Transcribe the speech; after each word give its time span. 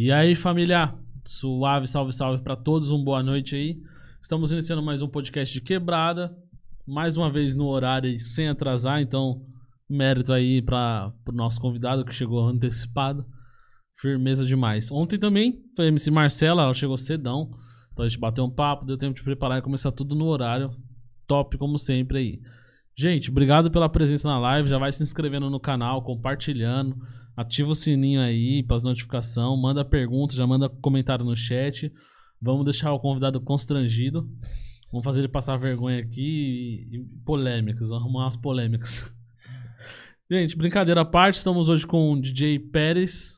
E 0.00 0.12
aí, 0.12 0.36
família? 0.36 0.94
Suave, 1.24 1.88
salve, 1.88 2.12
salve 2.12 2.40
pra 2.40 2.54
todos. 2.54 2.92
Um 2.92 3.02
boa 3.02 3.20
noite 3.20 3.56
aí. 3.56 3.82
Estamos 4.22 4.52
iniciando 4.52 4.80
mais 4.80 5.02
um 5.02 5.08
podcast 5.08 5.52
de 5.52 5.60
quebrada. 5.60 6.38
Mais 6.86 7.16
uma 7.16 7.28
vez 7.28 7.56
no 7.56 7.66
horário 7.66 8.08
e 8.08 8.16
sem 8.16 8.46
atrasar, 8.46 9.00
então 9.02 9.44
mérito 9.90 10.32
aí 10.32 10.62
para 10.62 11.12
o 11.28 11.32
nosso 11.32 11.60
convidado 11.60 12.04
que 12.04 12.14
chegou 12.14 12.46
antecipado. 12.46 13.26
Firmeza 13.92 14.46
demais. 14.46 14.88
Ontem 14.92 15.18
também 15.18 15.64
foi 15.74 15.86
a 15.86 15.88
MC 15.88 16.12
Marcela, 16.12 16.62
ela 16.62 16.74
chegou 16.74 16.96
cedão. 16.96 17.50
Então 17.92 18.04
a 18.04 18.08
gente 18.08 18.20
bateu 18.20 18.44
um 18.44 18.50
papo, 18.50 18.86
deu 18.86 18.96
tempo 18.96 19.16
de 19.16 19.24
preparar 19.24 19.58
e 19.58 19.62
começar 19.62 19.90
tudo 19.90 20.14
no 20.14 20.26
horário. 20.26 20.70
Top 21.26 21.58
como 21.58 21.76
sempre 21.76 22.18
aí. 22.18 22.40
Gente, 23.00 23.30
obrigado 23.30 23.70
pela 23.70 23.88
presença 23.88 24.26
na 24.26 24.40
live. 24.40 24.68
Já 24.68 24.76
vai 24.76 24.90
se 24.90 25.04
inscrevendo 25.04 25.48
no 25.48 25.60
canal, 25.60 26.02
compartilhando. 26.02 26.96
Ativa 27.36 27.70
o 27.70 27.74
sininho 27.74 28.20
aí 28.20 28.60
para 28.64 28.74
as 28.74 28.82
notificações. 28.82 29.62
Manda 29.62 29.84
pergunta, 29.84 30.34
já 30.34 30.44
manda 30.44 30.68
comentário 30.68 31.24
no 31.24 31.36
chat. 31.36 31.92
Vamos 32.42 32.64
deixar 32.64 32.92
o 32.92 32.98
convidado 32.98 33.40
constrangido. 33.40 34.28
Vamos 34.90 35.04
fazer 35.04 35.20
ele 35.20 35.28
passar 35.28 35.56
vergonha 35.58 36.00
aqui 36.00 36.88
e, 36.90 36.96
e 36.96 37.04
polêmicas, 37.24 37.92
arrumar 37.92 38.24
umas 38.24 38.36
polêmicas. 38.36 39.14
Gente, 40.28 40.56
brincadeira 40.56 41.02
à 41.02 41.04
parte, 41.04 41.36
estamos 41.36 41.68
hoje 41.68 41.86
com 41.86 42.14
o 42.14 42.20
DJ 42.20 42.58
Pérez. 42.58 43.36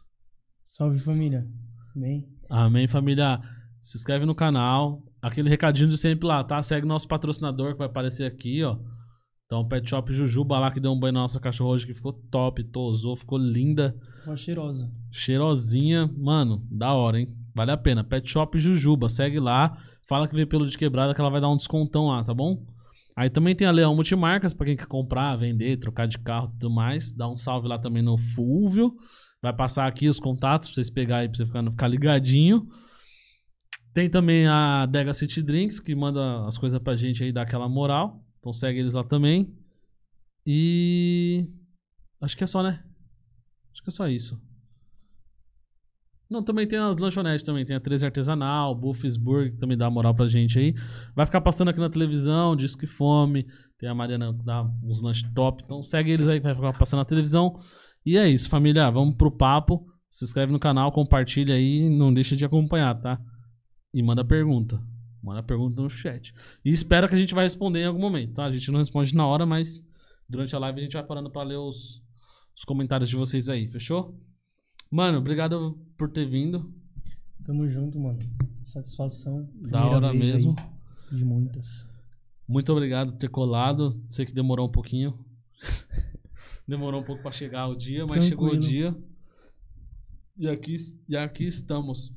Salve 0.64 1.00
família. 1.00 1.46
Amém. 1.94 2.26
Amém, 2.48 2.88
família. 2.88 3.38
Se 3.78 3.98
inscreve 3.98 4.24
no 4.24 4.34
canal. 4.34 5.04
Aquele 5.20 5.50
recadinho 5.50 5.90
de 5.90 5.98
sempre 5.98 6.26
lá, 6.26 6.42
tá? 6.42 6.62
Segue 6.62 6.86
nosso 6.86 7.06
patrocinador 7.06 7.72
que 7.72 7.78
vai 7.78 7.88
aparecer 7.88 8.24
aqui, 8.24 8.64
ó. 8.64 8.78
Então, 9.50 9.66
Pet 9.66 9.90
Shop 9.90 10.14
Jujuba 10.14 10.60
lá 10.60 10.70
que 10.70 10.78
deu 10.78 10.92
um 10.92 10.98
banho 11.00 11.14
na 11.14 11.22
nossa 11.22 11.40
cachorra 11.40 11.70
hoje 11.70 11.84
que 11.84 11.92
ficou 11.92 12.12
top, 12.12 12.62
tosou, 12.62 13.16
ficou 13.16 13.36
linda. 13.36 13.96
Uma 14.24 14.36
cheirosa. 14.36 14.88
Cheirosinha. 15.10 16.08
Mano, 16.16 16.64
da 16.70 16.94
hora, 16.94 17.18
hein? 17.18 17.34
Vale 17.52 17.72
a 17.72 17.76
pena. 17.76 18.04
Pet 18.04 18.30
Shop 18.30 18.56
Jujuba, 18.56 19.08
segue 19.08 19.40
lá. 19.40 19.76
Fala 20.08 20.28
que 20.28 20.36
veio 20.36 20.46
pelo 20.46 20.68
de 20.68 20.78
quebrada 20.78 21.12
que 21.12 21.20
ela 21.20 21.30
vai 21.30 21.40
dar 21.40 21.50
um 21.50 21.56
descontão 21.56 22.06
lá, 22.06 22.22
tá 22.22 22.32
bom? 22.32 22.64
Aí 23.16 23.28
também 23.28 23.56
tem 23.56 23.66
a 23.66 23.72
Leão 23.72 23.92
Multimarcas 23.92 24.54
pra 24.54 24.66
quem 24.66 24.76
quer 24.76 24.86
comprar, 24.86 25.34
vender, 25.34 25.78
trocar 25.78 26.06
de 26.06 26.20
carro 26.20 26.46
e 26.46 26.52
tudo 26.52 26.70
mais. 26.70 27.10
Dá 27.10 27.28
um 27.28 27.36
salve 27.36 27.66
lá 27.66 27.76
também 27.76 28.04
no 28.04 28.16
Fulvio. 28.16 28.94
Vai 29.42 29.52
passar 29.52 29.88
aqui 29.88 30.08
os 30.08 30.20
contatos 30.20 30.68
pra 30.68 30.76
vocês 30.76 30.90
pegarem 30.90 31.22
aí, 31.22 31.28
pra 31.28 31.36
você 31.36 31.44
ficar, 31.44 31.68
ficar 31.68 31.88
ligadinho. 31.88 32.68
Tem 33.92 34.08
também 34.08 34.46
a 34.46 34.86
Dega 34.86 35.12
City 35.12 35.42
Drinks, 35.42 35.80
que 35.80 35.92
manda 35.92 36.46
as 36.46 36.56
coisas 36.56 36.78
pra 36.78 36.94
gente 36.94 37.24
aí, 37.24 37.32
dar 37.32 37.42
aquela 37.42 37.68
moral. 37.68 38.22
Então 38.40 38.52
segue 38.52 38.80
eles 38.80 38.94
lá 38.94 39.04
também. 39.04 39.54
E. 40.44 41.46
Acho 42.20 42.36
que 42.36 42.44
é 42.44 42.46
só, 42.46 42.62
né? 42.62 42.82
Acho 43.72 43.82
que 43.82 43.90
é 43.90 43.92
só 43.92 44.08
isso. 44.08 44.40
Não, 46.28 46.44
também 46.44 46.66
tem 46.66 46.78
as 46.78 46.96
lanchonetes 46.96 47.42
também. 47.42 47.64
Tem 47.64 47.74
a 47.74 47.80
13 47.80 48.06
Artesanal, 48.06 48.74
Buffsburg, 48.74 49.50
que 49.50 49.58
também 49.58 49.76
dá 49.76 49.90
moral 49.90 50.14
pra 50.14 50.28
gente 50.28 50.58
aí. 50.58 50.74
Vai 51.14 51.26
ficar 51.26 51.40
passando 51.40 51.68
aqui 51.68 51.80
na 51.80 51.90
televisão, 51.90 52.54
Disco 52.54 52.84
e 52.84 52.88
Fome. 52.88 53.46
Tem 53.76 53.88
a 53.88 53.94
Mariana 53.94 54.32
que 54.32 54.44
dá 54.44 54.62
uns 54.84 55.02
lanches 55.02 55.28
top. 55.34 55.62
Então 55.64 55.82
segue 55.82 56.12
eles 56.12 56.28
aí 56.28 56.38
que 56.38 56.44
vai 56.44 56.54
ficar 56.54 56.72
passando 56.72 57.00
na 57.00 57.04
televisão. 57.04 57.54
E 58.06 58.16
é 58.16 58.28
isso, 58.28 58.48
família. 58.48 58.88
Vamos 58.90 59.16
pro 59.16 59.30
papo. 59.30 59.84
Se 60.08 60.24
inscreve 60.24 60.52
no 60.52 60.60
canal, 60.60 60.92
compartilha 60.92 61.54
aí. 61.54 61.90
Não 61.90 62.14
deixa 62.14 62.36
de 62.36 62.44
acompanhar, 62.44 62.94
tá? 63.00 63.20
E 63.92 64.00
manda 64.00 64.24
pergunta. 64.24 64.80
Manda 65.22 65.42
pergunta 65.42 65.82
no 65.82 65.90
chat. 65.90 66.34
E 66.64 66.70
espera 66.70 67.08
que 67.08 67.14
a 67.14 67.18
gente 67.18 67.34
vai 67.34 67.44
responder 67.44 67.80
em 67.80 67.86
algum 67.86 68.00
momento, 68.00 68.34
tá? 68.34 68.44
A 68.44 68.52
gente 68.52 68.70
não 68.70 68.78
responde 68.78 69.14
na 69.14 69.26
hora, 69.26 69.44
mas 69.44 69.84
durante 70.28 70.54
a 70.56 70.58
live 70.58 70.80
a 70.80 70.82
gente 70.82 70.94
vai 70.94 71.04
parando 71.04 71.30
pra 71.30 71.42
ler 71.42 71.58
os, 71.58 72.02
os 72.56 72.64
comentários 72.64 73.10
de 73.10 73.16
vocês 73.16 73.48
aí, 73.48 73.68
fechou? 73.68 74.18
Mano, 74.90 75.18
obrigado 75.18 75.78
por 75.96 76.10
ter 76.10 76.26
vindo. 76.26 76.72
Tamo 77.44 77.68
junto, 77.68 77.98
mano. 77.98 78.18
Satisfação. 78.64 79.48
Da 79.54 79.84
hora 79.86 80.12
mesmo. 80.12 80.54
aí, 80.58 81.16
de 81.16 81.24
muitas. 81.24 81.86
Muito 82.48 82.72
obrigado 82.72 83.12
por 83.12 83.18
ter 83.18 83.28
colado. 83.28 84.02
Sei 84.08 84.24
que 84.26 84.34
demorou 84.34 84.68
um 84.68 84.72
pouquinho. 84.72 85.24
demorou 86.66 87.00
um 87.00 87.04
pouco 87.04 87.22
pra 87.22 87.32
chegar 87.32 87.68
o 87.68 87.76
dia, 87.76 88.06
mas 88.06 88.24
chegou 88.24 88.48
o 88.48 88.58
dia. 88.58 88.96
E 90.36 90.48
aqui, 90.48 90.76
e 91.08 91.16
aqui 91.16 91.44
estamos. 91.44 92.14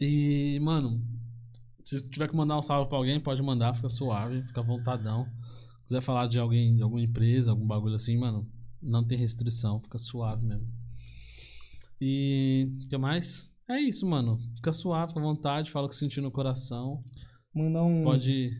E, 0.00 0.60
mano, 0.60 1.02
se 1.88 2.10
tiver 2.10 2.28
que 2.28 2.36
mandar 2.36 2.58
um 2.58 2.62
salve 2.62 2.88
pra 2.88 2.98
alguém, 2.98 3.18
pode 3.18 3.42
mandar, 3.42 3.74
fica 3.74 3.88
suave, 3.88 4.42
fica 4.46 4.62
vontadão. 4.62 5.24
Se 5.80 5.84
quiser 5.86 6.02
falar 6.02 6.26
de 6.26 6.38
alguém, 6.38 6.76
de 6.76 6.82
alguma 6.82 7.00
empresa, 7.00 7.50
algum 7.50 7.66
bagulho 7.66 7.94
assim, 7.94 8.18
mano, 8.18 8.46
não 8.82 9.06
tem 9.06 9.16
restrição, 9.16 9.80
fica 9.80 9.96
suave 9.96 10.44
mesmo. 10.44 10.68
E 11.98 12.68
o 12.84 12.88
que 12.88 12.98
mais? 12.98 13.54
É 13.68 13.80
isso, 13.80 14.06
mano. 14.06 14.38
Fica 14.56 14.72
suave, 14.72 15.08
fica 15.08 15.20
à 15.20 15.22
vontade, 15.22 15.70
fala 15.70 15.86
o 15.86 15.88
que 15.88 15.96
sentiu 15.96 16.22
no 16.22 16.30
coração. 16.30 17.00
Mandar 17.54 17.82
um. 17.82 18.04
Pode. 18.04 18.50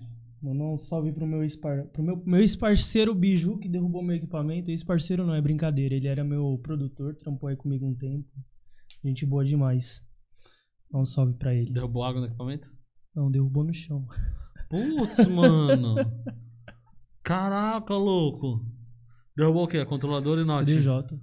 Mandar 0.41 0.65
um 0.65 0.77
salve 0.77 1.13
pro 1.13 1.27
meu 1.27 1.43
ex-par... 1.43 1.87
pro 1.89 2.03
meu, 2.03 2.23
meu 2.25 2.41
ex-parceiro 2.41 3.15
Biju, 3.15 3.59
que 3.59 3.69
derrubou 3.69 4.03
meu 4.03 4.17
equipamento. 4.17 4.71
Ex-parceiro 4.71 5.27
não 5.27 5.35
é 5.35 5.43
brincadeira. 5.43 5.95
Ele 5.95 6.07
era 6.07 6.25
meu 6.25 6.59
produtor, 6.63 7.15
trampou 7.17 7.49
aí 7.49 7.57
comigo 7.57 7.87
um 7.87 7.95
tempo. 7.95 8.29
Gente 9.05 9.27
boa 9.27 9.45
demais. 9.45 10.03
Dá 10.91 10.99
um 10.99 11.05
salve 11.05 11.35
pra 11.35 11.55
ele. 11.55 11.73
Derrubou 11.73 12.05
água 12.05 12.21
no 12.21 12.27
equipamento? 12.29 12.78
Não, 13.19 13.29
derrubou 13.29 13.65
no 13.65 13.75
chão. 13.75 14.07
Putz, 14.71 15.27
mano. 15.27 15.97
Caraca, 17.21 17.93
louco. 17.93 18.65
Derrubou 19.37 19.65
o 19.65 19.67
quê? 19.67 19.85
Controlador 19.85 20.39
e 20.39 20.45
note? 20.45 20.71
CDJ. 20.71 21.19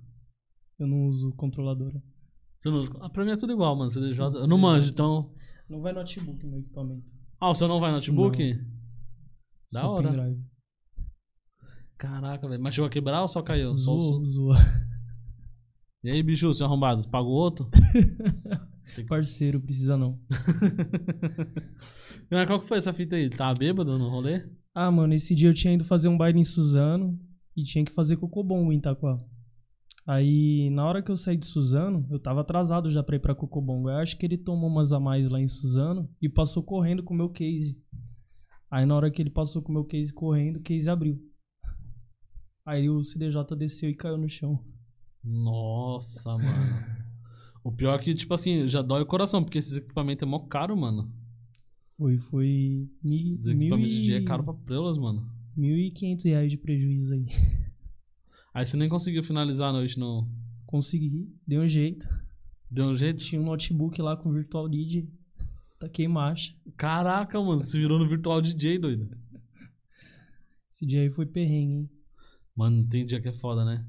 Eu 0.77 0.87
não 0.87 1.07
uso 1.07 1.31
controladora. 1.37 2.03
Você 2.59 2.69
não 2.69 2.79
usa... 2.79 2.91
ah, 2.99 3.09
pra 3.09 3.23
mim 3.23 3.31
é 3.31 3.37
tudo 3.37 3.53
igual, 3.53 3.73
mano. 3.77 3.89
CDJ. 3.89 4.25
Eu 4.39 4.45
não 4.45 4.57
manjo, 4.57 4.91
então. 4.91 5.33
Não 5.69 5.79
vai 5.79 5.93
notebook 5.93 6.45
meu 6.45 6.59
equipamento. 6.59 7.05
Ah, 7.39 7.51
o 7.51 7.55
seu 7.55 7.65
não 7.69 7.79
vai 7.79 7.93
notebook? 7.93 8.55
Da 9.71 9.79
Só 9.79 9.93
hora. 9.93 10.11
pendrive. 10.11 10.43
Caraca, 11.97 12.45
velho. 12.49 12.61
Mas 12.61 12.75
chegou 12.75 12.87
a 12.87 12.91
quebrar 12.91 13.21
ou 13.21 13.29
só 13.29 13.41
caiu? 13.41 13.73
Só 13.73 13.97
som. 13.97 14.25
zoa. 14.25 14.57
E 16.03 16.11
aí, 16.11 16.21
bicho, 16.21 16.53
seu 16.53 16.65
arrombado, 16.65 17.07
pagou 17.09 17.31
outro? 17.31 17.69
Parceiro, 19.07 19.59
precisa 19.59 19.97
não. 19.97 20.19
Mas 22.29 22.47
qual 22.47 22.59
que 22.59 22.67
foi 22.67 22.77
essa 22.77 22.93
fita 22.93 23.15
aí? 23.15 23.29
Tava 23.29 23.57
bêbado 23.57 23.97
no 23.97 24.09
rolê? 24.09 24.47
Ah, 24.73 24.91
mano, 24.91 25.13
esse 25.13 25.33
dia 25.33 25.49
eu 25.49 25.53
tinha 25.53 25.73
ido 25.73 25.83
fazer 25.83 26.07
um 26.07 26.17
baile 26.17 26.39
em 26.39 26.43
Suzano 26.43 27.19
e 27.55 27.63
tinha 27.63 27.85
que 27.85 27.93
fazer 27.93 28.17
cocobongo 28.17 28.73
em 28.73 28.77
Itaquá. 28.77 29.19
Aí, 30.07 30.69
na 30.69 30.85
hora 30.85 31.01
que 31.01 31.09
eu 31.09 31.15
saí 31.15 31.35
de 31.35 31.47
Suzano, 31.47 32.05
eu 32.11 32.19
tava 32.19 32.41
atrasado 32.41 32.91
já 32.91 33.01
pra 33.01 33.15
ir 33.15 33.19
pra 33.19 33.33
cocobongo. 33.33 33.89
Eu 33.89 33.95
acho 33.95 34.17
que 34.17 34.25
ele 34.25 34.37
tomou 34.37 34.69
umas 34.69 34.91
a 34.91 34.99
mais 34.99 35.29
lá 35.29 35.39
em 35.39 35.47
Suzano 35.47 36.07
e 36.21 36.29
passou 36.29 36.61
correndo 36.61 37.01
com 37.01 37.13
o 37.13 37.17
meu 37.17 37.29
case. 37.29 37.81
Aí, 38.69 38.85
na 38.85 38.95
hora 38.95 39.09
que 39.09 39.21
ele 39.21 39.31
passou 39.31 39.61
com 39.61 39.71
o 39.71 39.75
meu 39.75 39.85
case 39.85 40.13
correndo, 40.13 40.57
o 40.57 40.61
case 40.61 40.89
abriu. 40.89 41.19
Aí 42.65 42.89
o 42.89 43.03
CDJ 43.03 43.55
desceu 43.57 43.89
e 43.89 43.95
caiu 43.95 44.17
no 44.17 44.29
chão. 44.29 44.63
Nossa, 45.23 46.37
mano. 46.37 47.04
O 47.65 47.71
pior 47.71 47.95
é 47.95 47.97
que, 48.03 48.13
tipo 48.13 48.31
assim, 48.31 48.67
já 48.67 48.83
dói 48.83 49.01
o 49.01 49.07
coração, 49.07 49.43
porque 49.43 49.57
esses 49.57 49.77
equipamentos 49.77 50.21
é 50.21 50.25
mó 50.29 50.37
caro, 50.37 50.77
mano. 50.77 51.11
Foi, 51.97 52.19
foi. 52.19 52.87
Esses 53.03 53.47
Mi, 53.47 53.55
mil 53.55 53.61
equipamentos 53.69 53.95
de 53.95 54.01
dia 54.03 54.17
é 54.17 54.21
e- 54.21 54.23
caro 54.23 54.43
pra 54.43 54.53
preulas, 54.53 54.99
mano. 54.99 55.27
1.500 55.57 56.25
reais 56.25 56.51
de 56.51 56.57
prejuízo 56.57 57.13
aí. 57.13 57.25
Aí 58.53 58.65
você 58.65 58.77
nem 58.77 58.87
conseguiu 58.87 59.23
finalizar 59.23 59.69
a 59.69 59.73
noite 59.73 59.99
no. 59.99 60.29
Consegui, 60.67 61.27
deu 61.45 61.63
um 61.63 61.67
jeito. 61.67 62.07
Deu 62.69 62.85
um 62.85 62.95
jeito? 62.95 63.23
Tinha 63.23 63.41
um 63.41 63.45
notebook 63.45 63.99
lá 64.01 64.15
com 64.15 64.31
Virtual 64.31 64.65
Lead. 64.65 65.09
Taquei 65.79 66.07
marcha. 66.07 66.55
Caraca, 66.77 67.41
mano, 67.41 67.65
você 67.65 67.77
virou 67.79 67.97
no 67.99 68.07
Virtual 68.07 68.41
DJ, 68.41 68.77
doido. 68.77 69.09
Esse 70.71 70.85
dia 70.85 71.01
aí 71.01 71.09
foi 71.09 71.25
perrengue, 71.25 71.73
hein? 71.73 71.89
Mano, 72.55 72.87
tem 72.87 73.05
dia 73.05 73.19
que 73.19 73.27
é 73.27 73.33
foda, 73.33 73.65
né? 73.65 73.85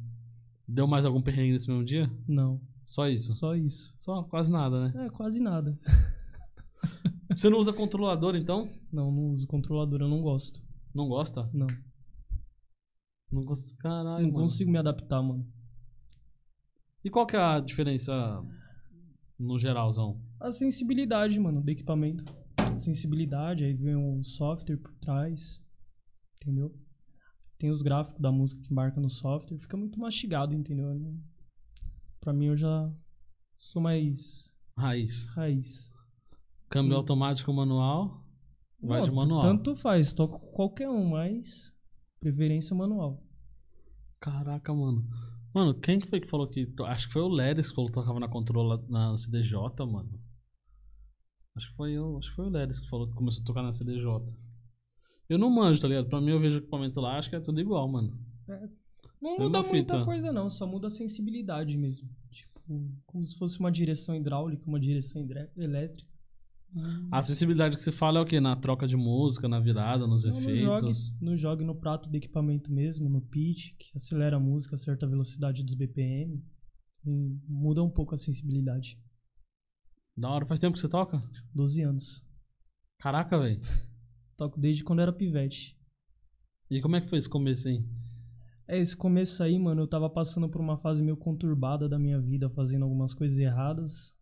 Deu 0.67 0.87
mais 0.87 1.05
algum 1.05 1.21
perrengue 1.23 1.53
nesse 1.53 1.69
mesmo 1.69 1.85
dia? 1.85 2.11
Não, 2.27 2.61
Só 2.87 3.09
isso. 3.09 3.35
só 3.35 3.57
isso. 3.57 3.93
Só 3.99 4.23
quase 4.23 4.51
nada, 4.51 4.89
né? 4.89 5.07
É, 5.07 5.10
quase 5.10 5.43
nada. 5.43 5.77
Você 7.28 7.51
não 7.51 7.59
usa 7.59 7.72
controlador, 7.72 8.37
então? 8.37 8.71
Não, 8.93 9.10
não 9.10 9.34
uso 9.34 9.47
controlador, 9.47 10.01
eu 10.01 10.09
não 10.09 10.22
gosto. 10.22 10.63
Não 10.95 11.09
gosta? 11.09 11.51
Não. 11.53 11.66
Não 13.31 13.45
consigo. 13.45 13.78
Caralho, 13.81 14.22
não 14.22 14.33
mano. 14.33 14.45
consigo 14.45 14.71
me 14.71 14.78
adaptar, 14.78 15.21
mano. 15.21 15.45
E 17.05 17.10
qual 17.10 17.27
que 17.27 17.37
é 17.37 17.41
a 17.41 17.59
diferença 17.60 18.43
no 19.39 19.59
geralzão? 19.59 20.22
A 20.41 20.53
sensibilidade, 20.53 21.39
mano, 21.41 21.60
do 21.60 21.71
equipamento. 21.71 22.25
Sensibilidade, 22.78 23.65
aí 23.65 23.75
vem 23.75 23.97
um 23.97 24.22
software 24.22 24.77
por 24.77 24.95
trás. 24.95 25.60
Entendeu? 26.37 26.72
Tem 27.59 27.71
os 27.71 27.83
gráficos 27.83 28.21
da 28.21 28.31
música 28.31 28.63
que 28.63 28.72
marca 28.72 29.01
no 29.01 29.10
software. 29.10 29.59
Fica 29.59 29.77
muito 29.77 29.99
mastigado, 29.99 30.55
entendeu? 30.55 30.89
Pra 32.27 32.33
mim, 32.33 32.47
eu 32.47 32.57
já 32.57 32.93
sou 33.57 33.81
mais 33.81 34.53
Raiz. 34.77 35.27
raiz. 35.37 35.89
Câmbio 36.69 36.95
Hum. 36.95 36.97
automático 36.97 37.53
manual? 37.53 38.27
Vai 38.83 39.01
de 39.03 39.11
Não, 39.11 39.15
manual. 39.15 39.43
Tanto 39.43 39.77
faz, 39.77 40.13
toco 40.13 40.41
qualquer 40.51 40.89
um, 40.91 41.11
mas 41.11 41.73
preferência 42.19 42.75
manual. 42.75 43.23
Caraca, 44.19 44.75
mano. 44.75 45.09
Mano, 45.55 45.73
quem 45.78 46.01
que 46.01 46.09
foi 46.09 46.19
que 46.21 46.27
falou 46.28 46.49
que. 46.49 46.67
Acho 46.87 47.07
que 47.07 47.13
foi 47.13 47.23
o 47.23 47.28
Leris 47.28 47.71
que 47.71 47.93
tocava 47.93 48.19
na 48.19 48.27
controla 48.29 48.84
na 48.89 49.17
CDJ, 49.17 49.87
mano. 49.87 50.21
Acho 51.57 51.71
que 51.71 51.77
foi 51.77 51.93
eu, 51.93 52.19
acho 52.19 52.31
que 52.31 52.34
foi 52.34 52.47
o 52.47 52.51
Leris 52.51 52.81
que 52.81 52.89
falou 52.89 53.07
que 53.07 53.15
começou 53.15 53.43
a 53.43 53.47
tocar 53.47 53.63
na 53.63 53.72
CDJ. 53.72 54.37
Eu 55.29 55.39
não 55.39 55.49
manjo, 55.49 55.81
tá 55.81 55.87
ligado? 55.87 56.09
Pra 56.09 56.21
mim 56.21 56.31
eu 56.33 56.41
vejo 56.41 56.57
o 56.57 56.59
equipamento 56.59 57.01
lá, 57.01 57.19
acho 57.19 57.31
que 57.31 57.37
é 57.37 57.41
tudo 57.41 57.61
igual, 57.61 57.87
mano. 57.89 58.19
Não 59.27 59.39
muda 59.39 59.63
muita 59.63 60.05
coisa, 60.05 60.33
não. 60.33 60.49
Só 60.49 60.67
muda 60.67 60.87
a 60.87 60.91
sensibilidade 60.91 61.77
mesmo. 61.77 62.09
Tipo, 62.31 62.61
como 63.07 63.25
se 63.25 63.37
fosse 63.37 63.59
uma 63.61 63.71
direção 63.71 64.15
hidráulica, 64.15 64.67
uma 64.67 64.81
direção 64.81 65.27
elétrica. 65.57 66.09
A 67.11 67.19
acessibilidade 67.19 67.77
que 67.77 67.83
você 67.83 67.93
fala 67.93 68.19
é 68.19 68.23
o 68.23 68.27
quê? 68.27 68.39
Na 68.41 68.55
troca 68.57 68.87
de 68.87 68.97
música, 68.97 69.49
na 69.49 69.59
virada, 69.61 70.07
nos 70.07 70.25
Não, 70.25 70.33
no 70.33 70.51
efeitos. 70.51 71.13
no 71.21 71.37
jogue 71.37 71.65
no 71.65 71.75
prato 71.75 72.09
do 72.09 72.17
equipamento 72.17 72.71
mesmo, 72.73 73.09
no 73.09 73.21
pitch, 73.21 73.75
que 73.78 73.97
acelera 73.97 74.37
a 74.37 74.41
música 74.41 74.75
a 74.75 74.78
certa 74.78 75.07
velocidade 75.07 75.63
dos 75.65 75.75
BPM. 75.75 76.45
Hum, 77.05 77.41
Muda 77.49 77.83
um 77.83 77.91
pouco 77.91 78.15
a 78.15 78.19
sensibilidade. 78.19 78.99
Da 80.17 80.29
hora. 80.31 80.45
Faz 80.47 80.61
tempo 80.61 80.75
que 80.75 80.81
você 80.81 80.89
toca? 80.89 81.22
12 81.55 81.83
anos. 81.83 82.22
Caraca, 82.99 83.39
velho. 83.39 83.61
Toco 84.37 84.61
desde 84.61 84.84
quando 84.84 85.01
era 85.01 85.13
pivete. 85.13 85.79
E 86.71 86.81
como 86.83 86.97
é 86.97 87.01
que 87.01 87.09
foi 87.09 87.19
esse 87.19 87.29
começo 87.29 87.69
aí? 87.69 87.83
É, 88.68 88.78
esse 88.78 88.97
começo 88.97 89.42
aí, 89.42 89.59
mano, 89.59 89.83
eu 89.83 89.86
tava 89.86 90.10
passando 90.10 90.48
por 90.48 90.60
uma 90.60 90.77
fase 90.77 91.03
meio 91.03 91.16
conturbada 91.16 91.89
da 91.89 91.98
minha 91.98 92.21
vida, 92.21 92.51
fazendo 92.51 92.83
algumas 92.83 93.15
coisas 93.15 93.39
erradas. 93.39 94.15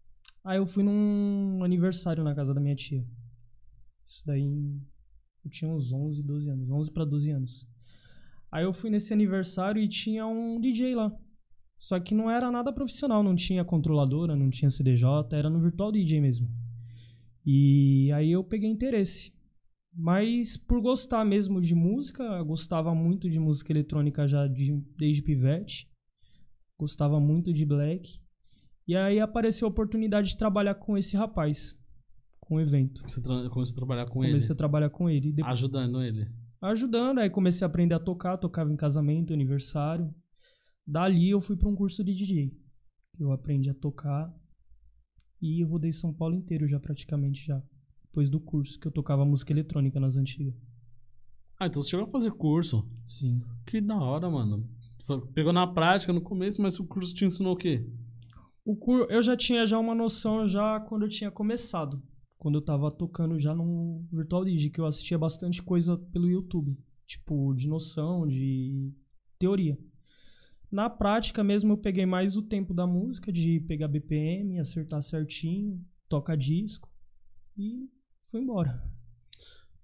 Aí 0.44 0.58
eu 0.58 0.66
fui 0.66 0.82
num 0.82 1.64
aniversário 1.64 2.22
na 2.22 2.34
casa 2.34 2.52
da 2.52 2.60
minha 2.60 2.76
tia. 2.76 3.06
Isso 4.06 4.22
daí 4.26 4.44
eu 5.44 5.50
tinha 5.50 5.70
uns 5.70 5.92
11, 5.92 6.22
12 6.22 6.48
anos, 6.50 6.70
11 6.70 6.92
pra 6.92 7.04
12 7.04 7.30
anos. 7.30 7.66
Aí 8.52 8.64
eu 8.64 8.72
fui 8.72 8.90
nesse 8.90 9.12
aniversário 9.12 9.82
e 9.82 9.88
tinha 9.88 10.26
um 10.26 10.60
DJ 10.60 10.94
lá. 10.94 11.10
Só 11.78 11.98
que 11.98 12.14
não 12.14 12.30
era 12.30 12.50
nada 12.50 12.72
profissional, 12.72 13.22
não 13.22 13.34
tinha 13.34 13.64
controladora, 13.64 14.36
não 14.36 14.48
tinha 14.48 14.70
CDJ, 14.70 15.06
era 15.32 15.50
no 15.50 15.60
virtual 15.60 15.90
DJ 15.90 16.20
mesmo. 16.20 16.48
E 17.44 18.12
aí 18.12 18.30
eu 18.30 18.44
peguei 18.44 18.70
interesse. 18.70 19.33
Mas 19.96 20.56
por 20.56 20.80
gostar 20.80 21.24
mesmo 21.24 21.60
de 21.60 21.74
música, 21.74 22.22
eu 22.24 22.44
gostava 22.44 22.94
muito 22.94 23.30
de 23.30 23.38
música 23.38 23.72
eletrônica 23.72 24.26
já 24.26 24.46
de- 24.48 24.82
desde 24.96 25.22
pivete. 25.22 25.88
Gostava 26.78 27.20
muito 27.20 27.52
de 27.52 27.64
black. 27.64 28.20
E 28.88 28.96
aí 28.96 29.20
apareceu 29.20 29.66
a 29.66 29.70
oportunidade 29.70 30.30
de 30.30 30.36
trabalhar 30.36 30.74
com 30.74 30.98
esse 30.98 31.16
rapaz, 31.16 31.78
com 32.40 32.56
o 32.56 32.60
evento. 32.60 33.02
Você 33.08 33.22
começou 33.22 33.72
a 33.72 33.76
trabalhar 33.76 34.06
com 34.06 34.14
comecei 34.14 34.36
ele? 34.48 34.52
a 34.52 34.56
trabalhar 34.56 34.90
com 34.90 35.08
ele. 35.08 35.32
Depois, 35.32 35.52
Ajudando 35.52 36.02
ele. 36.02 36.26
ajudando, 36.60 37.18
aí 37.20 37.30
comecei 37.30 37.64
a 37.64 37.68
aprender 37.68 37.94
a 37.94 38.00
tocar, 38.00 38.36
tocava 38.36 38.72
em 38.72 38.76
casamento, 38.76 39.32
aniversário. 39.32 40.12
Dali 40.86 41.30
eu 41.30 41.40
fui 41.40 41.56
para 41.56 41.68
um 41.68 41.74
curso 41.76 42.02
de 42.04 42.12
DJ. 42.14 42.52
Eu 43.18 43.30
aprendi 43.32 43.70
a 43.70 43.74
tocar 43.74 44.34
e 45.40 45.62
rodei 45.62 45.92
São 45.92 46.12
Paulo 46.12 46.34
inteiro 46.34 46.66
já 46.68 46.80
praticamente 46.80 47.46
já. 47.46 47.62
Depois 48.14 48.30
do 48.30 48.38
curso 48.38 48.78
que 48.78 48.86
eu 48.86 48.92
tocava 48.92 49.24
música 49.24 49.52
eletrônica 49.52 49.98
nas 49.98 50.16
antigas. 50.16 50.54
Ah, 51.58 51.66
então 51.66 51.82
você 51.82 51.90
chegou 51.90 52.06
a 52.06 52.10
fazer 52.12 52.30
curso. 52.30 52.88
Sim. 53.04 53.42
Que 53.66 53.80
da 53.80 53.96
hora, 53.96 54.30
mano. 54.30 54.70
Pegou 55.34 55.52
na 55.52 55.66
prática 55.66 56.12
no 56.12 56.20
começo, 56.20 56.62
mas 56.62 56.78
o 56.78 56.86
curso 56.86 57.12
te 57.12 57.24
ensinou 57.24 57.54
o 57.54 57.56
quê? 57.56 57.84
O 58.64 58.76
cur... 58.76 59.08
Eu 59.10 59.20
já 59.20 59.36
tinha 59.36 59.66
já 59.66 59.80
uma 59.80 59.96
noção 59.96 60.46
já 60.46 60.78
quando 60.78 61.02
eu 61.02 61.08
tinha 61.08 61.28
começado. 61.28 62.00
Quando 62.38 62.54
eu 62.54 62.62
tava 62.62 62.88
tocando 62.88 63.36
já 63.36 63.52
no 63.52 64.06
Virtual 64.12 64.44
DJ, 64.44 64.70
que 64.70 64.80
eu 64.80 64.86
assistia 64.86 65.18
bastante 65.18 65.60
coisa 65.60 65.98
pelo 66.12 66.30
YouTube. 66.30 66.78
Tipo, 67.08 67.52
de 67.52 67.66
noção, 67.66 68.28
de 68.28 68.92
teoria. 69.40 69.76
Na 70.70 70.88
prática 70.88 71.42
mesmo 71.42 71.72
eu 71.72 71.78
peguei 71.78 72.06
mais 72.06 72.36
o 72.36 72.42
tempo 72.42 72.72
da 72.72 72.86
música, 72.86 73.32
de 73.32 73.58
pegar 73.66 73.88
BPM, 73.88 74.60
acertar 74.60 75.02
certinho, 75.02 75.84
tocar 76.08 76.36
disco 76.36 76.88
e 77.56 77.88
fui 78.34 78.40
embora. 78.42 78.82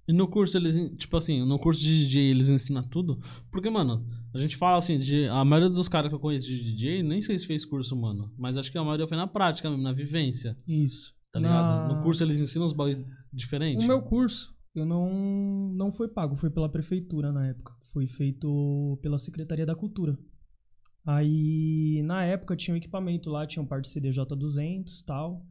E 0.08 0.12
no 0.12 0.26
curso 0.26 0.56
eles, 0.58 0.74
tipo 0.96 1.16
assim, 1.16 1.44
no 1.46 1.56
curso 1.56 1.80
de 1.80 2.00
DJ 2.04 2.30
eles 2.30 2.48
ensinam 2.48 2.82
tudo? 2.82 3.20
Porque, 3.48 3.70
mano, 3.70 4.04
a 4.34 4.38
gente 4.40 4.56
fala 4.56 4.76
assim, 4.76 4.98
de, 4.98 5.26
a 5.28 5.44
maioria 5.44 5.70
dos 5.70 5.88
caras 5.88 6.08
que 6.08 6.14
eu 6.16 6.18
conheço 6.18 6.48
de 6.48 6.60
DJ, 6.64 7.00
nem 7.04 7.20
sei 7.20 7.38
se 7.38 7.46
fez 7.46 7.64
curso, 7.64 7.94
mano. 7.96 8.32
Mas 8.36 8.56
acho 8.58 8.72
que 8.72 8.78
a 8.78 8.82
maioria 8.82 9.06
foi 9.06 9.16
na 9.16 9.28
prática 9.28 9.70
mesmo, 9.70 9.84
na 9.84 9.92
vivência, 9.92 10.58
Isso. 10.66 11.14
tá 11.30 11.38
ligado? 11.38 11.88
Na- 11.88 11.94
No 11.94 12.02
curso 12.02 12.24
eles 12.24 12.40
ensinam 12.40 12.66
uns 12.66 12.72
bagulho 12.72 13.06
diferentes. 13.32 13.84
O 13.84 13.86
meu 13.86 14.02
curso, 14.02 14.52
eu 14.74 14.84
não, 14.84 15.72
não 15.76 15.92
foi 15.92 16.08
pago, 16.08 16.34
foi 16.34 16.50
pela 16.50 16.68
prefeitura 16.68 17.30
na 17.30 17.46
época. 17.46 17.72
Foi 17.92 18.08
feito 18.08 18.98
pela 19.02 19.16
Secretaria 19.16 19.64
da 19.66 19.76
Cultura. 19.76 20.18
Aí, 21.06 22.02
na 22.04 22.24
época, 22.24 22.56
tinha 22.56 22.74
um 22.74 22.78
equipamento 22.78 23.30
lá, 23.30 23.46
tinha 23.46 23.62
um 23.62 23.66
par 23.66 23.80
de 23.80 23.88
CDJ200 23.88 25.00
e 25.00 25.04
tal. 25.04 25.46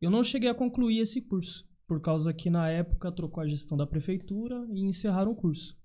Eu 0.00 0.10
não 0.10 0.22
cheguei 0.22 0.48
a 0.48 0.54
concluir 0.54 1.00
esse 1.00 1.20
curso, 1.20 1.64
por 1.86 2.00
causa 2.00 2.32
que 2.32 2.50
na 2.50 2.68
época 2.68 3.12
trocou 3.12 3.42
a 3.42 3.46
gestão 3.46 3.76
da 3.76 3.86
prefeitura 3.86 4.66
e 4.72 4.80
encerraram 4.82 5.32
o 5.32 5.36
curso. 5.36 5.78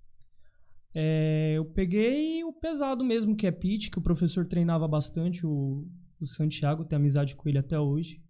É, 0.93 1.53
eu 1.55 1.65
peguei 1.65 2.43
o 2.43 2.51
pesado 2.51 3.03
mesmo, 3.03 3.35
que 3.35 3.47
é 3.47 3.51
pitch, 3.51 3.89
que 3.89 3.99
o 3.99 4.01
professor 4.01 4.45
treinava 4.45 4.87
bastante, 4.87 5.45
o, 5.45 5.87
o 6.19 6.25
Santiago, 6.25 6.83
tem 6.83 6.97
amizade 6.97 7.35
com 7.35 7.47
ele 7.47 7.57
até 7.57 7.79
hoje, 7.79 8.21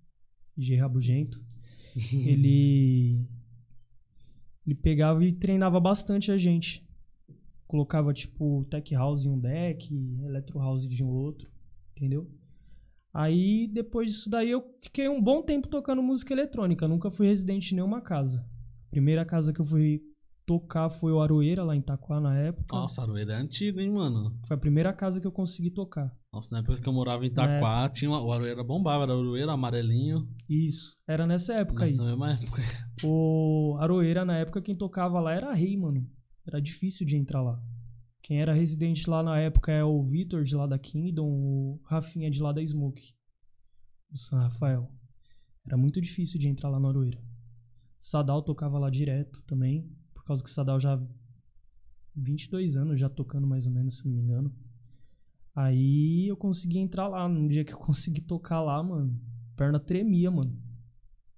de 0.55 0.75
rabugento 0.75 1.43
ele 2.27 3.25
ele 4.65 4.75
pegava 4.75 5.23
e 5.25 5.33
treinava 5.33 5.79
bastante 5.79 6.31
a 6.31 6.37
gente. 6.37 6.87
Colocava 7.67 8.13
tipo 8.13 8.63
tech 8.65 8.93
house 8.93 9.25
em 9.25 9.29
um 9.29 9.39
deck, 9.39 9.93
electro 10.23 10.59
house 10.59 10.87
de 10.87 11.03
um 11.03 11.09
outro, 11.09 11.49
entendeu? 11.95 12.29
Aí 13.13 13.67
depois 13.67 14.11
disso 14.11 14.29
daí 14.29 14.49
eu 14.51 14.63
fiquei 14.81 15.09
um 15.09 15.21
bom 15.21 15.41
tempo 15.41 15.67
tocando 15.67 16.01
música 16.01 16.33
eletrônica, 16.33 16.87
nunca 16.87 17.11
fui 17.11 17.27
residente 17.27 17.71
em 17.71 17.75
nenhuma 17.75 18.01
casa. 18.01 18.45
Primeira 18.89 19.25
casa 19.25 19.51
que 19.53 19.59
eu 19.59 19.65
fui 19.65 20.01
tocar 20.45 20.89
foi 20.89 21.11
o 21.11 21.21
Aroeira 21.21 21.63
lá 21.63 21.75
em 21.75 21.79
Itaquá 21.79 22.19
na 22.19 22.37
época. 22.37 22.75
Nossa, 22.75 23.01
Aroeira 23.01 23.33
é 23.33 23.35
antigo, 23.37 23.79
hein, 23.79 23.91
mano? 23.91 24.37
Foi 24.45 24.55
a 24.55 24.59
primeira 24.59 24.91
casa 24.93 25.19
que 25.19 25.27
eu 25.27 25.31
consegui 25.31 25.69
tocar. 25.69 26.13
Nossa, 26.33 26.49
na 26.51 26.59
época 26.59 26.81
que 26.81 26.87
eu 26.87 26.93
morava 26.93 27.23
em 27.25 27.27
Itaquá, 27.27 27.89
tinha 27.89 28.09
uma, 28.09 28.21
o 28.21 28.31
Aroeira 28.31 28.63
bombava, 28.63 29.03
era 29.03 29.13
Aroeira 29.13 29.51
amarelinho. 29.51 30.27
Isso, 30.49 30.95
era 31.07 31.27
nessa 31.27 31.53
época 31.53 31.83
aí. 31.83 31.91
Nessa 31.91 32.03
mesma 32.03 32.33
época. 32.33 32.61
O 33.03 33.77
Aroeira, 33.79 34.23
na 34.23 34.37
época, 34.37 34.61
quem 34.61 34.75
tocava 34.75 35.19
lá 35.19 35.33
era 35.33 35.51
rei, 35.53 35.75
mano. 35.75 36.07
Era 36.45 36.61
difícil 36.61 37.05
de 37.05 37.17
entrar 37.17 37.41
lá. 37.41 37.59
Quem 38.21 38.41
era 38.41 38.53
residente 38.53 39.09
lá 39.09 39.23
na 39.23 39.39
época 39.39 39.71
é 39.71 39.83
o 39.83 40.03
Vitor, 40.03 40.43
de 40.43 40.55
lá 40.55 40.67
da 40.67 40.77
Kingdom, 40.77 41.27
o 41.27 41.81
Rafinha, 41.83 42.29
de 42.29 42.41
lá 42.41 42.51
da 42.51 42.65
Smoke, 42.65 43.13
do 44.09 44.17
San 44.17 44.39
Rafael. 44.39 44.91
Era 45.65 45.77
muito 45.77 45.99
difícil 45.99 46.39
de 46.39 46.47
entrar 46.47 46.69
lá 46.69 46.79
no 46.79 46.87
Aroeira. 46.87 47.21
Sadal 47.99 48.41
tocava 48.41 48.79
lá 48.79 48.89
direto 48.89 49.41
também, 49.43 49.89
por 50.13 50.23
causa 50.23 50.43
que 50.43 50.49
Sadal 50.49 50.79
já 50.79 51.01
22 52.15 52.75
anos 52.75 52.99
já 52.99 53.09
tocando 53.09 53.47
mais 53.47 53.65
ou 53.65 53.71
menos, 53.71 53.97
se 53.97 54.05
não 54.05 54.13
me 54.13 54.21
engano. 54.21 54.55
Aí 55.55 56.27
eu 56.27 56.37
consegui 56.37 56.79
entrar 56.79 57.07
lá. 57.07 57.27
No 57.27 57.47
dia 57.47 57.65
que 57.65 57.73
eu 57.73 57.77
consegui 57.79 58.21
tocar 58.21 58.61
lá, 58.61 58.81
mano, 58.81 59.19
perna 59.55 59.79
tremia, 59.79 60.31
mano. 60.31 60.57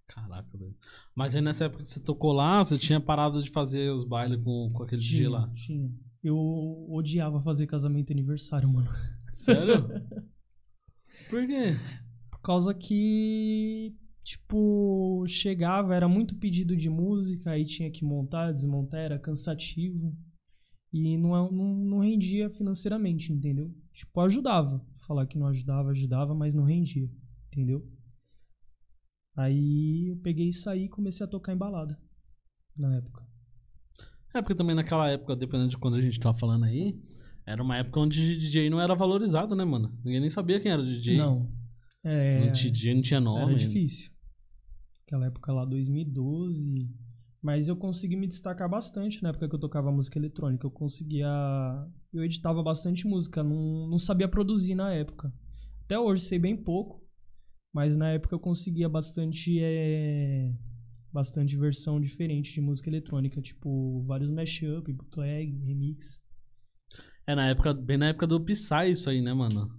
Caraca, 0.07 0.57
velho. 0.57 0.75
Mas 1.15 1.35
aí 1.35 1.41
nessa 1.41 1.65
época 1.65 1.83
que 1.83 1.89
você 1.89 1.99
tocou 1.99 2.33
lá, 2.33 2.63
você 2.63 2.77
tinha 2.77 2.99
parado 2.99 3.41
de 3.41 3.49
fazer 3.49 3.91
os 3.91 4.03
bailes 4.03 4.39
com, 4.43 4.69
com 4.71 4.83
aquele 4.83 5.01
DJ 5.01 5.27
lá. 5.27 5.49
Tinha. 5.55 5.91
Eu 6.23 6.37
odiava 6.89 7.41
fazer 7.41 7.67
casamento 7.67 8.09
e 8.11 8.13
aniversário, 8.13 8.69
mano. 8.69 8.89
Sério? 9.33 9.87
Por 11.29 11.45
quê? 11.45 11.75
Por 12.31 12.39
causa 12.41 12.73
que, 12.73 13.95
tipo, 14.23 15.25
chegava, 15.27 15.95
era 15.95 16.07
muito 16.07 16.35
pedido 16.35 16.75
de 16.75 16.89
música, 16.89 17.51
aí 17.51 17.65
tinha 17.65 17.89
que 17.91 18.05
montar, 18.05 18.51
desmontar, 18.53 18.99
era 18.99 19.19
cansativo. 19.19 20.15
E 20.91 21.17
não, 21.17 21.35
é- 21.35 21.51
não, 21.51 21.75
não 21.75 21.99
rendia 21.99 22.49
financeiramente, 22.49 23.33
entendeu? 23.33 23.73
Tipo, 23.91 24.21
ajudava. 24.21 24.85
Falar 25.07 25.25
que 25.25 25.37
não 25.37 25.47
ajudava, 25.47 25.89
ajudava, 25.89 26.33
mas 26.35 26.53
não 26.53 26.63
rendia, 26.63 27.09
entendeu? 27.47 27.85
Aí 29.35 30.09
eu 30.09 30.17
peguei 30.17 30.49
e 30.49 30.53
saí 30.53 30.85
e 30.85 30.89
comecei 30.89 31.25
a 31.25 31.29
tocar 31.29 31.53
em 31.53 31.57
balada. 31.57 31.99
Na 32.77 32.95
época. 32.95 33.22
É 34.33 34.41
porque 34.41 34.55
também 34.55 34.75
naquela 34.75 35.09
época, 35.09 35.35
dependendo 35.35 35.69
de 35.69 35.77
quando 35.77 35.95
a 35.95 36.01
gente 36.01 36.19
tava 36.19 36.37
falando 36.37 36.65
aí, 36.65 36.99
era 37.45 37.61
uma 37.61 37.77
época 37.77 37.99
onde 37.99 38.37
DJ 38.39 38.69
não 38.69 38.79
era 38.81 38.95
valorizado, 38.95 39.55
né, 39.55 39.63
mano? 39.63 39.95
Ninguém 40.03 40.21
nem 40.21 40.29
sabia 40.29 40.59
quem 40.59 40.71
era 40.71 40.83
DJ. 40.83 41.17
Não. 41.17 41.51
É, 42.03 42.45
Não 42.45 42.51
tinha 42.51 42.71
DJ, 42.71 42.95
não 42.95 43.01
tinha 43.01 43.19
nome. 43.19 43.53
Era 43.53 43.55
difícil. 43.55 44.11
Aquela 45.05 45.27
época 45.27 45.51
lá, 45.53 45.65
2012. 45.65 46.89
Mas 47.41 47.67
eu 47.67 47.75
consegui 47.75 48.15
me 48.15 48.25
destacar 48.25 48.69
bastante 48.69 49.21
na 49.21 49.29
época 49.29 49.49
que 49.49 49.55
eu 49.55 49.59
tocava 49.59 49.91
música 49.91 50.17
eletrônica. 50.17 50.65
Eu 50.65 50.71
conseguia. 50.71 51.27
Eu 52.13 52.23
editava 52.23 52.63
bastante 52.63 53.05
música, 53.05 53.43
não, 53.43 53.87
não 53.87 53.99
sabia 53.99 54.27
produzir 54.27 54.75
na 54.75 54.93
época. 54.93 55.33
Até 55.83 55.99
hoje 55.99 56.23
sei 56.23 56.39
bem 56.39 56.55
pouco, 56.55 57.05
mas 57.73 57.95
na 57.97 58.09
época 58.11 58.33
eu 58.33 58.39
conseguia 58.39 58.87
bastante. 58.87 59.59
é, 59.59 60.53
Bastante 61.13 61.55
versão 61.55 62.01
diferente 62.01 62.51
de 62.51 62.59
música 62.59 62.89
eletrônica, 62.89 63.39
tipo 63.39 64.01
vários 64.01 64.31
mashup, 64.31 64.91
bootleg, 64.91 65.63
remix. 65.63 66.19
É 67.27 67.35
na 67.35 67.47
época, 67.47 67.71
bem 67.71 67.97
na 67.97 68.07
época 68.07 68.25
do 68.25 68.43
Psy 68.43 68.89
isso 68.91 69.09
aí, 69.09 69.21
né, 69.21 69.31
mano? 69.31 69.71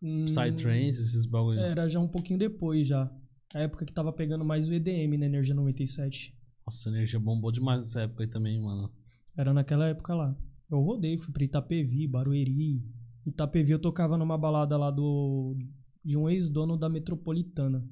Hum, 0.00 0.24
Psytrance, 0.24 1.00
esses 1.00 1.26
bagulho. 1.26 1.58
Era 1.58 1.88
já 1.88 1.98
um 1.98 2.06
pouquinho 2.06 2.38
depois 2.38 2.86
já. 2.86 3.10
A 3.52 3.58
época 3.58 3.84
que 3.84 3.92
tava 3.92 4.12
pegando 4.12 4.44
mais 4.44 4.68
o 4.68 4.72
EDM 4.72 5.18
na 5.18 5.26
Energia 5.26 5.54
97. 5.54 6.32
Nossa, 6.64 6.88
a 6.88 6.92
energia 6.92 7.18
bombou 7.18 7.50
demais 7.50 7.80
nessa 7.80 8.02
época 8.02 8.22
aí 8.22 8.28
também, 8.28 8.60
mano. 8.60 8.92
Era 9.36 9.52
naquela 9.52 9.88
época 9.88 10.14
lá. 10.14 10.36
Eu 10.70 10.78
rodei, 10.80 11.18
fui 11.18 11.32
pra 11.32 11.42
Itapevi, 11.44 12.06
Barueri. 12.06 12.80
Itapevi 13.26 13.72
eu 13.72 13.78
tocava 13.80 14.16
numa 14.16 14.38
balada 14.38 14.76
lá 14.76 14.90
do 14.90 15.56
de 16.02 16.16
um 16.16 16.30
ex-dono 16.30 16.78
da 16.78 16.88
Metropolitana, 16.88 17.84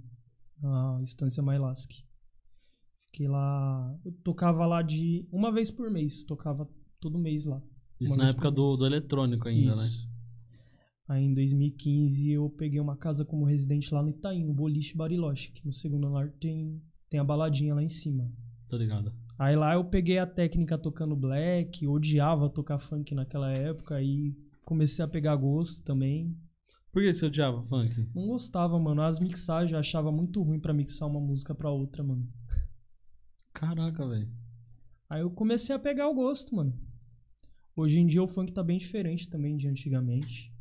a 0.63 0.99
Estância 1.03 1.43
Mailask. 1.43 1.91
Fiquei 3.19 3.27
lá, 3.27 3.99
eu 4.05 4.13
tocava 4.23 4.65
lá 4.65 4.81
de 4.81 5.27
uma 5.33 5.51
vez 5.51 5.73
por 5.73 5.91
mês, 5.91 6.23
tocava 6.23 6.69
todo 7.01 7.19
mês 7.19 7.47
lá. 7.47 7.61
Isso 8.01 8.15
na 8.15 8.29
época 8.29 8.49
do, 8.49 8.77
do 8.77 8.87
eletrônico 8.87 9.49
ainda, 9.49 9.75
né? 9.75 9.87
Isso. 9.87 10.09
Aí 11.09 11.25
em 11.25 11.35
2015 11.35 12.31
eu 12.31 12.49
peguei 12.49 12.79
uma 12.79 12.97
casa 12.97 13.25
como 13.25 13.45
residente 13.45 13.93
lá 13.93 14.05
no 14.05 14.11
Itaim, 14.11 14.45
no 14.45 14.55
Boliche 14.55 14.97
Bariloche, 14.97 15.51
que 15.51 15.67
no 15.67 15.73
segundo 15.73 16.07
andar 16.07 16.31
tem, 16.39 16.81
tem 17.11 17.19
a 17.19 17.25
baladinha 17.25 17.75
lá 17.75 17.83
em 17.83 17.89
cima. 17.89 18.31
Tô 18.69 18.77
ligado. 18.77 19.13
Aí 19.37 19.57
lá 19.57 19.75
eu 19.75 19.85
peguei 19.85 20.19
a 20.19 20.27
técnica 20.27 20.79
tocando 20.79 21.17
black, 21.17 21.89
odiava 21.89 22.49
tocar 22.49 22.79
funk 22.79 23.17
naquela 23.17 23.51
época, 23.51 23.97
aí 23.97 24.33
comecei 24.65 25.05
a 25.05 25.09
pegar 25.09 25.35
gosto 25.35 25.83
também. 25.83 26.39
Por 26.93 27.03
que 27.03 27.13
você 27.13 27.27
odiava 27.27 27.65
funk? 27.65 28.09
Não 28.15 28.29
gostava, 28.29 28.79
mano. 28.79 29.03
As 29.03 29.19
mixagens 29.19 29.73
eu 29.73 29.79
achava 29.81 30.13
muito 30.13 30.41
ruim 30.41 30.61
pra 30.61 30.73
mixar 30.73 31.09
uma 31.09 31.21
música 31.21 31.53
pra 31.53 31.69
outra, 31.69 32.05
mano. 32.05 32.25
Caraca, 33.59 34.07
velho. 34.07 34.31
Aí 35.11 35.21
eu 35.21 35.31
comecei 35.33 35.75
a 35.75 35.81
pegar 35.81 36.09
o 36.09 36.15
gosto, 36.15 36.55
mano. 36.55 36.73
Hoje 37.75 37.99
em 37.99 38.07
dia 38.07 38.23
o 38.23 38.29
funk 38.29 38.53
tá 38.53 38.63
bem 38.63 38.79
diferente 38.79 39.29
também 39.29 39.57
de 39.57 39.67
antigamente. 39.67 40.55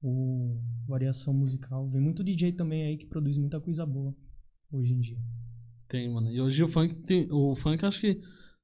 O 0.00 0.60
variação 0.86 1.34
musical. 1.34 1.88
Vem 1.90 2.00
muito 2.00 2.22
DJ 2.22 2.52
também 2.52 2.84
aí 2.84 2.96
que 2.96 3.06
produz 3.06 3.36
muita 3.36 3.60
coisa 3.60 3.84
boa 3.84 4.14
hoje 4.70 4.92
em 4.92 5.00
dia. 5.00 5.18
Tem, 5.88 6.08
mano. 6.08 6.30
E 6.30 6.40
hoje 6.40 6.62
o 6.62 6.68
funk 6.68 6.94
tem. 7.02 7.26
O 7.32 7.56
funk 7.56 7.84
acho 7.84 8.00
que. 8.00 8.20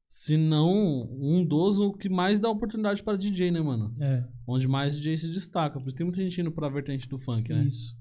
Se 0.09 0.37
não 0.37 1.03
um 1.21 1.45
dos, 1.45 1.81
o 1.81 1.93
que 1.93 2.09
mais 2.09 2.39
dá 2.39 2.49
oportunidade 2.49 3.03
para 3.03 3.19
DJ, 3.19 3.51
né, 3.51 3.61
mano? 3.61 3.95
É, 4.01 4.27
Onde 4.47 4.67
mais 4.69 4.97
DJ 4.97 5.19
se 5.19 5.31
destaca. 5.33 5.79
Por 5.79 5.89
isso 5.89 5.97
tem 5.97 6.07
muita 6.07 6.23
gente 6.23 6.41
indo 6.41 6.53
pra 6.53 6.69
vertente 6.69 7.09
do 7.09 7.19
funk, 7.19 7.53
né? 7.53 7.65
isso. 7.65 7.98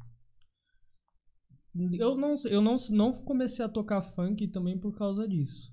Eu 1.98 2.16
não, 2.16 2.36
eu 2.46 2.62
não, 2.62 2.76
não 2.92 3.12
comecei 3.12 3.64
a 3.64 3.70
tocar 3.70 4.02
funk 4.02 4.48
também 4.48 4.78
por 4.78 4.96
causa 4.98 5.28
disso. 5.28 5.72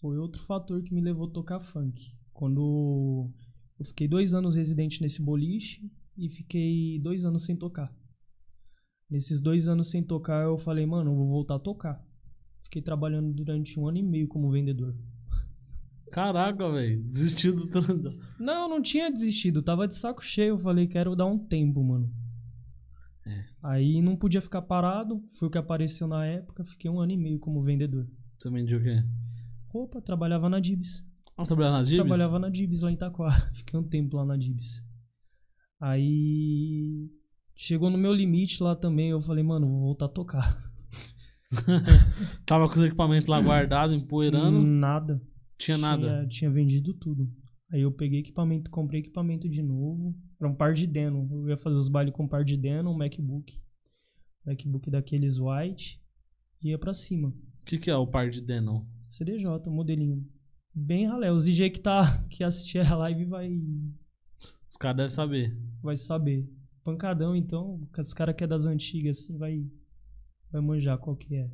Foi 0.00 0.18
outro 0.18 0.42
fator 0.42 0.82
que 0.82 0.94
me 0.94 1.00
levou 1.00 1.28
a 1.28 1.32
tocar 1.32 1.60
funk. 1.60 2.14
Quando 2.32 3.30
eu 3.78 3.84
fiquei 3.84 4.08
dois 4.08 4.34
anos 4.34 4.56
residente 4.56 5.00
nesse 5.00 5.22
boliche 5.22 5.90
e 6.16 6.28
fiquei 6.28 6.98
dois 7.00 7.24
anos 7.24 7.44
sem 7.44 7.56
tocar. 7.56 7.94
Nesses 9.08 9.40
dois 9.40 9.68
anos 9.68 9.88
sem 9.88 10.02
tocar, 10.02 10.44
eu 10.44 10.58
falei, 10.58 10.84
mano, 10.84 11.12
eu 11.12 11.16
vou 11.16 11.28
voltar 11.28 11.56
a 11.56 11.60
tocar. 11.60 12.04
Fiquei 12.64 12.82
trabalhando 12.82 13.32
durante 13.32 13.78
um 13.78 13.86
ano 13.86 13.98
e 13.98 14.02
meio 14.02 14.26
como 14.26 14.50
vendedor. 14.50 14.96
Caraca, 16.10 16.70
velho. 16.70 17.02
Desistiu 17.02 17.54
do 17.54 17.66
trando. 17.66 18.18
Não, 18.38 18.68
não 18.68 18.80
tinha 18.80 19.10
desistido. 19.10 19.62
Tava 19.62 19.86
de 19.86 19.94
saco 19.94 20.24
cheio. 20.24 20.50
Eu 20.50 20.58
falei, 20.58 20.86
quero 20.86 21.14
dar 21.14 21.26
um 21.26 21.38
tempo, 21.38 21.82
mano. 21.82 22.10
É. 23.26 23.44
Aí 23.62 24.00
não 24.00 24.16
podia 24.16 24.40
ficar 24.40 24.62
parado. 24.62 25.20
Foi 25.34 25.48
o 25.48 25.50
que 25.50 25.58
apareceu 25.58 26.06
na 26.06 26.24
época. 26.24 26.64
Fiquei 26.64 26.90
um 26.90 27.00
ano 27.00 27.12
e 27.12 27.16
meio 27.16 27.38
como 27.38 27.62
vendedor. 27.62 28.06
Você 28.38 28.48
vendia 28.50 28.76
o 28.76 28.82
quê? 28.82 29.02
Roupa, 29.68 30.00
trabalhava 30.00 30.48
na 30.48 30.60
Dibs. 30.60 31.04
Ah, 31.36 31.44
trabalhava 31.44 31.78
na 31.78 31.82
Dibs? 31.82 31.96
Trabalhava 31.96 32.38
na 32.38 32.48
Dibs 32.48 32.80
lá 32.80 32.90
em 32.90 32.94
Itaquá. 32.94 33.30
Fiquei 33.54 33.78
um 33.78 33.82
tempo 33.82 34.16
lá 34.16 34.24
na 34.24 34.36
Dibs. 34.36 34.82
Aí 35.80 37.10
chegou 37.54 37.90
no 37.90 37.98
meu 37.98 38.12
limite 38.14 38.62
lá 38.62 38.76
também. 38.76 39.10
Eu 39.10 39.20
falei, 39.20 39.42
mano, 39.42 39.66
vou 39.66 39.80
voltar 39.80 40.06
a 40.06 40.10
tocar. 40.10 40.72
Tava 42.46 42.68
com 42.68 42.74
os 42.74 42.80
equipamentos 42.80 43.28
lá 43.28 43.40
guardados, 43.40 43.96
empoeirando. 43.96 44.62
Nada. 44.62 45.20
Tinha 45.58 45.76
nada. 45.76 46.06
Tinha, 46.06 46.28
tinha 46.28 46.50
vendido 46.50 46.94
tudo. 46.94 47.28
Aí 47.72 47.82
eu 47.82 47.90
peguei 47.90 48.20
equipamento, 48.20 48.70
comprei 48.70 49.00
equipamento 49.00 49.48
de 49.48 49.62
novo. 49.62 50.14
Era 50.38 50.48
um 50.48 50.54
par 50.54 50.74
de 50.74 50.86
Denon. 50.86 51.28
Eu 51.30 51.48
ia 51.48 51.56
fazer 51.56 51.76
os 51.76 51.88
bailes 51.88 52.12
com 52.12 52.24
um 52.24 52.28
par 52.28 52.44
de 52.44 52.56
Denon, 52.56 52.92
um 52.92 52.96
MacBook. 52.96 53.58
MacBook 54.44 54.90
daqueles 54.90 55.38
white. 55.38 56.00
E 56.62 56.68
ia 56.70 56.78
pra 56.78 56.94
cima. 56.94 57.28
O 57.28 57.64
que, 57.64 57.78
que 57.78 57.90
é 57.90 57.96
o 57.96 58.06
par 58.06 58.30
de 58.30 58.40
Denon? 58.40 58.84
CDJ, 59.08 59.46
modelinho. 59.66 60.26
Bem 60.74 61.06
ralé. 61.06 61.32
Os 61.32 61.44
DJ 61.44 61.70
que, 61.70 61.80
tá, 61.80 62.22
que 62.28 62.44
assistir 62.44 62.78
a 62.86 62.96
live 62.96 63.24
vai, 63.24 63.50
Os 64.68 64.76
caras 64.76 64.96
devem 64.96 65.10
saber. 65.10 65.58
vai 65.82 65.96
saber. 65.96 66.48
Pancadão, 66.84 67.34
então. 67.34 67.80
Os 67.98 68.14
caras 68.14 68.34
que 68.36 68.44
é 68.44 68.46
das 68.46 68.66
antigas, 68.66 69.18
assim, 69.18 69.36
vai, 69.36 69.66
vai 70.52 70.60
manjar 70.60 70.98
qual 70.98 71.16
que 71.16 71.34
é. 71.34 71.50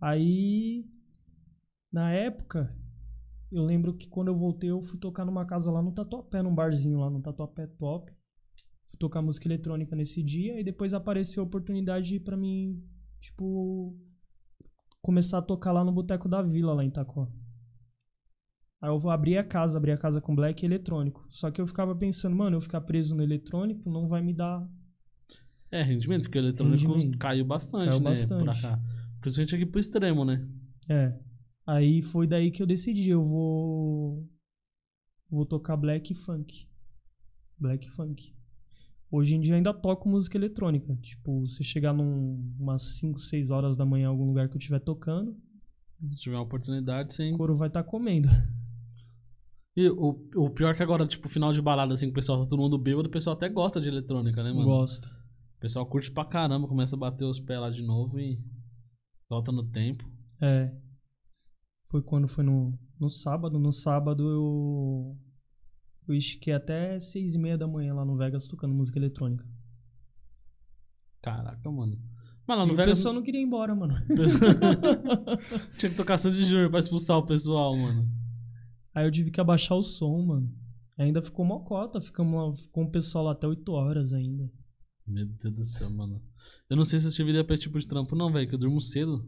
Aí, 0.00 0.86
na 1.92 2.12
época, 2.12 2.74
eu 3.50 3.64
lembro 3.64 3.94
que 3.94 4.08
quando 4.08 4.28
eu 4.28 4.36
voltei, 4.36 4.70
eu 4.70 4.82
fui 4.82 4.98
tocar 4.98 5.24
numa 5.24 5.44
casa 5.44 5.70
lá 5.70 5.82
no 5.82 5.92
Tatuapé, 5.92 6.42
num 6.42 6.54
barzinho 6.54 7.00
lá 7.00 7.08
no 7.10 7.20
Tatuapé 7.20 7.66
Top. 7.66 8.12
Fui 8.88 8.98
tocar 8.98 9.22
música 9.22 9.46
eletrônica 9.48 9.94
nesse 9.96 10.22
dia 10.22 10.58
e 10.60 10.64
depois 10.64 10.92
apareceu 10.94 11.42
a 11.42 11.46
oportunidade 11.46 12.18
pra 12.20 12.36
mim, 12.36 12.82
tipo, 13.20 13.96
começar 15.02 15.38
a 15.38 15.42
tocar 15.42 15.72
lá 15.72 15.84
no 15.84 15.92
Boteco 15.92 16.28
da 16.28 16.42
Vila, 16.42 16.74
lá 16.74 16.84
em 16.84 16.88
Itaquá. 16.88 17.26
Aí 18.80 18.90
eu 18.90 18.98
vou 18.98 19.10
abrir 19.10 19.36
a 19.36 19.44
casa, 19.44 19.76
abrir 19.76 19.92
a 19.92 19.98
casa 19.98 20.20
com 20.20 20.34
black 20.34 20.62
e 20.62 20.66
eletrônico. 20.66 21.26
Só 21.30 21.50
que 21.50 21.60
eu 21.60 21.66
ficava 21.66 21.94
pensando, 21.96 22.36
mano, 22.36 22.56
eu 22.56 22.60
ficar 22.60 22.80
preso 22.82 23.14
no 23.14 23.22
eletrônico 23.22 23.90
não 23.90 24.06
vai 24.08 24.22
me 24.22 24.32
dar. 24.32 24.66
É, 25.70 25.82
rendimento, 25.82 26.22
porque 26.22 26.38
o 26.38 26.40
eletrônico 26.40 26.92
Rendimento. 26.92 27.18
caiu 27.18 27.44
bastante, 27.44 27.88
Caiu 27.88 28.00
né? 28.00 28.10
bastante. 28.10 28.44
Pra 28.44 28.60
cá. 28.60 28.80
Principalmente 29.20 29.54
aqui 29.56 29.66
pro 29.66 29.80
extremo, 29.80 30.24
né? 30.24 30.48
É. 30.88 31.18
Aí 31.68 32.00
foi 32.00 32.26
daí 32.26 32.50
que 32.50 32.62
eu 32.62 32.66
decidi, 32.66 33.10
eu 33.10 33.22
vou. 33.22 34.26
Vou 35.28 35.44
tocar 35.44 35.76
black 35.76 36.14
funk. 36.14 36.66
Black 37.58 37.90
funk. 37.90 38.34
Hoje 39.10 39.36
em 39.36 39.40
dia 39.40 39.54
ainda 39.54 39.74
toco 39.74 40.08
música 40.08 40.38
eletrônica. 40.38 40.96
Tipo, 40.96 41.46
você 41.46 41.62
chegar 41.62 41.92
num, 41.92 42.54
umas 42.58 42.96
5, 42.98 43.20
6 43.20 43.50
horas 43.50 43.76
da 43.76 43.84
manhã 43.84 44.04
em 44.04 44.06
algum 44.06 44.24
lugar 44.24 44.48
que 44.48 44.54
eu 44.54 44.58
estiver 44.58 44.80
tocando, 44.80 45.36
Se 46.10 46.20
tiver 46.20 46.36
uma 46.36 46.42
oportunidade, 46.44 47.10
o 47.10 47.12
sim. 47.12 47.36
couro 47.36 47.54
vai 47.54 47.68
estar 47.68 47.82
comendo. 47.82 48.30
E 49.76 49.90
o, 49.90 50.26
o 50.36 50.48
pior 50.48 50.72
é 50.72 50.74
que 50.74 50.82
agora, 50.82 51.06
tipo, 51.06 51.28
final 51.28 51.52
de 51.52 51.60
balada, 51.60 51.92
assim, 51.92 52.06
que 52.06 52.12
o 52.12 52.14
pessoal 52.14 52.40
tá 52.40 52.48
todo 52.48 52.60
mundo 52.60 52.78
bêbado, 52.78 53.08
o 53.08 53.12
pessoal 53.12 53.36
até 53.36 53.46
gosta 53.46 53.78
de 53.78 53.88
eletrônica, 53.88 54.42
né, 54.42 54.52
mano? 54.52 54.64
Gosto. 54.64 55.04
O 55.04 55.60
pessoal 55.60 55.84
curte 55.84 56.10
pra 56.10 56.24
caramba, 56.24 56.66
começa 56.66 56.96
a 56.96 56.98
bater 56.98 57.26
os 57.26 57.38
pés 57.38 57.60
lá 57.60 57.68
de 57.68 57.82
novo 57.82 58.18
e 58.18 58.42
volta 59.28 59.52
no 59.52 59.64
tempo. 59.64 60.10
É. 60.40 60.74
Foi 61.90 62.02
quando 62.02 62.28
foi 62.28 62.44
no, 62.44 62.78
no 62.98 63.08
sábado. 63.08 63.58
No 63.58 63.72
sábado 63.72 64.28
eu. 64.28 65.16
Eu 66.06 66.14
estiquei 66.14 66.54
até 66.54 66.98
seis 67.00 67.34
e 67.34 67.38
meia 67.38 67.58
da 67.58 67.66
manhã 67.66 67.94
lá 67.94 68.04
no 68.04 68.16
Vegas 68.16 68.46
tocando 68.46 68.74
música 68.74 68.98
eletrônica. 68.98 69.46
Caraca, 71.20 71.70
mano. 71.70 71.98
Mas 72.46 72.56
lá 72.56 72.64
e 72.64 72.66
no 72.66 72.72
o 72.72 72.76
Vegas 72.76 72.96
pessoal 72.96 73.14
não 73.14 73.22
queria 73.22 73.40
ir 73.40 73.44
embora, 73.44 73.74
mano. 73.74 73.94
tinha 75.76 75.90
que 75.90 75.96
tocar 75.96 76.16
Sandy 76.16 76.44
Júnior 76.44 76.70
pra 76.70 76.80
expulsar 76.80 77.18
o 77.18 77.26
pessoal, 77.26 77.76
mano. 77.76 78.08
Aí 78.94 79.06
eu 79.06 79.10
tive 79.10 79.30
que 79.30 79.40
abaixar 79.40 79.76
o 79.76 79.82
som, 79.82 80.24
mano. 80.24 80.50
Ainda 80.96 81.22
ficou 81.22 81.44
mocota, 81.44 82.00
ficamos, 82.00 82.60
ficou 82.62 82.84
um 82.84 82.90
pessoal 82.90 83.24
lá 83.24 83.32
até 83.32 83.46
8 83.46 83.70
horas 83.70 84.12
ainda. 84.12 84.50
Meu 85.06 85.26
Deus 85.26 85.54
do 85.54 85.64
céu, 85.64 85.90
mano. 85.90 86.20
Eu 86.68 86.76
não 86.76 86.84
sei 86.84 86.98
se 87.00 87.06
eu 87.06 87.12
tive 87.12 87.30
ideia 87.30 87.44
pra 87.44 87.54
esse 87.54 87.64
tipo 87.64 87.78
de 87.78 87.86
trampo, 87.86 88.16
não, 88.16 88.32
velho, 88.32 88.48
que 88.48 88.54
eu 88.54 88.58
durmo 88.58 88.80
cedo. 88.80 89.24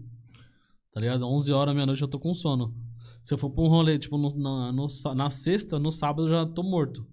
Tá 0.93 1.01
ligado? 1.01 1.25
11 1.27 1.53
horas, 1.53 1.75
meia-noite 1.75 2.03
eu 2.03 2.09
tô 2.09 2.19
com 2.19 2.35
sono. 2.35 2.75
Se 3.23 3.33
eu 3.35 3.39
for 3.39 3.51
pra 3.51 3.63
um 3.63 3.69
rolê, 3.69 3.99
tipo, 3.99 4.17
no- 4.19 4.29
na, 4.37 4.73
no 4.73 4.87
na 5.15 5.31
sexta, 5.31 5.79
no 5.79 5.91
sábado 5.91 6.25
eu 6.27 6.31
já 6.31 6.47
tô 6.47 6.63
morto. 6.63 7.07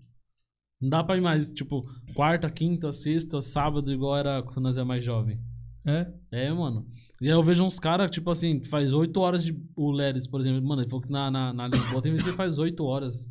Não 0.82 0.90
dá 0.90 1.04
pra 1.04 1.18
ir 1.18 1.22
mais, 1.22 1.50
tipo, 1.50 1.84
quarta, 2.16 2.50
quinta, 2.50 2.92
sexta, 2.92 3.42
sábado, 3.42 3.92
igual 3.92 4.18
era 4.18 4.42
quando 4.44 4.62
nós 4.62 4.78
é 4.78 4.84
mais 4.84 5.04
jovem. 5.04 5.40
É? 5.86 6.12
É, 6.32 6.52
mano. 6.54 6.86
E 7.22 7.26
aí 7.28 7.32
eu 7.32 7.42
vejo 7.42 7.64
uns 7.64 7.80
caras, 7.80 8.12
tipo 8.12 8.30
assim, 8.30 8.60
que 8.60 8.68
faz 8.68 8.94
8 8.94 9.20
horas 9.20 9.44
de. 9.44 9.58
O 9.76 9.90
Leris, 9.92 10.28
por 10.28 10.40
exemplo, 10.42 10.62
mano, 10.68 10.82
ele 10.82 10.90
falou 10.90 11.04
que 11.04 11.12
na, 11.12 11.32
na, 11.32 11.54
na 11.54 11.68
Lisboa 11.68 12.02
tem 12.02 12.12
vezes 12.12 12.24
que 12.24 12.30
ele 12.30 12.38
faz 12.38 12.60
8 12.60 12.84
horas 12.84 13.28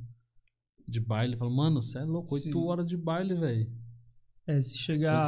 de 0.88 0.98
baile. 1.00 1.36
Fala, 1.36 1.50
mano, 1.50 1.82
você 1.82 1.98
é 1.98 2.04
louco, 2.04 2.34
8 2.34 2.44
Sim. 2.44 2.54
horas 2.56 2.86
de 2.86 2.96
baile, 2.96 3.34
velho. 3.34 3.70
É, 4.46 4.60
se 4.60 4.76
chegar. 4.78 5.18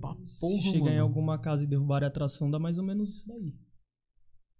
Pra 0.00 0.16
se 0.26 0.40
porra, 0.40 0.62
chegar 0.62 0.78
em 0.90 0.94
mano. 0.96 1.02
alguma 1.02 1.38
casa 1.38 1.64
e 1.64 1.66
derrubar 1.66 2.04
a 2.04 2.06
atração, 2.06 2.50
dá 2.50 2.58
mais 2.58 2.78
ou 2.78 2.84
menos 2.84 3.16
isso 3.16 3.24
daí. 3.26 3.52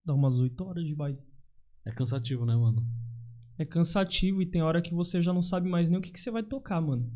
Dá 0.06 0.14
umas 0.14 0.38
8 0.38 0.62
horas 0.62 0.84
de 0.84 0.94
baile. 0.94 1.18
É 1.84 1.90
cansativo, 1.90 2.46
né, 2.46 2.54
mano? 2.54 2.86
É 3.58 3.64
cansativo 3.64 4.40
e 4.40 4.46
tem 4.46 4.62
hora 4.62 4.80
que 4.80 4.94
você 4.94 5.20
já 5.20 5.32
não 5.32 5.42
sabe 5.42 5.68
mais 5.68 5.90
nem 5.90 5.98
o 5.98 6.02
que, 6.02 6.12
que 6.12 6.20
você 6.20 6.30
vai 6.30 6.44
tocar, 6.44 6.80
mano. 6.80 7.10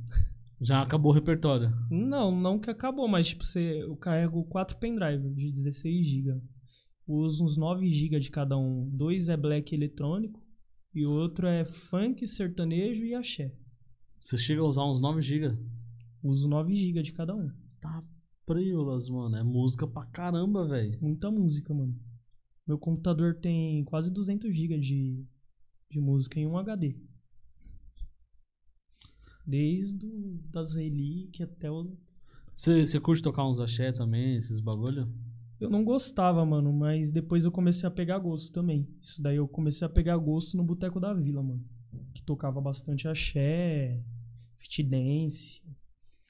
Já 0.61 0.83
acabou 0.83 1.13
o 1.13 1.15
repertório. 1.15 1.73
Não, 1.89 2.37
não 2.37 2.59
que 2.59 2.69
acabou, 2.69 3.07
mas 3.07 3.29
tipo, 3.29 3.45
você, 3.45 3.83
eu 3.83 3.97
carrego 3.97 4.45
4 4.45 4.77
pendrive 4.79 5.33
de 5.35 5.53
16 5.53 6.07
GB. 6.07 6.43
Uso 7.07 7.45
uns 7.45 7.57
9 7.57 7.91
GB 7.91 8.19
de 8.19 8.31
cada 8.31 8.59
um. 8.59 8.91
Dois 8.91 9.29
é 9.29 9.37
black 9.37 9.73
eletrônico 9.75 10.43
e 10.93 11.07
o 11.07 11.13
outro 11.13 11.47
é 11.47 11.65
funk, 11.65 12.27
sertanejo 12.27 13.05
e 13.05 13.15
axé. 13.15 13.55
Você 14.19 14.37
chega 14.37 14.61
a 14.61 14.67
usar 14.67 14.85
uns 14.85 15.01
9 15.01 15.23
GB. 15.23 15.57
Uso 16.23 16.49
9 16.49 16.75
GB 16.75 17.03
de 17.03 17.13
cada 17.13 17.35
um. 17.35 17.51
Tá 17.81 18.05
preolas, 18.45 19.09
mano. 19.09 19.37
É 19.37 19.43
música 19.43 19.87
pra 19.87 20.05
caramba, 20.07 20.67
velho. 20.67 20.99
Muita 21.01 21.31
música, 21.31 21.73
mano. 21.73 21.95
Meu 22.71 22.79
computador 22.79 23.35
tem 23.35 23.83
quase 23.83 24.13
200 24.13 24.57
GB 24.57 24.79
de, 24.79 25.27
de 25.91 25.99
música 25.99 26.39
em 26.39 26.47
um 26.47 26.57
HD. 26.57 26.95
Desde 29.45 30.07
o, 30.07 30.39
das 30.53 30.75
relíquias 30.75 31.51
até 31.51 31.69
o. 31.69 31.99
Você 32.55 33.01
curte 33.01 33.25
tocar 33.25 33.45
uns 33.45 33.59
axé 33.59 33.91
também, 33.91 34.37
esses 34.37 34.61
bagulho? 34.61 35.13
Eu 35.59 35.69
não 35.69 35.83
gostava, 35.85 36.47
mano, 36.47 36.73
mas 36.73 37.11
depois 37.11 37.45
eu 37.45 37.51
comecei 37.51 37.89
a 37.89 37.91
pegar 37.91 38.21
gosto 38.21 38.53
também. 38.53 38.89
Isso 39.03 39.21
daí 39.21 39.35
eu 39.35 39.49
comecei 39.49 39.85
a 39.85 39.91
pegar 39.91 40.17
gosto 40.17 40.57
no 40.57 40.63
Boteco 40.63 41.01
da 41.01 41.13
Vila, 41.13 41.43
mano. 41.43 41.65
Que 42.15 42.23
tocava 42.23 42.61
bastante 42.61 43.09
axé, 43.09 44.01
fit 44.59 44.85
dance. 44.85 45.61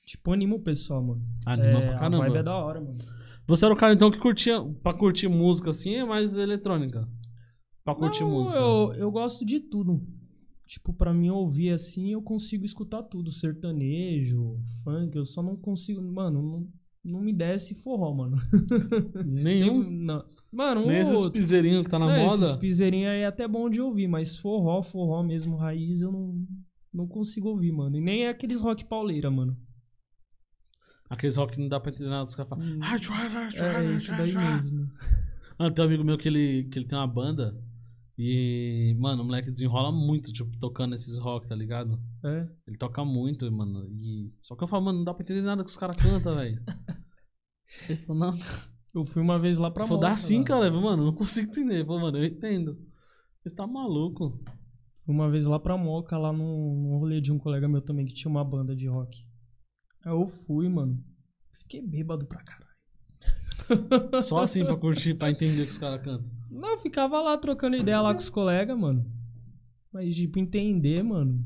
Tipo, 0.07 0.33
anima 0.33 0.57
o 0.57 0.61
pessoal, 0.61 1.05
mano. 1.05 1.23
Anima 1.45 1.83
é, 1.83 1.97
pra 1.99 2.07
A 2.07 2.09
vibe 2.09 2.15
é 2.15 2.19
caramba. 2.19 2.43
da 2.43 2.57
hora, 2.57 2.81
mano. 2.81 3.20
Você 3.51 3.65
era 3.65 3.75
o 3.75 3.77
cara 3.77 3.93
então 3.93 4.13
que 4.13 4.19
curtia, 4.19 4.63
pra 4.81 4.95
curtir 4.95 5.27
música 5.27 5.71
assim, 5.71 5.97
é 5.97 6.05
mais 6.05 6.37
eletrônica. 6.37 7.09
Pra 7.85 7.97
curtir 7.97 8.23
Não, 8.23 8.31
música. 8.31 8.57
Eu, 8.57 8.93
eu 8.95 9.11
gosto 9.11 9.45
de 9.45 9.59
tudo. 9.59 10.01
Tipo, 10.69 10.93
pra 10.95 11.13
mim 11.13 11.31
ouvir 11.31 11.71
assim, 11.71 12.13
eu 12.13 12.23
consigo 12.23 12.65
escutar 12.65 13.03
tudo. 13.03 13.33
Sertanejo, 13.33 14.57
funk, 14.85 15.17
eu 15.17 15.27
só 15.27 15.43
não 15.43 15.57
consigo. 15.57 16.01
Mano, 16.01 16.41
não, 16.41 16.69
não 17.13 17.21
me 17.21 17.33
desce 17.33 17.75
forró, 17.75 18.15
mano. 18.15 18.37
Nenhum. 19.27 19.83
Nem- 19.83 19.99
não. 20.05 20.25
Mano, 20.53 20.83
um 20.83 20.87
Nem 20.87 20.99
esses 20.99 21.15
outro. 21.15 21.33
piseirinhos 21.33 21.83
que 21.85 21.91
tá 21.91 21.99
na 21.99 22.07
Não, 22.07 22.25
moda. 22.27 22.47
Esses 22.47 22.57
piseirinhos 22.57 23.11
aí 23.11 23.21
é 23.23 23.27
até 23.27 23.49
bom 23.49 23.69
de 23.69 23.81
ouvir, 23.81 24.07
mas 24.07 24.37
forró, 24.37 24.81
forró 24.81 25.25
mesmo, 25.25 25.57
raiz, 25.57 26.03
eu 26.03 26.13
não, 26.13 26.37
não 26.95 27.09
consigo 27.09 27.49
ouvir, 27.49 27.73
mano. 27.73 27.97
E 27.97 28.01
nem 28.01 28.27
é 28.27 28.29
aqueles 28.29 28.61
rock 28.61 28.85
pauleira, 28.85 29.29
mano. 29.29 29.57
Aqueles 31.11 31.37
rock 31.37 31.55
que 31.55 31.61
não 31.61 31.69
dá 31.69 31.81
pra 31.81 31.91
entender 31.91 32.09
nada. 32.09 32.23
Os 32.23 32.35
caras 32.35 32.49
falam. 32.49 32.65
Hum. 32.65 32.79
"Ah, 32.81 32.99
tchua, 32.99 33.17
ah, 33.17 33.49
tchua, 33.49 33.67
É 33.67 33.95
isso 33.95 34.07
tchua, 34.07 34.17
daí 34.17 34.31
tchua." 34.31 34.41
mesmo. 34.43 34.89
Ah, 35.59 35.71
tem 35.71 35.85
um 35.85 35.89
amigo 35.89 36.05
meu 36.05 36.17
que 36.17 36.29
ele, 36.29 36.65
que 36.71 36.79
ele 36.79 36.87
tem 36.87 36.97
uma 36.99 37.07
banda. 37.07 37.55
E, 38.17 38.95
mano, 38.99 39.23
o 39.23 39.25
moleque 39.25 39.51
desenrola 39.51 39.91
muito, 39.91 40.33
tipo, 40.33 40.57
tocando 40.59 40.95
esses 40.95 41.19
rock, 41.19 41.49
tá 41.49 41.55
ligado? 41.55 41.99
É. 42.25 42.49
Ele 42.67 42.77
toca 42.77 43.05
muito, 43.05 43.51
mano. 43.51 43.89
E... 43.91 44.29
Só 44.43 44.55
que 44.55 44.63
eu 44.63 44.69
falo, 44.69 44.85
mano, 44.85 44.99
não 44.99 45.05
dá 45.05 45.15
pra 45.15 45.23
entender 45.23 45.41
nada 45.41 45.65
que 45.65 45.71
os 45.71 45.77
caras 45.77 45.97
cantam, 45.97 46.37
velho. 46.37 46.63
Ele 47.89 47.99
falou, 48.01 48.21
não. 48.33 48.39
Eu 48.93 49.07
fui 49.07 49.23
uma 49.23 49.39
vez 49.39 49.57
lá 49.57 49.71
pra 49.71 49.85
dá 49.87 49.95
Moca, 49.95 50.17
sim, 50.17 50.43
cara. 50.43 50.71
Mano, 50.71 51.03
eu 51.03 51.07
não 51.07 51.15
consigo 51.15 51.49
entender. 51.51 51.77
Ele 51.77 51.85
falou, 51.85 52.01
mano, 52.03 52.19
eu 52.19 52.25
entendo. 52.25 52.79
Você 53.43 53.55
tá 53.55 53.67
maluco. 53.67 54.39
Fui 55.07 55.15
uma 55.15 55.31
vez 55.31 55.47
lá 55.47 55.59
pra 55.59 55.79
Moca, 55.79 56.19
lá 56.19 56.33
num 56.33 56.99
rolê 56.99 57.21
de 57.21 57.33
um 57.33 57.39
colega 57.39 57.69
meu 57.69 57.81
também 57.81 58.05
que 58.05 58.13
tinha 58.13 58.31
uma 58.31 58.45
banda 58.45 58.77
de 58.77 58.87
rock. 58.87 59.25
Eu 60.05 60.27
fui, 60.27 60.69
mano. 60.69 61.03
Fiquei 61.53 61.81
bêbado 61.83 62.27
pra 62.27 62.43
caralho. 62.43 62.71
Só 64.23 64.41
assim 64.41 64.65
pra 64.65 64.77
curtir, 64.77 65.15
pra 65.15 65.31
entender 65.31 65.63
o 65.63 65.67
que 65.67 65.73
os 65.73 65.79
caras 65.79 66.03
cantam. 66.03 66.29
Não, 66.51 66.71
eu 66.71 66.79
ficava 66.79 67.21
lá 67.23 67.37
trocando 67.39 67.77
ideia 67.77 68.01
lá 68.01 68.13
com 68.13 68.21
os 68.21 68.31
colegas, 68.31 68.77
mano. 68.77 69.05
Mas, 69.93 70.15
tipo, 70.17 70.39
entender, 70.39 71.03
mano. 71.03 71.45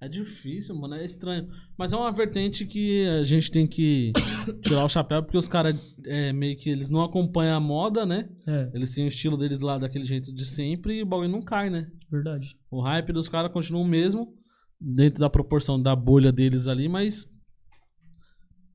É 0.00 0.08
difícil, 0.08 0.74
mano, 0.74 0.96
é 0.96 1.04
estranho. 1.04 1.48
Mas 1.78 1.92
é 1.92 1.96
uma 1.96 2.10
vertente 2.10 2.66
que 2.66 3.06
a 3.06 3.22
gente 3.22 3.52
tem 3.52 3.68
que 3.68 4.12
tirar 4.60 4.84
o 4.84 4.88
chapéu, 4.88 5.22
porque 5.22 5.38
os 5.38 5.46
caras 5.46 5.96
é, 6.04 6.32
meio 6.32 6.56
que 6.56 6.68
eles 6.68 6.90
não 6.90 7.02
acompanham 7.04 7.56
a 7.56 7.60
moda, 7.60 8.04
né? 8.04 8.28
É, 8.44 8.68
Eles 8.74 8.92
têm 8.92 9.04
o 9.04 9.08
estilo 9.08 9.36
deles 9.36 9.60
lá 9.60 9.78
daquele 9.78 10.04
jeito 10.04 10.34
de 10.34 10.44
sempre 10.44 10.96
e 10.98 11.02
o 11.02 11.06
bagulho 11.06 11.28
não 11.28 11.40
cai, 11.40 11.70
né? 11.70 11.88
verdade. 12.10 12.56
O 12.68 12.80
hype 12.82 13.12
dos 13.12 13.28
caras 13.28 13.52
continua 13.52 13.80
o 13.80 13.86
mesmo, 13.86 14.34
dentro 14.82 15.20
da 15.20 15.30
proporção 15.30 15.80
da 15.80 15.94
bolha 15.94 16.32
deles 16.32 16.66
ali, 16.66 16.88
mas. 16.88 17.26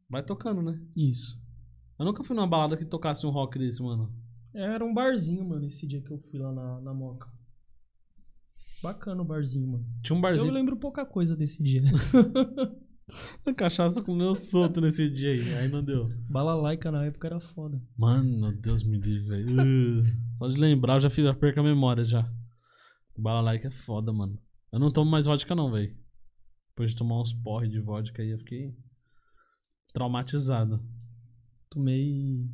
Vai 0.09 0.23
tocando, 0.23 0.61
né? 0.61 0.79
Isso. 0.95 1.37
Eu 1.99 2.05
nunca 2.05 2.23
fui 2.23 2.35
numa 2.35 2.47
balada 2.47 2.77
que 2.77 2.85
tocasse 2.85 3.25
um 3.25 3.29
rock 3.29 3.59
desse, 3.59 3.81
mano. 3.83 4.13
Era 4.53 4.83
um 4.85 4.93
barzinho, 4.93 5.47
mano, 5.47 5.65
esse 5.65 5.85
dia 5.85 6.01
que 6.01 6.11
eu 6.11 6.19
fui 6.19 6.39
lá 6.39 6.51
na, 6.51 6.81
na 6.81 6.93
Moca. 6.93 7.27
Bacana 8.81 9.21
o 9.21 9.25
barzinho, 9.25 9.67
mano. 9.67 9.85
Tinha 10.03 10.15
um 10.15 10.19
Eu 10.19 10.21
barzinho. 10.21 10.53
lembro 10.53 10.77
pouca 10.77 11.05
coisa 11.05 11.35
desse 11.35 11.61
dia. 11.61 11.81
A 13.45 13.53
cachaça 13.55 14.01
comeu 14.01 14.35
solto 14.35 14.79
nesse 14.79 15.09
dia 15.09 15.31
aí, 15.31 15.53
aí 15.55 15.67
não 15.67 15.83
deu. 15.83 16.09
Balalaica 16.29 16.91
na 16.91 17.05
época 17.05 17.27
era 17.27 17.39
foda. 17.39 17.81
Mano, 17.97 18.51
Deus 18.61 18.83
me 18.83 18.97
livre, 18.97 19.27
velho. 19.27 20.01
Uh, 20.01 20.05
Só 20.37 20.47
de 20.47 20.59
lembrar, 20.59 20.95
eu 20.95 21.01
já, 21.01 21.09
fico, 21.09 21.27
já 21.27 21.33
perco 21.33 21.59
a 21.59 21.63
memória 21.63 22.03
já. 22.03 22.31
Balalaica 23.17 23.67
é 23.67 23.71
foda, 23.71 24.13
mano. 24.13 24.39
Eu 24.71 24.79
não 24.79 24.91
tomo 24.91 25.09
mais 25.09 25.25
vodka, 25.25 25.55
não, 25.55 25.71
velho. 25.71 25.95
Depois 26.69 26.91
de 26.91 26.97
tomar 26.97 27.21
uns 27.21 27.33
porre 27.33 27.67
de 27.67 27.79
vodka 27.79 28.21
aí, 28.21 28.29
eu 28.29 28.37
fiquei 28.39 28.75
traumatizado. 29.93 30.83
Tomei. 31.69 32.45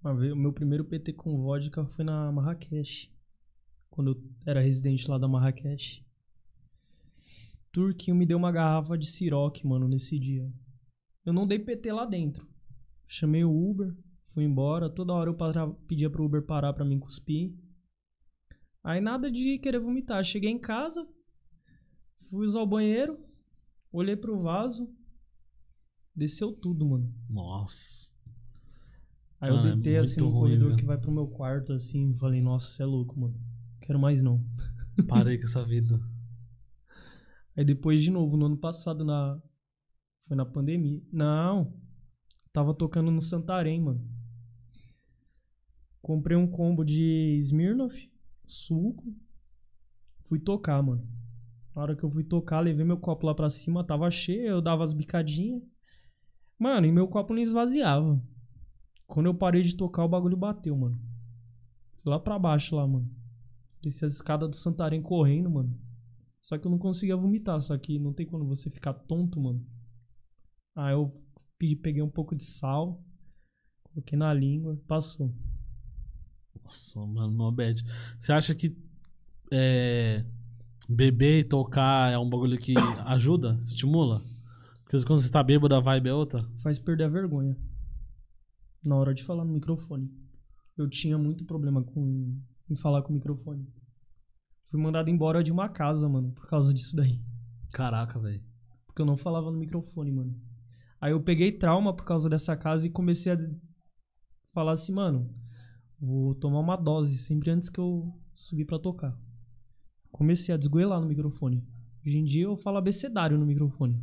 Uma 0.00 0.14
vez, 0.14 0.32
o 0.32 0.36
meu 0.36 0.52
primeiro 0.52 0.84
PT 0.84 1.12
com 1.14 1.42
vodka 1.42 1.84
foi 1.86 2.04
na 2.04 2.30
Marrakech. 2.32 3.12
Quando 3.90 4.12
eu 4.12 4.22
era 4.46 4.60
residente 4.60 5.08
lá 5.10 5.18
da 5.18 5.26
Marrakech. 5.28 6.06
Turquinho 7.72 8.16
me 8.16 8.24
deu 8.24 8.38
uma 8.38 8.52
garrafa 8.52 8.96
de 8.96 9.06
Ciroc, 9.06 9.62
mano, 9.64 9.88
nesse 9.88 10.18
dia. 10.18 10.50
Eu 11.24 11.32
não 11.32 11.46
dei 11.46 11.58
PT 11.58 11.92
lá 11.92 12.06
dentro. 12.06 12.48
Chamei 13.06 13.44
o 13.44 13.50
Uber, 13.70 13.94
fui 14.32 14.44
embora. 14.44 14.88
Toda 14.88 15.12
hora 15.12 15.30
eu 15.30 15.34
para- 15.34 15.68
pedia 15.86 16.08
pro 16.08 16.24
Uber 16.24 16.42
parar 16.46 16.72
pra 16.72 16.84
mim 16.84 16.98
cuspir. 16.98 17.54
Aí 18.82 19.00
nada 19.00 19.30
de 19.30 19.58
querer 19.58 19.80
vomitar. 19.80 20.24
Cheguei 20.24 20.50
em 20.50 20.58
casa, 20.58 21.06
fui 22.30 22.44
usar 22.46 22.60
o 22.60 22.66
banheiro, 22.66 23.18
olhei 23.92 24.16
pro 24.16 24.40
vaso, 24.40 24.88
desceu 26.14 26.52
tudo, 26.52 26.86
mano. 26.86 27.14
Nossa. 27.28 28.10
Aí 29.40 29.50
eu 29.50 29.56
Mano, 29.56 29.68
é 29.68 29.72
deitei 29.72 29.96
assim 29.96 30.20
muito 30.20 30.34
no 30.34 30.40
ruim, 30.40 30.58
corredor 30.58 30.68
velho. 30.70 30.76
que 30.80 30.84
vai 30.84 30.98
pro 30.98 31.12
meu 31.12 31.28
quarto, 31.28 31.72
assim, 31.72 32.14
falei, 32.16 32.40
nossa, 32.40 32.66
você 32.66 32.82
é 32.82 32.86
louco, 32.86 33.18
mano. 33.18 33.40
Quero 33.80 33.98
mais 33.98 34.22
não. 34.22 34.44
Parei 35.08 35.38
com 35.38 35.44
essa 35.44 35.64
vida. 35.64 36.00
Aí 37.56 37.64
depois, 37.64 38.02
de 38.02 38.10
novo, 38.10 38.36
no 38.36 38.46
ano 38.46 38.56
passado, 38.56 39.04
na. 39.04 39.40
Foi 40.26 40.36
na 40.36 40.44
pandemia. 40.44 41.00
Não. 41.12 41.72
Tava 42.52 42.74
tocando 42.74 43.10
no 43.10 43.22
Santarém, 43.22 43.80
mano. 43.80 44.04
Comprei 46.02 46.36
um 46.36 46.46
combo 46.46 46.84
de 46.84 47.38
Smirnoff, 47.42 48.10
suco. 48.44 49.04
Fui 50.24 50.38
tocar, 50.38 50.82
mano. 50.82 51.06
Na 51.78 51.82
hora 51.82 51.94
que 51.94 52.02
eu 52.02 52.10
fui 52.10 52.24
tocar, 52.24 52.58
levei 52.58 52.84
meu 52.84 52.96
copo 52.96 53.24
lá 53.24 53.32
pra 53.32 53.48
cima, 53.48 53.84
tava 53.84 54.10
cheio, 54.10 54.48
eu 54.48 54.60
dava 54.60 54.82
as 54.82 54.92
bicadinhas. 54.92 55.62
Mano, 56.58 56.88
e 56.88 56.90
meu 56.90 57.06
copo 57.06 57.32
não 57.32 57.40
esvaziava. 57.40 58.20
Quando 59.06 59.26
eu 59.26 59.34
parei 59.34 59.62
de 59.62 59.76
tocar, 59.76 60.04
o 60.04 60.08
bagulho 60.08 60.36
bateu, 60.36 60.76
mano. 60.76 61.00
Fui 62.02 62.10
lá 62.10 62.18
pra 62.18 62.36
baixo 62.36 62.74
lá, 62.74 62.84
mano. 62.84 63.08
Desci 63.80 64.04
as 64.04 64.14
escadas 64.14 64.50
do 64.50 64.56
Santarém 64.56 65.00
correndo, 65.00 65.48
mano. 65.48 65.80
Só 66.42 66.58
que 66.58 66.66
eu 66.66 66.70
não 66.72 66.80
conseguia 66.80 67.16
vomitar, 67.16 67.60
só 67.60 67.78
que 67.78 67.96
não 67.96 68.12
tem 68.12 68.26
como 68.26 68.44
você 68.44 68.68
ficar 68.68 68.92
tonto, 68.92 69.40
mano. 69.40 69.64
Aí 70.74 70.94
eu 70.94 71.16
peguei 71.80 72.02
um 72.02 72.10
pouco 72.10 72.34
de 72.34 72.42
sal, 72.42 73.00
coloquei 73.84 74.18
na 74.18 74.34
língua, 74.34 74.76
passou. 74.88 75.32
Nossa, 76.60 76.98
mano, 77.06 77.30
no 77.30 77.52
bad. 77.52 77.84
Você 78.18 78.32
acha 78.32 78.52
que 78.52 78.76
é, 79.52 80.24
beber 80.88 81.40
e 81.40 81.44
tocar 81.44 82.10
é 82.10 82.18
um 82.18 82.28
bagulho 82.28 82.56
que 82.56 82.74
ajuda, 83.04 83.58
estimula? 83.62 84.22
Porque 84.82 85.04
quando 85.04 85.20
você 85.20 85.30
tá 85.30 85.42
bêbado, 85.42 85.74
a 85.74 85.80
vibe 85.80 86.08
é 86.08 86.14
outra. 86.14 86.42
Faz 86.62 86.78
perder 86.78 87.04
a 87.04 87.08
vergonha. 87.08 87.56
Na 88.82 88.96
hora 88.96 89.12
de 89.12 89.22
falar 89.22 89.44
no 89.44 89.52
microfone. 89.52 90.10
Eu 90.76 90.88
tinha 90.88 91.18
muito 91.18 91.44
problema 91.44 91.82
com 91.82 92.40
em 92.70 92.76
falar 92.76 93.02
com 93.02 93.10
o 93.10 93.14
microfone. 93.14 93.66
Fui 94.70 94.80
mandado 94.80 95.10
embora 95.10 95.42
de 95.42 95.50
uma 95.50 95.68
casa, 95.68 96.08
mano, 96.08 96.32
por 96.32 96.46
causa 96.46 96.72
disso 96.72 96.94
daí. 96.94 97.20
Caraca, 97.72 98.18
velho. 98.18 98.42
Porque 98.86 99.02
eu 99.02 99.06
não 99.06 99.16
falava 99.16 99.50
no 99.50 99.58
microfone, 99.58 100.12
mano. 100.12 100.34
Aí 101.00 101.12
eu 101.12 101.22
peguei 101.22 101.52
trauma 101.52 101.94
por 101.94 102.04
causa 102.04 102.28
dessa 102.28 102.56
casa 102.56 102.86
e 102.86 102.90
comecei 102.90 103.32
a 103.32 103.38
falar 104.52 104.72
assim, 104.72 104.92
mano, 104.92 105.34
vou 106.00 106.34
tomar 106.34 106.60
uma 106.60 106.76
dose 106.76 107.18
sempre 107.18 107.50
antes 107.50 107.68
que 107.68 107.78
eu 107.78 108.12
subir 108.34 108.64
pra 108.64 108.78
tocar. 108.78 109.18
Comecei 110.18 110.52
a 110.52 110.58
desgoelar 110.58 111.00
no 111.00 111.06
microfone. 111.06 111.64
Hoje 112.04 112.18
em 112.18 112.24
dia 112.24 112.42
eu 112.42 112.56
falo 112.56 112.76
abecedário 112.76 113.38
no 113.38 113.46
microfone. 113.46 113.94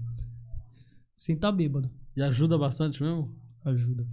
Sem 1.13 1.35
tá 1.35 1.51
bêbado. 1.51 1.91
E 2.15 2.21
ajuda 2.21 2.57
bastante 2.57 3.03
mesmo? 3.03 3.35
Ajuda. 3.65 4.07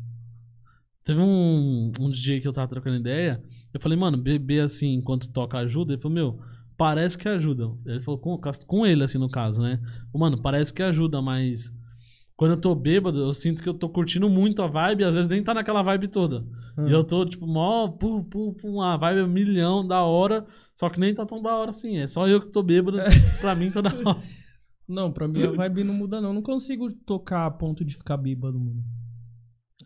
Teve 1.04 1.20
um, 1.20 1.92
um 2.00 2.10
DJ 2.10 2.40
que 2.40 2.48
eu 2.48 2.52
tava 2.52 2.66
trocando 2.66 2.96
ideia. 2.96 3.40
Eu 3.72 3.80
falei, 3.80 3.96
mano, 3.96 4.18
beber 4.18 4.64
assim 4.64 4.94
enquanto 4.94 5.30
toca 5.30 5.58
ajuda? 5.58 5.92
Ele 5.92 6.02
falou, 6.02 6.14
meu, 6.14 6.40
parece 6.76 7.16
que 7.16 7.28
ajuda. 7.28 7.70
Ele 7.86 8.00
falou 8.00 8.18
com, 8.18 8.36
com 8.66 8.84
ele, 8.84 9.04
assim, 9.04 9.18
no 9.18 9.28
caso, 9.28 9.62
né? 9.62 9.80
Mano, 10.12 10.42
parece 10.42 10.74
que 10.74 10.82
ajuda, 10.82 11.22
mas 11.22 11.72
quando 12.36 12.52
eu 12.52 12.60
tô 12.60 12.74
bêbado, 12.74 13.18
eu 13.18 13.32
sinto 13.32 13.62
que 13.62 13.68
eu 13.68 13.74
tô 13.74 13.88
curtindo 13.88 14.28
muito 14.28 14.62
a 14.62 14.66
vibe, 14.66 15.04
às 15.04 15.14
vezes 15.14 15.28
nem 15.30 15.42
tá 15.42 15.52
naquela 15.54 15.82
vibe 15.82 16.08
toda. 16.08 16.44
Ah. 16.76 16.88
E 16.88 16.92
eu 16.92 17.04
tô, 17.04 17.24
tipo, 17.26 17.46
mó, 17.46 17.88
pum, 17.88 18.24
pum, 18.24 18.52
pum, 18.54 18.80
a 18.80 18.96
vibe 18.96 19.18
é 19.20 19.24
um 19.24 19.28
milhão 19.28 19.86
da 19.86 20.02
hora, 20.02 20.44
só 20.74 20.88
que 20.88 20.98
nem 20.98 21.14
tá 21.14 21.24
tão 21.26 21.40
da 21.42 21.54
hora 21.56 21.70
assim. 21.70 21.98
É 21.98 22.06
só 22.06 22.26
eu 22.26 22.40
que 22.40 22.48
tô 22.50 22.62
bêbado, 22.62 22.98
pra 23.40 23.54
mim 23.54 23.70
tá 23.70 23.80
da 23.80 23.90
hora. 23.90 24.22
Não, 24.88 25.10
pra 25.12 25.26
mim 25.28 25.42
a 25.44 25.50
vibe 25.52 25.84
não 25.84 25.94
muda, 25.94 26.20
não. 26.20 26.34
Não 26.34 26.42
consigo 26.42 26.92
tocar 26.92 27.46
a 27.46 27.50
ponto 27.50 27.82
de 27.84 27.94
ficar 27.94 28.16
bêbado, 28.18 28.58
mano. 28.60 28.82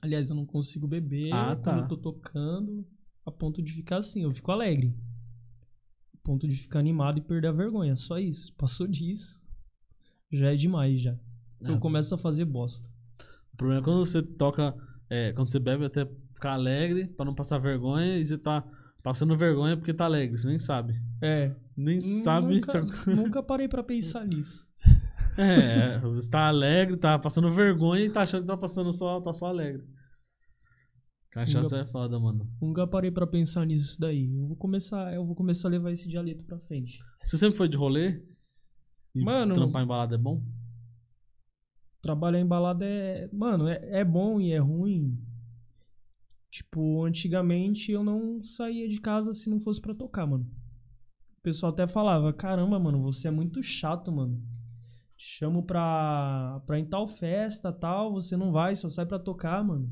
Aliás, 0.02 0.30
eu 0.30 0.34
não 0.36 0.44
consigo 0.46 0.88
beber 0.88 1.32
Ah, 1.32 1.54
tá. 1.54 1.70
quando 1.74 1.82
eu 1.82 1.88
tô 1.88 1.96
tocando 1.96 2.84
a 3.24 3.30
ponto 3.30 3.62
de 3.62 3.72
ficar 3.72 3.98
assim. 3.98 4.22
Eu 4.22 4.34
fico 4.34 4.50
alegre. 4.50 4.96
A 6.14 6.18
ponto 6.24 6.48
de 6.48 6.56
ficar 6.56 6.80
animado 6.80 7.18
e 7.18 7.20
perder 7.20 7.48
a 7.48 7.52
vergonha. 7.52 7.94
Só 7.94 8.18
isso. 8.18 8.52
Passou 8.56 8.86
disso. 8.86 9.40
Já 10.32 10.52
é 10.52 10.56
demais, 10.56 11.00
já. 11.00 11.16
É. 11.62 11.70
Eu 11.70 11.78
começo 11.78 12.14
a 12.14 12.18
fazer 12.18 12.44
bosta. 12.44 12.88
O 13.52 13.56
problema 13.56 13.80
é 13.80 13.84
quando 13.84 14.04
você 14.04 14.22
toca, 14.22 14.74
é, 15.08 15.32
quando 15.32 15.48
você 15.50 15.58
bebe 15.58 15.84
até 15.84 16.06
ficar 16.34 16.52
alegre, 16.52 17.08
pra 17.08 17.24
não 17.24 17.34
passar 17.34 17.58
vergonha, 17.58 18.18
e 18.18 18.26
você 18.26 18.36
tá 18.36 18.62
passando 19.02 19.36
vergonha 19.36 19.76
porque 19.76 19.94
tá 19.94 20.04
alegre, 20.04 20.36
você 20.36 20.48
nem 20.48 20.58
sabe. 20.58 20.94
É. 21.22 21.54
Nem 21.76 22.00
sabe. 22.00 22.54
Nunca, 22.56 22.72
tá- 22.72 23.10
nunca 23.10 23.42
parei 23.42 23.68
pra 23.68 23.82
pensar 23.82 24.24
nisso. 24.26 24.66
É, 25.38 25.96
às 25.96 26.02
vezes 26.14 26.28
tá 26.28 26.48
alegre, 26.48 26.96
tá 26.96 27.18
passando 27.18 27.52
vergonha 27.52 28.04
e 28.04 28.10
tá 28.10 28.22
achando 28.22 28.42
que 28.42 28.46
tá 28.48 28.56
passando 28.56 28.90
só, 28.92 29.20
tá 29.20 29.32
só 29.32 29.46
alegre. 29.46 29.84
Cachaça 31.30 31.78
é 31.80 31.84
foda, 31.84 32.18
mano. 32.18 32.48
Nunca 32.60 32.86
parei 32.86 33.10
pra 33.10 33.26
pensar 33.26 33.66
nisso 33.66 34.00
daí. 34.00 34.34
Eu 34.34 34.46
vou 34.46 34.56
começar, 34.56 35.12
eu 35.12 35.24
vou 35.26 35.34
começar 35.34 35.68
a 35.68 35.70
levar 35.70 35.92
esse 35.92 36.08
dialeto 36.08 36.44
pra 36.46 36.58
frente. 36.60 36.98
Você 37.22 37.36
sempre 37.36 37.56
foi 37.56 37.68
de 37.68 37.76
rolê? 37.76 38.22
E 39.14 39.22
Mano- 39.22 39.54
trampar 39.54 39.82
em 39.82 39.86
balada 39.86 40.14
é 40.14 40.18
bom? 40.18 40.42
Trabalhar 42.06 42.38
em 42.38 42.46
balada 42.46 42.86
é. 42.86 43.28
Mano, 43.32 43.66
é, 43.66 43.80
é 43.90 44.04
bom 44.04 44.40
e 44.40 44.52
é 44.52 44.58
ruim. 44.58 45.18
Tipo, 46.48 47.04
antigamente 47.04 47.90
eu 47.90 48.04
não 48.04 48.44
saía 48.44 48.88
de 48.88 49.00
casa 49.00 49.34
se 49.34 49.50
não 49.50 49.58
fosse 49.58 49.80
pra 49.80 49.92
tocar, 49.92 50.24
mano. 50.24 50.48
O 51.36 51.42
pessoal 51.42 51.72
até 51.72 51.84
falava: 51.88 52.32
caramba, 52.32 52.78
mano, 52.78 53.02
você 53.02 53.26
é 53.26 53.30
muito 53.32 53.60
chato, 53.60 54.12
mano. 54.12 54.40
Te 55.16 55.26
chamo 55.26 55.64
pra, 55.64 56.62
pra 56.64 56.78
ir 56.78 56.82
em 56.82 56.86
tal 56.86 57.08
festa 57.08 57.72
tal, 57.72 58.12
você 58.12 58.36
não 58.36 58.52
vai, 58.52 58.76
só 58.76 58.88
sai 58.88 59.04
pra 59.04 59.18
tocar, 59.18 59.64
mano. 59.64 59.90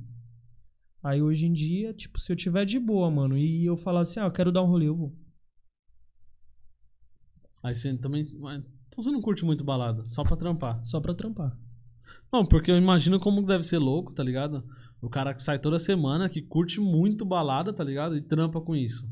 Aí 1.03 1.21
hoje 1.21 1.49
em 1.49 1.53
dia, 1.53 1.93
tipo, 1.93 2.21
se 2.21 2.31
eu 2.31 2.37
tiver 2.37 2.65
de 2.65 2.79
boa, 2.79 3.11
mano, 3.11 3.37
e 3.37 3.67
eu 3.67 3.77
falar 3.77 4.03
assim: 4.03 4.21
ah, 4.21 4.27
eu 4.27 4.31
quero 4.31 4.53
dar 4.53 4.63
um 4.63 4.69
rolê, 4.69 4.87
eu 4.87 4.95
vou. 4.95 5.13
Aí 7.61 7.75
você 7.75 7.93
também. 7.99 8.23
Então 8.23 9.03
você 9.03 9.11
não 9.11 9.21
curte 9.21 9.45
muito 9.45 9.65
balada, 9.65 10.07
só 10.07 10.23
pra 10.23 10.37
trampar. 10.37 10.81
Só 10.87 11.01
pra 11.01 11.13
trampar. 11.13 11.64
Não, 12.35 12.45
porque 12.45 12.69
eu 12.69 12.77
imagino 12.77 13.21
como 13.21 13.47
deve 13.47 13.63
ser 13.63 13.79
louco, 13.79 14.13
tá 14.13 14.21
ligado? 14.21 14.65
O 15.01 15.09
cara 15.09 15.33
que 15.33 15.41
sai 15.41 15.57
toda 15.57 15.79
semana, 15.79 16.29
que 16.29 16.43
curte 16.43 16.81
muito 16.81 17.25
balada, 17.25 17.73
tá 17.73 17.85
ligado? 17.85 18.17
E 18.17 18.23
trampa 18.23 18.61
com 18.61 18.75
isso. 18.75 19.09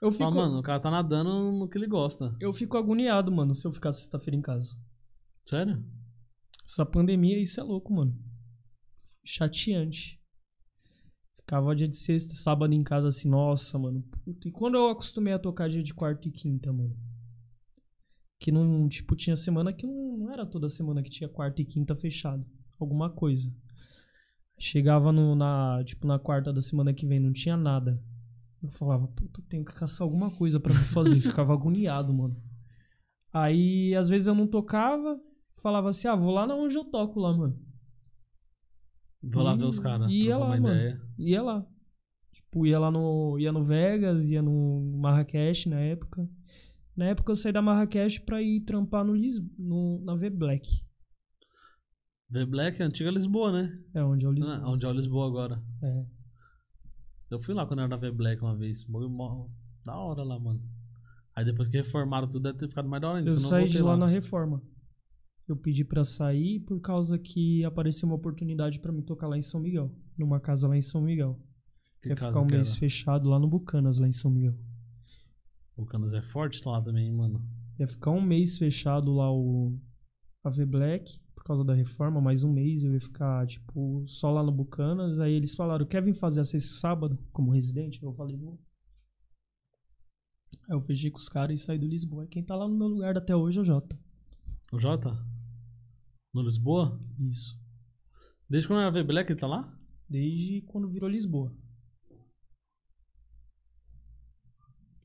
Eu 0.00 0.10
fico, 0.10 0.24
Fala, 0.24 0.46
mano, 0.46 0.58
o 0.58 0.62
cara 0.62 0.80
tá 0.80 0.90
nadando 0.90 1.52
no 1.52 1.68
que 1.68 1.76
ele 1.76 1.86
gosta. 1.86 2.34
eu 2.40 2.50
fico 2.50 2.78
agoniado, 2.78 3.30
mano, 3.30 3.54
se 3.54 3.66
eu 3.66 3.72
ficar 3.74 3.92
sexta-feira 3.92 4.38
em 4.38 4.40
casa. 4.40 4.74
Sério? 5.44 5.84
Essa 6.64 6.86
pandemia, 6.86 7.38
isso 7.42 7.60
é 7.60 7.62
louco, 7.62 7.92
mano. 7.92 8.18
Chateante. 9.22 10.18
Ficava 11.40 11.76
dia 11.76 11.86
de 11.86 11.96
sexta, 11.96 12.32
sábado 12.32 12.72
em 12.72 12.82
casa 12.82 13.08
assim, 13.08 13.28
nossa, 13.28 13.78
mano. 13.78 14.02
Puta, 14.24 14.48
E 14.48 14.50
quando 14.50 14.76
eu 14.76 14.88
acostumei 14.88 15.34
a 15.34 15.38
tocar 15.38 15.68
dia 15.68 15.82
de 15.82 15.92
quarta 15.92 16.26
e 16.26 16.32
quinta, 16.32 16.72
mano? 16.72 16.96
Que 18.40 18.50
não, 18.50 18.88
tipo, 18.88 19.14
tinha 19.14 19.36
semana 19.36 19.74
que 19.74 19.86
não, 19.86 20.16
não 20.16 20.32
era 20.32 20.46
toda 20.46 20.70
semana 20.70 21.02
que 21.02 21.10
tinha 21.10 21.28
quarta 21.28 21.60
e 21.60 21.66
quinta 21.66 21.94
fechado. 21.94 22.46
Alguma 22.82 23.10
coisa. 23.10 23.52
Chegava 24.58 25.10
no, 25.10 25.34
na, 25.34 25.82
tipo, 25.84 26.06
na 26.06 26.18
quarta 26.18 26.52
da 26.52 26.60
semana 26.60 26.92
que 26.94 27.06
vem, 27.06 27.18
não 27.20 27.32
tinha 27.32 27.56
nada. 27.56 28.02
Eu 28.62 28.70
falava, 28.70 29.08
puta, 29.08 29.42
tenho 29.48 29.64
que 29.64 29.74
caçar 29.74 30.04
alguma 30.04 30.30
coisa 30.30 30.60
pra 30.60 30.72
me 30.72 30.78
fazer. 30.80 31.18
Ficava 31.20 31.52
agoniado, 31.52 32.12
mano. 32.14 32.36
Aí, 33.32 33.94
às 33.94 34.08
vezes 34.08 34.28
eu 34.28 34.34
não 34.34 34.46
tocava, 34.46 35.18
falava 35.62 35.88
assim, 35.88 36.06
ah, 36.06 36.14
vou 36.14 36.32
lá 36.32 36.46
na 36.46 36.54
onde 36.54 36.76
eu 36.76 36.84
toco 36.84 37.18
lá, 37.18 37.36
mano. 37.36 37.58
Vou 39.22 39.42
lá 39.42 39.54
E- 39.54 39.58
ver 39.58 39.64
os 39.64 39.78
caras. 39.78 40.10
ia 40.10 40.36
lá, 40.36 40.48
mano. 40.48 40.68
ideia. 40.68 41.00
Ia 41.18 41.42
lá. 41.42 41.66
Tipo, 42.32 42.66
ia 42.66 42.78
lá 42.78 42.90
no. 42.90 43.38
ia 43.38 43.50
no 43.52 43.64
Vegas, 43.64 44.28
ia 44.30 44.42
no 44.42 44.96
Marrakech 44.98 45.68
na 45.68 45.80
época. 45.80 46.28
Na 46.96 47.06
época 47.06 47.32
eu 47.32 47.36
saí 47.36 47.52
da 47.52 47.62
Marrakech 47.62 48.20
pra 48.20 48.42
ir 48.42 48.60
trampar 48.60 49.04
no, 49.04 49.14
Lis... 49.14 49.40
no 49.58 50.00
na 50.04 50.14
V 50.14 50.28
Black. 50.30 50.68
The 52.32 52.46
Black 52.46 52.80
é 52.80 52.84
antiga 52.84 53.10
Lisboa, 53.10 53.52
né? 53.52 53.78
É 53.94 54.02
onde 54.02 54.24
é 54.24 54.28
o 54.28 54.32
Lisboa. 54.32 54.56
Ah, 54.56 54.70
Onde 54.70 54.86
é 54.86 54.88
o 54.88 54.92
Lisboa 54.92 55.26
agora. 55.26 55.62
É. 55.82 56.06
Eu 57.30 57.38
fui 57.38 57.54
lá 57.54 57.66
quando 57.66 57.80
era 57.80 57.88
na 57.88 57.96
V 57.96 58.10
Black 58.10 58.42
uma 58.42 58.56
vez. 58.56 58.86
Da 59.84 59.96
hora 59.96 60.22
lá, 60.22 60.38
mano. 60.38 60.62
Aí 61.34 61.44
depois 61.44 61.68
que 61.68 61.76
reformaram 61.76 62.28
tudo, 62.28 62.42
deve 62.42 62.58
ter 62.58 62.68
ficado 62.68 62.88
mais 62.88 63.00
da 63.00 63.08
hora 63.08 63.18
ainda. 63.18 63.30
Eu 63.30 63.34
não 63.34 63.40
saí 63.40 63.66
de 63.66 63.78
voltei 63.78 63.82
lá 63.82 63.96
na 63.96 64.06
reforma. 64.06 64.62
Eu 65.48 65.56
pedi 65.56 65.84
pra 65.84 66.04
sair 66.04 66.60
por 66.60 66.80
causa 66.80 67.18
que 67.18 67.64
apareceu 67.64 68.06
uma 68.08 68.16
oportunidade 68.16 68.78
pra 68.78 68.92
me 68.92 69.02
tocar 69.02 69.28
lá 69.28 69.36
em 69.36 69.42
São 69.42 69.60
Miguel. 69.60 69.90
Numa 70.16 70.40
casa 70.40 70.68
lá 70.68 70.76
em 70.76 70.82
São 70.82 71.00
Miguel. 71.02 71.38
Que 72.00 72.08
Quer 72.10 72.16
ficar 72.16 72.40
um 72.40 72.46
que 72.46 72.54
mês 72.54 72.68
era? 72.70 72.76
fechado 72.78 73.28
lá 73.28 73.38
no 73.38 73.48
Bucanas, 73.48 73.98
lá 73.98 74.08
em 74.08 74.12
São 74.12 74.30
Miguel. 74.30 74.56
O 75.76 75.84
Canas 75.86 76.14
é 76.14 76.22
forte 76.22 76.62
lá 76.66 76.80
também, 76.82 77.06
hein, 77.06 77.12
mano. 77.12 77.42
Ia 77.78 77.88
ficar 77.88 78.10
um 78.10 78.20
mês 78.20 78.58
fechado 78.58 79.12
lá 79.12 79.32
o 79.32 79.78
a 80.44 80.50
V 80.50 80.66
Black 80.66 81.18
por 81.42 81.46
causa 81.46 81.64
da 81.64 81.74
reforma, 81.74 82.20
mais 82.20 82.44
um 82.44 82.52
mês 82.52 82.84
eu 82.84 82.92
ia 82.94 83.00
ficar, 83.00 83.44
tipo, 83.48 84.04
só 84.06 84.30
lá 84.30 84.44
no 84.44 84.52
Bucanas. 84.52 85.18
Aí 85.18 85.32
eles 85.32 85.56
falaram, 85.56 85.84
quer 85.84 86.00
vir 86.00 86.14
fazer 86.14 86.40
a 86.40 86.44
sexta 86.44 86.78
sábado 86.78 87.18
como 87.32 87.50
residente? 87.50 88.00
Eu 88.00 88.14
falei, 88.14 88.36
vou. 88.36 88.60
Aí 90.68 90.76
eu 90.76 90.80
fechei 90.80 91.10
com 91.10 91.18
os 91.18 91.28
caras 91.28 91.60
e 91.60 91.64
saí 91.64 91.80
do 91.80 91.88
Lisboa. 91.88 92.24
E 92.24 92.28
quem 92.28 92.44
tá 92.44 92.54
lá 92.54 92.68
no 92.68 92.78
meu 92.78 92.86
lugar 92.86 93.18
até 93.18 93.34
hoje 93.34 93.58
é 93.58 93.60
o 93.60 93.64
Jota. 93.64 93.98
O 94.72 94.78
Jota? 94.78 95.18
No 96.32 96.42
Lisboa? 96.42 97.00
Isso. 97.18 97.60
Desde 98.48 98.68
quando 98.68 98.82
era 98.82 98.92
V 98.92 99.02
Black 99.02 99.32
ele 99.32 99.40
tá 99.40 99.48
lá? 99.48 99.76
Desde 100.08 100.62
quando 100.62 100.88
virou 100.88 101.10
Lisboa. 101.10 101.52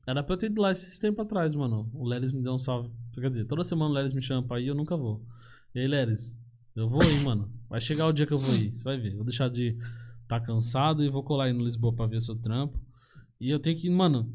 Era 0.06 0.22
pra 0.22 0.34
eu 0.34 0.38
ter 0.38 0.46
ido 0.46 0.62
lá 0.62 0.70
esses 0.70 1.00
tempos 1.00 1.24
atrás, 1.26 1.56
mano. 1.56 1.90
O 1.92 2.06
Leris 2.06 2.32
me 2.32 2.42
deu 2.42 2.52
um 2.52 2.58
salve. 2.58 2.94
Quer 3.12 3.28
dizer, 3.28 3.44
toda 3.46 3.64
semana 3.64 3.90
o 3.90 3.94
Leris 3.94 4.14
me 4.14 4.22
chama 4.22 4.46
pra 4.46 4.60
ir 4.60 4.68
eu 4.68 4.74
nunca 4.76 4.96
vou. 4.96 5.26
E 5.74 5.80
aí, 5.80 5.86
Leris, 5.86 6.34
eu 6.74 6.88
vou 6.88 7.02
ir, 7.02 7.22
mano. 7.22 7.50
Vai 7.68 7.80
chegar 7.80 8.06
o 8.06 8.12
dia 8.12 8.26
que 8.26 8.32
eu 8.32 8.38
vou 8.38 8.54
ir, 8.54 8.74
você 8.74 8.82
vai 8.84 8.98
ver. 8.98 9.14
Vou 9.14 9.24
deixar 9.24 9.48
de 9.48 9.76
tá 10.26 10.38
cansado 10.40 11.02
e 11.04 11.08
vou 11.08 11.22
colar 11.22 11.44
aí 11.44 11.52
no 11.52 11.64
Lisboa 11.64 11.92
pra 11.94 12.06
ver 12.06 12.20
seu 12.20 12.36
trampo. 12.36 12.78
E 13.40 13.50
eu 13.50 13.58
tenho 13.58 13.76
que, 13.78 13.88
mano. 13.88 14.32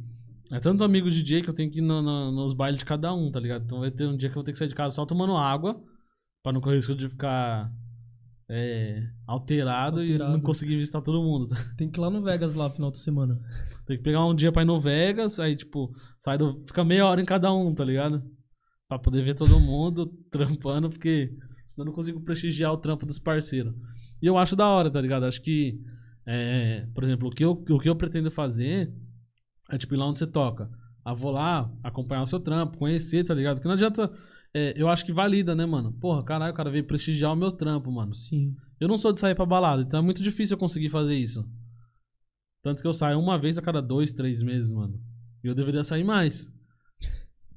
É 0.51 0.59
tanto 0.59 0.83
amigo 0.83 1.09
DJ 1.09 1.41
que 1.41 1.49
eu 1.49 1.53
tenho 1.53 1.69
que 1.71 1.79
ir 1.79 1.81
no- 1.81 2.01
no- 2.01 2.31
nos 2.31 2.53
bailes 2.53 2.79
de 2.79 2.85
cada 2.85 3.13
um, 3.13 3.31
tá 3.31 3.39
ligado? 3.39 3.63
Então 3.65 3.79
vai 3.79 3.89
ter 3.91 4.05
um 4.07 4.15
dia 4.15 4.29
que 4.29 4.33
eu 4.33 4.41
vou 4.41 4.43
ter 4.43 4.51
que 4.51 4.57
sair 4.57 4.67
de 4.67 4.75
casa 4.75 4.95
só 4.95 5.05
tomando 5.05 5.35
água. 5.35 5.81
Pra 6.43 6.51
não 6.51 6.61
correr 6.61 6.75
risco 6.75 6.93
de 6.93 7.07
ficar 7.09 7.71
é, 8.49 9.01
alterado, 9.25 10.03
e 10.03 10.11
Alterado. 10.11 10.33
não 10.33 10.41
conseguir 10.41 10.75
visitar 10.75 11.01
todo 11.01 11.23
mundo. 11.23 11.47
Tem 11.77 11.89
que 11.89 11.97
ir 11.99 12.01
lá 12.01 12.09
no 12.09 12.21
Vegas 12.21 12.53
lá 12.55 12.69
final 12.69 12.91
de 12.91 12.99
semana. 12.99 13.39
Tem 13.87 13.97
que 13.97 14.03
pegar 14.03 14.25
um 14.25 14.35
dia 14.35 14.51
pra 14.51 14.61
ir 14.61 14.65
no 14.65 14.79
Vegas, 14.79 15.39
aí, 15.39 15.55
tipo, 15.55 15.95
sai 16.19 16.37
do. 16.37 16.61
Fica 16.67 16.83
meia 16.83 17.05
hora 17.07 17.21
em 17.21 17.25
cada 17.25 17.51
um, 17.53 17.73
tá 17.73 17.83
ligado? 17.83 18.21
Pra 18.93 18.99
poder 18.99 19.23
ver 19.23 19.33
todo 19.33 19.59
mundo 19.59 20.05
trampando, 20.29 20.89
porque 20.89 21.35
senão 21.67 21.83
eu 21.83 21.85
não 21.85 21.93
consigo 21.93 22.21
prestigiar 22.21 22.71
o 22.71 22.77
trampo 22.77 23.05
dos 23.05 23.17
parceiros. 23.17 23.73
E 24.21 24.27
eu 24.27 24.37
acho 24.37 24.55
da 24.55 24.67
hora, 24.67 24.91
tá 24.91 25.01
ligado? 25.01 25.25
Acho 25.25 25.41
que, 25.41 25.81
é, 26.27 26.87
por 26.93 27.03
exemplo, 27.03 27.27
o 27.27 27.31
que, 27.31 27.43
eu, 27.43 27.51
o 27.51 27.79
que 27.79 27.89
eu 27.89 27.95
pretendo 27.95 28.29
fazer 28.29 28.93
é, 29.71 29.77
tipo, 29.77 29.95
ir 29.95 29.97
lá 29.97 30.07
onde 30.07 30.19
você 30.19 30.27
toca. 30.27 30.69
Ah, 31.03 31.13
vou 31.13 31.31
lá 31.31 31.71
acompanhar 31.83 32.21
o 32.21 32.27
seu 32.27 32.39
trampo, 32.39 32.77
conhecer, 32.77 33.23
tá 33.23 33.33
ligado? 33.33 33.55
Porque 33.55 33.67
não 33.67 33.73
adianta. 33.73 34.11
é, 34.53 34.73
eu 34.77 34.87
acho 34.87 35.03
que 35.05 35.11
valida, 35.11 35.55
né, 35.55 35.65
mano? 35.65 35.91
Porra, 35.93 36.23
caralho, 36.23 36.53
o 36.53 36.55
cara 36.55 36.69
veio 36.69 36.85
prestigiar 36.85 37.33
o 37.33 37.35
meu 37.35 37.51
trampo, 37.51 37.91
mano. 37.91 38.13
Sim. 38.13 38.53
Eu 38.79 38.87
não 38.87 38.97
sou 38.97 39.11
de 39.11 39.19
sair 39.19 39.33
pra 39.33 39.45
balada, 39.45 39.81
então 39.81 39.99
é 39.99 40.03
muito 40.03 40.21
difícil 40.21 40.53
eu 40.53 40.59
conseguir 40.59 40.89
fazer 40.89 41.15
isso. 41.15 41.43
Tanto 42.61 42.81
que 42.81 42.87
eu 42.87 42.93
saio 42.93 43.19
uma 43.19 43.39
vez 43.39 43.57
a 43.57 43.61
cada 43.61 43.81
dois, 43.81 44.13
três 44.13 44.43
meses, 44.43 44.71
mano. 44.71 45.01
E 45.43 45.47
eu 45.47 45.55
deveria 45.55 45.83
sair 45.83 46.03
mais. 46.03 46.52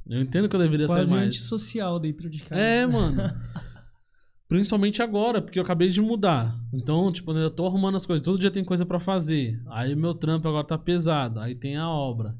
Eu 0.08 0.20
entendo 0.20 0.48
que 0.48 0.54
eu 0.54 0.60
deveria 0.60 0.86
Quase 0.86 1.10
sair 1.10 1.16
mais. 1.16 1.28
antissocial 1.28 1.98
dentro 1.98 2.30
de 2.30 2.40
casa. 2.42 2.60
É, 2.60 2.86
mano. 2.86 3.22
Principalmente 4.48 5.02
agora, 5.02 5.42
porque 5.42 5.58
eu 5.58 5.62
acabei 5.64 5.88
de 5.88 6.00
mudar. 6.00 6.56
Então, 6.72 7.10
tipo, 7.10 7.32
eu 7.32 7.50
tô 7.50 7.66
arrumando 7.66 7.96
as 7.96 8.06
coisas. 8.06 8.24
Todo 8.24 8.38
dia 8.38 8.50
tem 8.50 8.64
coisa 8.64 8.86
pra 8.86 9.00
fazer. 9.00 9.60
Aí 9.66 9.92
o 9.92 9.96
meu 9.96 10.14
trampo 10.14 10.46
agora 10.46 10.64
tá 10.64 10.78
pesado. 10.78 11.40
Aí 11.40 11.56
tem 11.56 11.76
a 11.76 11.88
obra. 11.90 12.36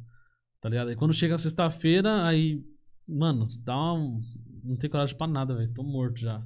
Tá 0.61 0.69
ligado? 0.69 0.89
Aí 0.89 0.97
quando 0.97 1.13
chega 1.13 1.37
sexta-feira, 1.37 2.25
aí. 2.25 2.63
Mano, 3.09 3.49
dá 3.65 3.93
um. 3.93 4.21
Não 4.63 4.77
tem 4.77 4.89
coragem 4.89 5.17
pra 5.17 5.27
nada, 5.27 5.55
velho. 5.57 5.73
Tô 5.75 5.83
morto 5.83 6.21
já. 6.21 6.41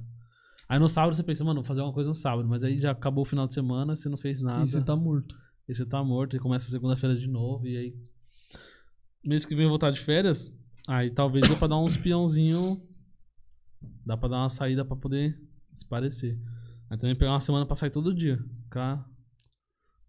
Aí 0.67 0.79
no 0.79 0.87
sábado 0.87 1.15
você 1.15 1.21
pensa, 1.23 1.43
mano, 1.43 1.61
vou 1.61 1.67
fazer 1.67 1.81
uma 1.81 1.93
coisa 1.93 2.09
no 2.09 2.13
sábado. 2.15 2.47
Mas 2.47 2.63
aí 2.63 2.79
já 2.79 2.91
acabou 2.91 3.21
o 3.21 3.25
final 3.25 3.45
de 3.45 3.53
semana, 3.53 3.95
você 3.95 4.09
não 4.09 4.17
fez 4.17 4.41
nada. 4.41 4.63
E 4.63 4.67
você 4.67 4.81
tá 4.81 4.95
morto. 4.95 5.35
E 5.69 5.75
você 5.75 5.85
tá 5.85 6.03
morto 6.03 6.35
e 6.35 6.39
começa 6.39 6.71
segunda-feira 6.71 7.15
de 7.15 7.27
novo. 7.27 7.67
E 7.67 7.77
aí. 7.77 7.95
Mês 9.23 9.45
que 9.45 9.53
vem 9.53 9.65
eu 9.65 9.69
vou 9.69 9.75
estar 9.75 9.91
de 9.91 9.99
férias. 9.99 10.51
Aí 10.87 11.11
talvez 11.11 11.47
dê 11.47 11.55
pra 11.55 11.67
dar 11.67 11.79
uns 11.79 11.97
peãozinho. 11.97 12.81
Dá 14.05 14.17
pra 14.17 14.29
dar 14.29 14.37
uma 14.37 14.49
saída 14.49 14.83
pra 14.85 14.95
poder 14.95 15.35
esparecer. 15.75 16.39
Aí 16.89 16.97
também 16.97 17.15
pegar 17.15 17.31
uma 17.31 17.39
semana 17.39 17.65
pra 17.65 17.75
sair 17.75 17.89
todo 17.89 18.13
dia. 18.13 18.37
Ficar 18.63 19.05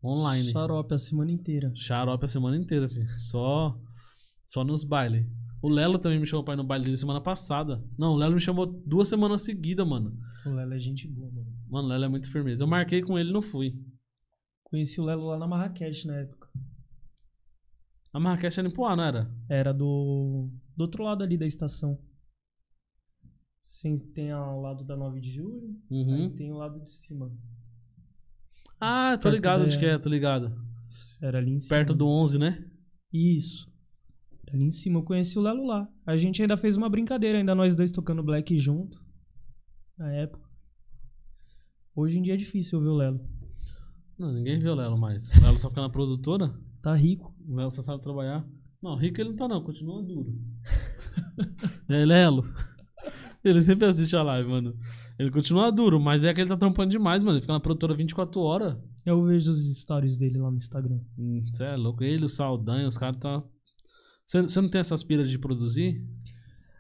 online. 0.03 0.51
Xarope 0.51 0.95
a 0.95 0.99
semana 0.99 1.31
inteira. 1.31 1.73
Xarope 1.75 2.25
a 2.25 2.29
semana 2.29 2.57
inteira, 2.57 2.89
filho. 2.89 3.09
Só. 3.11 3.79
Só 4.47 4.65
nos 4.65 4.85
bailes. 4.85 5.27
O 5.63 5.69
Lelo 5.69 5.99
também 5.99 6.19
me 6.19 6.27
chamou 6.27 6.45
pra 6.45 6.55
ir 6.55 6.57
no 6.57 6.65
baile 6.65 6.85
dele 6.85 6.97
semana 6.97 7.21
passada. 7.21 7.83
Não, 7.97 8.15
o 8.15 8.17
Lelo 8.17 8.35
me 8.35 8.41
chamou 8.41 8.67
duas 8.67 9.09
semanas 9.09 9.43
seguidas, 9.43 9.87
mano. 9.87 10.19
O 10.45 10.51
Lelo 10.51 10.75
é 10.75 10.79
gente 10.81 11.07
boa, 11.07 11.31
mano. 11.31 11.47
Mano, 11.69 11.87
o 11.87 11.91
Lelo 11.91 12.05
é 12.05 12.09
muito 12.09 12.31
firmeza. 12.31 12.65
Eu 12.65 12.67
marquei 12.67 13.01
com 13.01 13.17
ele 13.17 13.31
e 13.31 13.33
não 13.33 13.41
fui. 13.41 13.73
Conheci 14.65 15.01
o 15.01 15.05
Lelo 15.05 15.27
lá 15.27 15.39
na 15.39 15.47
Marrakech 15.47 16.07
na 16.07 16.17
época. 16.17 16.42
A 18.13 18.21
Marrakech 18.21 18.59
era 18.59 18.69
em 18.69 18.73
Poá, 18.73 18.95
não 18.95 19.05
era? 19.05 19.31
Era 19.49 19.73
do, 19.73 20.51
do 20.77 20.83
outro 20.83 21.03
lado 21.03 21.23
ali 21.23 21.37
da 21.39 21.47
estação. 21.47 21.99
Sim, 23.65 23.97
tem 24.13 24.31
ao 24.31 24.61
lado 24.61 24.85
da 24.85 24.97
9 24.97 25.19
de 25.21 25.31
julho, 25.31 25.75
aí 25.91 25.97
Uhum. 25.97 26.37
tem 26.37 26.53
o 26.53 26.57
lado 26.59 26.79
de 26.85 26.91
cima. 26.91 27.33
Ah, 28.79 29.17
tô 29.17 29.23
Perto 29.25 29.35
ligado 29.35 29.59
da- 29.61 29.65
onde 29.67 29.79
que 29.79 29.87
é, 29.87 29.99
tô 29.99 30.09
ligado. 30.11 30.53
Era 31.23 31.39
ali 31.39 31.53
em 31.53 31.61
cima. 31.61 31.77
Perto 31.77 31.95
do 31.95 32.07
11, 32.07 32.39
né? 32.39 32.69
Isso. 33.13 33.71
Ali 34.53 34.65
em 34.65 34.73
cima 34.73 34.99
eu 34.99 35.03
conheci 35.05 35.39
o 35.39 35.43
Lelo 35.43 35.65
lá. 35.67 35.89
A 36.05 36.17
gente 36.17 36.43
ainda 36.43 36.59
fez 36.59 36.77
uma 36.77 36.91
brincadeira, 36.91 37.39
ainda 37.39 37.55
nós 37.55 37.75
dois 37.75 37.91
tocando 37.91 38.23
black 38.23 38.59
junto. 38.59 39.01
Na 39.97 40.13
época. 40.13 40.47
Hoje 41.95 42.19
em 42.19 42.23
dia 42.23 42.35
é 42.35 42.37
difícil 42.37 42.79
eu 42.79 42.83
ver 42.85 42.91
o 42.91 42.95
Lelo. 42.97 43.27
Não, 44.19 44.33
ninguém 44.33 44.59
vê 44.59 44.69
o 44.69 44.75
Lelo 44.75 44.99
mais. 44.99 45.31
O 45.31 45.43
Lelo 45.43 45.57
só 45.59 45.71
fica 45.71 45.81
na 45.81 45.89
produtora. 45.89 46.53
Tá 46.83 46.95
rico. 46.95 47.32
O 47.49 47.57
Lelo 47.57 47.71
só 47.71 47.83
sabe 47.83 48.03
trabalhar. 48.03 48.47
Não, 48.83 48.97
rico 48.97 49.21
ele 49.21 49.31
não 49.31 49.37
tá 49.37 49.47
não, 49.47 49.63
continua 49.63 50.03
duro. 50.03 50.35
aí, 51.89 52.05
Lelo? 52.05 52.43
Ele 53.45 53.61
sempre 53.61 53.89
assiste 53.89 54.15
a 54.15 54.23
live, 54.23 54.49
mano. 54.49 54.77
Ele 55.19 55.31
continua 55.31 55.73
duro, 55.73 55.99
mas 55.99 56.23
é 56.23 56.33
que 56.33 56.41
ele 56.41 56.49
tá 56.49 56.57
trampando 56.57 56.91
demais, 56.91 57.25
mano. 57.25 57.37
Ele 57.37 57.43
fica 57.43 57.53
na 57.53 57.59
produtora 57.59 57.93
24 57.93 58.41
horas. 58.41 58.77
Eu 59.05 59.25
vejo 59.25 59.51
os 59.51 59.81
stories 59.81 60.17
dele 60.17 60.39
lá 60.39 60.49
no 60.49 60.57
Instagram. 60.57 61.01
Você 61.53 61.65
é 61.65 61.75
louco. 61.75 62.05
Ele, 62.05 62.25
o 62.25 62.29
Saldanha, 62.29 62.87
os 62.87 62.97
caras 62.97 63.19
tá... 63.19 63.43
Você 64.25 64.43
você 64.43 64.61
não 64.61 64.69
tem 64.69 64.81
essas 64.81 65.03
piras 65.03 65.29
de 65.29 65.39
produzir? 65.39 66.01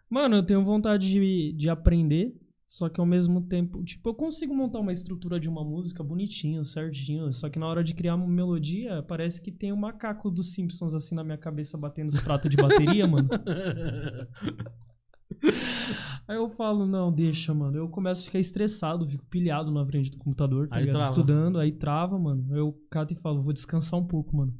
Mano, 0.08 0.36
eu 0.36 0.46
tenho 0.46 0.64
vontade 0.64 1.10
de, 1.10 1.52
de 1.56 1.68
aprender, 1.68 2.32
só 2.72 2.88
que 2.88 2.98
ao 2.98 3.04
mesmo 3.04 3.42
tempo, 3.42 3.84
tipo, 3.84 4.08
eu 4.08 4.14
consigo 4.14 4.54
montar 4.54 4.80
uma 4.80 4.92
estrutura 4.92 5.38
de 5.38 5.46
uma 5.46 5.62
música 5.62 6.02
bonitinho, 6.02 6.64
certinho, 6.64 7.30
só 7.30 7.50
que 7.50 7.58
na 7.58 7.66
hora 7.66 7.84
de 7.84 7.92
criar 7.92 8.14
uma 8.14 8.26
melodia, 8.26 9.02
parece 9.02 9.42
que 9.42 9.52
tem 9.52 9.74
um 9.74 9.76
macaco 9.76 10.30
dos 10.30 10.54
Simpsons 10.54 10.94
assim 10.94 11.14
na 11.14 11.22
minha 11.22 11.36
cabeça 11.36 11.76
batendo 11.76 12.08
os 12.08 12.18
pratos 12.22 12.50
de 12.50 12.56
bateria, 12.56 13.06
mano. 13.06 13.28
Aí 16.26 16.36
eu 16.36 16.48
falo, 16.48 16.86
não, 16.86 17.12
deixa, 17.12 17.52
mano. 17.52 17.76
Eu 17.76 17.90
começo 17.90 18.22
a 18.22 18.24
ficar 18.24 18.38
estressado, 18.38 19.06
fico 19.06 19.26
pilhado 19.26 19.70
na 19.70 19.84
frente 19.84 20.10
do 20.10 20.16
computador, 20.16 20.66
tá 20.66 20.76
Aí 20.76 20.86
ligado? 20.86 20.96
trava. 20.96 21.10
Estudando, 21.10 21.58
aí 21.58 21.72
trava, 21.72 22.18
mano. 22.18 22.46
Aí 22.52 22.58
eu 22.58 22.74
cato 22.90 23.12
e 23.12 23.16
falo, 23.16 23.42
vou 23.42 23.52
descansar 23.52 24.00
um 24.00 24.06
pouco, 24.06 24.34
mano. 24.34 24.54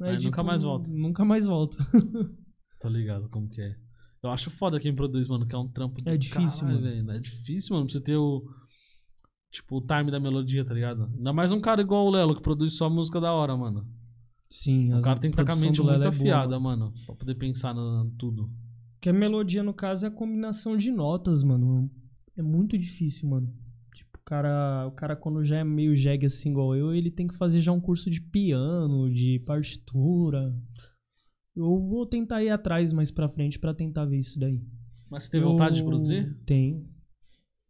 Aí 0.00 0.18
nunca 0.20 0.42
mais 0.42 0.62
volta. 0.62 0.90
Nunca 0.90 1.24
mais 1.24 1.46
volta. 1.46 1.76
Tô 2.80 2.88
ligado 2.88 3.28
como 3.28 3.48
que 3.48 3.60
é. 3.60 3.76
Eu 4.24 4.30
acho 4.30 4.50
foda 4.50 4.80
quem 4.80 4.94
produz, 4.94 5.28
mano, 5.28 5.46
que 5.46 5.54
é 5.54 5.58
um 5.58 5.68
trampo 5.68 6.00
do 6.00 6.08
É 6.08 6.16
difícil, 6.16 6.60
caralho, 6.66 6.80
mano. 6.82 7.04
velho. 7.04 7.10
É 7.10 7.18
difícil, 7.18 7.74
mano, 7.74 7.86
pra 7.86 7.92
você 7.92 8.00
ter 8.00 8.16
o. 8.16 8.42
Tipo, 9.52 9.76
o 9.76 9.80
time 9.80 10.10
da 10.10 10.18
melodia, 10.18 10.64
tá 10.64 10.74
ligado? 10.74 11.04
Ainda 11.16 11.32
mais 11.32 11.52
um 11.52 11.60
cara 11.60 11.80
igual 11.80 12.06
o 12.06 12.10
Lelo, 12.10 12.34
que 12.34 12.42
produz 12.42 12.76
só 12.76 12.90
música 12.90 13.20
da 13.20 13.32
hora, 13.32 13.56
mano. 13.56 13.86
Sim, 14.50 14.94
O 14.94 15.00
cara 15.00 15.18
tem 15.20 15.30
que 15.30 15.40
estar 15.40 15.44
com 15.44 15.58
a 15.58 15.60
mente 15.60 15.80
muito 15.80 15.94
é 15.94 15.98
boa, 15.98 16.08
afiada, 16.08 16.58
mano. 16.58 16.86
mano. 16.86 16.94
Pra 17.06 17.14
poder 17.14 17.34
pensar 17.34 17.74
no 17.74 18.10
tudo. 18.18 18.50
Porque 18.94 19.10
a 19.10 19.12
melodia, 19.12 19.62
no 19.62 19.74
caso, 19.74 20.06
é 20.06 20.08
a 20.08 20.12
combinação 20.12 20.76
de 20.76 20.90
notas, 20.90 21.42
mano. 21.42 21.90
É 22.36 22.42
muito 22.42 22.78
difícil, 22.78 23.28
mano. 23.28 23.52
Tipo, 23.94 24.18
o 24.18 24.22
cara, 24.24 24.86
o 24.88 24.92
cara 24.92 25.14
quando 25.14 25.44
já 25.44 25.58
é 25.58 25.64
meio 25.64 25.94
jegue 25.94 26.26
assim 26.26 26.50
igual 26.50 26.74
eu, 26.74 26.94
ele 26.94 27.10
tem 27.10 27.26
que 27.26 27.36
fazer 27.36 27.60
já 27.60 27.72
um 27.72 27.80
curso 27.80 28.10
de 28.10 28.20
piano, 28.20 29.12
de 29.12 29.38
partitura. 29.40 30.54
Eu 31.54 31.78
vou 31.78 32.04
tentar 32.04 32.42
ir 32.42 32.50
atrás 32.50 32.92
mais 32.92 33.10
pra 33.10 33.28
frente 33.28 33.58
pra 33.58 33.72
tentar 33.72 34.04
ver 34.06 34.18
isso 34.18 34.38
daí. 34.38 34.60
Mas 35.08 35.24
você 35.24 35.30
teve 35.30 35.44
Eu 35.44 35.50
vontade 35.50 35.76
de 35.76 35.84
produzir? 35.84 36.36
Tenho. 36.44 36.88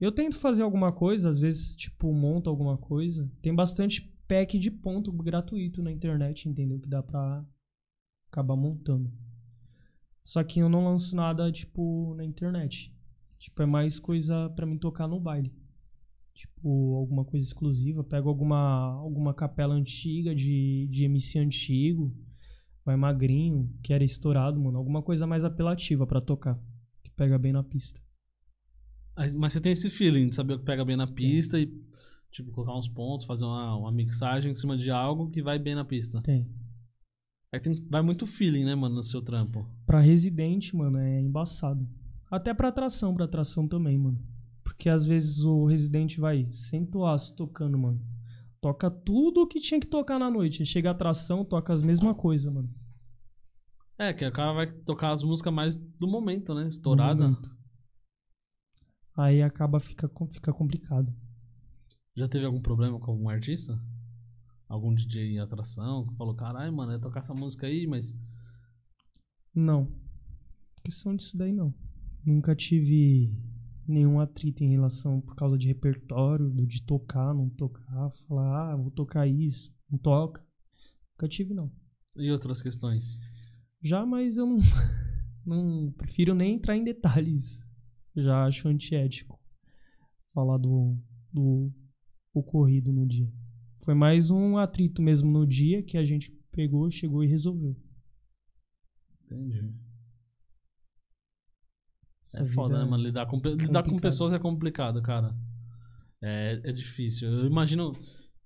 Eu 0.01 0.11
tento 0.13 0.37
fazer 0.37 0.63
alguma 0.63 0.93
coisa, 0.93 1.29
às 1.29 1.39
vezes, 1.39 1.77
tipo, 1.77 2.13
monto 2.13 2.51
alguma 2.51 2.77
coisa. 2.77 3.31
Tem 3.41 3.55
bastante 3.55 4.03
pack 4.27 4.59
de 4.59 4.71
ponto 4.71 5.13
gratuito 5.13 5.83
na 5.83 5.93
internet, 5.93 6.49
entendeu? 6.49 6.81
Que 6.81 6.89
dá 6.89 7.03
pra 7.03 7.45
acabar 8.31 8.57
montando. 8.57 9.13
Só 10.25 10.43
que 10.43 10.61
eu 10.61 10.69
não 10.69 10.85
lanço 10.85 11.15
nada, 11.15 11.53
tipo, 11.53 12.15
na 12.17 12.25
internet. 12.25 12.95
Tipo, 13.39 13.63
é 13.63 13.67
mais 13.67 14.01
coisa 14.01 14.49
pra 14.51 14.67
mim 14.67 14.79
tocar 14.79 15.07
no 15.07 15.21
baile. 15.21 15.53
Tipo, 16.33 16.95
alguma 16.95 17.25
coisa 17.25 17.47
exclusiva. 17.47 18.03
Pego 18.03 18.29
alguma, 18.29 18.95
alguma 18.95 19.35
capela 19.35 19.75
antiga 19.75 20.35
de, 20.35 20.89
de 20.91 21.05
MC 21.05 21.39
antigo. 21.39 22.13
Vai 22.85 22.97
magrinho, 22.97 23.73
que 23.83 23.93
era 23.93 24.05
estourado, 24.05 24.61
mano. 24.61 24.77
Alguma 24.77 25.03
coisa 25.03 25.27
mais 25.27 25.45
apelativa 25.45 26.07
pra 26.07 26.21
tocar. 26.21 26.59
Que 27.03 27.11
pega 27.11 27.39
bem 27.39 27.53
na 27.53 27.63
pista. 27.63 28.01
Mas 29.17 29.53
você 29.53 29.61
tem 29.61 29.73
esse 29.73 29.89
feeling 29.89 30.29
de 30.29 30.35
saber 30.35 30.55
o 30.55 30.59
que 30.59 30.65
pega 30.65 30.85
bem 30.85 30.97
na 30.97 31.07
pista 31.07 31.59
e, 31.59 31.73
tipo, 32.31 32.51
colocar 32.51 32.77
uns 32.77 32.89
pontos, 32.89 33.27
fazer 33.27 33.45
uma, 33.45 33.77
uma 33.77 33.93
mixagem 33.93 34.53
em 34.53 34.55
cima 34.55 34.77
de 34.77 34.91
algo 34.91 35.31
que 35.31 35.41
vai 35.41 35.59
bem 35.59 35.75
na 35.75 35.85
pista. 35.85 36.21
Tem. 36.21 36.47
Aí 37.53 37.61
tem, 37.61 37.75
vai 37.89 38.03
muito 38.03 38.27
feeling, 38.27 38.65
né, 38.65 38.75
mano, 38.75 38.97
no 38.97 39.03
seu 39.03 39.23
trampo. 39.23 39.71
Pra 39.87 40.01
residente, 40.01 40.75
mano, 40.77 40.99
é 40.99 41.21
embaçado. 41.21 41.89
Até 42.29 42.53
pra 42.53 42.69
atração, 42.69 43.15
pra 43.15 43.27
atração 43.27 43.69
também, 43.69 43.97
mano. 43.97 44.21
Porque 44.65 44.89
às 44.89 45.07
vezes 45.07 45.45
o 45.45 45.65
residente 45.65 46.19
vai 46.19 46.51
sempre 46.51 46.99
o 46.99 47.07
aço 47.07 47.37
tocando, 47.37 47.79
mano. 47.79 48.01
Toca 48.65 48.91
tudo 48.91 49.43
o 49.43 49.47
que 49.47 49.61
tinha 49.61 49.79
que 49.79 49.87
tocar 49.87 50.19
na 50.19 50.31
noite. 50.31 50.65
Chega 50.65 50.89
a 50.89 50.93
atração, 50.93 51.45
toca 51.45 51.71
as 51.71 51.83
mesmas 51.83 52.17
coisas, 52.17 52.51
mano. 52.51 52.75
É, 53.99 54.11
que 54.15 54.27
o 54.27 54.33
cara 54.33 54.55
vai 54.55 54.73
tocar 54.73 55.13
as 55.13 55.23
músicas 55.23 55.53
mais 55.53 55.77
do 55.77 56.09
momento, 56.09 56.55
né? 56.55 56.67
Estourada. 56.67 57.29
momento. 57.29 57.55
Aí 59.19 59.43
acaba, 59.43 59.79
fica, 59.79 60.11
fica 60.33 60.51
complicado. 60.51 61.15
Já 62.17 62.27
teve 62.27 62.47
algum 62.47 62.63
problema 62.63 62.99
com 62.99 63.11
algum 63.11 63.29
artista? 63.29 63.79
Algum 64.67 64.95
DJ 64.95 65.35
em 65.35 65.41
atração 65.41 66.07
que 66.07 66.17
falou, 66.17 66.35
caralho, 66.35 66.73
mano, 66.73 66.93
é 66.93 66.99
tocar 66.99 67.21
essa 67.21 67.35
música 67.35 67.67
aí, 67.67 67.87
mas. 67.87 68.19
Não. 69.55 69.95
Questão 70.83 71.15
disso 71.15 71.37
daí, 71.37 71.53
não. 71.53 71.75
Nunca 72.25 72.57
tive 72.57 73.31
nenhum 73.87 74.21
atrito 74.21 74.65
em 74.65 74.71
relação 74.71 75.21
por 75.21 75.35
causa 75.35 75.59
de 75.59 75.69
repertório, 75.69 76.51
do 76.51 76.67
de 76.67 76.83
tocar, 76.83 77.35
não 77.35 77.49
tocar, 77.49 78.11
falar, 78.27 78.73
ah, 78.73 78.77
vou 78.77 78.91
tocar 78.91 79.27
isso, 79.27 79.75
não 79.91 79.99
toca. 79.99 80.45
Nunca 81.13 81.29
tive, 81.29 81.55
não. 81.55 81.71
E 82.17 82.31
outras 82.31 82.63
questões? 82.63 83.19
Já, 83.83 84.05
mas 84.07 84.37
eu 84.37 84.47
não, 84.47 84.59
não 85.45 85.93
prefiro 85.93 86.35
nem 86.35 86.55
entrar 86.55 86.77
em 86.77 86.85
detalhes. 86.85 87.63
Já 88.17 88.45
acho 88.45 88.69
antiético 88.69 89.41
falar 90.33 90.59
do, 90.59 90.97
do 91.33 91.73
ocorrido 92.33 92.93
no 92.93 93.07
dia. 93.07 93.31
Foi 93.85 93.95
mais 93.95 94.31
um 94.31 94.57
atrito 94.57 95.03
mesmo 95.03 95.31
no 95.31 95.47
dia 95.47 95.83
que 95.83 95.99
a 95.99 96.05
gente 96.05 96.31
pegou, 96.51 96.91
chegou 96.91 97.23
e 97.23 97.29
resolveu. 97.29 97.77
Entendi. 99.25 99.84
Essa 102.25 102.41
é 102.41 102.47
foda, 102.47 102.75
vida 102.75 102.85
né, 102.85 102.91
mano? 102.91 103.03
Lidar 103.03 103.27
com, 103.27 103.37
lidar 103.37 103.83
com 103.83 103.99
pessoas 103.99 104.33
é 104.33 104.39
complicado, 104.39 105.01
cara. 105.03 105.35
É, 106.23 106.61
é 106.65 106.73
difícil. 106.73 107.29
Eu 107.31 107.47
imagino. 107.47 107.93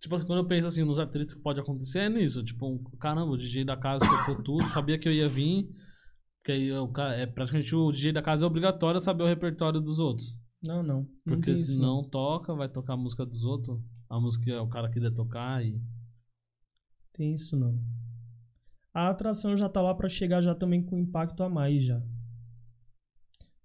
Tipo 0.01 0.14
assim, 0.14 0.27
quando 0.27 0.41
eu 0.41 0.47
penso 0.47 0.69
assim 0.69 0.85
nos 0.85 0.99
atritos 0.99 1.35
que 1.35 1.41
pode 1.41 1.59
acontecer, 1.61 2.01
é 2.01 2.09
nisso. 2.09 2.45
Tipo, 2.45 2.67
um, 2.69 2.83
caramba, 2.99 3.33
o 3.33 3.37
DJ 3.37 3.64
da 3.64 3.77
casa 3.77 4.05
tocou 4.07 4.43
tudo, 4.43 4.69
sabia 4.71 4.99
que 4.99 5.09
eu 5.09 5.12
ia 5.12 5.29
vir. 5.29 5.69
Porque 6.38 6.53
aí 6.53 6.71
ca- 6.93 7.12
é 7.14 7.27
praticamente 7.27 7.75
o 7.75 7.91
DJ 7.93 8.12
da 8.12 8.23
casa 8.23 8.45
é 8.45 8.47
obrigatório 8.47 9.01
saber 9.01 9.23
o 9.25 9.27
repertório 9.27 9.81
dos 9.81 9.99
outros. 9.99 10.38
Não, 10.62 10.83
não. 10.83 11.07
Porque 11.25 11.53
isso, 11.53 11.73
se 11.73 11.79
não 11.79 12.03
toca, 12.03 12.55
vai 12.55 12.69
tocar 12.69 12.95
a 12.95 12.97
música 12.97 13.25
dos 13.25 13.45
outros. 13.45 13.79
A 14.09 14.19
música 14.19 14.51
é 14.51 14.61
o 14.61 14.69
cara 14.69 14.91
que 14.91 15.01
tocar 15.11 15.64
e. 15.64 15.81
Tem 17.12 17.35
isso 17.35 17.57
não. 17.57 17.79
A 18.95 19.09
atração 19.09 19.57
já 19.57 19.69
tá 19.69 19.83
lá 19.83 19.95
pra 19.95 20.09
chegar 20.09 20.41
já 20.43 20.55
também 20.55 20.83
com 20.83 20.99
impacto 20.99 21.43
a 21.43 21.49
mais 21.49 21.85
já. 21.85 22.03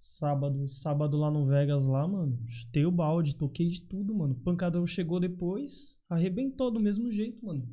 Sábado, 0.04 0.68
sábado 0.68 1.18
lá 1.18 1.32
no 1.32 1.46
Vegas 1.46 1.86
lá, 1.86 2.08
mano, 2.08 2.38
chutei 2.48 2.86
o 2.86 2.92
balde, 2.92 3.36
toquei 3.36 3.70
de 3.70 3.82
tudo, 3.82 4.14
mano. 4.14 4.36
Pancadão 4.36 4.86
chegou 4.86 5.20
depois, 5.20 5.98
arrebentou 6.10 6.70
do 6.70 6.80
mesmo 6.80 7.10
jeito, 7.10 7.44
mano. 7.44 7.68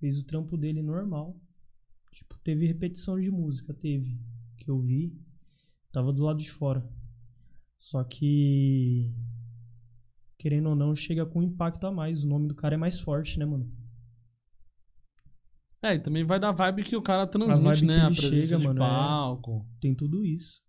Fez 0.00 0.18
o 0.18 0.26
trampo 0.26 0.56
dele 0.56 0.82
normal. 0.82 1.38
Tipo, 2.10 2.38
teve 2.38 2.66
repetição 2.66 3.20
de 3.20 3.30
música, 3.30 3.72
teve, 3.74 4.18
que 4.56 4.70
eu 4.70 4.80
vi. 4.80 5.14
Tava 5.92 6.12
do 6.12 6.24
lado 6.24 6.40
de 6.40 6.50
fora. 6.50 6.84
Só 7.78 8.02
que 8.02 9.14
querendo 10.38 10.70
ou 10.70 10.76
não, 10.76 10.96
chega 10.96 11.24
com 11.24 11.42
impacto 11.42 11.86
a 11.86 11.92
mais. 11.92 12.24
O 12.24 12.26
nome 12.26 12.48
do 12.48 12.54
cara 12.54 12.74
é 12.74 12.78
mais 12.78 12.98
forte, 12.98 13.38
né, 13.38 13.44
mano? 13.44 13.70
É, 15.82 15.94
e 15.94 16.00
também 16.00 16.24
vai 16.24 16.40
dar 16.40 16.52
vibe 16.52 16.82
que 16.82 16.96
o 16.96 17.02
cara 17.02 17.26
transmite, 17.26 17.80
vibe 17.80 17.86
né? 17.86 18.00
A 18.00 18.10
presença 18.10 18.46
chega, 18.46 18.58
de 18.58 18.66
mano, 18.66 18.82
é. 18.82 18.86
palco. 18.86 19.66
Tem 19.80 19.94
tudo 19.94 20.24
isso. 20.24 20.63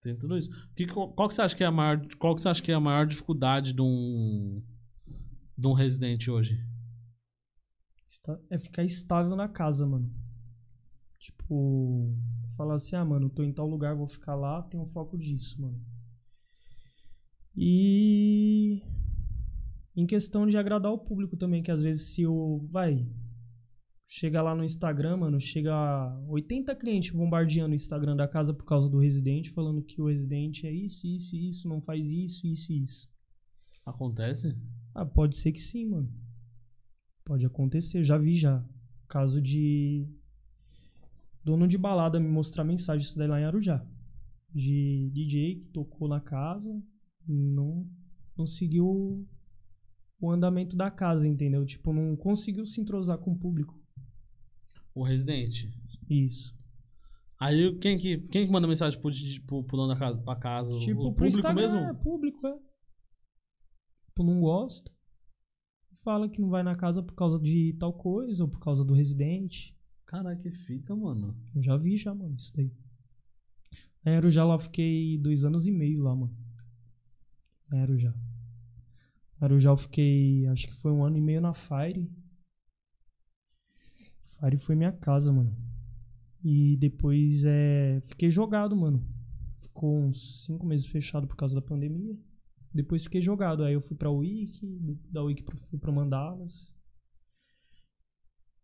Tem 0.00 0.16
tudo 0.16 0.38
isso. 0.38 0.50
Que, 0.76 0.86
qual, 0.86 1.28
que 1.28 1.34
você 1.34 1.42
acha 1.42 1.56
que 1.56 1.62
é 1.64 1.66
a 1.66 1.72
maior, 1.72 2.00
qual 2.18 2.34
que 2.34 2.40
você 2.40 2.48
acha 2.48 2.62
que 2.62 2.70
é 2.70 2.74
a 2.74 2.80
maior 2.80 3.06
dificuldade 3.06 3.72
de 3.72 3.82
um 3.82 4.62
de 5.56 5.66
um 5.66 5.72
residente 5.72 6.30
hoje? 6.30 6.64
É 8.50 8.58
ficar 8.58 8.84
estável 8.84 9.34
na 9.34 9.48
casa, 9.48 9.86
mano. 9.86 10.10
Tipo, 11.18 12.14
falar 12.56 12.74
assim, 12.74 12.94
ah, 12.94 13.04
mano, 13.04 13.28
tô 13.28 13.42
em 13.42 13.52
tal 13.52 13.66
lugar, 13.66 13.94
vou 13.94 14.06
ficar 14.06 14.34
lá, 14.34 14.62
tenho 14.62 14.82
um 14.82 14.88
foco 14.88 15.18
disso, 15.18 15.60
mano. 15.60 15.80
E 17.56 18.82
em 19.96 20.06
questão 20.06 20.46
de 20.46 20.56
agradar 20.56 20.92
o 20.92 20.98
público 20.98 21.36
também, 21.36 21.62
que 21.62 21.72
às 21.72 21.82
vezes 21.82 22.14
se 22.14 22.24
o. 22.24 22.64
Vai. 22.70 23.04
Chega 24.10 24.40
lá 24.40 24.54
no 24.54 24.64
Instagram, 24.64 25.18
mano, 25.18 25.38
chega 25.38 26.18
80 26.28 26.74
clientes 26.76 27.10
bombardeando 27.10 27.72
o 27.72 27.74
Instagram 27.74 28.16
da 28.16 28.26
casa 28.26 28.54
por 28.54 28.64
causa 28.64 28.88
do 28.88 28.98
residente, 28.98 29.50
falando 29.50 29.82
que 29.82 30.00
o 30.00 30.08
residente 30.08 30.66
é 30.66 30.72
isso, 30.72 31.06
isso, 31.06 31.36
isso, 31.36 31.68
não 31.68 31.82
faz 31.82 32.10
isso, 32.10 32.46
isso, 32.46 32.72
isso. 32.72 33.08
Acontece? 33.84 34.56
Ah, 34.94 35.04
pode 35.04 35.36
ser 35.36 35.52
que 35.52 35.60
sim, 35.60 35.84
mano. 35.84 36.10
Pode 37.22 37.44
acontecer, 37.44 38.02
já 38.02 38.16
vi 38.16 38.34
já. 38.34 38.64
Caso 39.06 39.42
de 39.42 40.08
dono 41.44 41.68
de 41.68 41.76
balada 41.76 42.18
me 42.18 42.28
mostrar 42.28 42.64
mensagem 42.64 43.06
isso 43.06 43.18
daí 43.18 43.28
lá 43.28 43.38
em 43.38 43.44
Arujá. 43.44 43.86
De 44.54 45.10
DJ 45.12 45.56
que 45.56 45.66
tocou 45.66 46.08
na 46.08 46.20
casa, 46.20 46.82
não 47.26 47.86
não 48.36 48.46
seguiu 48.46 49.26
o 50.20 50.30
andamento 50.30 50.76
da 50.76 50.90
casa, 50.90 51.28
entendeu? 51.28 51.66
Tipo, 51.66 51.92
não 51.92 52.16
conseguiu 52.16 52.64
se 52.66 52.80
entrosar 52.80 53.18
com 53.18 53.32
o 53.32 53.38
público. 53.38 53.77
O 54.98 55.04
residente. 55.04 55.72
Isso. 56.10 56.52
Aí 57.38 57.72
quem 57.78 57.96
que, 57.96 58.18
quem 58.18 58.44
que 58.44 58.52
manda 58.52 58.66
mensagem 58.66 59.00
pro, 59.00 59.12
pro, 59.46 59.62
pro 59.62 59.76
dono 59.76 59.94
da 59.94 59.96
casa? 59.96 60.18
Pra 60.18 60.34
casa? 60.34 60.76
Tipo, 60.80 61.02
o 61.02 61.12
público 61.12 61.26
Instagram, 61.26 61.62
mesmo? 61.62 61.78
É, 61.78 61.94
público, 61.94 62.44
é. 62.44 62.58
Tipo, 64.08 64.24
não 64.24 64.40
gosta. 64.40 64.90
Fala 66.02 66.28
que 66.28 66.40
não 66.40 66.48
vai 66.48 66.64
na 66.64 66.74
casa 66.74 67.00
por 67.00 67.14
causa 67.14 67.38
de 67.38 67.76
tal 67.78 67.92
coisa 67.92 68.42
ou 68.42 68.50
por 68.50 68.58
causa 68.58 68.84
do 68.84 68.92
residente. 68.92 69.72
Caralho, 70.04 70.40
que 70.40 70.50
fita, 70.50 70.96
mano. 70.96 71.40
Eu 71.54 71.62
já 71.62 71.76
vi 71.76 71.96
já, 71.96 72.12
mano, 72.12 72.34
isso 72.34 72.52
daí. 72.56 72.72
Na 74.04 74.16
Arujá 74.16 74.44
lá 74.44 74.58
fiquei 74.58 75.16
dois 75.18 75.44
anos 75.44 75.64
e 75.64 75.70
meio 75.70 76.02
lá, 76.02 76.16
mano. 76.16 76.36
Na 77.70 77.82
Arujá. 77.82 78.12
Na 79.40 79.46
Arujá 79.46 79.70
eu 79.70 79.76
fiquei, 79.76 80.44
acho 80.48 80.66
que 80.66 80.74
foi 80.74 80.90
um 80.90 81.04
ano 81.04 81.18
e 81.18 81.20
meio 81.20 81.40
na 81.40 81.54
Fire. 81.54 82.10
Fire 84.38 84.58
foi 84.58 84.74
minha 84.74 84.92
casa, 84.92 85.32
mano. 85.32 85.54
E 86.44 86.76
depois 86.76 87.42
é, 87.44 88.00
fiquei 88.02 88.30
jogado, 88.30 88.76
mano. 88.76 89.04
Ficou 89.60 89.98
uns 89.98 90.44
cinco 90.44 90.64
meses 90.64 90.86
fechado 90.86 91.26
por 91.26 91.36
causa 91.36 91.54
da 91.54 91.62
pandemia. 91.62 92.16
Depois 92.72 93.04
fiquei 93.04 93.20
jogado. 93.20 93.64
Aí 93.64 93.74
eu 93.74 93.80
fui 93.80 93.96
pra 93.96 94.10
Wiki, 94.10 94.66
da 95.10 95.22
Wiki 95.22 95.44
fui 95.68 95.78
pra 95.78 95.92
Mandalas. 95.92 96.72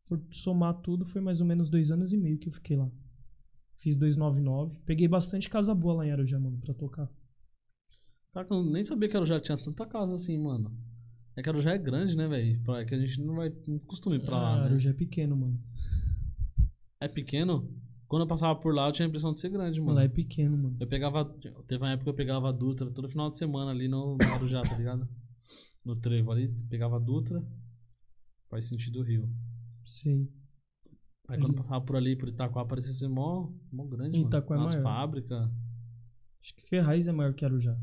Por 0.07 0.23
somar 0.31 0.75
tudo, 0.81 1.05
foi 1.05 1.21
mais 1.21 1.41
ou 1.41 1.47
menos 1.47 1.71
dois 1.71 1.91
anos 1.91 2.13
e 2.13 2.17
meio 2.17 2.39
que 2.39 2.49
eu 2.49 2.53
fiquei 2.53 2.77
lá. 2.77 2.91
Fiz 3.77 3.97
299. 3.97 4.79
Peguei 4.85 5.09
bastante 5.09 5.51
casa 5.51 5.75
boa 5.75 5.95
lá 5.95 6.07
em 6.07 6.13
Arujá, 6.13 6.39
mano, 6.39 6.59
pra 6.61 6.75
tocar. 6.75 7.11
Cara, 8.33 8.47
eu 8.51 8.65
nem 8.65 8.85
sabia 8.85 9.09
que 9.09 9.17
Arujá 9.17 9.41
tinha 9.41 9.57
tanta 9.57 9.87
casa 9.87 10.15
assim, 10.15 10.39
mano. 10.39 10.77
É 11.37 11.43
que 11.43 11.49
Arujá 11.49 11.73
é 11.73 11.79
grande, 11.79 12.17
né, 12.17 12.29
velho? 12.29 12.61
É 12.77 12.85
que 12.85 12.95
a 12.95 12.99
gente 12.99 13.21
não 13.21 13.35
vai. 13.37 13.53
Não 13.67 13.79
costuma 13.81 14.15
ir 14.17 14.25
pra 14.25 14.37
lá, 14.37 14.55
Ah, 14.55 14.59
né? 14.61 14.65
Arujá 14.67 14.91
é 14.91 14.93
pequeno, 14.93 15.37
mano. 15.37 15.61
É 17.01 17.09
pequeno? 17.09 17.69
Quando 18.07 18.23
eu 18.23 18.29
passava 18.29 18.55
por 18.59 18.73
lá, 18.75 18.89
eu 18.89 18.93
tinha 18.93 19.07
a 19.07 19.09
impressão 19.09 19.33
de 19.33 19.41
ser 19.41 19.49
grande, 19.49 19.81
mano. 19.81 19.95
Lá 19.95 20.05
é 20.05 20.09
pequeno, 20.09 20.57
mano. 20.57 20.77
Eu 20.79 20.87
pegava. 20.87 21.25
Teve 21.67 21.83
uma 21.83 21.91
época 21.91 22.05
que 22.05 22.11
eu 22.11 22.15
pegava 22.15 22.49
a 22.49 22.53
Dutra 22.53 22.91
todo 22.91 23.09
final 23.09 23.29
de 23.29 23.37
semana 23.37 23.71
ali 23.73 23.89
no, 23.89 24.17
no 24.17 24.33
Arujá, 24.35 24.63
tá 24.63 24.77
ligado? 24.77 25.09
No 25.85 25.97
trevo 25.97 26.31
ali, 26.31 26.49
pegava 26.71 26.97
a 26.97 26.99
Dutra. 27.01 27.45
Faz 28.49 28.67
sentido 28.69 29.01
o 29.01 29.03
Rio. 29.03 29.29
Sei. 29.85 30.29
Aí 31.29 31.39
quando 31.39 31.51
Uhum. 31.53 31.57
passava 31.57 31.85
por 31.85 31.97
ali, 31.97 32.15
por 32.17 32.29
Itaquá, 32.29 32.65
parecia 32.65 32.93
ser 32.93 33.09
mó, 33.09 33.51
mó 33.73 33.85
grande, 33.87 34.19
Itaquá 34.19 34.55
é 34.55 34.59
mano. 34.59 34.67
As 34.69 34.75
maior. 34.75 34.85
fábricas. 34.85 35.51
Acho 36.43 36.55
que 36.55 36.63
Ferraz 36.69 37.09
é 37.09 37.13
maior 37.13 37.33
que 37.35 37.45
Arujá. 37.45 37.77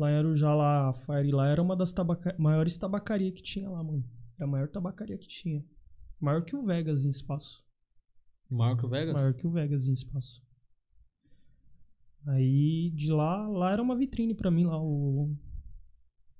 Lá 0.00 0.10
em 0.10 0.14
Arujá, 0.14 0.54
lá, 0.54 0.88
a 0.88 0.94
Fire 0.94 1.30
lá 1.30 1.46
era 1.46 1.60
uma 1.60 1.76
das 1.76 1.92
tabaca... 1.92 2.34
maiores 2.38 2.78
tabacarias 2.78 3.34
que 3.34 3.42
tinha 3.42 3.68
lá, 3.68 3.84
mano. 3.84 4.02
Era 4.34 4.46
a 4.46 4.50
maior 4.50 4.66
tabacaria 4.66 5.18
que 5.18 5.28
tinha. 5.28 5.62
Maior 6.18 6.42
que 6.42 6.56
o 6.56 6.64
Vegas 6.64 7.04
em 7.04 7.10
espaço. 7.10 7.62
Maior 8.48 8.78
que 8.78 8.86
o 8.86 8.88
Vegas? 8.88 9.12
Maior 9.12 9.34
que 9.34 9.46
o 9.46 9.50
Vegas 9.50 9.86
em 9.86 9.92
espaço. 9.92 10.42
Aí 12.28 12.90
de 12.94 13.12
lá, 13.12 13.46
lá 13.46 13.72
era 13.72 13.82
uma 13.82 13.94
vitrine 13.94 14.34
pra 14.34 14.50
mim 14.50 14.64
lá, 14.64 14.82
o 14.82 15.36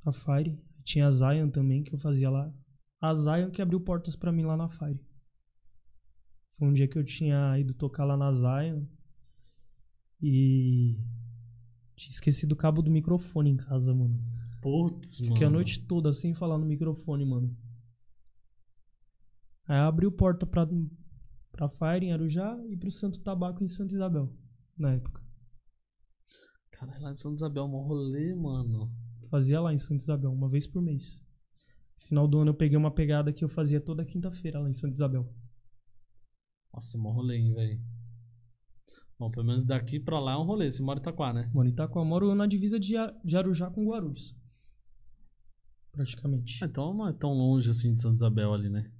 a 0.06 0.12
Fire. 0.12 0.58
Tinha 0.82 1.08
a 1.08 1.10
Zion 1.10 1.50
também 1.50 1.84
que 1.84 1.94
eu 1.94 1.98
fazia 1.98 2.30
lá. 2.30 2.50
A 2.98 3.14
Zion 3.14 3.50
que 3.50 3.60
abriu 3.60 3.78
portas 3.82 4.16
pra 4.16 4.32
mim 4.32 4.44
lá 4.44 4.56
na 4.56 4.70
Fire. 4.70 4.98
Foi 6.58 6.66
um 6.66 6.72
dia 6.72 6.88
que 6.88 6.98
eu 6.98 7.04
tinha 7.04 7.58
ido 7.58 7.74
tocar 7.74 8.06
lá 8.06 8.16
na 8.16 8.32
Zion 8.32 8.86
e 10.22 10.96
tinha 12.00 12.12
esquecido 12.12 12.52
o 12.52 12.56
cabo 12.56 12.80
do 12.80 12.90
microfone 12.90 13.50
em 13.50 13.56
casa, 13.56 13.94
mano. 13.94 14.18
Putz, 14.62 15.20
mano. 15.20 15.32
Fiquei 15.32 15.46
a 15.46 15.50
noite 15.50 15.84
toda 15.86 16.12
sem 16.14 16.34
falar 16.34 16.56
no 16.56 16.64
microfone, 16.64 17.26
mano. 17.26 17.54
Aí 19.66 19.76
abriu 19.76 20.10
porta 20.10 20.46
pra, 20.46 20.66
pra 21.52 21.68
Fire 21.68 22.06
em 22.06 22.12
Arujá 22.12 22.58
e 22.68 22.76
pro 22.76 22.90
Santo 22.90 23.20
Tabaco 23.20 23.62
em 23.62 23.68
Santa 23.68 23.94
Isabel, 23.94 24.34
na 24.76 24.94
época. 24.94 25.22
Caralho, 26.70 27.02
lá 27.02 27.12
de 27.12 27.20
São 27.20 27.34
Isabel, 27.34 27.68
mó 27.68 27.82
rolê, 27.82 28.34
mano. 28.34 28.90
Fazia 29.28 29.60
lá 29.60 29.72
em 29.72 29.78
Santa 29.78 30.02
Isabel, 30.02 30.32
uma 30.32 30.48
vez 30.48 30.66
por 30.66 30.80
mês. 30.80 31.22
Final 31.98 32.26
do 32.26 32.38
ano 32.38 32.50
eu 32.50 32.54
peguei 32.54 32.78
uma 32.78 32.90
pegada 32.90 33.30
que 33.32 33.44
eu 33.44 33.48
fazia 33.48 33.80
toda 33.80 34.06
quinta-feira 34.06 34.58
lá 34.58 34.70
em 34.70 34.72
Santa 34.72 34.94
Isabel. 34.94 35.30
Nossa, 36.72 36.96
mó 36.96 37.12
rolê, 37.12 37.36
hein, 37.36 37.52
velho. 37.52 37.99
Bom, 39.20 39.30
pelo 39.30 39.44
menos 39.44 39.64
daqui 39.64 40.00
pra 40.00 40.18
lá 40.18 40.32
é 40.32 40.36
um 40.38 40.44
rolê. 40.44 40.72
Você 40.72 40.82
mora 40.82 40.98
em 40.98 41.02
Itaquá, 41.02 41.30
né? 41.30 41.50
Moro 41.52 41.68
em 41.68 41.72
Itaquá, 41.72 42.02
moro 42.02 42.34
na 42.34 42.46
divisa 42.46 42.80
de, 42.80 42.94
de 43.22 43.36
Arujá 43.36 43.70
com 43.70 43.84
Guarulhos. 43.84 44.34
Praticamente. 45.92 46.64
Ah, 46.64 46.66
então 46.66 46.94
não 46.94 47.06
é 47.06 47.12
tão 47.12 47.34
longe 47.34 47.68
assim 47.68 47.92
de 47.92 48.00
Santa 48.00 48.14
Isabel 48.14 48.54
ali, 48.54 48.70
né? 48.70 48.90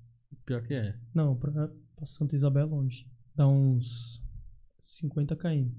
Pior 0.44 0.62
que 0.62 0.74
é. 0.74 0.94
Não, 1.14 1.34
pra, 1.34 1.68
pra 1.96 2.04
Santa 2.04 2.36
Isabel 2.36 2.66
é 2.66 2.66
longe. 2.66 3.08
Dá 3.34 3.48
uns 3.48 4.22
50 4.84 5.34
km. 5.36 5.70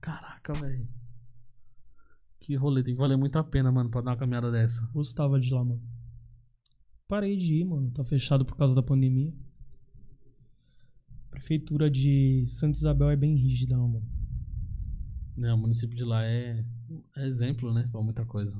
Caraca, 0.00 0.54
velho. 0.54 0.88
Que 2.40 2.56
rolê, 2.56 2.82
tem 2.82 2.94
que 2.94 3.00
valer 3.00 3.16
muito 3.16 3.38
a 3.38 3.44
pena, 3.44 3.70
mano, 3.70 3.90
pra 3.90 4.00
dar 4.00 4.10
uma 4.10 4.16
caminhada 4.16 4.50
dessa. 4.50 4.84
Gostava 4.92 5.38
de 5.38 5.54
lá, 5.54 5.64
mano. 5.64 5.80
Parei 7.06 7.36
de 7.36 7.60
ir, 7.60 7.64
mano. 7.64 7.92
Tá 7.92 8.04
fechado 8.04 8.44
por 8.44 8.56
causa 8.56 8.74
da 8.74 8.82
pandemia. 8.82 9.32
A 11.34 11.38
prefeitura 11.44 11.90
de 11.90 12.44
Santa 12.46 12.78
Isabel 12.78 13.10
é 13.10 13.16
bem 13.16 13.34
rígida, 13.34 13.76
lá, 13.76 13.88
mano. 13.88 14.06
Né, 15.36 15.52
o 15.52 15.58
município 15.58 15.96
de 15.96 16.04
lá 16.04 16.24
é, 16.24 16.64
é 17.16 17.26
exemplo, 17.26 17.74
né? 17.74 17.88
Pra 17.90 18.00
muita 18.00 18.24
coisa. 18.24 18.56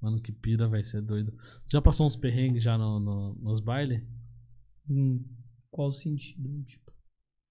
Mano, 0.00 0.20
que 0.20 0.30
pira, 0.30 0.68
vai 0.68 0.84
ser 0.84 1.02
doido. 1.02 1.36
Já 1.66 1.82
passou 1.82 2.06
uns 2.06 2.14
perrengues 2.14 2.62
já 2.62 2.78
no, 2.78 3.00
no- 3.00 3.34
nos 3.34 3.58
bailes? 3.60 4.00
Em 4.88 5.26
qual 5.68 5.90
sentido? 5.90 6.62
Tipo, 6.62 6.92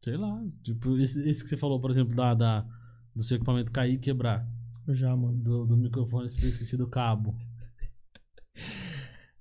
Sei 0.01 0.15
lá. 0.15 0.41
Tipo, 0.63 0.97
esse, 0.97 1.21
esse 1.29 1.43
que 1.43 1.49
você 1.49 1.57
falou, 1.57 1.81
por 1.81 1.91
exemplo, 1.91 2.15
da, 2.15 2.33
da, 2.33 2.61
do 3.13 3.23
seu 3.23 3.35
equipamento 3.35 3.73
cair 3.73 3.95
e 3.95 3.99
quebrar. 3.99 4.47
já, 4.87 5.13
mano. 5.13 5.37
Do, 5.37 5.65
do 5.65 5.75
microfone, 5.75 6.29
você 6.29 6.39
ter 6.39 6.47
esquecido 6.47 6.85
o 6.85 6.89
cabo. 6.89 7.35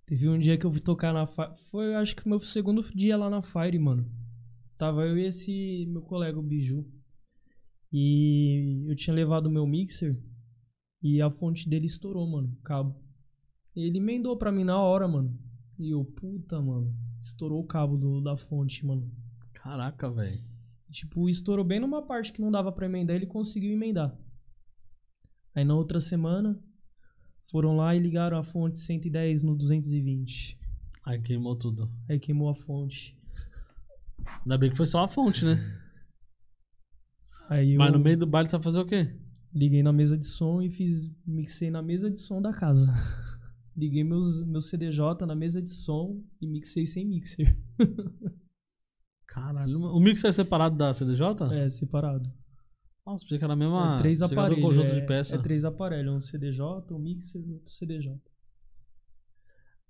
Teve 0.06 0.28
um 0.28 0.38
dia 0.38 0.56
que 0.56 0.64
eu 0.64 0.70
fui 0.70 0.80
tocar 0.80 1.12
na 1.12 1.26
Fire. 1.26 1.50
Foi, 1.70 1.94
acho 1.96 2.14
que 2.14 2.28
meu 2.28 2.38
segundo 2.38 2.80
dia 2.94 3.16
lá 3.16 3.28
na 3.28 3.42
Fire, 3.42 3.78
mano. 3.78 4.08
Tava 4.78 5.04
eu 5.04 5.18
e 5.18 5.26
esse 5.26 5.84
meu 5.88 6.00
colega, 6.00 6.38
o 6.38 6.42
Biju. 6.42 6.86
E 7.92 8.84
eu 8.88 8.94
tinha 8.94 9.14
levado 9.14 9.46
o 9.46 9.50
meu 9.50 9.66
mixer. 9.66 10.16
E 11.02 11.20
a 11.20 11.28
fonte 11.28 11.68
dele 11.68 11.86
estourou, 11.86 12.26
mano. 12.26 12.56
O 12.58 12.62
cabo. 12.62 12.96
Ele 13.74 13.98
emendou 13.98 14.36
pra 14.36 14.52
mim 14.52 14.64
na 14.64 14.80
hora, 14.80 15.08
mano. 15.08 15.36
E 15.76 15.90
eu, 15.90 16.04
puta, 16.04 16.60
mano. 16.62 16.94
Estourou 17.20 17.60
o 17.60 17.66
cabo 17.66 17.96
do, 17.96 18.20
da 18.20 18.36
fonte, 18.36 18.86
mano. 18.86 19.10
Caraca, 19.52 20.08
velho. 20.08 20.40
Tipo, 20.90 21.28
estourou 21.28 21.64
bem 21.64 21.80
numa 21.80 22.06
parte 22.06 22.32
que 22.32 22.40
não 22.40 22.50
dava 22.50 22.70
pra 22.70 22.86
emendar, 22.86 23.16
ele 23.16 23.26
conseguiu 23.26 23.72
emendar. 23.72 24.16
Aí 25.52 25.64
na 25.64 25.74
outra 25.74 26.00
semana, 26.00 26.62
foram 27.50 27.76
lá 27.76 27.94
e 27.94 27.98
ligaram 27.98 28.38
a 28.38 28.42
fonte 28.42 28.78
110 28.80 29.42
no 29.42 29.54
220. 29.54 30.58
Aí 31.04 31.20
queimou 31.20 31.56
tudo. 31.56 31.90
Aí 32.08 32.18
queimou 32.18 32.48
a 32.48 32.54
fonte. 32.54 33.16
Ainda 34.42 34.58
bem 34.58 34.70
que 34.70 34.76
foi 34.76 34.86
só 34.86 35.04
a 35.04 35.08
fonte, 35.08 35.44
né? 35.44 35.56
Aí 37.48 37.74
eu 37.74 37.78
Mas 37.78 37.92
no 37.92 37.98
meio 37.98 38.18
do 38.18 38.26
baile 38.26 38.48
você 38.48 38.56
vai 38.56 38.62
fazer 38.64 38.80
o 38.80 38.86
quê? 38.86 39.14
liguei 39.56 39.82
na 39.82 39.92
mesa 39.92 40.18
de 40.18 40.26
som 40.26 40.60
e 40.60 40.68
fiz 40.68 41.10
mixei 41.26 41.70
na 41.70 41.80
mesa 41.80 42.10
de 42.10 42.18
som 42.18 42.42
da 42.42 42.52
casa. 42.52 42.86
Liguei 43.74 44.04
meus, 44.04 44.42
meus 44.46 44.68
CDJ 44.68 45.26
na 45.26 45.34
mesa 45.34 45.60
de 45.60 45.70
som 45.70 46.22
e 46.40 46.46
mixei 46.46 46.86
sem 46.86 47.06
mixer. 47.06 47.58
Caralho. 49.26 49.80
O 49.80 50.00
mixer 50.00 50.28
é 50.28 50.32
separado 50.32 50.76
da 50.76 50.94
CDJ? 50.94 51.22
É, 51.52 51.68
separado. 51.68 52.30
Nossa, 53.06 53.24
pensei 53.24 53.38
que 53.38 53.44
era 53.44 53.52
a 53.52 53.56
mesma. 53.56 53.94
é 53.94 53.98
três 53.98 54.20
aparelhos. 54.20 54.64
conjunto 54.64 54.88
É, 54.90 55.00
de 55.00 55.06
peça. 55.06 55.36
é 55.36 55.38
três 55.38 55.64
aparelhos. 55.64 56.12
Um 56.14 56.20
CDJ, 56.20 56.60
um 56.92 56.98
mixer 56.98 57.40
e 57.46 57.52
outro 57.52 57.72
CDJ. 57.72 58.20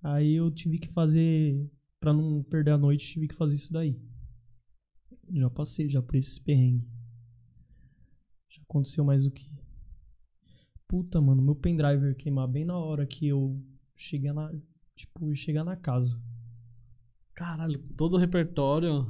Aí 0.03 0.35
eu 0.35 0.51
tive 0.51 0.79
que 0.79 0.89
fazer 0.93 1.69
Pra 1.99 2.13
não 2.13 2.43
perder 2.43 2.73
a 2.73 2.79
noite, 2.79 3.07
tive 3.15 3.27
que 3.27 3.35
fazer 3.35 3.55
isso 3.57 3.73
daí. 3.73 3.99
Já 5.33 5.51
passei 5.51 5.89
já 5.89 6.01
por 6.03 6.15
esses 6.15 6.39
perrengues. 6.39 6.87
Já 8.49 8.63
aconteceu 8.63 9.05
mais 9.05 9.27
o 9.27 9.31
que? 9.31 9.51
Puta, 10.87 11.21
mano, 11.21 11.43
meu 11.43 11.57
pendrive 11.57 12.15
queimar 12.15 12.47
bem 12.47 12.65
na 12.65 12.77
hora 12.79 13.07
que 13.07 13.27
eu 13.27 13.61
cheguei 13.97 14.31
na. 14.33 14.53
Tipo, 14.95 15.35
chegar 15.35 15.65
na 15.65 15.75
casa. 15.75 16.17
Caralho, 17.35 17.79
todo 17.97 18.15
o 18.15 18.19
repertório. 18.19 19.07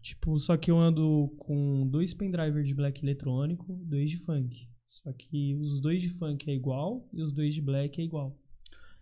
Tipo, 0.00 0.38
só 0.38 0.56
que 0.56 0.70
eu 0.70 0.78
ando 0.78 1.34
com 1.38 1.86
dois 1.88 2.14
pendrivers 2.14 2.66
de 2.66 2.74
black 2.74 3.04
eletrônico, 3.04 3.78
dois 3.84 4.10
de 4.10 4.18
funk. 4.18 4.68
Só 4.86 5.12
que 5.12 5.54
os 5.56 5.80
dois 5.80 6.00
de 6.00 6.08
funk 6.08 6.50
é 6.50 6.54
igual 6.54 7.06
e 7.12 7.22
os 7.22 7.32
dois 7.32 7.54
de 7.54 7.60
black 7.60 8.00
é 8.00 8.04
igual. 8.04 8.36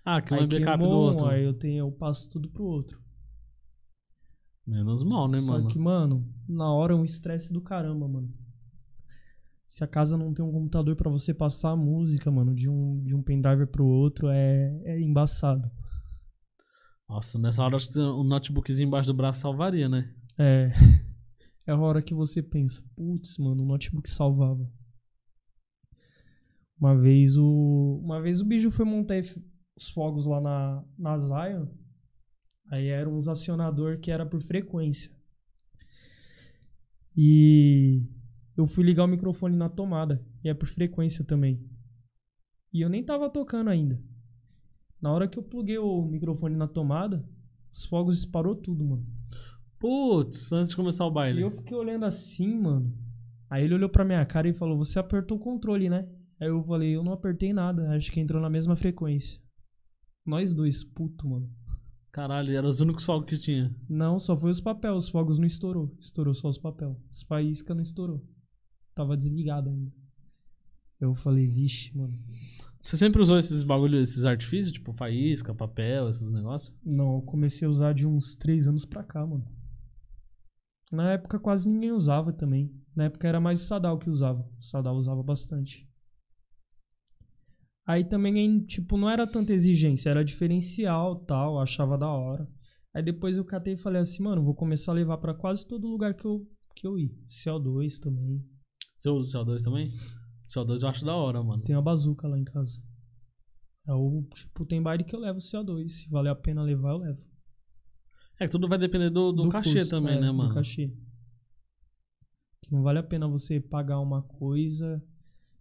Ah, 0.05 0.20
que 0.20 0.32
um 0.34 0.38
é 0.38 0.47
backup 0.47 0.78
do 0.78 0.88
outro. 0.88 1.26
aí 1.26 1.44
eu 1.44 1.55
tenho, 1.55 1.78
eu 1.78 1.92
passo 1.92 2.28
tudo 2.30 2.49
pro 2.49 2.64
outro. 2.64 3.01
Menos 4.66 5.05
mal, 5.05 5.28
né, 5.28 5.38
Só 5.38 5.53
mano? 5.53 5.68
que, 5.68 5.78
mano, 5.78 6.28
na 6.49 6.72
hora 6.72 6.92
é 6.92 6.97
um 6.97 7.05
estresse 7.05 7.53
do 7.53 7.61
caramba, 7.61 8.09
mano. 8.09 8.34
Se 9.68 9.84
a 9.84 9.86
casa 9.86 10.16
não 10.16 10.32
tem 10.32 10.44
um 10.44 10.51
computador 10.51 10.97
pra 10.97 11.11
você 11.11 11.32
passar 11.32 11.70
a 11.70 11.76
música, 11.76 12.30
mano, 12.30 12.55
de 12.55 12.68
um, 12.68 13.03
de 13.05 13.14
um 13.14 13.22
pendrive 13.22 13.66
pro 13.66 13.86
outro, 13.86 14.28
é, 14.28 14.80
é 14.84 15.01
embaçado. 15.01 15.70
Nossa, 17.09 17.38
nessa 17.38 17.62
hora 17.62 17.76
acho 17.76 17.92
que 17.92 17.99
um 18.01 18.24
notebookzinho 18.24 18.88
embaixo 18.88 19.09
do 19.09 19.14
braço 19.14 19.40
salvaria, 19.40 19.88
né? 19.88 20.12
É. 20.39 20.70
É 21.66 21.72
a 21.72 21.76
hora 21.76 22.01
que 22.01 22.14
você 22.14 22.41
pensa, 22.41 22.80
putz, 22.95 23.37
mano, 23.39 23.64
o 23.64 23.66
notebook 23.66 24.09
salvava. 24.09 24.70
Uma 26.78 26.97
vez 26.97 27.37
o. 27.37 28.01
Uma 28.05 28.20
vez 28.20 28.41
o 28.41 28.45
bicho 28.45 28.70
foi 28.70 28.84
montar 28.84 29.20
os 29.76 29.89
fogos 29.89 30.26
lá 30.26 30.41
na, 30.41 30.84
na 30.97 31.18
Zion. 31.18 31.66
Aí 32.70 32.87
era 32.87 33.09
uns 33.09 33.26
acionador 33.26 33.99
que 33.99 34.12
era 34.12 34.24
por 34.24 34.41
frequência. 34.41 35.11
E 37.16 38.03
eu 38.57 38.66
fui 38.66 38.84
ligar 38.84 39.05
o 39.05 39.09
microfone 39.09 39.57
na 39.57 39.68
tomada. 39.68 40.24
E 40.45 40.49
é 40.49 40.55
por 40.55 40.68
frequência 40.68 41.24
também. 41.24 41.68
E 42.72 42.80
eu 42.80 42.89
nem 42.89 43.03
tava 43.03 43.28
tocando 43.28 43.70
ainda. 43.70 44.01
Na 45.01 45.12
hora 45.12 45.26
que 45.26 45.39
eu 45.39 45.43
pluguei 45.43 45.78
o 45.78 46.03
microfone 46.03 46.55
na 46.55 46.68
tomada, 46.68 47.28
os 47.72 47.84
fogos 47.84 48.16
disparou 48.16 48.55
tudo, 48.55 48.84
mano. 48.84 49.16
Putz, 49.87 50.53
antes 50.53 50.70
de 50.70 50.76
começar 50.76 51.05
o 51.07 51.11
E 51.11 51.14
baile. 51.14 51.43
eu 51.43 51.51
fiquei 51.53 51.76
olhando 51.76 52.05
assim, 52.07 52.59
mano. 52.59 52.93
Aí 53.49 53.62
ele 53.64 53.74
olhou 53.74 53.89
pra 53.89 54.05
minha 54.05 54.26
cara 54.26 54.49
e 54.49 54.53
falou: 54.53 54.76
Você 54.78 54.99
apertou 54.99 55.37
o 55.37 55.41
controle, 55.41 55.89
né? 55.89 56.09
Aí 56.41 56.49
eu 56.49 56.61
falei: 56.64 56.97
Eu 56.97 57.05
não 57.05 57.12
apertei 57.12 57.53
nada. 57.53 57.89
Acho 57.95 58.11
que 58.11 58.18
entrou 58.18 58.43
na 58.43 58.51
mesma 58.51 58.74
frequência. 58.74 59.41
Nós 60.26 60.53
dois, 60.53 60.82
puto, 60.82 61.28
mano. 61.28 61.49
Caralho, 62.11 62.53
era 62.57 62.66
os 62.66 62.80
únicos 62.80 63.05
fogos 63.05 63.28
que 63.28 63.39
tinha. 63.39 63.72
Não, 63.89 64.18
só 64.18 64.37
foi 64.37 64.51
os 64.51 64.61
papéis. 64.61 64.97
Os 64.97 65.09
fogos 65.09 65.39
não 65.39 65.47
estourou. 65.47 65.95
Estourou 66.01 66.34
só 66.34 66.49
os 66.49 66.59
papéis. 66.59 66.97
As 67.09 67.22
faíscas 67.22 67.76
não 67.76 67.82
estourou. 67.82 68.26
Tava 68.93 69.16
desligado 69.16 69.70
ainda. 69.70 69.93
Eu 71.01 71.14
falei: 71.14 71.47
Vixe, 71.47 71.97
mano. 71.97 72.12
Você 72.82 72.97
sempre 72.97 73.22
usou 73.22 73.39
esses 73.39 73.62
bagulho, 73.62 74.01
esses 74.01 74.24
artifícios, 74.24 74.72
tipo 74.72 74.93
faísca, 74.93 75.55
papel, 75.55 76.09
esses 76.09 76.30
negócios? 76.32 76.76
Não, 76.84 77.16
eu 77.16 77.22
comecei 77.22 77.66
a 77.68 77.70
usar 77.70 77.93
de 77.93 78.05
uns 78.05 78.34
três 78.34 78.66
anos 78.66 78.84
pra 78.84 79.05
cá, 79.05 79.24
mano. 79.24 79.45
Na 80.93 81.12
época 81.12 81.39
quase 81.39 81.68
ninguém 81.68 81.93
usava 81.93 82.32
também. 82.32 82.72
Na 82.95 83.05
época 83.05 83.26
era 83.26 83.41
mais 83.41 83.62
o 83.62 83.64
Sadal 83.64 83.99
que 83.99 84.09
usava. 84.09 84.49
O 84.59 84.62
Sadal 84.62 84.97
usava 84.97 85.22
bastante. 85.22 85.89
Aí 87.87 88.05
também, 88.05 88.64
tipo, 88.64 88.97
não 88.97 89.09
era 89.09 89.26
tanta 89.26 89.53
exigência, 89.53 90.11
era 90.11 90.24
diferencial 90.24 91.24
tal, 91.24 91.61
achava 91.61 91.97
da 91.97 92.09
hora. 92.09 92.49
Aí 92.93 93.03
depois 93.03 93.37
eu 93.37 93.45
catei 93.45 93.74
e 93.74 93.76
falei 93.76 94.01
assim, 94.01 94.22
mano, 94.22 94.43
vou 94.43 94.55
começar 94.55 94.91
a 94.91 94.95
levar 94.95 95.18
pra 95.18 95.34
quase 95.34 95.66
todo 95.66 95.87
lugar 95.87 96.14
que 96.14 96.24
eu, 96.24 96.49
que 96.74 96.87
eu 96.87 96.99
ir. 96.99 97.14
CO2 97.28 98.01
também. 98.01 98.45
Você 98.97 99.11
usa 99.11 99.39
o 99.39 99.45
CO2 99.45 99.62
também? 99.62 99.93
CO2 100.49 100.82
eu 100.82 100.89
acho 100.89 101.05
da 101.05 101.14
hora, 101.14 101.43
mano. 101.43 101.62
Tem 101.62 101.76
a 101.76 101.80
bazuca 101.80 102.26
lá 102.26 102.39
em 102.39 102.45
casa. 102.45 102.80
É 103.87 103.93
o, 103.93 104.26
tipo, 104.34 104.64
tem 104.64 104.82
baile 104.82 105.05
que 105.05 105.14
eu 105.14 105.20
levo 105.20 105.39
CO2. 105.39 105.89
Se 105.89 106.09
valer 106.09 106.30
a 106.30 106.34
pena 106.34 106.62
levar, 106.62 106.91
eu 106.91 106.99
levo. 106.99 107.36
É 108.39 108.45
que 108.45 108.51
tudo 108.51 108.68
vai 108.68 108.78
depender 108.78 109.11
do, 109.11 109.32
do, 109.32 109.49
cachê 109.49 109.80
custo, 109.80 109.91
também, 109.91 110.16
é, 110.16 110.20
né, 110.20 110.26
do 110.26 110.34
mano? 110.34 110.55
cachê. 110.55 110.93
Que 112.62 112.72
não 112.72 112.82
vale 112.82 112.99
a 112.99 113.03
pena 113.03 113.26
você 113.26 113.61
pagar 113.61 113.99
uma 114.01 114.22
coisa, 114.22 115.03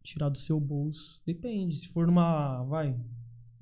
tirar 0.03 0.29
do 0.29 0.37
seu 0.37 0.59
bolso. 0.59 1.21
Depende. 1.25 1.77
Se 1.77 1.87
for 1.89 2.05
numa, 2.05 2.63
vai, 2.63 2.99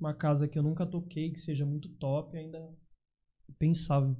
uma 0.00 0.12
casa 0.12 0.48
que 0.48 0.58
eu 0.58 0.62
nunca 0.62 0.84
toquei, 0.84 1.30
que 1.30 1.40
seja 1.40 1.64
muito 1.64 1.88
top, 1.90 2.36
ainda 2.36 2.58
é 2.58 3.52
pensável. 3.58 4.16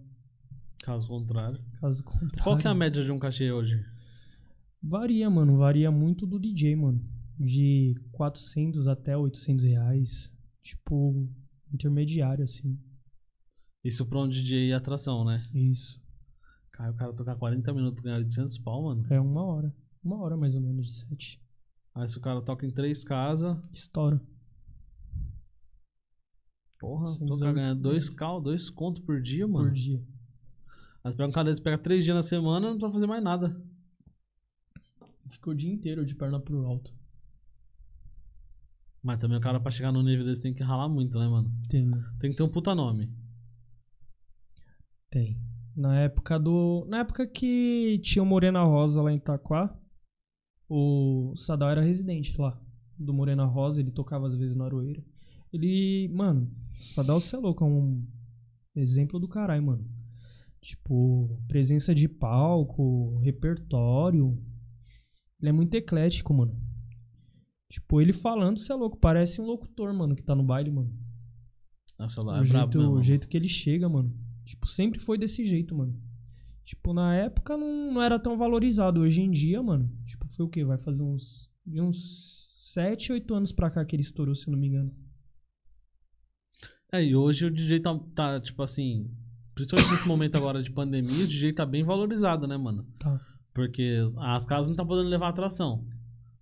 Caso 0.82 1.08
contrário. 1.08 1.60
Caso 1.80 2.04
contrário. 2.04 2.42
Qual 2.42 2.58
que 2.58 2.66
é 2.66 2.70
a 2.70 2.74
média 2.74 3.02
de 3.02 3.10
um 3.10 3.18
cachê 3.18 3.50
hoje? 3.50 3.84
Varia, 4.82 5.28
mano. 5.30 5.56
Varia 5.56 5.90
muito 5.90 6.26
do 6.26 6.38
DJ, 6.38 6.76
mano. 6.76 7.02
De 7.38 7.94
400 8.12 8.86
até 8.86 9.16
800 9.16 9.64
reais. 9.64 10.32
Tipo, 10.62 11.26
intermediário, 11.72 12.44
assim. 12.44 12.78
Isso 13.84 14.06
pra 14.06 14.18
um 14.18 14.28
DJ 14.28 14.68
e 14.68 14.72
atração, 14.72 15.24
né? 15.24 15.46
Isso. 15.52 16.02
Cara, 16.72 16.90
o 16.90 16.94
cara 16.94 17.12
tocar 17.12 17.36
40 17.36 17.72
minutos 17.74 18.00
e 18.00 18.04
ganhar 18.04 18.16
800 18.18 18.58
pau, 18.58 18.84
mano. 18.84 19.06
É 19.10 19.20
uma 19.20 19.44
hora. 19.44 19.74
Uma 20.02 20.20
hora 20.20 20.36
mais 20.36 20.54
ou 20.54 20.60
menos 20.60 20.86
de 20.86 20.92
set. 20.92 21.40
Aí 21.94 22.08
se 22.08 22.18
o 22.18 22.20
cara 22.20 22.40
toca 22.42 22.66
em 22.66 22.70
três 22.70 23.04
casas, 23.04 23.56
Estoura. 23.72 24.20
porra, 26.78 27.04
usar 27.30 27.52
ganhar 27.52 27.68
muito 27.68 27.82
dois 27.82 28.10
cal, 28.10 28.40
dois 28.40 28.68
conto 28.68 29.02
por 29.02 29.20
dia, 29.20 29.46
mano. 29.46 29.68
Por 29.68 29.74
dia. 29.74 30.02
Aí 31.04 31.12
você 31.12 31.16
pega 31.16 31.28
um 31.28 31.32
cara 31.32 31.50
desse, 31.50 31.62
pega 31.62 31.78
três 31.78 32.02
dias 32.02 32.16
na 32.16 32.22
semana, 32.22 32.68
não 32.68 32.76
precisa 32.76 32.92
fazer 32.92 33.06
mais 33.06 33.22
nada. 33.22 33.62
Fica 35.30 35.50
o 35.50 35.54
dia 35.54 35.72
inteiro 35.72 36.04
de 36.04 36.14
perna 36.14 36.40
pro 36.40 36.66
alto. 36.66 36.92
Mas 39.02 39.18
também 39.20 39.36
o 39.36 39.40
cara 39.40 39.60
pra 39.60 39.70
chegar 39.70 39.92
no 39.92 40.02
nível 40.02 40.24
desse 40.24 40.40
tem 40.40 40.54
que 40.54 40.62
ralar 40.62 40.88
muito, 40.88 41.18
né, 41.18 41.28
mano? 41.28 41.52
Tem, 41.68 41.84
mano. 41.84 42.04
Tem 42.18 42.30
que 42.30 42.36
ter 42.36 42.42
um 42.42 42.48
puta 42.48 42.74
nome. 42.74 43.12
Tem. 45.14 45.40
Na 45.76 46.00
época 46.00 46.40
do. 46.40 46.84
Na 46.88 46.98
época 46.98 47.24
que 47.24 48.00
tinha 48.02 48.20
o 48.20 48.26
Morena 48.26 48.64
Rosa 48.64 49.00
lá 49.00 49.12
em 49.12 49.16
Itaquá, 49.16 49.72
o 50.68 51.32
Sadal 51.36 51.70
era 51.70 51.80
residente 51.80 52.36
lá. 52.36 52.60
Do 52.98 53.14
Morena 53.14 53.44
Rosa, 53.44 53.80
ele 53.80 53.92
tocava 53.92 54.26
às 54.26 54.34
vezes 54.34 54.56
na 54.56 54.64
Aroeira. 54.64 55.04
Ele. 55.52 56.08
Mano, 56.12 56.50
Sadal, 56.80 57.20
você 57.20 57.36
é 57.36 57.38
louco, 57.38 57.62
é 57.62 57.66
um 57.68 58.04
exemplo 58.74 59.20
do 59.20 59.28
caralho, 59.28 59.62
mano. 59.62 59.88
Tipo, 60.60 61.40
presença 61.46 61.94
de 61.94 62.08
palco, 62.08 63.16
repertório. 63.18 64.36
Ele 65.40 65.50
é 65.50 65.52
muito 65.52 65.76
eclético, 65.76 66.34
mano. 66.34 66.60
Tipo, 67.70 68.00
ele 68.00 68.12
falando, 68.12 68.58
você 68.58 68.72
é 68.72 68.76
louco, 68.76 68.98
parece 68.98 69.40
um 69.40 69.46
locutor, 69.46 69.94
mano, 69.94 70.16
que 70.16 70.24
tá 70.24 70.34
no 70.34 70.42
baile, 70.42 70.72
mano. 70.72 70.92
Nossa, 71.96 72.20
lá 72.20 72.40
o, 72.40 72.44
é 72.44 72.48
brabo 72.48 72.72
jeito, 72.72 72.78
mesmo. 72.78 72.94
o 72.94 73.02
jeito 73.02 73.28
que 73.28 73.36
ele 73.36 73.48
chega, 73.48 73.88
mano. 73.88 74.23
Tipo, 74.44 74.66
sempre 74.68 74.98
foi 75.00 75.16
desse 75.18 75.44
jeito, 75.44 75.74
mano. 75.74 75.98
Tipo, 76.64 76.92
na 76.94 77.14
época 77.14 77.56
não, 77.56 77.92
não 77.92 78.02
era 78.02 78.18
tão 78.18 78.36
valorizado. 78.36 79.00
Hoje 79.00 79.20
em 79.20 79.30
dia, 79.30 79.62
mano, 79.62 79.90
tipo, 80.06 80.26
foi 80.28 80.44
o 80.46 80.48
quê? 80.48 80.64
Vai 80.64 80.78
fazer 80.78 81.02
uns. 81.02 81.50
De 81.66 81.80
uns 81.80 82.44
7, 82.72 83.12
8 83.12 83.34
anos 83.34 83.52
pra 83.52 83.70
cá 83.70 83.84
que 83.84 83.94
ele 83.96 84.02
estourou, 84.02 84.34
se 84.34 84.46
eu 84.48 84.52
não 84.52 84.58
me 84.58 84.68
engano. 84.68 84.94
É, 86.92 87.02
e 87.04 87.14
hoje 87.16 87.46
o 87.46 87.50
DJ 87.50 87.80
tá, 87.80 87.98
tá, 88.14 88.40
tipo 88.40 88.62
assim, 88.62 89.10
principalmente 89.54 89.90
nesse 89.92 90.06
momento 90.08 90.36
agora 90.36 90.62
de 90.62 90.70
pandemia, 90.70 91.24
o 91.24 91.26
DJ 91.26 91.52
tá 91.52 91.66
bem 91.66 91.82
valorizado, 91.82 92.46
né, 92.46 92.56
mano? 92.56 92.86
Tá. 93.00 93.20
Porque 93.52 93.98
as 94.18 94.44
casas 94.44 94.68
não 94.68 94.76
tá 94.76 94.84
podendo 94.84 95.08
levar 95.08 95.28
atração. 95.28 95.86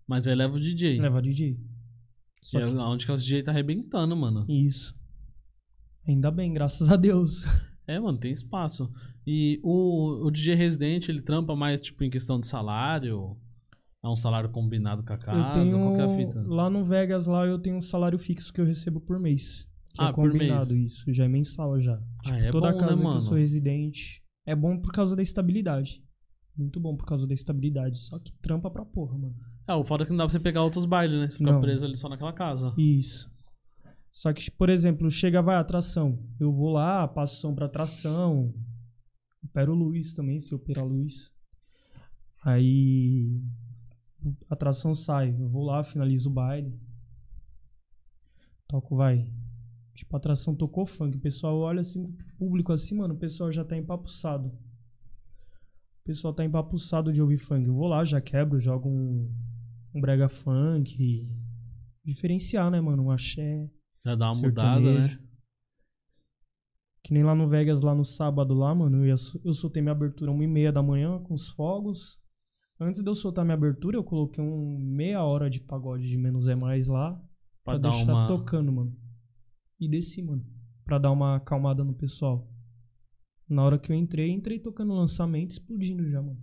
Mas 0.06 0.26
aí 0.26 0.34
leva 0.34 0.56
o 0.56 0.60
DJ. 0.60 0.96
Leva 1.00 1.22
DJ. 1.22 1.54
Que 2.40 2.46
Só 2.48 2.58
é 2.60 2.66
que- 2.66 2.76
onde 2.76 3.06
que 3.06 3.12
o 3.12 3.16
DJ 3.16 3.42
tá 3.42 3.50
arrebentando, 3.52 4.16
mano. 4.16 4.44
Isso. 4.48 4.94
Ainda 6.06 6.30
bem, 6.30 6.52
graças 6.52 6.90
a 6.90 6.96
Deus. 6.96 7.44
É, 7.86 7.98
mano, 7.98 8.18
tem 8.18 8.32
espaço. 8.32 8.90
E 9.26 9.60
o, 9.62 10.26
o 10.26 10.30
DJ 10.30 10.54
residente, 10.54 11.10
ele 11.10 11.20
trampa 11.20 11.54
mais, 11.56 11.80
tipo, 11.80 12.02
em 12.04 12.10
questão 12.10 12.38
de 12.38 12.46
salário? 12.46 13.36
É 14.04 14.08
um 14.08 14.16
salário 14.16 14.50
combinado 14.50 15.02
com 15.04 15.12
a 15.12 15.16
eu 15.16 15.20
casa? 15.20 15.52
tenho. 15.54 15.78
Qual 15.78 15.94
que 15.94 16.00
é 16.00 16.04
a 16.04 16.08
fita? 16.08 16.42
Lá 16.46 16.68
no 16.70 16.84
Vegas, 16.84 17.26
lá 17.26 17.46
eu 17.46 17.58
tenho 17.58 17.76
um 17.76 17.80
salário 17.82 18.18
fixo 18.18 18.52
que 18.52 18.60
eu 18.60 18.64
recebo 18.64 19.00
por 19.00 19.18
mês. 19.18 19.66
Que 19.94 20.02
Ah, 20.02 20.08
é 20.08 20.12
por 20.12 20.30
combinado 20.30 20.72
mês. 20.74 20.92
isso. 20.92 21.12
Já 21.12 21.24
é 21.24 21.28
mensal 21.28 21.80
já. 21.80 21.96
Tipo, 22.22 22.34
Ah, 22.34 22.38
é 22.38 22.50
toda 22.50 22.72
bom, 22.72 22.78
casa 22.78 22.92
né, 22.94 22.98
que 22.98 23.04
mano? 23.04 23.16
eu 23.18 23.20
sou 23.20 23.36
residente. 23.36 24.22
É 24.46 24.56
bom 24.56 24.76
por 24.78 24.92
causa 24.92 25.14
da 25.14 25.22
estabilidade. 25.22 26.02
Muito 26.56 26.80
bom 26.80 26.96
por 26.96 27.06
causa 27.06 27.26
da 27.26 27.34
estabilidade. 27.34 27.98
Só 28.00 28.18
que 28.18 28.32
trampa 28.42 28.70
pra 28.70 28.84
porra, 28.84 29.16
mano. 29.16 29.34
É, 29.68 29.74
o 29.74 29.84
foda 29.84 30.02
é 30.02 30.06
que 30.06 30.10
não 30.10 30.18
dá 30.18 30.24
pra 30.24 30.32
você 30.32 30.40
pegar 30.40 30.62
outros 30.64 30.84
bailes, 30.84 31.14
né? 31.18 31.30
Você 31.30 31.38
fica 31.38 31.52
Não. 31.52 31.60
preso 31.60 31.84
ali 31.84 31.96
só 31.96 32.08
naquela 32.08 32.32
casa. 32.32 32.74
Isso. 32.76 33.31
Só 34.12 34.30
que, 34.30 34.50
por 34.50 34.68
exemplo, 34.68 35.10
chega, 35.10 35.40
vai, 35.40 35.56
atração. 35.56 36.22
Eu 36.38 36.52
vou 36.52 36.70
lá, 36.70 37.08
passo 37.08 37.40
som 37.40 37.54
pra 37.54 37.64
atração. 37.64 38.54
Opero 39.42 39.74
luz 39.74 40.12
também, 40.12 40.38
se 40.38 40.54
opera 40.54 40.84
luz. 40.84 41.32
Aí. 42.44 43.40
Atração 44.50 44.94
sai. 44.94 45.30
Eu 45.30 45.48
vou 45.48 45.64
lá, 45.64 45.82
finalizo 45.82 46.28
o 46.28 46.32
baile. 46.32 46.78
Toco, 48.68 48.96
vai. 48.96 49.32
Tipo, 49.94 50.14
atração 50.14 50.54
tocou 50.54 50.84
funk. 50.84 51.16
O 51.16 51.20
pessoal 51.20 51.58
olha 51.58 51.80
assim, 51.80 52.14
público 52.38 52.70
assim, 52.70 52.94
mano, 52.94 53.14
o 53.14 53.18
pessoal 53.18 53.50
já 53.50 53.64
tá 53.64 53.78
empapuçado. 53.78 54.48
O 54.48 56.04
pessoal 56.04 56.34
tá 56.34 56.44
empapuçado 56.44 57.10
de 57.12 57.22
ouvir 57.22 57.38
funk. 57.38 57.66
Eu 57.66 57.74
vou 57.74 57.88
lá, 57.88 58.04
já 58.04 58.20
quebro, 58.20 58.60
jogo 58.60 58.90
um, 58.90 59.32
um 59.94 60.00
brega 60.02 60.28
funk. 60.28 61.26
Diferenciar, 62.04 62.70
né, 62.70 62.78
mano? 62.78 63.04
Um 63.04 63.10
axé. 63.10 63.70
Já 64.04 64.14
dá 64.14 64.30
uma 64.32 64.40
mudada, 64.42 64.80
né? 64.80 65.18
Que 67.04 67.12
nem 67.12 67.22
lá 67.24 67.34
no 67.34 67.48
Vegas, 67.48 67.82
lá 67.82 67.94
no 67.94 68.04
sábado, 68.04 68.54
lá, 68.54 68.74
mano, 68.74 68.98
eu, 68.98 69.06
ia, 69.06 69.14
eu 69.44 69.52
soltei 69.54 69.82
minha 69.82 69.92
abertura 69.92 70.30
1 70.30 70.42
e 70.42 70.46
meia 70.46 70.72
da 70.72 70.82
manhã 70.82 71.18
com 71.20 71.34
os 71.34 71.48
fogos. 71.48 72.20
Antes 72.80 73.02
de 73.02 73.08
eu 73.08 73.14
soltar 73.14 73.44
minha 73.44 73.54
abertura, 73.56 73.96
eu 73.96 74.04
coloquei 74.04 74.42
um 74.42 74.78
meia 74.78 75.22
hora 75.22 75.48
de 75.50 75.60
pagode 75.60 76.08
de 76.08 76.16
menos 76.16 76.48
é 76.48 76.54
mais 76.54 76.88
lá. 76.88 77.14
Pra 77.64 77.74
Pra, 77.74 77.78
dar 77.78 77.90
deixar 77.90 78.12
uma. 78.12 78.26
tocando, 78.26 78.72
mano. 78.72 78.96
E 79.78 79.88
desci, 79.88 80.22
mano. 80.22 80.44
Pra 80.84 80.98
dar 80.98 81.10
uma 81.12 81.36
acalmada 81.36 81.84
no 81.84 81.94
pessoal. 81.94 82.48
Na 83.48 83.64
hora 83.64 83.78
que 83.78 83.92
eu 83.92 83.96
entrei, 83.96 84.30
entrei 84.30 84.58
tocando 84.58 84.94
lançamento, 84.94 85.50
explodindo 85.50 86.08
já, 86.08 86.20
mano. 86.22 86.40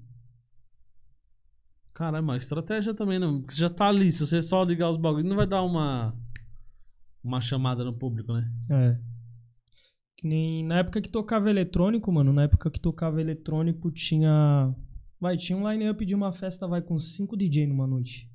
Caralho, 1.94 2.26
mas 2.26 2.44
estratégia 2.44 2.94
também, 2.94 3.20
não. 3.20 3.40
Porque 3.40 3.54
você 3.54 3.60
já 3.62 3.70
tá 3.70 3.88
ali. 3.88 4.12
Se 4.12 4.26
você 4.26 4.42
só 4.42 4.64
ligar 4.64 4.90
os 4.90 4.98
bagulhos, 4.98 5.28
não 5.28 5.36
vai 5.36 5.48
dar 5.48 5.62
uma. 5.64 6.16
Uma 7.24 7.42
chamada 7.42 7.84
no 7.84 7.94
público, 7.94 8.34
né? 8.34 8.50
É. 8.70 9.10
Que 10.18 10.28
nem 10.28 10.66
na 10.66 10.80
época 10.80 11.02
que 11.02 11.12
tocava 11.12 11.50
eletrônico, 11.50 12.12
mano, 12.12 12.34
na 12.34 12.44
época 12.44 12.70
que 12.70 12.80
tocava 12.80 13.22
eletrônico 13.22 13.90
tinha. 13.92 14.76
Vai, 15.20 15.38
tinha 15.38 15.58
um 15.58 15.70
line-up 15.70 16.06
de 16.06 16.16
uma 16.16 16.32
festa, 16.32 16.68
vai, 16.68 16.82
com 16.82 17.00
5 17.00 17.38
DJ 17.38 17.68
numa 17.68 17.88
noite. 17.88 18.30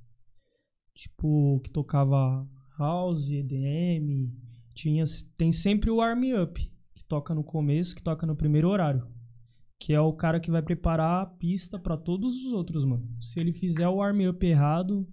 Tipo, 0.95 1.61
que 1.61 1.71
tocava 1.71 2.47
house, 2.79 3.31
EDM. 3.31 4.31
Tinha, 4.75 5.05
tem 5.37 5.53
sempre 5.53 5.91
o 5.91 6.01
Arm 6.01 6.23
Up, 6.43 6.61
que 6.95 7.05
toca 7.05 7.35
no 7.35 7.45
começo, 7.45 7.95
que 7.95 8.03
toca 8.03 8.27
no 8.27 8.37
primeiro 8.37 8.69
horário. 8.69 9.07
Que 9.79 9.93
é 9.93 10.01
o 10.01 10.13
cara 10.13 10.41
que 10.41 10.51
vai 10.51 10.63
preparar 10.63 11.23
a 11.23 11.27
pista 11.27 11.79
pra 11.79 11.97
todos 11.97 12.45
os 12.45 12.53
outros, 12.53 12.85
mano. 12.85 13.07
Se 13.21 13.41
ele 13.41 13.53
fizer 13.53 13.89
o 13.89 14.03
Arm 14.03 14.21
Up 14.29 14.45
errado, 14.47 15.07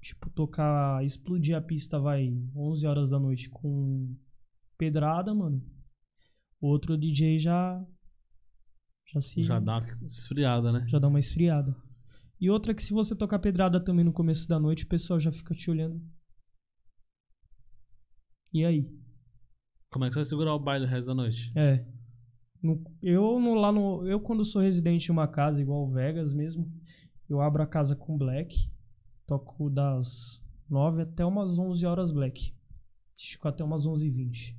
tipo, 0.00 0.30
tocar, 0.30 1.04
explodir 1.04 1.56
a 1.56 1.60
pista, 1.60 1.98
vai, 1.98 2.32
11 2.54 2.86
horas 2.86 3.10
da 3.10 3.18
noite 3.18 3.48
com 3.50 4.16
pedrada, 4.78 5.34
mano. 5.34 5.62
Outro 6.60 6.96
DJ 6.96 7.38
já. 7.38 7.84
Já 9.12 9.20
se. 9.20 9.42
Já 9.42 9.58
dá 9.58 9.80
esfriada, 10.04 10.72
né? 10.72 10.84
já 10.88 10.98
dá 10.98 11.08
uma 11.08 11.18
esfriada. 11.18 11.74
E 12.40 12.48
outra 12.48 12.74
que 12.74 12.82
se 12.82 12.92
você 12.92 13.14
tocar 13.14 13.38
pedrada 13.38 13.82
também 13.82 14.04
no 14.04 14.12
começo 14.12 14.48
da 14.48 14.58
noite, 14.58 14.84
o 14.84 14.88
pessoal 14.88 15.20
já 15.20 15.30
fica 15.30 15.54
te 15.54 15.70
olhando. 15.70 16.00
E 18.52 18.64
aí? 18.64 18.88
Como 19.92 20.04
é 20.04 20.08
que 20.08 20.14
você 20.14 20.20
vai 20.20 20.24
segurar 20.24 20.54
o 20.54 20.58
baile 20.58 20.84
o 20.86 20.88
resto 20.88 21.08
da 21.08 21.14
noite? 21.14 21.52
É. 21.56 21.84
No- 22.62 22.82
eu 23.02 23.40
no, 23.40 23.54
lá 23.54 23.72
no. 23.72 24.06
Eu 24.06 24.20
quando 24.20 24.44
sou 24.44 24.62
residente 24.62 25.08
em 25.08 25.12
uma 25.12 25.28
casa, 25.28 25.60
igual 25.60 25.86
o 25.86 25.92
Vegas 25.92 26.32
mesmo, 26.32 26.70
eu 27.28 27.40
abro 27.40 27.62
a 27.62 27.66
casa 27.66 27.94
com 27.96 28.16
black. 28.16 28.70
Toco 29.30 29.70
das 29.70 30.42
9 30.68 31.02
até 31.02 31.24
umas 31.24 31.56
11 31.56 31.86
horas 31.86 32.10
black. 32.10 32.52
Fico 33.16 33.46
até 33.46 33.62
umas 33.62 33.86
11h20. 33.86 34.56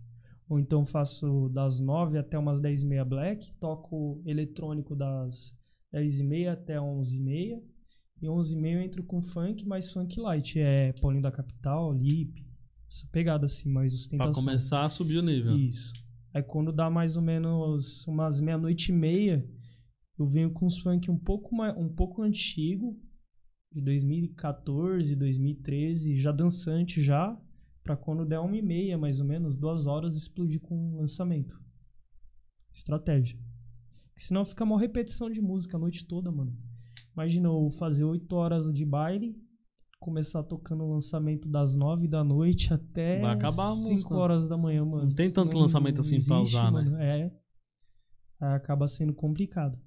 Ou 0.48 0.60
então 0.60 0.86
faço 0.86 1.50
das 1.50 1.82
9 1.82 2.18
até 2.18 2.40
umas 2.40 2.62
10h30 2.62 3.04
black. 3.04 3.54
Toco 3.60 4.22
eletrônico 4.26 4.96
das 4.96 5.54
10h30 5.94 6.54
até 6.54 6.78
11h30. 6.78 7.62
E 8.22 8.28
11h30 8.28 8.72
eu 8.72 8.82
entro 8.82 9.04
com 9.04 9.22
funk, 9.22 9.68
mais 9.68 9.92
funk 9.92 10.18
light. 10.22 10.58
É 10.58 10.94
Paulinho 11.02 11.22
da 11.24 11.32
Capital, 11.32 11.92
Lip. 11.94 12.48
Essa 12.90 13.06
pegada 13.12 13.48
assim, 13.48 13.70
mais 13.70 13.92
Pra 13.92 14.00
ostentação. 14.00 14.34
começar 14.34 14.86
a 14.86 14.90
subir 14.90 15.18
o 15.18 15.22
nível. 15.22 15.58
Isso. 15.58 15.92
Aí 16.34 16.42
quando 16.44 16.72
dá 16.72 16.90
mais 16.90 17.18
ou 17.18 17.22
menos 17.22 18.08
umas 18.08 18.40
meia-noite 18.40 18.94
e 18.94 18.96
meia, 18.96 19.46
eu 20.18 20.26
venho 20.26 20.50
com 20.54 20.66
uns 20.66 20.78
funk 20.78 21.12
um 21.12 21.18
pouco, 21.18 21.54
mais, 21.54 21.76
um 21.78 21.90
pouco 21.90 22.22
antigo, 22.22 22.98
de 23.72 23.82
2014, 23.82 25.16
2013, 25.16 26.18
já 26.18 26.32
dançante 26.32 27.02
já, 27.02 27.40
pra 27.84 27.96
quando 27.96 28.26
der 28.26 28.40
uma 28.40 28.58
e 28.58 28.62
meia, 28.62 28.98
mais 28.98 29.20
ou 29.20 29.26
menos, 29.26 29.56
duas 29.56 29.86
horas, 29.86 30.16
explodir 30.16 30.60
com 30.60 30.94
o 30.94 30.98
lançamento. 30.98 31.60
Estratégia. 32.74 33.40
Porque 34.10 34.22
senão 34.22 34.44
fica 34.46 34.64
uma 34.64 34.80
repetição 34.80 35.30
de 35.30 35.42
música 35.42 35.78
a 35.78 35.80
noite 35.80 36.06
toda, 36.06 36.32
mano. 36.32 36.56
Imagina 37.14 37.48
eu 37.48 37.70
fazer 37.72 38.04
oito 38.04 38.34
horas 38.36 38.72
de 38.74 38.86
baile, 38.86 39.36
começar 40.00 40.44
tocando 40.44 40.84
o 40.84 40.94
lançamento 40.94 41.50
das 41.50 41.76
nove 41.76 42.08
da 42.08 42.24
noite 42.24 42.74
até 42.74 43.20
Vai 43.22 43.36
acabar 43.36 43.72
a 43.72 43.76
5 43.76 43.90
música. 43.90 44.14
horas 44.16 44.48
da 44.50 44.58
manhã, 44.58 44.84
mano. 44.86 45.06
Não 45.06 45.16
tem 45.16 45.30
tanto 45.32 45.54
Não 45.54 45.62
lançamento 45.62 46.02
assim 46.02 46.24
pra 46.24 46.38
existe, 46.40 46.56
usar, 46.56 46.72
né? 46.72 46.84
mano. 46.84 46.98
É. 46.98 47.32
Aí 48.42 48.54
acaba 48.56 48.88
sendo 48.88 49.14
complicado. 49.14 49.80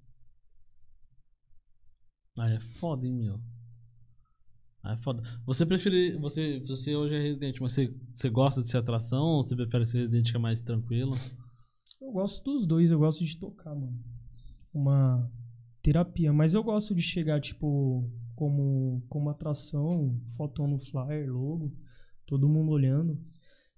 Aí 2.38 2.54
é 2.56 2.60
foda, 2.60 3.06
hein, 3.06 3.14
meu. 3.14 3.40
Aí 4.84 4.94
é 4.94 4.96
foda. 4.98 5.22
Você 5.46 5.64
prefere. 5.64 6.16
Você, 6.18 6.60
você 6.60 6.94
hoje 6.94 7.14
é 7.14 7.20
residente, 7.22 7.62
mas 7.62 7.72
você, 7.72 7.92
você 8.14 8.28
gosta 8.28 8.62
de 8.62 8.68
ser 8.68 8.76
atração 8.76 9.24
ou 9.24 9.42
você 9.42 9.56
prefere 9.56 9.86
ser 9.86 10.00
residente 10.00 10.30
que 10.30 10.36
é 10.36 10.40
mais 10.40 10.60
tranquilo? 10.60 11.14
Eu 12.00 12.12
gosto 12.12 12.44
dos 12.44 12.66
dois, 12.66 12.90
eu 12.90 12.98
gosto 12.98 13.24
de 13.24 13.36
tocar, 13.38 13.74
mano. 13.74 13.98
Uma 14.74 15.30
terapia, 15.82 16.32
mas 16.32 16.52
eu 16.52 16.62
gosto 16.62 16.94
de 16.94 17.00
chegar, 17.00 17.40
tipo, 17.40 18.10
como, 18.36 19.02
como 19.08 19.30
atração, 19.30 20.20
fotão 20.36 20.66
no 20.66 20.78
flyer, 20.78 21.32
logo, 21.32 21.72
todo 22.26 22.48
mundo 22.48 22.72
olhando. 22.72 23.18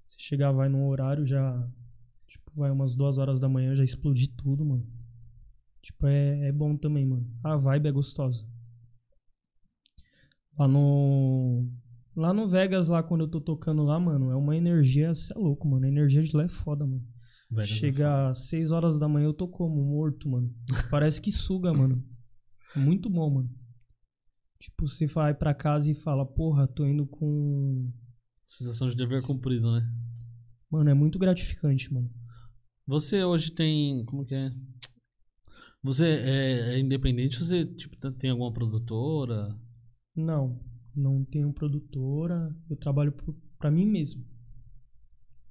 Você 0.05 0.17
chegar, 0.19 0.51
vai 0.51 0.69
num 0.69 0.89
horário, 0.89 1.25
já, 1.25 1.69
tipo, 2.27 2.51
vai 2.55 2.71
umas 2.71 2.95
duas 2.97 3.19
horas 3.19 3.39
da 3.39 3.49
manhã, 3.49 3.77
já 3.77 3.85
explodir 3.85 4.33
tudo, 4.37 4.65
mano. 4.65 4.87
Tipo, 5.81 6.09
é, 6.09 6.49
é 6.49 6.53
bom 6.53 6.77
também, 6.77 7.07
mano. 7.07 7.31
A 7.45 7.57
vibe 7.57 7.87
é 7.87 7.93
gostosa. 7.93 8.45
Lá 10.59 10.67
no. 10.67 11.69
Lá 12.15 12.33
no 12.33 12.49
Vegas, 12.49 12.89
lá 12.89 13.03
quando 13.03 13.23
eu 13.23 13.29
tô 13.29 13.41
tocando 13.41 13.83
lá, 13.83 14.01
mano, 14.01 14.31
é 14.31 14.37
uma 14.37 14.57
energia, 14.57 15.15
você 15.15 15.35
é 15.35 15.39
louco, 15.39 15.69
mano. 15.69 15.85
A 15.85 15.89
energia 15.89 16.23
de 16.23 16.35
lá 16.35 16.45
é 16.45 16.49
foda, 16.49 16.87
mano. 16.87 17.05
Vegas 17.51 17.71
é 17.71 17.75
Chega 17.75 18.29
às 18.31 18.49
6 18.49 18.73
horas 18.73 18.99
da 18.99 19.07
manhã, 19.07 19.27
eu 19.27 19.35
tô 19.35 19.47
como? 19.47 19.83
Morto, 19.85 20.29
mano. 20.29 20.51
Parece 20.91 21.21
que 21.21 21.31
suga, 21.31 21.75
mano. 21.75 22.03
É 22.75 22.79
muito 22.79 23.11
bom, 23.11 23.31
mano. 23.31 23.51
Tipo, 24.59 24.89
você 24.89 25.07
vai 25.07 25.35
pra 25.35 25.55
casa 25.55 25.91
e 25.91 25.95
fala, 25.95 26.25
porra, 26.25 26.67
tô 26.67 26.87
indo 26.87 27.07
com. 27.07 27.93
Sensação 28.47 28.89
de 28.89 28.97
dever 28.97 29.23
cumprido, 29.23 29.71
né? 29.71 29.87
Mano, 30.71 30.89
é 30.89 30.95
muito 30.95 31.19
gratificante, 31.19 31.93
mano. 31.93 32.11
Você 32.87 33.23
hoje 33.23 33.51
tem. 33.53 34.05
Como 34.07 34.25
que 34.25 34.35
é? 34.35 34.51
Você 35.83 36.07
é, 36.07 36.75
é 36.75 36.79
independente? 36.79 37.39
Você 37.39 37.65
tipo, 37.65 37.97
tem 38.13 38.31
alguma 38.31 38.53
produtora? 38.53 39.55
Não, 40.17 40.59
não 40.95 41.25
tenho 41.25 41.53
produtora. 41.53 42.57
Eu 42.71 42.77
trabalho 42.77 43.13
pra 43.59 43.71
mim 43.71 43.87
mesmo. 43.87 44.25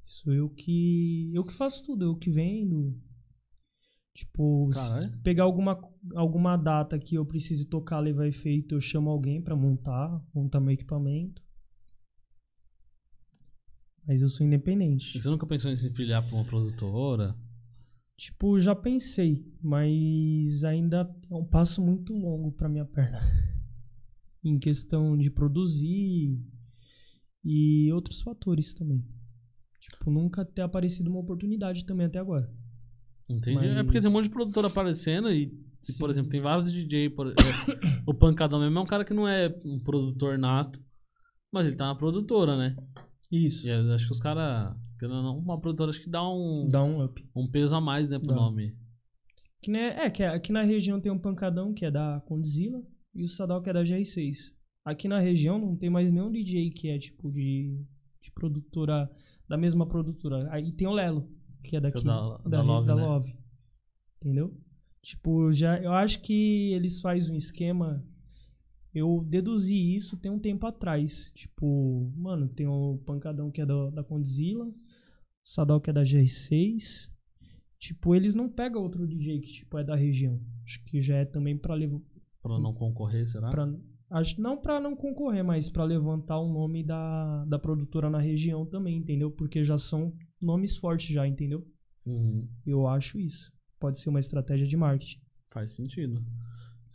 Sou 0.03 0.33
eu 0.33 0.49
que. 0.49 1.31
Eu 1.33 1.43
que 1.43 1.53
faço 1.53 1.83
tudo, 1.83 2.05
eu 2.05 2.15
que 2.15 2.29
vendo. 2.29 2.99
Tipo, 4.13 4.69
pegar 5.23 5.43
alguma, 5.43 5.77
alguma 6.15 6.55
data 6.55 6.97
que 6.97 7.15
eu 7.15 7.25
precise 7.25 7.65
tocar, 7.65 7.99
levar 7.99 8.25
efeito, 8.25 8.73
eu 8.73 8.79
chamo 8.79 9.09
alguém 9.09 9.41
pra 9.41 9.57
montar, 9.57 10.25
montar 10.33 10.61
meu 10.61 10.73
equipamento. 10.73 11.43
Mas 14.07 14.21
eu 14.21 14.29
sou 14.29 14.45
independente. 14.45 15.19
Você 15.19 15.29
nunca 15.29 15.45
pensou 15.45 15.69
em 15.69 15.75
se 15.75 15.91
filiar 15.91 16.25
pra 16.25 16.35
uma 16.35 16.45
produtora? 16.45 17.35
Tipo, 18.17 18.57
já 18.57 18.73
pensei, 18.73 19.45
mas 19.61 20.63
ainda 20.63 21.13
é 21.29 21.35
um 21.35 21.43
passo 21.43 21.81
muito 21.81 22.13
longo 22.13 22.53
pra 22.53 22.69
minha 22.69 22.85
perna. 22.85 23.19
Em 24.45 24.55
questão 24.59 25.17
de 25.17 25.29
produzir 25.29 26.39
e 27.43 27.91
outros 27.93 28.21
fatores 28.21 28.73
também. 28.73 29.03
Tipo, 29.81 30.09
nunca 30.11 30.43
ter 30.45 30.61
aparecido 30.61 31.09
uma 31.09 31.19
oportunidade 31.19 31.85
também 31.85 32.05
até 32.07 32.19
agora. 32.19 32.51
Entendi. 33.29 33.55
Mas- 33.55 33.77
É 33.77 33.83
porque 33.83 33.99
tem 33.99 34.09
um 34.09 34.13
monte 34.13 34.25
de 34.25 34.29
produtor 34.31 34.65
aparecendo 34.65 35.31
e, 35.31 35.51
e, 35.89 35.93
por 35.97 36.09
exemplo, 36.09 36.29
tem 36.29 36.41
vários 36.41 36.71
DJ. 36.71 37.09
Por, 37.09 37.27
é, 37.29 37.33
o 38.05 38.13
Pancadão 38.13 38.59
mesmo 38.59 38.77
é 38.77 38.81
um 38.81 38.85
cara 38.85 39.03
que 39.05 39.13
não 39.13 39.27
é 39.27 39.47
um 39.65 39.79
produtor 39.79 40.37
nato, 40.37 40.79
mas 41.51 41.65
ele 41.67 41.75
tá 41.75 41.87
na 41.87 41.95
produtora, 41.95 42.55
né? 42.57 42.75
Isso. 43.31 43.67
E 43.67 43.71
acho 43.71 44.05
que 44.07 44.13
os 44.13 44.19
caras, 44.19 44.75
uma 45.03 45.59
produtora 45.59 45.89
acho 45.89 46.01
que 46.03 46.09
dá 46.09 46.27
um, 46.27 46.67
Dá 46.67 46.83
um 46.83 47.03
up. 47.03 47.23
um 47.35 47.47
peso 47.49 47.75
a 47.75 47.81
mais, 47.81 48.11
né, 48.11 48.19
pro 48.19 48.27
Dá. 48.27 48.35
nome. 48.35 48.75
Que, 49.61 49.71
né, 49.71 50.05
é, 50.05 50.09
que 50.11 50.21
aqui 50.23 50.51
na 50.51 50.61
região 50.61 51.01
tem 51.01 51.11
um 51.11 51.17
pancadão 51.19 51.73
que 51.73 51.85
é 51.85 51.89
da 51.91 52.21
Condzilla 52.27 52.83
e 53.15 53.23
o 53.23 53.27
Sadal 53.27 53.61
que 53.61 53.69
é 53.69 53.73
da 53.73 53.83
GR6. 53.83 54.53
Aqui 54.83 55.07
na 55.07 55.19
região 55.19 55.57
não 55.57 55.75
tem 55.75 55.89
mais 55.89 56.11
nenhum 56.11 56.31
DJ 56.31 56.69
que 56.71 56.89
é 56.89 56.97
tipo 56.99 57.31
de, 57.31 57.79
de 58.21 58.31
produtora, 58.31 59.09
da 59.47 59.57
mesma 59.57 59.87
produtora. 59.87 60.47
Aí 60.51 60.71
tem 60.71 60.87
o 60.87 60.91
Lelo, 60.93 61.27
que 61.63 61.75
é 61.75 61.81
daqui, 61.81 62.01
Que 62.01 62.07
é 62.07 62.11
da- 62.11 62.37
da 62.49 62.61
Love, 62.61 62.87
da 62.87 62.95
né? 62.95 63.03
Love. 63.03 63.35
Entendeu? 64.21 64.55
Tipo, 65.01 65.51
já, 65.51 65.79
eu 65.79 65.93
acho 65.93 66.21
que 66.21 66.71
eles 66.73 66.99
fazem 66.99 67.33
um 67.33 67.37
esquema 67.37 68.03
Eu 68.93 69.25
deduzi 69.27 69.75
isso 69.95 70.15
tem 70.17 70.31
um 70.31 70.39
tempo 70.39 70.65
atrás. 70.65 71.29
Tipo, 71.35 72.11
mano, 72.15 72.47
tem 72.47 72.65
o 72.65 72.97
Pancadão 73.05 73.51
que 73.51 73.59
é 73.61 73.65
da, 73.65 73.89
da 73.89 74.03
Condzilla, 74.03 74.71
Sadal 75.43 75.81
que 75.81 75.89
é 75.89 75.93
da 75.93 76.01
GR6. 76.03 77.09
Tipo, 77.77 78.15
eles 78.15 78.33
não 78.35 78.47
pegam 78.49 78.81
outro 78.81 79.05
DJ 79.05 79.41
que 79.41 79.51
tipo, 79.51 79.77
é 79.77 79.83
da 79.83 79.95
região. 79.95 80.39
Acho 80.63 80.83
que 80.85 81.01
já 81.01 81.17
é 81.17 81.25
também 81.25 81.57
pra 81.57 81.75
levar. 81.75 81.99
Pra 82.47 82.59
não 82.59 82.73
concorrer, 82.73 83.27
será? 83.27 83.49
Pra, 83.49 83.67
acho, 84.11 84.39
não 84.39 84.55
pra 84.55 84.79
não 84.79 84.95
concorrer, 84.95 85.43
mas 85.43 85.67
pra 85.69 85.83
levantar 85.83 86.39
o 86.39 86.47
nome 86.51 86.83
da, 86.83 87.43
da 87.45 87.57
produtora 87.57 88.07
na 88.09 88.19
região 88.19 88.65
também, 88.67 88.97
entendeu? 88.97 89.31
Porque 89.31 89.63
já 89.65 89.77
são 89.79 90.13
nomes 90.39 90.77
fortes 90.77 91.13
já, 91.13 91.27
entendeu? 91.27 91.65
Uhum. 92.05 92.47
Eu 92.65 92.87
acho 92.87 93.19
isso. 93.19 93.51
Pode 93.79 93.99
ser 93.99 94.09
uma 94.09 94.19
estratégia 94.19 94.67
de 94.67 94.77
marketing. 94.77 95.19
Faz 95.51 95.71
sentido. 95.75 96.23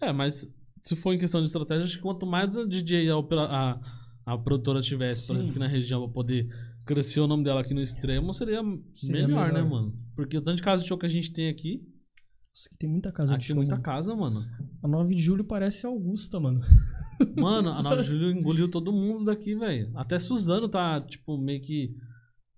É, 0.01 0.13
mas 0.13 0.47
se 0.85 0.95
for 0.95 1.13
em 1.13 1.19
questão 1.19 1.41
de 1.41 1.47
estratégia, 1.49 1.83
acho 1.85 1.97
que 1.97 2.03
quanto 2.03 2.25
mais 2.27 2.57
a 2.57 2.65
DJ, 2.65 3.11
a, 3.11 3.17
a, 3.17 3.81
a 4.27 4.39
produtora 4.39 4.81
tivesse, 4.81 5.27
por 5.27 5.33
Sim. 5.35 5.41
exemplo, 5.41 5.51
aqui 5.51 5.59
na 5.59 5.67
região, 5.67 6.03
pra 6.05 6.13
poder 6.13 6.49
crescer 6.87 7.21
o 7.21 7.27
nome 7.27 7.43
dela 7.45 7.61
aqui 7.61 7.75
no 7.75 7.83
extremo, 7.83 8.33
seria, 8.33 8.61
Seria 8.95 9.27
melhor, 9.27 9.53
né, 9.53 9.63
melhor. 9.63 9.69
mano? 9.69 9.99
Porque 10.15 10.39
o 10.39 10.43
tanto 10.43 10.57
de 10.57 10.63
casa 10.63 10.83
de 10.83 10.89
show 10.89 10.97
que 10.97 11.07
a 11.07 11.11
gente 11.11 11.33
tem 11.33 11.49
aqui, 11.49 11.83
Nossa, 12.61 12.69
que 12.69 12.77
tem 12.77 12.89
muita 12.91 13.11
casa 13.13 13.35
aqui 13.35 13.47
tem 13.47 13.57
muita 13.57 13.75
mano. 13.77 13.83
casa, 13.83 14.15
mano. 14.15 14.45
A 14.83 14.89
9 14.89 15.15
de 15.15 15.23
julho 15.23 15.45
parece 15.45 15.87
Augusta, 15.87 16.39
mano. 16.39 16.61
Mano, 17.37 17.69
a 17.69 17.83
9 17.83 17.97
de 18.01 18.09
julho 18.09 18.31
engoliu 18.31 18.71
todo 18.71 18.91
mundo 18.91 19.27
daqui, 19.27 19.55
velho. 19.55 19.91
Até 19.95 20.19
Suzano 20.19 20.71
tá, 20.71 20.99
tipo, 21.03 21.37
meio 21.37 21.61
que 21.61 21.95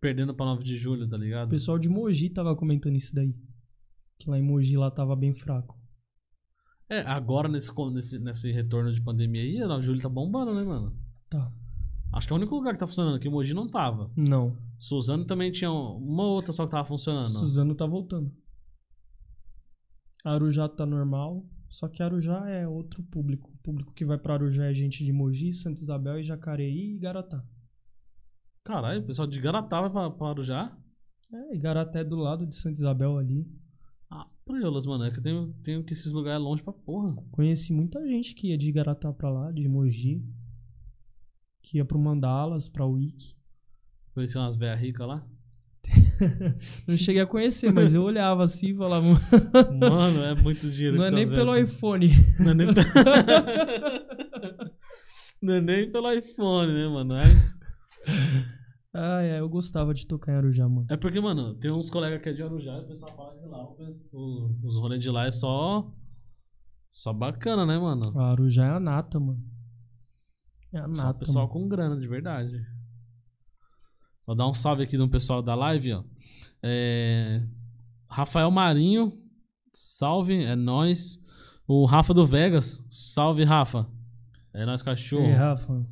perdendo 0.01 0.33
pra 0.33 0.47
9 0.47 0.63
de 0.63 0.79
julho, 0.79 1.09
tá 1.09 1.17
O 1.17 1.19
ligado? 1.19 1.49
pessoal 1.49 1.77
de 1.81 1.89
Mogi 1.89 2.31
tava 2.31 2.55
comentando 2.55 2.95
isso 2.95 3.13
daí. 3.13 3.35
Que 4.21 4.31
lá 4.31 4.39
em 4.39 4.43
Mogi 4.43 4.77
lá 4.77 4.89
tava 4.89 5.17
bem 5.17 5.35
fraco. 5.35 5.77
É, 6.89 7.01
agora 7.01 7.49
nesse, 7.49 7.73
nesse, 7.93 8.19
nesse 8.21 8.53
retorno 8.53 8.93
de 8.93 9.03
pandemia 9.03 9.43
aí, 9.43 9.61
a 9.61 9.67
9 9.67 9.81
de 9.81 9.87
julho 9.87 10.01
tá 10.01 10.09
bombando, 10.09 10.55
né, 10.55 10.63
mano? 10.63 10.97
Tá. 11.29 11.51
Acho 12.13 12.29
que 12.29 12.33
é 12.33 12.37
o 12.37 12.39
único 12.39 12.55
lugar 12.55 12.75
que 12.75 12.79
tá 12.81 12.87
funcionando 12.87 13.17
aqui. 13.17 13.29
Mogi 13.29 13.55
não 13.55 13.67
tava. 13.67 14.13
Não. 14.17 14.57
Suzano 14.79 15.25
também 15.25 15.51
tinha 15.51 15.73
uma 15.73 16.23
outra 16.25 16.53
só 16.53 16.67
que 16.67 16.71
tava 16.71 16.87
funcionando. 16.87 17.31
Suzano 17.41 17.75
tá 17.75 17.85
voltando. 17.85 18.31
Arujá 20.25 20.69
tá 20.69 20.87
normal. 20.87 21.45
Só 21.69 21.89
que 21.89 22.03
Arujá 22.03 22.49
é 22.49 22.69
outro 22.69 23.03
público. 23.03 23.51
O 23.51 23.59
público 23.59 23.95
que 23.95 24.05
vai 24.05 24.19
pra 24.19 24.35
Arujá 24.35 24.67
é 24.67 24.75
gente 24.75 25.05
de 25.05 25.13
Mogi, 25.13 25.53
Santa 25.53 25.81
Isabel 25.81 26.19
e 26.19 26.23
Jacareí 26.23 26.95
e 26.95 26.99
Garatá. 26.99 27.43
Caralho, 28.65 29.01
o 29.01 29.07
pessoal 29.07 29.27
de 29.27 29.41
Garatá 29.41 29.81
vai 29.81 29.91
pra, 29.91 30.11
pra 30.11 30.29
Arujá. 30.29 30.77
É, 31.33 31.55
e 31.55 31.59
Garatá 31.59 32.01
é 32.01 32.05
do 32.05 32.17
lado 32.17 32.47
de 32.47 32.55
Santa 32.55 32.75
Isabel 32.75 33.17
ali. 33.17 33.51
Ah, 34.11 34.29
preolas, 34.45 34.85
mano. 34.85 35.05
É 35.05 35.11
que 35.11 35.19
eu 35.19 35.23
tenho, 35.23 35.53
tenho 35.65 35.83
que 35.83 35.95
esses 35.95 36.13
lugares 36.13 36.41
é 36.41 36.45
longe 36.45 36.63
pra 36.63 36.73
porra. 36.73 37.17
Conheci 37.31 37.73
muita 37.73 38.07
gente 38.07 38.35
que 38.35 38.49
ia 38.49 38.59
de 38.59 38.71
Garatá 38.71 39.11
pra 39.13 39.31
lá, 39.31 39.51
de 39.51 39.67
Mogi. 39.67 40.23
Que 41.63 41.79
ia 41.79 41.85
pro 41.85 41.99
Mandalas, 41.99 42.69
pra 42.69 42.85
Wiki. 42.85 43.35
Conheci 44.13 44.37
umas 44.37 44.57
velhas 44.57 44.79
ricas 44.79 45.09
lá. 45.09 45.27
Não 46.89 46.97
cheguei 46.97 47.23
a 47.23 47.27
conhecer, 47.27 47.73
mas 47.73 47.95
eu 47.95 48.03
olhava 48.03 48.43
assim 48.45 48.69
e 48.71 48.75
falava. 48.77 49.07
Mano, 49.79 50.25
é 50.25 50.35
muito 50.35 50.71
dinheiro. 50.71 50.97
Não 50.99 51.05
é 51.05 51.11
nem 51.11 51.29
pelo 51.29 51.57
iPhone. 51.57 52.09
Não 52.41 52.51
é 52.51 52.55
nem, 52.55 52.75
pe- 52.75 52.81
Não 55.43 55.55
é 55.55 55.61
nem 55.61 55.91
pelo 55.91 56.13
iPhone, 56.13 56.73
né, 56.73 56.89
mano? 56.89 57.15
Mas- 57.15 57.55
Ah, 58.95 59.23
é, 59.23 59.41
eu 59.41 59.49
gostava 59.49 59.95
de 59.95 60.07
tocar 60.07 60.33
em 60.33 60.37
Arujá, 60.37 60.69
mano. 60.69 60.87
É 60.91 60.97
porque, 60.97 61.21
mano, 61.21 61.55
tem 61.55 61.71
uns 61.71 61.89
colegas 61.91 62.21
que 62.23 62.29
é 62.29 62.33
de 62.33 62.43
Arujá 62.43 62.77
e 62.77 62.81
o 62.81 62.87
pessoal 62.89 63.17
fala 63.17 63.35
que 63.41 63.47
lá 63.47 63.65
o- 63.65 63.77
o- 64.13 64.59
os 64.67 64.77
rolês 64.77 65.03
de 65.03 65.11
lá 65.11 65.27
é 65.27 65.31
só. 65.31 65.91
Só 66.93 67.13
bacana, 67.13 67.65
né, 67.65 67.79
mano? 67.79 68.19
A 68.19 68.33
Arujá 68.33 68.67
é 68.67 68.71
a 68.71 68.81
nata, 68.81 69.19
mano. 69.19 69.41
É 70.75 70.79
a 70.79 70.95
Só 70.95 71.05
nata. 71.07 71.19
pessoal 71.21 71.47
mano. 71.49 71.61
com 71.61 71.69
grana, 71.69 71.99
de 71.99 72.07
verdade. 72.07 72.61
Vou 74.27 74.37
dar 74.37 74.49
um 74.49 74.55
salve 74.55 74.83
aqui 74.83 74.97
no 74.97 75.09
pessoal 75.09 75.43
da 75.43 75.55
live, 75.55 75.93
ó. 75.95 76.05
É, 76.63 77.43
Rafael 78.09 78.51
Marinho, 78.51 79.13
salve, 79.73 80.43
é 80.45 80.55
nóis. 80.55 81.19
O 81.67 81.85
Rafa 81.85 82.13
do 82.13 82.27
Vegas, 82.27 82.85
salve, 82.91 83.45
Rafa. 83.45 83.89
É 84.55 84.67
nóis, 84.67 84.83
cachorro. 84.83 85.25
Ei, 85.25 85.33
Rafa. 85.33 85.87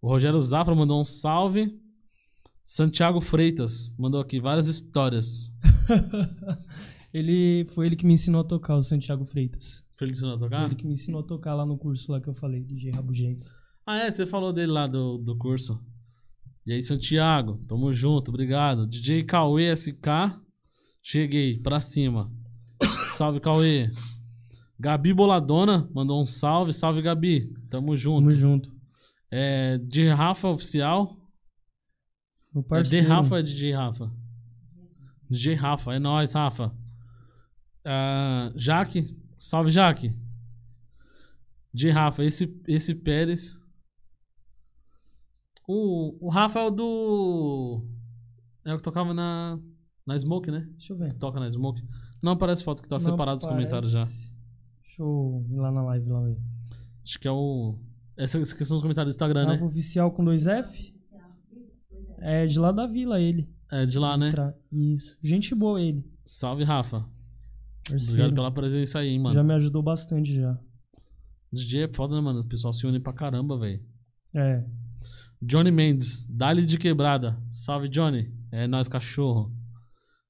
O 0.00 0.08
Rogério 0.08 0.40
Zafra 0.40 0.74
mandou 0.74 1.00
um 1.00 1.04
salve. 1.04 1.78
Santiago 2.64 3.20
Freitas 3.20 3.94
mandou 3.98 4.20
aqui 4.20 4.40
várias 4.40 4.66
histórias. 4.68 5.52
ele 7.12 7.66
foi 7.74 7.86
ele 7.86 7.96
que 7.96 8.06
me 8.06 8.14
ensinou 8.14 8.40
a 8.40 8.44
tocar, 8.44 8.76
o 8.76 8.80
Santiago 8.80 9.24
Freitas. 9.26 9.84
Feliz 9.98 10.20
de 10.20 10.24
Foi 10.24 10.38
tocar? 10.38 10.64
ele 10.64 10.76
que 10.76 10.86
me 10.86 10.94
ensinou 10.94 11.20
a 11.20 11.24
tocar 11.24 11.52
lá 11.54 11.66
no 11.66 11.76
curso 11.76 12.10
lá 12.10 12.20
que 12.20 12.28
eu 12.28 12.34
falei, 12.34 12.62
DJ 12.62 12.92
Rabugento. 12.92 13.44
Ah, 13.86 13.98
é, 13.98 14.10
você 14.10 14.24
falou 14.24 14.52
dele 14.52 14.72
lá 14.72 14.86
do, 14.86 15.18
do 15.18 15.36
curso. 15.36 15.78
E 16.66 16.72
aí, 16.72 16.82
Santiago, 16.82 17.58
tamo 17.66 17.92
junto, 17.92 18.28
obrigado. 18.28 18.86
DJ 18.86 19.24
Cauê 19.24 19.74
SK, 19.74 20.38
cheguei, 21.02 21.58
pra 21.58 21.80
cima. 21.80 22.30
Salve, 23.16 23.40
Cauê. 23.40 23.90
Gabi 24.78 25.12
Boladona 25.12 25.88
mandou 25.94 26.20
um 26.22 26.26
salve, 26.26 26.72
salve, 26.72 27.02
Gabi. 27.02 27.52
Tamo 27.68 27.96
junto. 27.96 28.28
Tamo 28.28 28.36
junto. 28.36 28.72
É, 29.30 29.78
de 29.78 30.08
Rafa 30.08 30.48
Oficial. 30.48 31.16
Meu 32.54 32.62
É 32.62 32.66
parceiro. 32.66 33.04
de 33.06 33.12
Rafa 33.12 33.38
é 33.38 33.42
DJ 33.42 33.72
Rafa? 33.72 34.12
DJ 35.30 35.54
Rafa, 35.54 35.94
é 35.94 35.98
nóis, 35.98 36.32
Rafa. 36.32 36.74
Ah, 37.84 38.50
Jaque, 38.56 39.16
salve, 39.38 39.70
Jaque. 39.70 40.12
De 41.72 41.90
Rafa, 41.90 42.24
esse, 42.24 42.52
esse 42.66 42.94
Pérez. 42.94 43.59
O, 45.72 46.26
o 46.26 46.28
Rafa 46.28 46.58
é 46.58 46.66
o 46.66 46.70
do. 46.70 47.86
É 48.64 48.74
o 48.74 48.76
que 48.76 48.82
tocava 48.82 49.14
na, 49.14 49.56
na 50.04 50.18
Smoke, 50.18 50.50
né? 50.50 50.66
Deixa 50.72 50.92
eu 50.92 50.98
ver. 50.98 51.12
Toca 51.12 51.38
na 51.38 51.48
Smoke. 51.48 51.80
Não 52.20 52.32
aparece 52.32 52.64
foto 52.64 52.82
que 52.82 52.88
tá 52.88 52.98
separado 52.98 53.36
dos 53.36 53.46
comentários 53.46 53.92
já. 53.92 54.04
Deixa 54.04 55.00
eu 55.00 55.46
ir 55.48 55.54
lá 55.54 55.70
na 55.70 55.82
live 55.84 56.08
lá 56.08 56.22
ver. 56.22 56.36
Acho 57.04 57.20
que 57.20 57.28
é 57.28 57.30
o. 57.30 57.78
Essa, 58.16 58.40
essa 58.40 58.56
questão 58.56 58.78
dos 58.78 58.82
comentários 58.82 59.14
do 59.14 59.16
Instagram, 59.16 59.46
Rafa 59.46 59.60
né? 59.60 59.64
oficial 59.64 60.10
com 60.10 60.24
dois 60.24 60.48
F? 60.48 60.92
É 62.18 62.48
de 62.48 62.58
lá 62.58 62.72
da 62.72 62.88
vila 62.88 63.20
ele. 63.20 63.48
É 63.70 63.86
de 63.86 63.96
lá, 63.96 64.18
né? 64.18 64.32
Isso. 64.72 65.16
Gente 65.22 65.56
boa 65.56 65.80
ele. 65.80 66.04
Salve, 66.26 66.64
Rafa. 66.64 67.08
Parceiro. 67.88 68.10
Obrigado 68.10 68.34
pela 68.34 68.50
presença 68.50 68.98
aí, 68.98 69.10
hein, 69.10 69.20
mano. 69.20 69.36
Já 69.36 69.44
me 69.44 69.54
ajudou 69.54 69.84
bastante 69.84 70.34
já. 70.34 70.58
DJ 71.52 71.84
é 71.84 71.88
foda, 71.88 72.16
né, 72.16 72.20
mano? 72.20 72.40
O 72.40 72.44
pessoal 72.44 72.72
se 72.72 72.84
une 72.88 72.98
pra 72.98 73.12
caramba, 73.12 73.56
velho. 73.56 73.80
É. 74.34 74.64
Johnny 75.42 75.70
Mendes, 75.70 76.24
Dali 76.28 76.66
de 76.66 76.78
Quebrada. 76.78 77.40
Salve, 77.50 77.88
Johnny. 77.88 78.30
É 78.52 78.66
nós, 78.66 78.88
cachorro. 78.88 79.52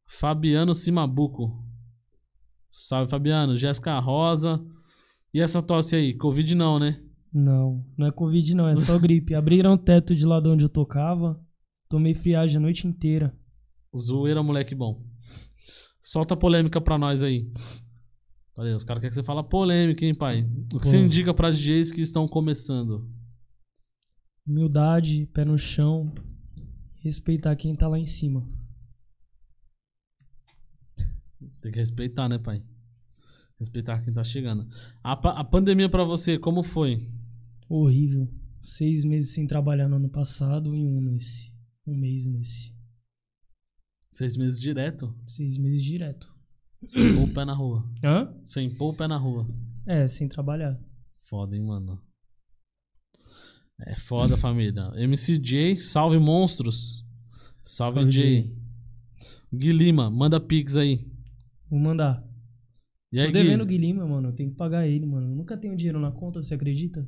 Fabiano 0.06 0.74
Simabuco. 0.74 1.64
Salve, 2.70 3.10
Fabiano. 3.10 3.56
Jéssica 3.56 3.98
Rosa. 3.98 4.64
E 5.34 5.40
essa 5.40 5.62
tosse 5.62 5.96
aí? 5.96 6.16
Covid 6.16 6.54
não, 6.54 6.78
né? 6.78 7.00
Não, 7.32 7.84
não 7.96 8.06
é 8.06 8.10
Covid 8.10 8.54
não, 8.54 8.68
é 8.68 8.76
só 8.76 8.98
gripe. 8.98 9.34
Abriram 9.34 9.74
o 9.74 9.78
teto 9.78 10.14
de 10.14 10.26
lá 10.26 10.40
de 10.40 10.48
onde 10.48 10.64
eu 10.64 10.68
tocava. 10.68 11.40
Tomei 11.88 12.14
friagem 12.14 12.56
a 12.58 12.60
noite 12.60 12.86
inteira. 12.86 13.36
Zoeira, 13.96 14.42
moleque 14.42 14.74
bom. 14.74 15.04
Solta 16.02 16.36
polêmica 16.36 16.80
pra 16.80 16.98
nós 16.98 17.22
aí. 17.22 17.50
Olha 18.56 18.76
os 18.76 18.84
caras 18.84 19.00
querem 19.00 19.10
que 19.10 19.14
você 19.14 19.22
fala 19.22 19.42
polêmica, 19.42 20.04
hein, 20.04 20.14
pai? 20.14 20.46
O 20.74 20.78
que 20.78 20.86
você 20.86 20.98
Pô. 20.98 21.04
indica 21.04 21.32
pra 21.34 21.50
DJs 21.50 21.92
que 21.92 22.00
estão 22.00 22.28
começando? 22.28 23.08
Humildade, 24.54 25.26
pé 25.26 25.44
no 25.44 25.56
chão. 25.56 26.12
Respeitar 27.04 27.54
quem 27.54 27.72
tá 27.72 27.86
lá 27.86 27.96
em 28.00 28.06
cima. 28.06 28.44
Tem 31.60 31.70
que 31.70 31.78
respeitar, 31.78 32.28
né, 32.28 32.36
pai? 32.36 32.60
Respeitar 33.60 34.02
quem 34.02 34.12
tá 34.12 34.24
chegando. 34.24 34.66
A, 35.04 35.14
pa- 35.14 35.38
a 35.38 35.44
pandemia 35.44 35.88
pra 35.88 36.02
você, 36.02 36.36
como 36.36 36.64
foi? 36.64 37.08
Horrível. 37.68 38.28
Seis 38.60 39.04
meses 39.04 39.32
sem 39.32 39.46
trabalhar 39.46 39.88
no 39.88 39.96
ano 39.96 40.08
passado 40.10 40.74
e 40.74 40.84
um 40.84 41.00
nesse. 41.00 41.52
Um 41.86 41.94
mês 41.96 42.26
nesse. 42.26 42.74
Seis 44.12 44.36
meses 44.36 44.58
direto? 44.60 45.14
Seis 45.28 45.56
meses 45.58 45.84
direto. 45.84 46.34
Sem 46.88 47.14
pôr 47.14 47.22
o 47.22 47.32
pé 47.32 47.44
na 47.44 47.54
rua. 47.54 47.88
Hã? 48.02 48.34
Sem 48.44 48.68
pôr 48.68 48.88
o 48.94 48.96
pé 48.96 49.06
na 49.06 49.16
rua. 49.16 49.46
É, 49.86 50.08
sem 50.08 50.28
trabalhar. 50.28 50.76
Foda, 51.20 51.54
hein, 51.56 51.62
mano? 51.62 52.02
É 53.86 53.96
foda, 53.98 54.36
família. 54.36 54.90
MCJ, 54.96 55.76
salve 55.76 56.18
monstros. 56.18 57.04
Salve, 57.62 58.00
Salve, 58.00 58.12
Jay. 58.12 58.54
Gui 59.52 59.72
Lima, 59.72 60.10
manda 60.10 60.40
pix 60.40 60.76
aí. 60.76 61.00
Vou 61.68 61.78
mandar. 61.78 62.24
E 63.12 63.18
aí, 63.18 63.26
Tô 63.26 63.32
devendo 63.32 63.62
o 63.62 63.66
Guilherme, 63.66 64.00
mano. 64.00 64.28
Eu 64.28 64.32
tenho 64.32 64.50
que 64.50 64.56
pagar 64.56 64.86
ele, 64.86 65.04
mano. 65.04 65.28
Eu 65.28 65.34
nunca 65.36 65.56
tenho 65.56 65.76
dinheiro 65.76 65.98
na 65.98 66.12
conta, 66.12 66.40
você 66.40 66.54
acredita? 66.54 67.06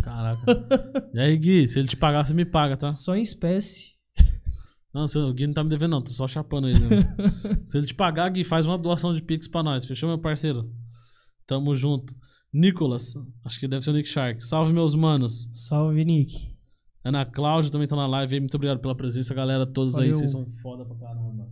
Caraca. 0.00 0.44
e 1.12 1.18
aí, 1.18 1.36
Gui, 1.36 1.66
se 1.66 1.78
ele 1.78 1.88
te 1.88 1.96
pagar, 1.96 2.24
você 2.24 2.32
me 2.32 2.44
paga, 2.44 2.76
tá? 2.76 2.94
Só 2.94 3.16
em 3.16 3.22
espécie. 3.22 3.92
Não, 4.94 5.06
o 5.06 5.32
Gui 5.32 5.46
não 5.46 5.54
tá 5.54 5.64
me 5.64 5.70
devendo, 5.70 5.92
não. 5.92 6.02
Tô 6.02 6.10
só 6.10 6.28
chapando 6.28 6.68
ele. 6.68 6.78
né? 6.78 7.02
se 7.64 7.78
ele 7.78 7.86
te 7.86 7.94
pagar, 7.94 8.28
Gui, 8.28 8.44
faz 8.44 8.66
uma 8.66 8.78
doação 8.78 9.14
de 9.14 9.22
pix 9.22 9.48
pra 9.48 9.62
nós. 9.62 9.84
Fechou, 9.84 10.08
meu 10.08 10.18
parceiro? 10.18 10.70
Tamo 11.46 11.74
junto. 11.74 12.14
Nicolas, 12.52 13.14
acho 13.44 13.58
que 13.58 13.66
deve 13.66 13.82
ser 13.82 13.90
o 13.90 13.94
Nick 13.94 14.08
Shark. 14.08 14.44
Salve, 14.44 14.72
meus 14.72 14.94
manos. 14.94 15.48
Salve, 15.54 16.04
Nick. 16.04 16.52
Ana 17.04 17.24
Cláudia 17.24 17.72
também 17.72 17.88
tá 17.88 17.96
na 17.96 18.06
live 18.06 18.34
aí. 18.34 18.40
Muito 18.40 18.54
obrigado 18.54 18.80
pela 18.80 18.94
presença, 18.94 19.34
galera. 19.34 19.66
Todos 19.66 19.94
aí, 19.94 20.06
Valeu. 20.06 20.14
vocês 20.14 20.30
são 20.30 20.46
foda 20.46 20.84
pra 20.84 20.94
caramba. 20.96 21.50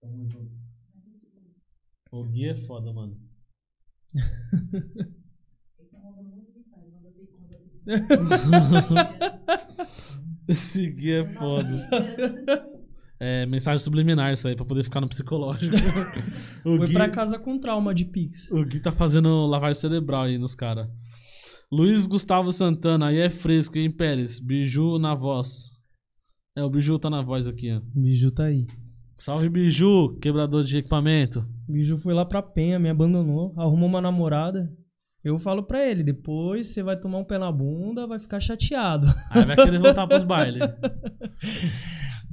Tamo 0.00 0.30
junto. 0.30 0.52
O 2.12 2.24
Gui 2.24 2.48
é 2.48 2.54
foda, 2.54 2.92
mano. 2.92 3.18
Esse 10.48 10.90
Gui 10.90 11.12
é 11.12 11.26
foda. 11.34 11.88
É, 13.20 13.46
mensagem 13.46 13.78
subliminar 13.78 14.32
isso 14.32 14.46
aí, 14.48 14.56
pra 14.56 14.64
poder 14.64 14.82
ficar 14.82 15.00
no 15.00 15.08
psicológico. 15.08 15.74
o, 16.64 16.76
Foi 16.76 16.86
Gui, 16.86 16.92
pra 16.92 17.08
casa 17.08 17.38
com 17.38 17.58
trauma 17.58 17.94
de 17.94 18.04
Pix. 18.04 18.50
o 18.50 18.64
Gui 18.64 18.80
tá 18.80 18.90
fazendo 18.90 19.46
lavagem 19.46 19.80
cerebral 19.80 20.24
aí 20.24 20.36
nos 20.36 20.54
caras. 20.54 20.88
Luiz 21.72 22.06
Gustavo 22.06 22.52
Santana, 22.52 23.06
aí 23.06 23.18
é 23.18 23.30
fresco, 23.30 23.78
hein, 23.78 23.90
Pérez? 23.90 24.38
Biju 24.38 24.98
na 24.98 25.14
voz. 25.14 25.70
É, 26.56 26.62
o 26.62 26.70
Biju 26.70 26.98
tá 26.98 27.10
na 27.10 27.22
voz 27.22 27.48
aqui, 27.48 27.72
ó. 27.72 27.80
Biju 27.94 28.30
tá 28.30 28.44
aí. 28.44 28.66
Salve, 29.18 29.48
Biju, 29.48 30.18
quebrador 30.20 30.62
de 30.62 30.76
equipamento. 30.76 31.44
Biju 31.68 31.98
foi 31.98 32.14
lá 32.14 32.24
pra 32.24 32.42
Penha, 32.42 32.78
me 32.78 32.88
abandonou, 32.88 33.54
arrumou 33.56 33.88
uma 33.88 34.00
namorada. 34.00 34.70
Eu 35.24 35.38
falo 35.38 35.62
pra 35.62 35.84
ele, 35.84 36.02
depois 36.02 36.68
você 36.68 36.82
vai 36.82 36.98
tomar 37.00 37.18
um 37.18 37.24
pé 37.24 37.38
na 37.38 37.50
bunda, 37.50 38.06
vai 38.06 38.18
ficar 38.18 38.38
chateado. 38.38 39.06
Aí 39.30 39.44
vai 39.44 39.56
querer 39.56 39.78
voltar 39.80 40.06
pros 40.06 40.22
bailes. 40.24 40.60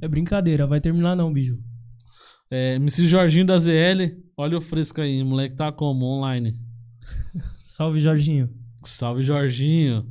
É 0.02 0.08
brincadeira, 0.08 0.66
vai 0.66 0.80
terminar 0.80 1.14
não, 1.14 1.32
Biju. 1.32 1.62
É, 2.50 2.74
MC 2.74 3.04
Jorginho 3.04 3.46
da 3.46 3.56
ZL, 3.56 4.20
olha 4.36 4.58
o 4.58 4.60
fresco 4.60 5.00
aí, 5.00 5.22
moleque 5.22 5.54
tá 5.54 5.70
como? 5.70 6.04
Online. 6.04 6.58
Salve, 7.62 8.00
Jorginho. 8.00 8.50
Salve, 8.84 9.22
Jorginho. 9.22 10.04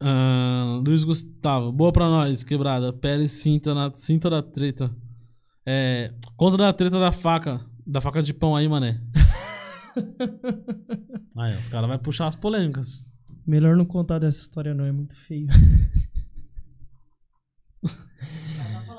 Ah, 0.00 0.80
Luiz 0.86 1.02
Gustavo, 1.02 1.72
boa 1.72 1.92
pra 1.92 2.08
nós, 2.08 2.44
quebrada. 2.44 2.92
Pérez 2.92 3.32
cinta, 3.32 3.74
na, 3.74 3.92
cinta 3.92 4.30
da 4.30 4.40
treta. 4.40 4.94
É, 5.66 6.14
conta 6.36 6.56
da 6.56 6.72
treta 6.72 7.00
da 7.00 7.10
faca, 7.10 7.60
da 7.84 8.00
faca 8.00 8.22
de 8.22 8.32
pão 8.32 8.54
aí, 8.54 8.68
mané. 8.68 9.02
aí, 11.36 11.56
os 11.56 11.68
caras 11.68 11.90
vão 11.90 11.98
puxar 11.98 12.28
as 12.28 12.36
polêmicas. 12.36 13.18
Melhor 13.44 13.76
não 13.76 13.84
contar 13.84 14.20
dessa 14.20 14.42
história 14.42 14.72
não, 14.74 14.84
é 14.84 14.92
muito 14.92 15.16
feio. 15.16 15.48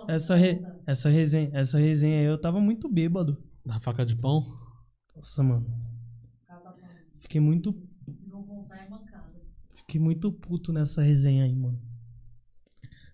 essa, 0.07 0.35
re- 0.35 0.61
essa, 0.85 1.09
resenha, 1.09 1.49
essa 1.53 1.77
resenha 1.79 2.19
aí 2.19 2.25
eu 2.25 2.39
tava 2.39 2.59
muito 2.59 2.89
bêbado. 2.89 3.37
Da 3.65 3.79
faca 3.79 4.05
de 4.05 4.15
pão? 4.15 4.41
Nossa, 5.15 5.43
mano. 5.43 5.65
Fiquei 7.19 7.39
muito. 7.39 7.75
Fiquei 9.75 9.99
muito 10.01 10.31
puto 10.31 10.73
nessa 10.73 11.01
resenha 11.01 11.43
aí, 11.43 11.55
mano. 11.55 11.79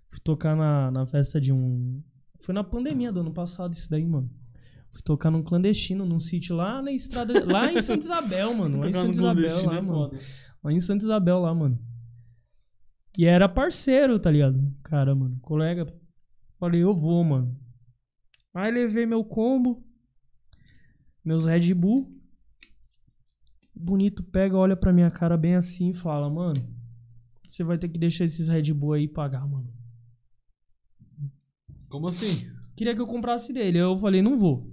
Fui 0.09 0.20
tocar 0.22 0.55
na, 0.55 0.89
na 0.91 1.05
festa 1.05 1.39
de 1.41 1.51
um. 1.51 2.01
Foi 2.41 2.53
na 2.53 2.63
pandemia 2.63 3.11
do 3.11 3.20
ano 3.20 3.34
passado 3.34 3.74
isso 3.74 3.89
daí, 3.89 4.05
mano. 4.05 4.30
Fui 4.91 5.01
tocar 5.01 5.30
num 5.30 5.43
clandestino, 5.43 6.05
num 6.05 6.20
sítio 6.20 6.55
lá 6.55 6.82
na 6.82 6.91
estrada. 6.91 7.45
Lá 7.45 7.72
em 7.72 7.82
Santa 7.82 8.05
Isabel, 8.05 8.53
mano. 8.53 8.80
Lá 8.80 8.89
em 8.89 8.93
Santa 8.93 9.11
Isabel, 9.11 9.65
lá, 9.65 9.76
é 9.78 9.82
mano. 9.82 10.11
Lá 10.63 10.72
em 10.74 10.80
Santa 10.80 11.03
Isabel, 11.03 11.39
lá, 11.39 11.53
mano. 11.53 11.80
E 13.18 13.26
era 13.26 13.49
parceiro, 13.49 14.20
tá 14.20 14.30
ligado? 14.30 14.72
Cara, 14.84 15.15
mano. 15.15 15.39
Colega. 15.41 15.91
Falei, 16.59 16.84
eu 16.84 16.93
vou, 16.93 17.24
mano. 17.24 17.59
Aí 18.53 18.72
levei 18.72 19.07
meu 19.07 19.26
combo. 19.26 19.84
Meus 21.26 21.47
Red 21.47 21.74
Bull. 21.74 22.15
Bonito 23.76 24.24
pega, 24.24 24.55
olha 24.55 24.76
pra 24.76 24.93
minha 24.93 25.09
cara 25.09 25.36
bem 25.36 25.55
assim 25.55 25.89
e 25.89 25.93
fala, 25.95 26.30
mano. 26.30 26.61
Você 27.47 27.63
vai 27.63 27.78
ter 27.78 27.89
que 27.89 27.97
deixar 27.97 28.26
esses 28.26 28.47
Red 28.47 28.72
Bull 28.74 28.93
aí 28.93 29.07
pagar, 29.07 29.47
mano. 29.47 29.74
Como 31.89 32.07
assim? 32.07 32.51
Queria 32.76 32.93
que 32.93 33.01
eu 33.01 33.07
comprasse 33.07 33.51
dele. 33.51 33.80
Eu 33.80 33.97
falei, 33.97 34.22
não 34.22 34.38
vou. 34.38 34.72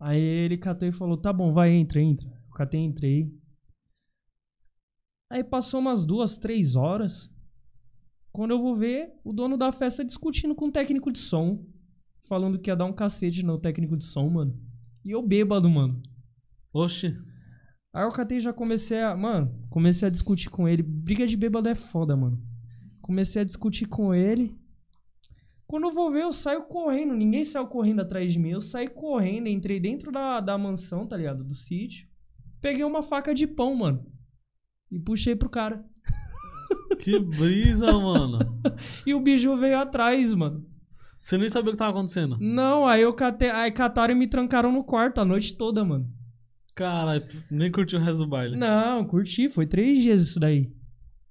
Aí 0.00 0.20
ele 0.20 0.58
catou 0.58 0.88
e 0.88 0.92
falou, 0.92 1.16
tá 1.16 1.32
bom, 1.32 1.52
vai, 1.52 1.70
entra, 1.70 2.00
entra. 2.00 2.26
Eu 2.26 2.54
catei, 2.54 2.80
entrei. 2.80 3.32
Aí 5.32 5.42
passou 5.42 5.80
umas 5.80 6.04
duas, 6.04 6.36
três 6.36 6.76
horas. 6.76 7.34
Quando 8.30 8.50
eu 8.50 8.60
vou 8.60 8.76
ver, 8.76 9.14
o 9.24 9.32
dono 9.32 9.56
da 9.56 9.72
festa 9.72 10.04
discutindo 10.04 10.54
com 10.54 10.66
o 10.66 10.70
técnico 10.70 11.10
de 11.10 11.20
som. 11.20 11.64
Falando 12.28 12.58
que 12.58 12.68
ia 12.68 12.76
dar 12.76 12.84
um 12.84 12.92
cacete 12.92 13.42
no 13.42 13.58
técnico 13.58 13.96
de 13.96 14.04
som, 14.04 14.28
mano. 14.28 14.54
E 15.02 15.10
eu 15.10 15.22
bêbado, 15.22 15.70
mano. 15.70 16.02
Oxi. 16.70 17.16
Aí 17.94 18.04
eu 18.04 18.10
catei 18.10 18.36
e 18.36 18.40
já 18.42 18.52
comecei 18.52 19.00
a. 19.00 19.16
Mano, 19.16 19.50
comecei 19.70 20.06
a 20.06 20.10
discutir 20.10 20.50
com 20.50 20.68
ele. 20.68 20.82
Briga 20.82 21.26
de 21.26 21.34
bêbado 21.34 21.70
é 21.70 21.74
foda, 21.74 22.14
mano. 22.14 22.38
Comecei 23.00 23.40
a 23.40 23.44
discutir 23.46 23.86
com 23.86 24.14
ele. 24.14 24.54
Quando 25.66 25.84
eu 25.84 25.94
vou 25.94 26.12
ver, 26.12 26.24
eu 26.24 26.32
saio 26.32 26.64
correndo. 26.64 27.14
Ninguém 27.14 27.42
saiu 27.42 27.66
correndo 27.68 28.02
atrás 28.02 28.34
de 28.34 28.38
mim. 28.38 28.50
Eu 28.50 28.60
saí 28.60 28.86
correndo, 28.86 29.48
entrei 29.48 29.80
dentro 29.80 30.12
da, 30.12 30.40
da 30.40 30.58
mansão, 30.58 31.06
tá 31.06 31.16
ligado? 31.16 31.42
Do 31.42 31.54
sítio. 31.54 32.06
Peguei 32.60 32.84
uma 32.84 33.02
faca 33.02 33.34
de 33.34 33.46
pão, 33.46 33.74
mano. 33.74 34.11
E 34.92 34.98
puxei 34.98 35.34
pro 35.34 35.48
cara. 35.48 35.82
Que 37.00 37.18
brisa, 37.18 37.90
mano. 37.92 38.38
E 39.06 39.14
o 39.14 39.20
biju 39.20 39.56
veio 39.56 39.78
atrás, 39.78 40.32
mano. 40.34 40.64
Você 41.20 41.38
nem 41.38 41.48
sabia 41.48 41.70
o 41.70 41.72
que 41.72 41.78
tava 41.78 41.90
acontecendo. 41.90 42.36
Não, 42.40 42.86
aí 42.86 43.02
eu 43.02 43.12
catei. 43.12 43.50
Aí 43.50 43.70
cataram 43.70 44.14
e 44.14 44.16
me 44.16 44.26
trancaram 44.26 44.70
no 44.70 44.84
quarto 44.84 45.20
a 45.20 45.24
noite 45.24 45.56
toda, 45.56 45.84
mano. 45.84 46.08
Caralho, 46.74 47.24
nem 47.50 47.70
curtiu 47.70 47.98
o 47.98 48.02
resto 48.02 48.24
do 48.24 48.30
baile. 48.30 48.56
Não, 48.56 49.04
curti, 49.04 49.48
foi 49.48 49.66
três 49.66 50.00
dias 50.00 50.22
isso 50.22 50.40
daí. 50.40 50.72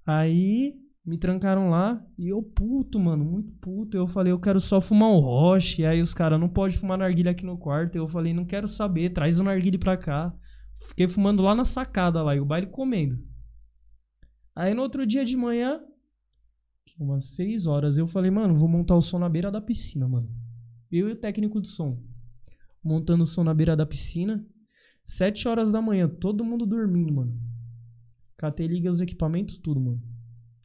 Aí 0.06 0.74
me 1.04 1.18
trancaram 1.18 1.68
lá 1.68 2.00
e 2.18 2.28
eu 2.28 2.42
puto, 2.42 2.98
mano, 2.98 3.24
muito 3.24 3.52
puto. 3.60 3.96
Eu 3.96 4.06
falei, 4.06 4.32
eu 4.32 4.38
quero 4.38 4.60
só 4.60 4.80
fumar 4.80 5.10
um 5.10 5.18
roche. 5.18 5.84
Aí 5.84 6.00
os 6.00 6.14
caras, 6.14 6.38
não 6.38 6.48
pode 6.48 6.78
fumar 6.78 6.98
narguilha 6.98 7.32
aqui 7.32 7.44
no 7.44 7.58
quarto. 7.58 7.96
Eu 7.96 8.08
falei, 8.08 8.32
não 8.32 8.44
quero 8.44 8.68
saber, 8.68 9.10
traz 9.10 9.40
o 9.40 9.44
narguilha 9.44 9.78
pra 9.78 9.96
cá. 9.96 10.32
Fiquei 10.88 11.08
fumando 11.08 11.42
lá 11.42 11.54
na 11.54 11.64
sacada 11.64 12.22
lá 12.22 12.34
e 12.34 12.40
o 12.40 12.44
baile 12.44 12.66
comendo. 12.66 13.18
Aí 14.54 14.74
no 14.74 14.82
outro 14.82 15.06
dia 15.06 15.24
de 15.24 15.36
manhã, 15.36 15.80
umas 16.98 17.26
seis 17.34 17.66
horas, 17.66 17.96
eu 17.96 18.06
falei, 18.06 18.30
mano, 18.30 18.56
vou 18.56 18.68
montar 18.68 18.94
o 18.94 19.02
som 19.02 19.18
na 19.18 19.28
beira 19.28 19.50
da 19.50 19.60
piscina, 19.60 20.06
mano. 20.06 20.28
Eu 20.90 21.08
e 21.08 21.12
o 21.12 21.16
técnico 21.16 21.60
de 21.60 21.68
som. 21.68 22.02
Montando 22.84 23.22
o 23.22 23.26
som 23.26 23.42
na 23.42 23.54
beira 23.54 23.74
da 23.74 23.86
piscina. 23.86 24.44
Sete 25.04 25.48
horas 25.48 25.72
da 25.72 25.80
manhã, 25.80 26.08
todo 26.08 26.44
mundo 26.44 26.66
dormindo, 26.66 27.12
mano. 27.12 27.34
Catei, 28.36 28.66
liguei 28.66 28.90
os 28.90 29.00
equipamentos, 29.00 29.58
tudo, 29.58 29.80
mano. 29.80 30.02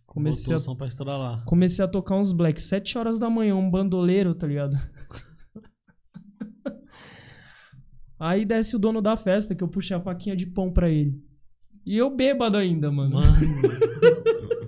Comecei 0.05 0.43
Botou 0.45 0.53
a, 0.53 0.57
o 0.57 0.59
som 0.59 0.75
pra 0.75 0.87
estourar 0.87 1.17
lá. 1.17 1.43
comecei 1.45 1.83
a 1.83 1.87
tocar 1.87 2.17
uns 2.17 2.33
black. 2.33 2.61
Sete 2.61 2.97
horas 2.97 3.19
da 3.19 3.29
manhã, 3.29 3.55
um 3.55 3.69
bandoleiro, 3.69 4.33
tá 4.33 4.47
ligado? 4.47 4.75
Aí 8.19 8.43
desce 8.45 8.75
o 8.75 8.79
dono 8.79 9.01
da 9.01 9.15
festa, 9.15 9.53
que 9.53 9.63
eu 9.63 9.67
puxei 9.67 9.95
a 9.95 10.01
faquinha 10.01 10.35
de 10.35 10.47
pão 10.47 10.73
pra 10.73 10.89
ele. 10.89 11.23
E 11.87 11.95
eu 11.97 12.09
bêbado 12.13 12.57
ainda, 12.57 12.91
mano. 12.91 13.15
Mano, 13.15 13.31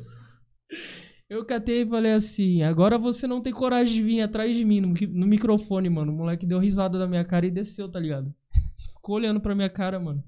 Eu 1.29 1.45
catei 1.45 1.81
e 1.83 1.85
falei 1.87 2.13
assim: 2.13 2.63
agora 2.63 2.97
você 2.97 3.27
não 3.27 3.41
tem 3.41 3.53
coragem 3.53 3.95
de 3.97 4.03
vir 4.03 4.21
atrás 4.21 4.55
de 4.55 4.65
mim 4.65 4.81
no, 4.81 4.93
no 5.11 5.27
microfone, 5.27 5.89
mano. 5.89 6.11
O 6.11 6.15
moleque 6.15 6.45
deu 6.45 6.57
risada 6.59 6.97
da 6.97 7.05
minha 7.07 7.23
cara 7.23 7.45
e 7.45 7.51
desceu, 7.51 7.87
tá 7.89 7.99
ligado? 7.99 8.33
Ficou 8.95 9.15
olhando 9.15 9.39
pra 9.39 9.53
minha 9.53 9.69
cara, 9.69 9.99
mano. 9.99 10.23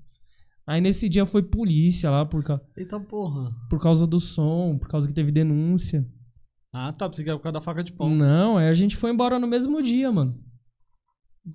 Aí 0.68 0.80
nesse 0.80 1.10
dia 1.10 1.26
foi 1.26 1.42
polícia 1.42 2.10
lá 2.12 2.24
por, 2.24 2.44
ca- 2.44 2.62
eita 2.78 3.00
porra. 3.00 3.52
por 3.70 3.82
causa 3.82 4.06
do 4.06 4.20
som, 4.20 4.78
por 4.78 4.88
causa 4.90 5.08
que 5.08 5.14
teve 5.14 5.32
denúncia. 5.32 6.06
Ah, 6.72 6.94
tá, 6.94 7.10
pensei 7.10 7.24
que 7.24 7.30
era 7.32 7.38
por 7.40 7.44
causa 7.44 7.54
da 7.60 7.62
faca 7.62 7.84
de 7.84 7.92
pão. 7.92 8.08
Não, 8.10 8.58
aí 8.58 8.68
a 8.68 8.74
gente 8.74 8.96
foi 8.96 9.12
embora 9.12 9.40
no 9.40 9.48
mesmo 9.48 9.82
dia, 9.82 10.12
mano. 10.12 10.40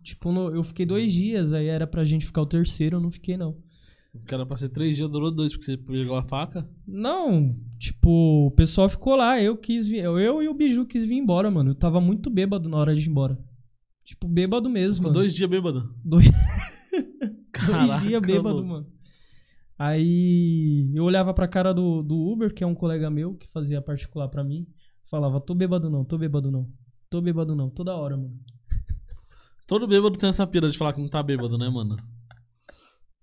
Tipo, 0.03 0.33
no- 0.33 0.53
eu 0.53 0.65
fiquei 0.65 0.85
dois 0.85 1.13
dias, 1.13 1.53
aí 1.53 1.67
era 1.67 1.87
pra 1.87 2.05
gente 2.05 2.27
ficar 2.27 2.43
o 2.43 2.47
terceiro, 2.47 2.97
eu 2.97 3.01
não 3.01 3.13
fiquei, 3.13 3.37
não. 3.37 3.57
Era 4.29 4.45
pra 4.47 4.57
ser 4.57 4.69
três 4.71 4.97
dias, 4.97 5.11
durou 5.11 5.31
dois, 5.31 5.53
porque 5.53 5.65
você 5.65 5.77
pegou 5.77 6.17
a 6.17 6.23
faca. 6.23 6.69
Não, 6.87 7.55
tipo, 7.79 8.47
o 8.47 8.51
pessoal 8.53 8.89
ficou 8.89 9.17
lá, 9.17 9.41
eu 9.41 9.57
quis 9.57 9.87
vir, 9.87 10.05
eu 10.05 10.43
e 10.43 10.49
o 10.49 10.55
Biju 10.55 10.87
quis 10.87 11.05
vir 11.05 11.17
embora, 11.17 11.51
mano. 11.51 11.71
Eu 11.71 11.75
tava 11.75 12.01
muito 12.01 12.29
bêbado 12.31 12.69
na 12.69 12.77
hora 12.77 12.95
de 12.95 13.07
ir 13.07 13.11
embora. 13.11 13.39
Tipo, 14.05 14.29
bêbado 14.29 14.69
mesmo, 14.71 14.97
Ficou 14.97 15.09
mano. 15.11 15.15
dois 15.15 15.35
dias 15.35 15.51
bêbado. 15.51 15.93
Dois, 16.05 16.27
Caraca, 17.53 17.87
dois 17.87 18.03
dias 18.03 18.23
bêbado, 18.23 18.57
louco. 18.57 18.69
mano. 18.69 18.87
Aí 19.79 20.91
eu 20.95 21.05
olhava 21.05 21.35
pra 21.35 21.47
cara 21.49 21.73
do, 21.75 22.03
do 22.03 22.17
Uber, 22.17 22.53
que 22.55 22.65
é 22.65 22.67
um 22.67 22.75
colega 22.75 23.11
meu 23.11 23.35
que 23.35 23.47
fazia 23.53 23.83
particular 23.83 24.29
pra 24.29 24.43
mim. 24.45 24.67
Falava, 25.11 25.41
tô 25.41 25.55
bêbado 25.55 25.91
não, 25.91 26.05
tô 26.05 26.17
bêbado 26.17 26.51
não. 26.51 26.67
Tô 27.11 27.21
bêbado 27.21 27.55
não, 27.55 27.69
toda 27.71 27.95
hora, 27.95 28.17
mano. 28.17 28.35
Todo 29.67 29.87
bêbado 29.87 30.17
tem 30.17 30.29
essa 30.29 30.47
pira 30.47 30.71
de 30.71 30.79
falar 30.79 30.93
que 30.93 31.01
não 31.01 31.09
tá 31.09 31.23
bêbado, 31.23 31.59
né, 31.59 31.69
mano? 31.69 31.97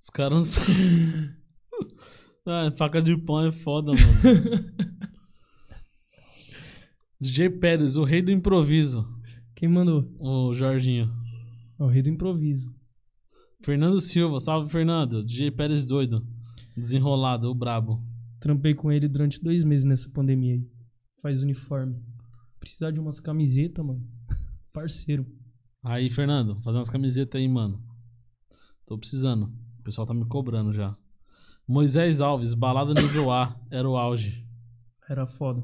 Os 0.04 0.10
caras. 0.10 0.58
ah, 2.46 2.70
faca 2.78 3.02
de 3.02 3.16
pão 3.16 3.48
é 3.48 3.54
foda, 3.54 3.94
mano. 3.94 4.04
DJ 7.22 7.50
Pérez, 7.50 7.96
o 7.96 8.04
rei 8.04 8.22
do 8.22 8.30
improviso. 8.30 9.08
Quem 9.56 9.70
mandou? 9.70 10.14
O 10.20 10.54
Jorginho. 10.54 11.10
É 11.80 11.84
o 11.84 11.88
rei 11.88 12.02
do 12.02 12.10
improviso. 12.10 12.76
Fernando 13.62 14.02
Silva, 14.02 14.42
salve 14.42 14.70
Fernando. 14.70 15.24
DJ 15.24 15.52
Pérez 15.52 15.86
doido. 15.86 16.28
Desenrolado, 16.76 17.50
o 17.50 17.56
brabo. 17.56 18.04
Trampei 18.42 18.74
com 18.74 18.92
ele 18.92 19.08
durante 19.08 19.42
dois 19.42 19.64
meses 19.64 19.86
nessa 19.86 20.10
pandemia 20.10 20.56
aí. 20.56 20.70
Faz 21.22 21.42
uniforme. 21.42 21.96
Precisar 22.60 22.92
de 22.92 23.00
umas 23.00 23.22
camisetas, 23.22 23.86
mano. 23.86 24.06
Parceiro. 24.74 25.26
Aí, 25.82 26.10
Fernando, 26.10 26.62
fazer 26.62 26.78
umas 26.78 26.90
camisetas 26.90 27.40
aí, 27.40 27.48
mano. 27.48 27.82
Tô 28.86 28.98
precisando. 28.98 29.63
O 29.84 29.86
pessoal 29.86 30.08
tá 30.08 30.14
me 30.14 30.26
cobrando 30.26 30.72
já. 30.72 30.96
Moisés 31.68 32.22
Alves, 32.22 32.54
balada 32.54 32.94
nível 32.94 33.30
A, 33.30 33.60
era 33.70 33.88
o 33.88 33.98
auge. 33.98 34.48
Era 35.10 35.28
foda. 35.28 35.62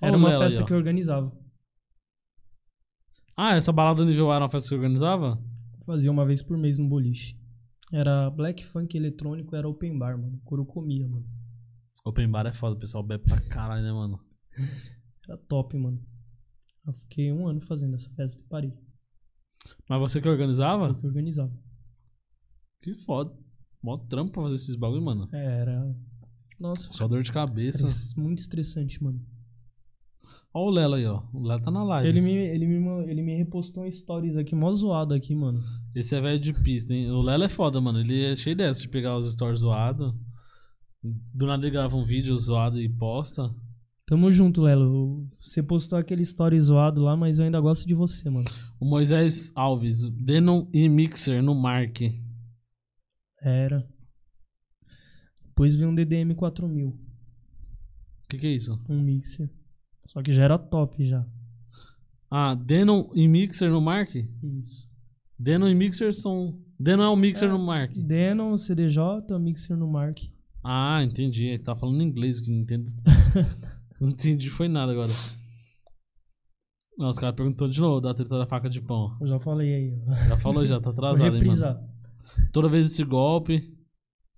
Era 0.00 0.16
uma 0.16 0.30
aí, 0.30 0.38
festa 0.38 0.62
ó. 0.62 0.64
que 0.64 0.72
eu 0.72 0.78
organizava. 0.78 1.30
Ah, 3.36 3.56
essa 3.56 3.70
balada 3.70 4.02
nível 4.02 4.32
A 4.32 4.36
era 4.36 4.44
uma 4.44 4.50
festa 4.50 4.64
que 4.64 4.68
você 4.70 4.74
organizava? 4.76 5.38
Fazia 5.84 6.10
uma 6.10 6.24
vez 6.24 6.42
por 6.42 6.56
mês 6.56 6.78
no 6.78 6.88
boliche. 6.88 7.38
Era 7.92 8.30
black 8.30 8.64
funk 8.64 8.96
eletrônico, 8.96 9.54
era 9.54 9.68
open 9.68 9.98
bar, 9.98 10.16
mano. 10.16 10.40
Coro 10.42 10.64
comia, 10.64 11.06
mano. 11.06 11.28
Open 12.02 12.30
bar 12.30 12.46
é 12.46 12.52
foda, 12.54 12.76
o 12.76 12.78
pessoal 12.78 13.04
bebe 13.04 13.24
pra 13.24 13.42
caralho, 13.42 13.82
né, 13.82 13.92
mano? 13.92 14.18
Era 15.28 15.36
top, 15.36 15.76
mano. 15.76 16.02
Eu 16.86 16.94
fiquei 16.94 17.30
um 17.30 17.46
ano 17.46 17.60
fazendo 17.60 17.94
essa 17.94 18.08
festa 18.14 18.42
e 18.42 18.46
parei. 18.46 18.72
Mas 19.86 20.00
você 20.00 20.18
que 20.18 20.28
organizava? 20.28 20.88
Eu 20.88 20.94
que 20.94 21.06
organizava. 21.06 21.52
Que 22.80 22.94
foda. 22.94 23.36
Mó 23.82 23.96
trampo 23.96 24.32
pra 24.32 24.42
fazer 24.42 24.56
esses 24.56 24.76
bagulho, 24.76 25.02
mano. 25.02 25.28
É, 25.32 25.60
era. 25.60 25.96
Nossa, 26.58 26.92
Só 26.92 27.08
dor 27.08 27.22
de 27.22 27.32
cabeça. 27.32 27.86
muito 28.20 28.38
estressante, 28.38 29.02
mano. 29.02 29.20
Ó 30.52 30.66
o 30.66 30.70
Lelo 30.70 30.94
aí, 30.96 31.06
ó. 31.06 31.22
O 31.32 31.46
Lelo 31.46 31.62
tá 31.62 31.70
na 31.70 31.82
live. 31.82 32.08
Ele 32.08 32.20
me, 32.20 32.32
ele, 32.32 32.66
me, 32.66 33.10
ele 33.10 33.22
me 33.22 33.36
repostou 33.36 33.84
um 33.84 33.90
stories 33.90 34.36
aqui, 34.36 34.54
mó 34.54 34.70
zoado 34.72 35.14
aqui, 35.14 35.34
mano. 35.34 35.60
Esse 35.94 36.14
é 36.16 36.20
velho 36.20 36.38
de 36.40 36.52
pista, 36.52 36.92
hein? 36.92 37.10
O 37.10 37.22
Lelo 37.22 37.44
é 37.44 37.48
foda, 37.48 37.80
mano. 37.80 38.00
Ele 38.00 38.24
é 38.24 38.36
cheio 38.36 38.56
dessa 38.56 38.82
de 38.82 38.88
pegar 38.88 39.16
os 39.16 39.32
stories 39.32 39.60
zoados. 39.60 40.12
Do 41.02 41.46
nada 41.46 41.62
ele 41.62 41.70
grava 41.70 41.96
um 41.96 42.02
vídeo 42.04 42.36
zoado 42.36 42.80
e 42.80 42.88
posta. 42.88 43.54
Tamo 44.06 44.30
junto, 44.30 44.60
Lelo. 44.60 45.24
Você 45.40 45.62
postou 45.62 45.96
aquele 45.96 46.22
story 46.22 46.60
zoado 46.60 47.00
lá, 47.00 47.16
mas 47.16 47.38
eu 47.38 47.44
ainda 47.44 47.60
gosto 47.60 47.86
de 47.86 47.94
você, 47.94 48.28
mano. 48.28 48.50
O 48.78 48.84
Moisés 48.84 49.52
Alves, 49.54 50.08
Denon 50.10 50.66
e 50.74 50.88
Mixer 50.88 51.40
no 51.42 51.54
Mark. 51.54 52.00
Era. 53.42 53.86
Depois 55.46 55.74
veio 55.76 55.90
um 55.90 55.94
DDM 55.94 56.34
4000, 56.34 56.88
O 56.88 56.94
que, 58.28 58.38
que 58.38 58.46
é 58.46 58.50
isso? 58.50 58.80
um 58.88 59.00
mixer. 59.02 59.50
Só 60.06 60.22
que 60.22 60.32
já 60.32 60.44
era 60.44 60.58
top 60.58 61.04
já. 61.04 61.26
Ah, 62.30 62.54
Denon 62.54 63.10
e 63.14 63.26
Mixer 63.28 63.70
no 63.70 63.80
Mark? 63.80 64.14
Isso. 64.14 64.88
Denon 65.38 65.68
e 65.68 65.74
Mixer 65.74 66.14
são. 66.14 66.58
Denon 66.78 67.02
é 67.02 67.10
um 67.10 67.16
mixer 67.16 67.48
É. 67.48 67.52
no 67.52 67.58
Mark. 67.58 67.92
Denon, 67.92 68.56
CDJ, 68.56 69.02
mixer 69.40 69.76
no 69.76 69.88
Mark. 69.90 70.18
Ah, 70.64 71.02
entendi. 71.02 71.46
Ele 71.46 71.62
tá 71.62 71.74
falando 71.74 72.02
inglês, 72.02 72.38
que 72.40 72.50
não 72.50 72.58
entendo. 72.60 72.86
não 74.00 74.08
entendi, 74.08 74.48
foi 74.48 74.68
nada 74.68 74.92
agora. 74.92 75.10
Não, 76.96 77.08
os 77.08 77.18
caras 77.18 77.34
perguntou 77.34 77.68
de 77.68 77.80
novo 77.80 78.00
da 78.00 78.12
treta 78.14 78.38
da 78.38 78.46
faca 78.46 78.68
de 78.68 78.80
pão. 78.80 79.16
Eu 79.20 79.26
já 79.26 79.40
falei 79.40 79.74
aí. 79.74 79.98
Já 80.28 80.36
falou 80.38 80.64
já, 80.66 80.80
tá 80.80 80.90
atrasado, 80.90 81.36
hein, 81.36 81.44
mano. 81.44 81.90
Toda 82.52 82.68
vez 82.68 82.86
esse 82.86 83.04
golpe. 83.04 83.76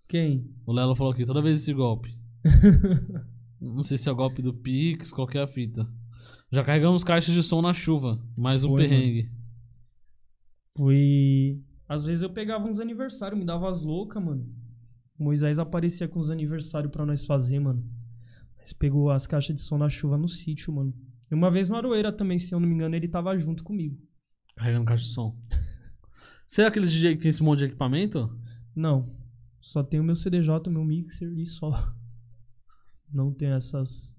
Quem? 0.08 0.50
O 0.66 0.72
Lelo 0.72 0.94
falou 0.94 1.12
aqui, 1.12 1.24
toda 1.24 1.42
vez 1.42 1.60
esse 1.60 1.72
golpe. 1.72 2.14
Não 3.60 3.82
sei 3.82 3.96
se 3.96 4.08
é 4.08 4.12
o 4.12 4.16
golpe 4.16 4.42
do 4.42 4.52
Pix, 4.52 5.12
qual 5.12 5.26
que 5.26 5.38
é 5.38 5.42
a 5.42 5.46
fita. 5.46 5.88
Já 6.50 6.62
carregamos 6.62 7.04
caixas 7.04 7.34
de 7.34 7.42
som 7.42 7.62
na 7.62 7.72
chuva. 7.72 8.20
Mais 8.36 8.64
um 8.64 8.70
Foi, 8.70 8.82
perrengue. 8.82 9.30
Foi. 10.76 11.60
Às 11.88 12.04
vezes 12.04 12.22
eu 12.22 12.30
pegava 12.30 12.68
uns 12.68 12.80
aniversários, 12.80 13.38
me 13.38 13.46
dava 13.46 13.70
as 13.70 13.82
loucas, 13.82 14.22
mano. 14.22 14.46
O 15.18 15.24
Moisés 15.24 15.58
aparecia 15.58 16.08
com 16.08 16.18
os 16.18 16.30
aniversários 16.30 16.90
pra 16.90 17.06
nós 17.06 17.24
fazer, 17.24 17.60
mano. 17.60 17.82
Mas 18.58 18.72
pegou 18.72 19.10
as 19.10 19.26
caixas 19.26 19.54
de 19.56 19.62
som 19.62 19.78
na 19.78 19.88
chuva 19.88 20.18
no 20.18 20.28
sítio, 20.28 20.72
mano. 20.72 20.92
E 21.30 21.34
uma 21.34 21.50
vez 21.50 21.68
no 21.68 21.76
Aroeira 21.76 22.12
também, 22.12 22.38
se 22.38 22.54
eu 22.54 22.60
não 22.60 22.68
me 22.68 22.74
engano, 22.74 22.94
ele 22.94 23.08
tava 23.08 23.36
junto 23.38 23.64
comigo. 23.64 23.98
Carregando 24.56 24.84
caixa 24.84 25.04
de 25.04 25.10
som. 25.10 25.36
Você 26.52 26.60
é 26.60 26.66
aqueles 26.66 26.92
DJ 26.92 27.16
que 27.16 27.22
tem 27.22 27.30
esse 27.30 27.42
monte 27.42 27.60
de 27.60 27.64
equipamento? 27.64 28.30
Não. 28.76 29.10
Só 29.62 29.82
tem 29.82 29.98
o 29.98 30.04
meu 30.04 30.14
CDJ, 30.14 30.68
meu 30.68 30.84
mixer 30.84 31.32
e 31.32 31.46
só. 31.46 31.70
Não 33.10 33.32
tem 33.32 33.48
essas. 33.48 34.14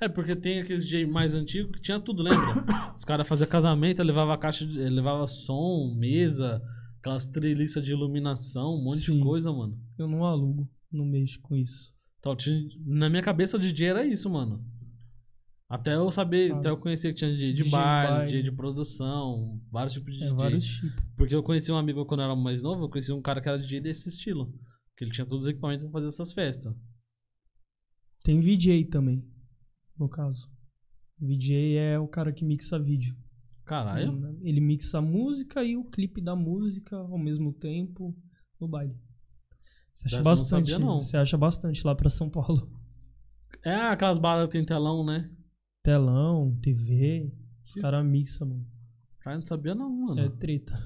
É, 0.00 0.08
porque 0.08 0.36
tem 0.36 0.60
aqueles 0.60 0.84
DJ 0.84 1.04
mais 1.04 1.34
antigos 1.34 1.72
que 1.72 1.82
tinha 1.82 1.98
tudo, 1.98 2.22
lembra? 2.22 2.64
Os 2.96 3.04
caras 3.04 3.26
faziam 3.26 3.48
casamento, 3.48 4.00
levava 4.00 4.38
caixa, 4.38 4.64
de, 4.64 4.78
levava 4.78 5.26
som, 5.26 5.92
mesa, 5.98 6.62
aquelas 7.00 7.26
treliças 7.26 7.82
de 7.82 7.90
iluminação, 7.90 8.76
um 8.76 8.84
monte 8.84 9.00
de 9.00 9.06
Sim. 9.06 9.18
coisa, 9.18 9.52
mano. 9.52 9.76
Eu 9.98 10.06
não 10.06 10.24
alugo, 10.24 10.70
não 10.92 11.04
mexo 11.04 11.40
com 11.40 11.56
isso. 11.56 11.92
Então, 12.20 12.36
na 12.84 13.10
minha 13.10 13.22
cabeça, 13.24 13.58
DJ 13.58 13.88
era 13.88 14.06
isso, 14.06 14.30
mano. 14.30 14.64
Até 15.68 15.96
eu 15.96 16.10
saber, 16.12 16.52
Ah. 16.52 16.58
até 16.58 16.68
eu 16.70 16.76
conhecer 16.76 17.08
que 17.08 17.14
tinha 17.18 17.30
DJ 17.32 17.52
de 17.52 17.64
de 17.64 17.70
baile, 17.70 18.12
baile. 18.12 18.26
DJ 18.26 18.42
de 18.44 18.52
produção, 18.52 19.60
vários 19.70 19.94
tipos 19.94 20.14
de 20.16 20.22
É 20.22 20.26
DJ. 20.26 20.36
vários 20.38 20.64
tipos. 20.64 21.04
Porque 21.16 21.34
eu 21.34 21.42
conheci 21.42 21.72
um 21.72 21.76
amigo 21.76 22.04
quando 22.06 22.20
eu 22.20 22.26
era 22.26 22.36
mais 22.36 22.62
novo, 22.62 22.84
eu 22.84 22.88
conheci 22.88 23.12
um 23.12 23.20
cara 23.20 23.40
que 23.40 23.48
era 23.48 23.58
DJ 23.58 23.80
desse 23.80 24.08
estilo. 24.08 24.52
Que 24.96 25.04
ele 25.04 25.10
tinha 25.10 25.26
todos 25.26 25.44
os 25.44 25.50
equipamentos 25.50 25.82
pra 25.84 25.92
fazer 25.92 26.06
essas 26.08 26.32
festas. 26.32 26.72
Tem 28.24 28.40
VJ 28.40 28.84
também, 28.86 29.24
no 29.98 30.08
caso. 30.08 30.48
VJ 31.20 31.76
é 31.76 31.98
o 31.98 32.06
cara 32.08 32.32
que 32.32 32.44
mixa 32.44 32.78
vídeo. 32.78 33.16
Caralho. 33.64 34.38
Ele 34.42 34.60
mixa 34.60 34.98
a 34.98 35.02
música 35.02 35.64
e 35.64 35.76
o 35.76 35.84
clipe 35.84 36.20
da 36.20 36.36
música 36.36 36.96
ao 36.96 37.18
mesmo 37.18 37.52
tempo 37.52 38.16
no 38.60 38.68
baile. 38.68 38.94
Você 39.92 40.06
acha 40.06 40.16
Dessa 40.18 40.28
eu 40.28 40.32
não 40.34 40.40
bastante, 40.42 40.70
sabia, 40.70 40.86
não. 40.86 41.00
você 41.00 41.16
acha 41.16 41.36
bastante 41.36 41.84
lá 41.86 41.94
pra 41.94 42.08
São 42.10 42.30
Paulo. 42.30 42.70
É 43.64 43.74
aquelas 43.74 44.18
baladas 44.18 44.48
que 44.48 44.52
tem 44.58 44.64
telão, 44.64 45.04
né? 45.04 45.28
Telão, 45.86 46.58
TV, 46.60 47.32
os 47.64 47.74
caras 47.74 48.04
mixam, 48.04 48.48
mano. 48.48 48.66
Cara, 49.20 49.36
não 49.36 49.46
sabia 49.46 49.72
não, 49.72 49.88
mano. 49.88 50.20
É 50.20 50.28
treta. 50.28 50.76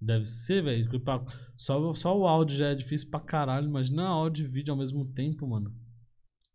Deve 0.00 0.24
ser, 0.24 0.60
velho. 0.60 0.90
Só, 1.56 1.94
só 1.94 2.18
o 2.18 2.26
áudio 2.26 2.56
já 2.56 2.66
é 2.66 2.74
difícil 2.74 3.10
pra 3.10 3.20
caralho. 3.20 3.68
Imagina 3.68 4.08
áudio 4.08 4.44
e 4.44 4.48
vídeo 4.48 4.72
ao 4.72 4.76
mesmo 4.76 5.04
tempo, 5.04 5.46
mano. 5.46 5.72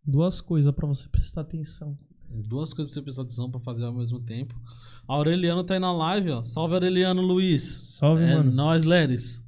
Duas 0.05 0.41
coisas 0.41 0.76
pra 0.76 0.86
você 0.86 1.07
prestar 1.07 1.39
atenção. 1.39 1.97
Duas 2.30 2.74
coisas 2.74 2.91
pra 2.91 2.95
você 2.95 3.01
prestar 3.01 3.22
atenção 3.22 3.49
pra 3.49 3.61
fazer 3.61 3.86
ao 3.86 3.93
mesmo 3.93 4.20
tempo. 4.20 4.53
A 5.07 5.14
Aureliano 5.14 5.64
tá 5.64 5.76
aí 5.76 5.80
na 5.80 5.93
live, 5.93 6.32
ó. 6.32 6.41
Salve, 6.41 6.74
Aureliano 6.74 7.22
Luiz. 7.22 7.64
Salve, 7.97 8.24
é 8.24 8.36
mano. 8.36 8.51
nós, 8.51 8.84
Leris. 8.84 9.41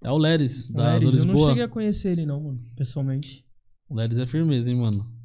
É 0.00 0.12
o 0.12 0.16
Leris, 0.16 0.70
da, 0.70 0.96
Leris, 0.96 1.24
eu 1.24 1.26
não 1.26 1.38
cheguei 1.38 1.64
a 1.64 1.68
conhecer 1.68 2.12
ele 2.12 2.24
não, 2.24 2.40
mano, 2.40 2.60
pessoalmente. 2.76 3.44
O 3.88 3.96
Leris 3.96 4.20
é 4.20 4.26
firmeza, 4.26 4.70
hein, 4.70 4.76
mano. 4.76 5.21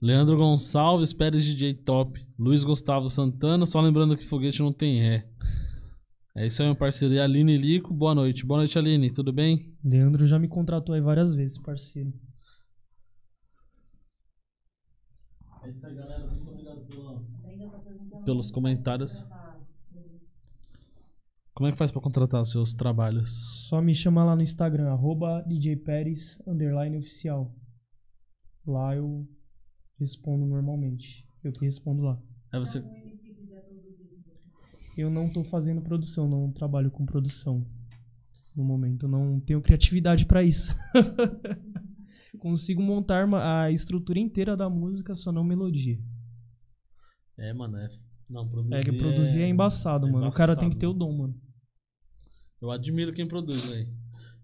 Leandro 0.00 0.36
Gonçalves, 0.36 1.12
Pérez 1.12 1.44
DJ 1.44 1.74
Top. 1.74 2.24
Luiz 2.38 2.62
Gustavo 2.64 3.08
Santana, 3.08 3.64
só 3.64 3.80
lembrando 3.80 4.16
que 4.16 4.24
foguete 4.24 4.62
não 4.62 4.72
tem 4.72 5.00
ré. 5.00 5.26
É 6.36 6.46
isso 6.46 6.60
aí, 6.60 6.68
meu 6.68 6.76
parceiro. 6.76 7.14
E 7.14 7.18
Aline 7.18 7.56
Lico, 7.56 7.94
boa 7.94 8.14
noite. 8.14 8.44
Boa 8.44 8.58
noite, 8.58 8.78
Aline. 8.78 9.10
Tudo 9.10 9.32
bem? 9.32 9.74
Leandro 9.82 10.26
já 10.26 10.38
me 10.38 10.48
contratou 10.48 10.94
aí 10.94 11.00
várias 11.00 11.34
vezes, 11.34 11.58
parceiro. 11.58 12.12
É 15.62 15.70
isso 15.70 15.86
aí, 15.86 15.94
galera. 15.94 16.26
Muito 16.26 16.50
obrigado 16.50 16.86
pelos 18.26 18.50
comentários. 18.50 19.26
Como 21.54 21.68
é 21.68 21.72
que 21.72 21.78
faz 21.78 21.90
pra 21.90 22.02
contratar 22.02 22.42
os 22.42 22.50
seus 22.50 22.74
trabalhos? 22.74 23.66
Só 23.66 23.80
me 23.80 23.94
chama 23.94 24.22
lá 24.22 24.36
no 24.36 24.42
Instagram, 24.42 24.90
arroba 24.90 25.42
DJ 25.46 25.76
Pérez, 25.76 26.38
underline 26.46 26.98
oficial. 26.98 27.50
Lá 28.66 28.94
eu 28.94 29.26
respondo 29.98 30.46
normalmente. 30.46 31.26
Eu 31.42 31.52
que 31.52 31.64
respondo 31.64 32.02
lá. 32.02 32.20
Aí 32.52 32.60
você. 32.60 32.82
Eu 34.96 35.10
não 35.10 35.30
tô 35.30 35.44
fazendo 35.44 35.82
produção, 35.82 36.28
não 36.28 36.50
trabalho 36.50 36.90
com 36.90 37.04
produção. 37.04 37.66
No 38.54 38.64
momento, 38.64 39.06
não 39.06 39.38
tenho 39.38 39.60
criatividade 39.60 40.24
pra 40.24 40.42
isso. 40.42 40.72
Consigo 42.38 42.80
montar 42.80 43.28
a 43.34 43.70
estrutura 43.70 44.18
inteira 44.18 44.56
da 44.56 44.70
música, 44.70 45.14
só 45.14 45.30
não 45.30 45.44
melodia. 45.44 46.00
É, 47.36 47.52
mano, 47.52 47.76
é. 47.76 47.88
Não, 48.28 48.48
produzir. 48.48 48.74
É 48.74 48.82
que 48.82 48.92
produzir 48.92 49.42
é 49.42 49.48
embaçado, 49.48 50.08
é 50.08 50.10
mano. 50.10 50.28
O 50.28 50.32
cara 50.32 50.56
tem 50.56 50.70
que 50.70 50.76
embaçado. 50.76 50.80
ter 50.80 50.86
o 50.86 50.92
dom, 50.92 51.12
mano. 51.16 51.40
Eu 52.60 52.70
admiro 52.70 53.12
quem 53.12 53.26
produz, 53.26 53.70
velho. 53.70 53.94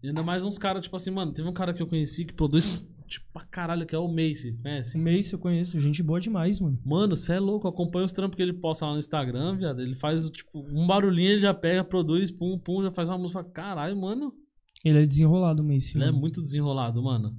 E 0.03 0.09
ainda 0.09 0.23
mais 0.23 0.45
uns 0.45 0.59
caras, 0.59 0.85
tipo 0.85 0.97
assim, 0.97 1.11
mano, 1.11 1.33
teve 1.33 1.49
um 1.49 1.53
cara 1.53 1.73
que 1.73 1.83
eu 1.83 1.87
conheci 1.87 2.25
que 2.25 2.35
produz, 2.35 2.87
tipo, 3.13 3.27
pra 3.33 3.45
caralho, 3.45 3.87
que 3.87 3.95
é 3.95 3.99
o 3.99 4.09
Macy, 4.09 4.51
O 4.59 4.63
conhece? 4.63 4.99
Mace 4.99 5.33
eu 5.33 5.39
conheço, 5.39 5.81
gente 5.81 6.03
boa 6.03 6.21
demais, 6.21 6.59
mano. 6.61 6.79
Mano, 6.85 7.15
você 7.15 7.35
é 7.35 7.41
louco, 7.41 7.69
acompanha 7.69 8.05
os 8.05 8.13
trampos 8.13 8.37
que 8.37 8.43
ele 8.43 8.53
posta 8.53 8.87
lá 8.87 8.93
no 8.93 8.99
Instagram, 8.99 9.57
viado. 9.57 9.81
Ele 9.81 9.95
faz, 9.95 10.29
tipo, 10.31 10.61
um 10.61 10.87
barulhinho, 10.87 11.33
ele 11.33 11.41
já 11.41 11.53
pega, 11.53 11.85
produz, 11.85 12.31
pum, 12.31 12.59
pum, 12.59 12.83
já 12.83 12.91
faz 12.91 13.09
uma 13.09 13.19
música. 13.19 13.45
Caralho, 13.45 13.97
mano. 13.97 14.33
Ele 14.85 15.03
é 15.03 15.07
desenrolado, 15.07 15.63
o 15.63 15.67
Mace. 15.67 15.97
Ele 15.97 16.05
é 16.05 16.07
mano. 16.07 16.19
muito 16.19 16.43
desenrolado, 16.43 17.03
mano. 17.03 17.37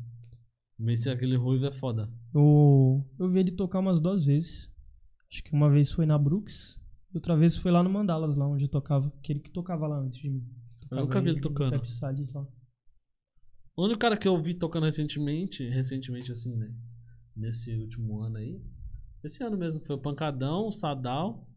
O 0.80 0.86
Macy, 0.86 1.09
aquele 1.09 1.36
ruivo, 1.36 1.65
é 1.65 1.71
foda. 1.71 2.09
Eu, 2.34 3.05
eu 3.19 3.30
vi 3.30 3.39
ele 3.39 3.51
tocar 3.51 3.80
umas 3.80 3.99
duas 3.99 4.24
vezes. 4.24 4.71
Acho 5.32 5.43
que 5.43 5.53
uma 5.53 5.69
vez 5.69 5.91
foi 5.91 6.05
na 6.05 6.17
Brooks. 6.17 6.80
E 7.13 7.17
outra 7.17 7.36
vez 7.36 7.57
foi 7.57 7.71
lá 7.71 7.84
no 7.84 7.89
Mandalas, 7.89 8.38
lá 8.38 8.47
onde 8.47 8.65
eu 8.65 8.69
tocava. 8.69 9.11
Aquele 9.19 9.39
que 9.39 9.51
tocava 9.51 9.88
lá 9.88 9.97
antes 9.97 10.17
de 10.17 10.30
mim. 10.30 10.43
Eu 10.89 11.01
nunca 11.01 11.21
vi 11.21 11.30
ele 11.30 11.41
tocando. 11.41 11.82
Lá. 12.34 12.47
O 13.76 13.86
único 13.86 13.99
cara 13.99 14.15
que 14.15 14.28
eu 14.28 14.39
vi 14.39 14.53
tocando 14.53 14.86
recentemente, 14.86 15.67
recentemente 15.67 16.32
assim, 16.32 16.55
né? 16.55 16.71
Nesse 17.36 17.76
último 17.76 18.21
ano 18.21 18.38
aí. 18.38 18.61
Esse 19.24 19.43
ano 19.43 19.57
mesmo 19.57 19.82
foi 19.82 19.95
o 19.95 20.01
Pancadão, 20.01 20.67
o 20.67 20.71
Sadal, 20.71 21.47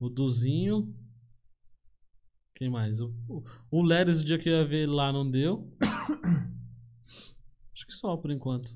o 0.00 0.08
Duzinho. 0.08 0.92
Quem 2.54 2.68
mais? 2.68 3.00
O, 3.00 3.14
o, 3.28 3.44
o 3.70 3.82
Leris, 3.82 4.20
o 4.20 4.24
dia 4.24 4.38
que 4.38 4.48
eu 4.48 4.54
ia 4.54 4.64
ver 4.66 4.82
ele 4.84 4.92
lá, 4.92 5.12
não 5.12 5.28
deu. 5.28 5.72
Acho 7.06 7.86
que 7.86 7.92
só 7.92 8.16
por 8.16 8.32
enquanto. 8.32 8.74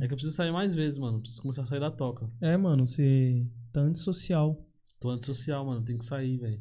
É 0.00 0.06
que 0.06 0.12
eu 0.12 0.16
preciso 0.16 0.34
sair 0.34 0.52
mais 0.52 0.74
vezes, 0.74 0.98
mano. 0.98 1.20
Preciso 1.20 1.42
começar 1.42 1.62
a 1.62 1.66
sair 1.66 1.80
da 1.80 1.90
toca. 1.90 2.28
É, 2.40 2.56
mano, 2.56 2.86
você 2.86 3.46
tá 3.72 3.80
antissocial. 3.80 4.66
Tô 4.98 5.10
antissocial, 5.10 5.64
mano. 5.64 5.84
Tem 5.84 5.96
que 5.96 6.04
sair, 6.04 6.38
velho. 6.38 6.60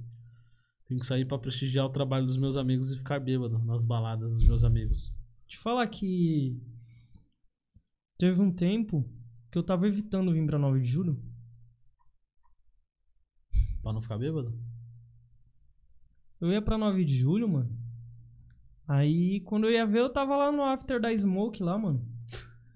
Tem 0.88 1.00
que 1.00 1.06
sair 1.06 1.26
pra 1.26 1.40
prestigiar 1.40 1.86
o 1.86 1.90
trabalho 1.90 2.26
dos 2.26 2.38
meus 2.38 2.58
amigos 2.58 2.92
e 2.92 2.98
ficar 2.98 3.20
bêbado 3.20 3.58
nas 3.60 3.84
baladas 3.86 4.34
dos 4.34 4.48
meus 4.48 4.64
amigos. 4.64 5.16
Te 5.48 5.58
falar 5.58 5.88
que 5.88 6.62
teve 8.18 8.42
um 8.42 8.52
tempo 8.52 9.08
que 9.52 9.58
eu 9.58 9.64
tava 9.64 9.88
evitando 9.88 10.32
vir 10.32 10.46
pra 10.46 10.60
9 10.60 10.80
de 10.82 10.88
julho. 10.88 11.20
Pra 13.82 13.94
não 13.94 14.02
ficar 14.02 14.18
bêbado? 14.18 14.54
Eu 16.40 16.52
ia 16.52 16.62
pra 16.62 16.78
9 16.78 17.04
de 17.04 17.16
julho, 17.16 17.48
mano. 17.48 17.76
Aí 18.88 19.40
quando 19.42 19.66
eu 19.66 19.72
ia 19.72 19.86
ver, 19.86 20.02
eu 20.02 20.10
tava 20.10 20.38
lá 20.38 20.52
no 20.52 20.62
after 20.62 21.00
da 21.00 21.16
Smoke 21.16 21.64
lá, 21.64 21.78
mano. 21.78 22.06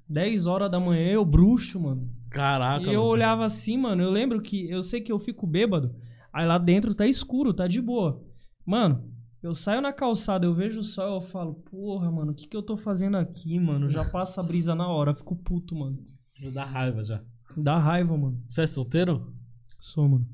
10 0.08 0.48
horas 0.48 0.72
da 0.72 0.80
manhã, 0.80 1.12
eu 1.12 1.24
bruxo, 1.24 1.80
mano. 1.80 2.12
Caraca. 2.30 2.84
E 2.84 2.88
eu 2.88 3.02
mano. 3.02 3.12
olhava 3.12 3.46
assim, 3.46 3.78
mano, 3.78 4.02
eu 4.02 4.10
lembro 4.10 4.42
que 4.42 4.68
eu 4.70 4.82
sei 4.82 5.02
que 5.02 5.12
eu 5.12 5.20
fico 5.20 5.46
bêbado, 5.46 5.96
aí 6.32 6.46
lá 6.46 6.58
dentro 6.58 6.94
tá 6.94 7.06
escuro, 7.06 7.54
tá 7.54 7.68
de 7.68 7.82
boa. 7.82 8.24
Mano, 8.66 9.12
eu 9.42 9.56
saio 9.56 9.82
na 9.82 9.94
calçada, 9.94 10.46
eu 10.46 10.54
vejo 10.54 10.82
o 10.82 10.84
sol, 10.84 11.16
eu 11.16 11.22
falo, 11.22 11.56
porra, 11.56 12.12
mano, 12.12 12.32
o 12.32 12.36
que 12.36 12.48
que 12.48 12.56
eu 12.56 12.62
tô 12.62 12.76
fazendo 12.76 13.16
aqui, 13.16 13.58
mano? 13.60 13.90
Já 13.90 14.04
passa 14.12 14.42
a 14.42 14.44
brisa 14.44 14.76
na 14.76 14.88
hora, 14.88 15.12
eu 15.12 15.16
fico 15.16 15.36
puto, 15.36 15.76
mano. 15.76 15.98
Já 16.40 16.50
dá 16.50 16.66
raiva 16.66 17.04
já. 17.04 17.24
Dá 17.58 17.78
raiva, 17.78 18.18
mano. 18.18 18.44
Você 18.48 18.62
é 18.62 18.68
solteiro? 18.68 19.34
Sou, 19.80 20.08
mano. 20.08 20.28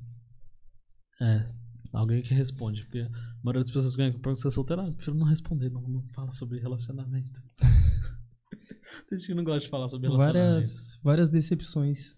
É. 1.22 1.46
Alguém 1.94 2.22
que 2.22 2.34
responde. 2.34 2.84
Porque 2.84 3.00
a 3.00 3.10
maioria 3.44 3.62
das 3.62 3.72
pessoas 3.72 3.96
que 3.96 4.02
ganham 4.02 4.14
pergunta 4.14 4.42
se 4.42 4.48
é 4.48 4.52
solteiro, 4.52 4.82
ah, 4.82 4.88
eu 4.88 4.94
prefiro 4.94 5.16
não 5.16 5.26
responder, 5.26 5.70
não, 5.70 5.82
não 5.82 6.04
fala 6.10 6.32
sobre 6.32 6.60
relacionamento. 6.60 7.42
Tem 9.10 9.18
gente 9.18 9.28
que 9.28 9.34
não 9.34 9.44
gosta 9.44 9.62
de 9.62 9.70
falar 9.70 9.88
sobre 9.88 10.08
relacionamento. 10.08 10.50
Várias, 10.50 11.00
várias 11.04 11.30
decepções. 11.30 12.16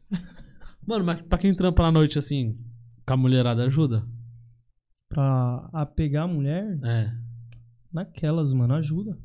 Mano, 0.86 1.06
mas 1.06 1.22
pra 1.22 1.38
quem 1.38 1.54
trampa 1.54 1.84
na 1.84 1.92
noite 1.92 2.18
assim, 2.18 2.58
com 3.08 3.14
a 3.14 3.18
mulherada 3.18 3.64
ajuda? 3.64 4.06
Pra 5.10 5.70
apegar 5.72 6.26
a 6.26 6.28
mulher, 6.28 6.76
É. 6.84 7.12
naquelas, 7.92 8.54
mano, 8.54 8.74
ajuda. 8.74 9.18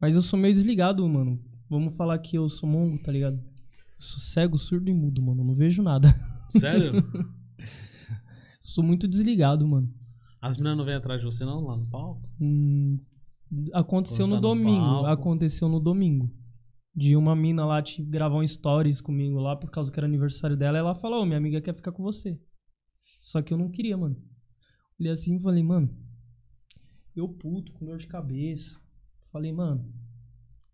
Mas 0.00 0.16
eu 0.16 0.22
sou 0.22 0.38
meio 0.38 0.54
desligado, 0.54 1.06
mano. 1.06 1.38
Vamos 1.68 1.94
falar 1.96 2.18
que 2.18 2.36
eu 2.36 2.48
sou 2.48 2.68
mongo, 2.68 2.98
tá 3.02 3.12
ligado? 3.12 3.36
Eu 3.36 4.00
sou 4.00 4.18
cego, 4.18 4.56
surdo 4.58 4.90
e 4.90 4.94
mudo, 4.94 5.22
mano. 5.22 5.44
Não 5.44 5.54
vejo 5.54 5.82
nada. 5.82 6.08
Sério? 6.48 6.92
Sou 8.60 8.82
muito 8.82 9.06
desligado, 9.06 9.66
mano. 9.68 9.92
As 10.40 10.56
meninas 10.56 10.78
não 10.78 10.84
vêm 10.86 10.94
atrás 10.94 11.20
de 11.20 11.26
você 11.26 11.44
não, 11.44 11.60
lá 11.64 11.76
no 11.76 11.86
palco? 11.86 12.22
Hum, 12.40 12.98
aconteceu 13.74 14.26
no 14.26 14.36
tá 14.36 14.40
no 14.40 14.48
domingo. 14.48 14.80
palco. 14.80 15.06
aconteceu 15.06 15.68
no 15.68 15.78
domingo. 15.78 16.30
De 16.94 17.16
uma 17.16 17.34
mina 17.34 17.66
lá 17.66 17.82
te 17.82 18.02
gravar 18.02 18.36
um 18.36 18.46
stories 18.46 19.00
comigo 19.00 19.40
lá 19.40 19.56
por 19.56 19.70
causa 19.70 19.90
que 19.90 19.98
era 19.98 20.06
aniversário 20.06 20.56
dela. 20.56 20.78
E 20.78 20.80
ela 20.80 20.94
falou: 20.94 21.22
Ô, 21.22 21.24
minha 21.24 21.38
amiga 21.38 21.60
quer 21.60 21.74
ficar 21.74 21.92
com 21.92 22.02
você. 22.02 22.38
Só 23.20 23.40
que 23.40 23.54
eu 23.54 23.58
não 23.58 23.70
queria, 23.70 23.96
mano. 23.96 24.16
Olhei 25.00 25.10
assim 25.10 25.36
e 25.36 25.40
falei, 25.40 25.62
mano. 25.62 25.88
Eu 27.16 27.28
puto, 27.28 27.72
com 27.72 27.86
dor 27.86 27.96
de 27.96 28.06
cabeça. 28.06 28.78
Falei, 29.32 29.50
mano. 29.50 29.90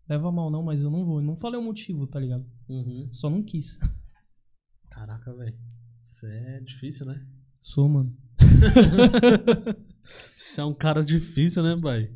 Leva 0.07 0.31
mal 0.31 0.51
não, 0.51 0.61
mas 0.61 0.81
eu 0.83 0.91
não 0.91 1.05
vou. 1.05 1.19
Eu 1.19 1.25
não 1.25 1.37
falei 1.37 1.57
o 1.59 1.63
motivo, 1.63 2.05
tá 2.05 2.19
ligado? 2.19 2.45
Uhum. 2.67 3.07
Só 3.11 3.29
não 3.29 3.41
quis. 3.41 3.79
Caraca, 4.91 5.33
velho. 5.33 5.57
Isso 6.03 6.25
é 6.27 6.59
difícil, 6.59 7.05
né? 7.05 7.25
Sou, 7.61 7.87
mano. 7.87 8.15
Você 10.35 10.59
é 10.59 10.65
um 10.65 10.73
cara 10.73 11.03
difícil, 11.03 11.63
né, 11.63 11.79
pai? 11.81 12.13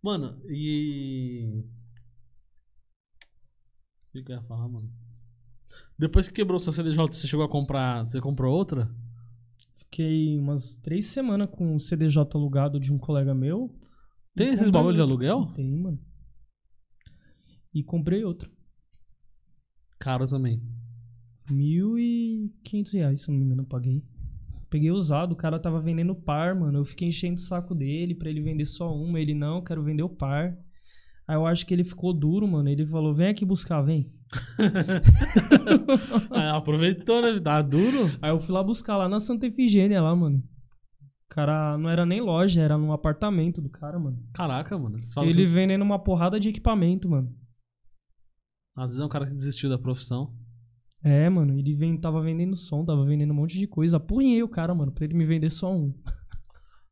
Mano, 0.00 0.40
e. 0.48 1.64
O 4.08 4.22
que 4.22 4.32
eu 4.32 4.36
ia 4.36 4.42
falar, 4.42 4.68
mano? 4.68 4.90
Depois 5.98 6.28
que 6.28 6.34
quebrou 6.34 6.58
sua 6.58 6.72
CDJ, 6.72 6.96
você 7.06 7.26
chegou 7.26 7.44
a 7.44 7.48
comprar. 7.48 8.06
Você 8.06 8.20
comprou 8.20 8.54
outra? 8.54 8.90
Fiquei 9.74 10.38
umas 10.38 10.74
três 10.76 11.06
semanas 11.06 11.48
com 11.50 11.76
o 11.76 11.80
CDJ 11.80 12.24
alugado 12.34 12.80
de 12.80 12.92
um 12.92 12.98
colega 12.98 13.34
meu. 13.34 13.74
Tem 14.34 14.52
esses 14.52 14.70
bagulho 14.70 14.94
de 14.94 15.00
aluguel? 15.00 15.46
Tem, 15.54 15.76
mano. 15.76 15.98
E 17.74 17.82
comprei 17.82 18.24
outro. 18.24 18.50
Caro 19.98 20.26
também. 20.26 20.62
Mil 21.50 21.98
e 21.98 22.52
quinhentos 22.62 22.92
reais, 22.92 23.22
se 23.22 23.30
não 23.30 23.38
me 23.38 23.44
engano, 23.44 23.62
eu 23.62 23.66
paguei. 23.66 24.04
Peguei 24.70 24.90
usado, 24.90 25.32
o 25.32 25.36
cara 25.36 25.58
tava 25.58 25.80
vendendo 25.80 26.14
par, 26.14 26.54
mano. 26.54 26.78
Eu 26.78 26.84
fiquei 26.84 27.08
enchendo 27.08 27.36
o 27.36 27.42
saco 27.42 27.74
dele 27.74 28.14
pra 28.14 28.28
ele 28.28 28.42
vender 28.42 28.66
só 28.66 28.94
uma. 28.94 29.18
Ele, 29.18 29.34
não, 29.34 29.62
quero 29.62 29.82
vender 29.82 30.02
o 30.02 30.08
par. 30.08 30.56
Aí 31.28 31.36
eu 31.36 31.46
acho 31.46 31.66
que 31.66 31.74
ele 31.74 31.84
ficou 31.84 32.14
duro, 32.14 32.48
mano. 32.48 32.70
Ele 32.70 32.86
falou, 32.86 33.14
vem 33.14 33.28
aqui 33.28 33.44
buscar, 33.44 33.82
vem. 33.82 34.10
Ah, 36.30 36.56
aproveitou, 36.56 37.22
né? 37.22 37.38
Tá 37.38 37.60
duro? 37.60 38.10
Aí 38.20 38.30
eu 38.30 38.40
fui 38.40 38.54
lá 38.54 38.62
buscar 38.62 38.96
lá 38.96 39.08
na 39.08 39.20
Santa 39.20 39.46
Efigênia, 39.46 40.00
lá, 40.00 40.14
mano. 40.16 40.38
O 40.38 41.28
cara 41.28 41.76
não 41.76 41.90
era 41.90 42.06
nem 42.06 42.20
loja, 42.20 42.62
era 42.62 42.78
num 42.78 42.92
apartamento 42.92 43.60
do 43.60 43.68
cara, 43.68 43.98
mano. 43.98 44.18
Caraca, 44.32 44.78
mano. 44.78 44.96
Ele 44.96 45.04
assim, 45.04 45.46
vendendo 45.46 45.82
uma 45.82 45.98
porrada 45.98 46.40
de 46.40 46.48
equipamento, 46.48 47.08
mano. 47.08 47.30
às 48.74 48.86
vezes 48.86 49.00
é 49.00 49.04
um 49.04 49.08
cara 49.10 49.26
que 49.26 49.34
desistiu 49.34 49.68
da 49.68 49.78
profissão. 49.78 50.34
É, 51.02 51.28
mano, 51.28 51.58
ele 51.58 51.74
vem, 51.74 52.00
tava 52.00 52.22
vendendo 52.22 52.56
som, 52.56 52.84
tava 52.84 53.04
vendendo 53.04 53.32
um 53.32 53.36
monte 53.36 53.58
de 53.58 53.66
coisa. 53.66 53.98
Apurrinhei 53.98 54.42
o 54.42 54.48
cara, 54.48 54.74
mano, 54.74 54.90
pra 54.90 55.04
ele 55.04 55.14
me 55.14 55.26
vender 55.26 55.50
só 55.50 55.72
um. 55.72 55.92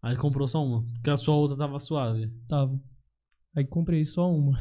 Aí 0.02 0.14
comprou 0.16 0.46
só 0.46 0.64
uma. 0.64 0.84
Porque 0.94 1.10
a 1.10 1.16
sua 1.16 1.34
outra 1.34 1.56
tava 1.56 1.80
suave. 1.80 2.30
Tava. 2.46 2.78
Aí 3.56 3.64
comprei 3.64 4.04
só 4.04 4.30
uma. 4.30 4.58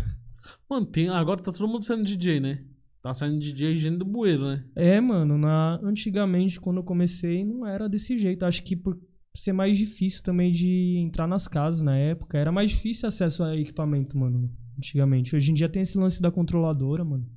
Mano, 0.70 0.86
tem, 0.86 1.10
agora 1.10 1.42
tá 1.42 1.52
todo 1.52 1.68
mundo 1.68 1.84
saindo 1.84 2.06
DJ, 2.06 2.40
né? 2.40 2.64
Tá 3.02 3.14
saindo 3.14 3.40
DJ 3.40 3.74
higiene 3.74 3.98
do 3.98 4.06
bueiro, 4.06 4.48
né? 4.48 4.66
É, 4.74 5.00
mano, 5.02 5.38
na, 5.38 5.80
antigamente, 5.84 6.60
quando 6.60 6.78
eu 6.78 6.84
comecei, 6.84 7.44
não 7.44 7.68
era 7.68 7.90
desse 7.90 8.18
jeito. 8.18 8.46
Acho 8.46 8.64
que 8.64 8.76
por 8.76 8.98
ser 9.36 9.52
mais 9.52 9.78
difícil 9.78 10.24
também 10.24 10.50
de 10.50 10.98
entrar 10.98 11.28
nas 11.28 11.46
casas 11.46 11.82
na 11.82 11.98
época, 11.98 12.38
era 12.38 12.54
mais 12.54 12.72
difícil 12.72 13.08
acesso 13.08 13.44
a 13.44 13.56
equipamento, 13.56 14.18
mano, 14.18 14.50
antigamente. 14.78 15.36
Hoje 15.36 15.52
em 15.52 15.54
dia 15.54 15.68
tem 15.68 15.82
esse 15.82 15.98
lance 15.98 16.22
da 16.22 16.32
controladora, 16.32 17.04
mano. 17.04 17.30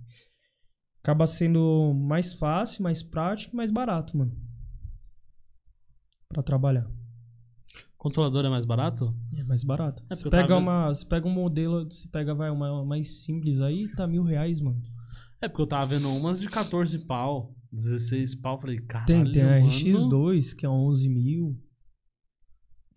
Acaba 1.02 1.26
sendo 1.26 1.92
mais 1.92 2.34
fácil, 2.34 2.84
mais 2.84 3.02
prático 3.02 3.54
e 3.54 3.56
mais 3.56 3.72
barato, 3.72 4.16
mano. 4.16 4.32
Pra 6.28 6.42
trabalhar. 6.42 6.88
Controlador 7.98 8.44
é 8.44 8.48
mais 8.48 8.64
barato? 8.64 9.12
É 9.36 9.42
mais 9.42 9.64
barato. 9.64 10.04
É, 10.08 10.14
você, 10.14 10.30
pega 10.30 10.48
tava 10.48 10.60
uma, 10.60 10.88
você 10.88 11.04
pega 11.04 11.26
um 11.26 11.32
modelo, 11.32 11.84
você 11.84 12.06
pega 12.06 12.32
vai, 12.32 12.48
uma, 12.48 12.70
uma 12.70 12.84
mais 12.84 13.24
simples 13.24 13.60
aí, 13.60 13.88
tá 13.96 14.06
mil 14.06 14.22
reais, 14.22 14.60
mano. 14.60 14.80
É 15.40 15.48
porque 15.48 15.62
eu 15.62 15.66
tava 15.66 15.86
vendo 15.86 16.08
umas 16.08 16.40
de 16.40 16.48
14 16.48 16.96
pau, 17.06 17.52
16 17.72 18.36
pau. 18.36 18.60
Falei, 18.60 18.80
caralho, 18.80 19.06
Tem, 19.06 19.32
tem 19.32 19.42
a 19.42 19.60
mano. 19.60 19.68
RX2, 19.68 20.54
que 20.54 20.64
é 20.64 20.68
11 20.68 21.08
mil. 21.08 21.60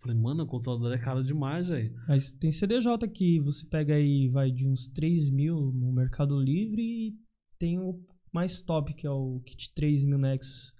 Falei, 0.00 0.16
mano, 0.16 0.44
o 0.44 0.46
controlador 0.46 0.92
é 0.92 0.98
caro 0.98 1.22
demais, 1.22 1.68
velho. 1.68 1.94
Mas 2.06 2.30
tem 2.30 2.52
CDJ 2.52 3.08
que 3.12 3.40
você 3.40 3.66
pega 3.66 3.94
aí, 3.94 4.28
vai 4.28 4.52
de 4.52 4.66
uns 4.68 4.86
3 4.88 5.30
mil 5.30 5.72
no 5.72 5.92
Mercado 5.92 6.40
Livre 6.40 6.80
e 6.80 7.14
tem 7.58 7.78
o 7.78 8.00
mais 8.32 8.60
top, 8.60 8.94
que 8.94 9.06
é 9.06 9.10
o 9.10 9.40
kit 9.44 9.72
3 9.74 10.04
mil 10.04 10.18
Nexus, 10.18 10.72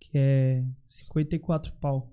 que 0.00 0.10
é 0.14 0.64
54 0.84 1.72
pau. 1.74 2.10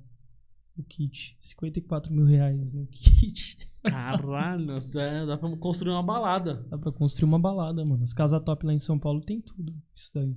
O 0.78 0.84
kit. 0.84 1.38
54 1.42 2.14
mil 2.14 2.26
reais 2.26 2.72
no 2.72 2.86
kit. 2.88 3.58
Caralho, 3.84 4.72
é, 4.96 5.26
dá 5.26 5.38
pra 5.38 5.56
construir 5.58 5.92
uma 5.94 6.04
balada. 6.04 6.56
Dá 6.70 6.78
pra 6.78 6.92
construir 6.92 7.28
uma 7.28 7.40
balada, 7.40 7.84
mano. 7.86 8.04
As 8.04 8.14
casas 8.14 8.44
top 8.44 8.66
lá 8.66 8.74
em 8.74 8.80
São 8.80 9.00
Paulo 9.00 9.22
tem 9.22 9.42
tudo. 9.42 9.74
Isso 9.96 10.12
daí. 10.14 10.36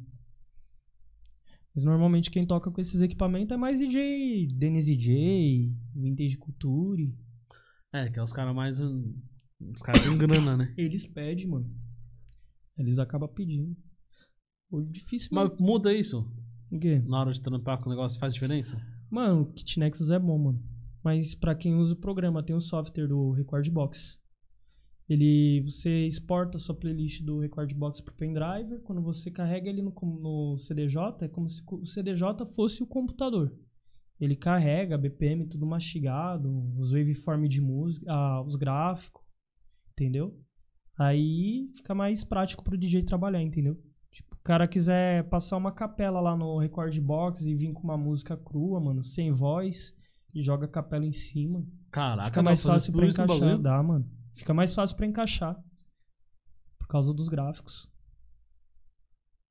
Mas 1.75 1.85
normalmente 1.85 2.31
quem 2.31 2.47
toca 2.47 2.71
com 2.71 2.81
esses 2.81 3.01
equipamentos 3.03 3.53
é 3.53 3.57
mais 3.57 3.79
DJ, 3.79 4.49
Dennis 4.49 4.87
DJ, 4.87 5.73
Vintage 5.95 6.37
Culture. 6.37 7.15
É, 7.93 8.09
que 8.09 8.19
é 8.19 8.23
os 8.23 8.33
caras 8.33 8.55
mais. 8.55 8.81
hum, 8.81 9.15
Os 9.75 9.83
caras 9.83 10.03
têm 10.03 10.17
grana, 10.17 10.57
né? 10.57 10.75
Eles 10.77 11.07
pedem, 11.07 11.47
mano. 11.47 11.71
Eles 12.79 12.99
acabam 12.99 13.29
pedindo. 13.29 13.77
Ou 14.71 14.83
difícil, 14.83 15.29
Mas 15.33 15.51
muda 15.59 15.93
isso. 15.93 16.21
O 16.71 16.79
quê? 16.79 17.01
Na 17.01 17.21
hora 17.21 17.33
de 17.33 17.43
trampar 17.43 17.79
com 17.79 17.87
o 17.87 17.91
negócio 17.91 18.19
faz 18.19 18.33
diferença? 18.35 18.81
Mano, 19.11 19.43
o 19.43 19.53
Kit 19.53 19.79
Nexus 19.79 20.11
é 20.11 20.19
bom, 20.19 20.39
mano. 20.39 20.63
Mas 21.03 21.35
pra 21.35 21.55
quem 21.55 21.75
usa 21.75 21.95
o 21.95 21.97
programa, 21.97 22.43
tem 22.43 22.55
o 22.55 22.61
software 22.61 23.09
do 23.09 23.33
Recordbox. 23.33 24.21
Ele, 25.09 25.63
você 25.63 26.07
exporta 26.07 26.57
a 26.57 26.61
sua 26.61 26.75
playlist 26.75 27.25
do 27.25 27.41
Recordbox 27.41 28.01
pro 28.01 28.15
pendrive. 28.15 28.79
Quando 28.85 29.03
você 29.03 29.29
carrega 29.31 29.69
ele 29.69 29.83
no, 29.83 29.93
no 29.93 30.57
CDJ, 30.57 31.25
é 31.25 31.29
como 31.29 31.49
se 31.49 31.61
o 31.67 31.85
CDJ 31.85 32.47
fosse 32.55 32.83
o 32.83 32.87
computador. 32.87 33.53
Ele 34.21 34.37
carrega 34.37 34.99
BPM 34.99 35.49
tudo 35.49 35.67
mastigado, 35.67 36.49
os 36.79 36.93
waveform 36.93 37.49
de 37.49 37.61
música, 37.61 38.07
ah, 38.09 38.43
os 38.43 38.55
gráficos, 38.55 39.25
entendeu? 39.93 40.39
Aí 40.97 41.73
fica 41.75 41.95
mais 41.95 42.23
prático 42.23 42.63
pro 42.63 42.77
DJ 42.77 43.03
trabalhar, 43.03 43.43
entendeu? 43.43 43.83
O 44.41 44.43
cara 44.43 44.67
quiser 44.67 45.29
passar 45.29 45.59
uma 45.59 45.71
capela 45.71 46.19
lá 46.19 46.35
no 46.35 46.59
Record 46.59 46.99
Box 46.99 47.47
e 47.47 47.55
vir 47.55 47.73
com 47.75 47.83
uma 47.83 47.99
música 47.99 48.37
crua, 48.37 48.81
mano, 48.81 49.05
sem 49.05 49.31
voz, 49.31 49.95
e 50.35 50.43
joga 50.43 50.65
a 50.65 50.69
capela 50.69 51.05
em 51.05 51.13
cima. 51.13 51.65
Caraca, 51.91 52.31
Fica 52.31 52.43
mais 52.43 52.63
fácil 52.63 52.93
pra 52.95 53.07
encaixar. 53.07 53.59
Dá, 53.59 53.83
mano. 53.83 54.11
Fica 54.35 54.55
mais 54.55 54.73
fácil 54.73 54.97
pra 54.97 55.07
encaixar. 55.07 55.63
Por 56.79 56.89
causa 56.89 57.13
dos 57.13 57.29
gráficos. 57.29 57.87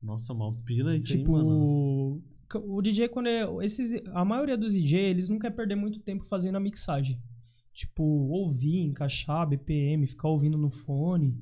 Nossa, 0.01 0.33
mal 0.33 0.55
pira 0.65 0.97
isso 0.97 1.09
tipo, 1.09 1.35
aí, 1.35 1.43
mano. 1.43 2.23
o 2.55 2.81
DJ, 2.81 3.09
quando 3.09 3.27
é. 3.27 3.43
Esses, 3.63 4.01
a 4.07 4.25
maioria 4.25 4.57
dos 4.57 4.73
DJ, 4.73 5.01
eles 5.01 5.29
não 5.29 5.37
querem 5.37 5.55
perder 5.55 5.75
muito 5.75 5.99
tempo 5.99 6.25
fazendo 6.25 6.55
a 6.55 6.59
mixagem. 6.59 7.21
Tipo, 7.73 8.03
ouvir, 8.03 8.81
encaixar 8.85 9.47
BPM, 9.47 10.07
ficar 10.07 10.29
ouvindo 10.29 10.57
no 10.57 10.71
fone. 10.71 11.37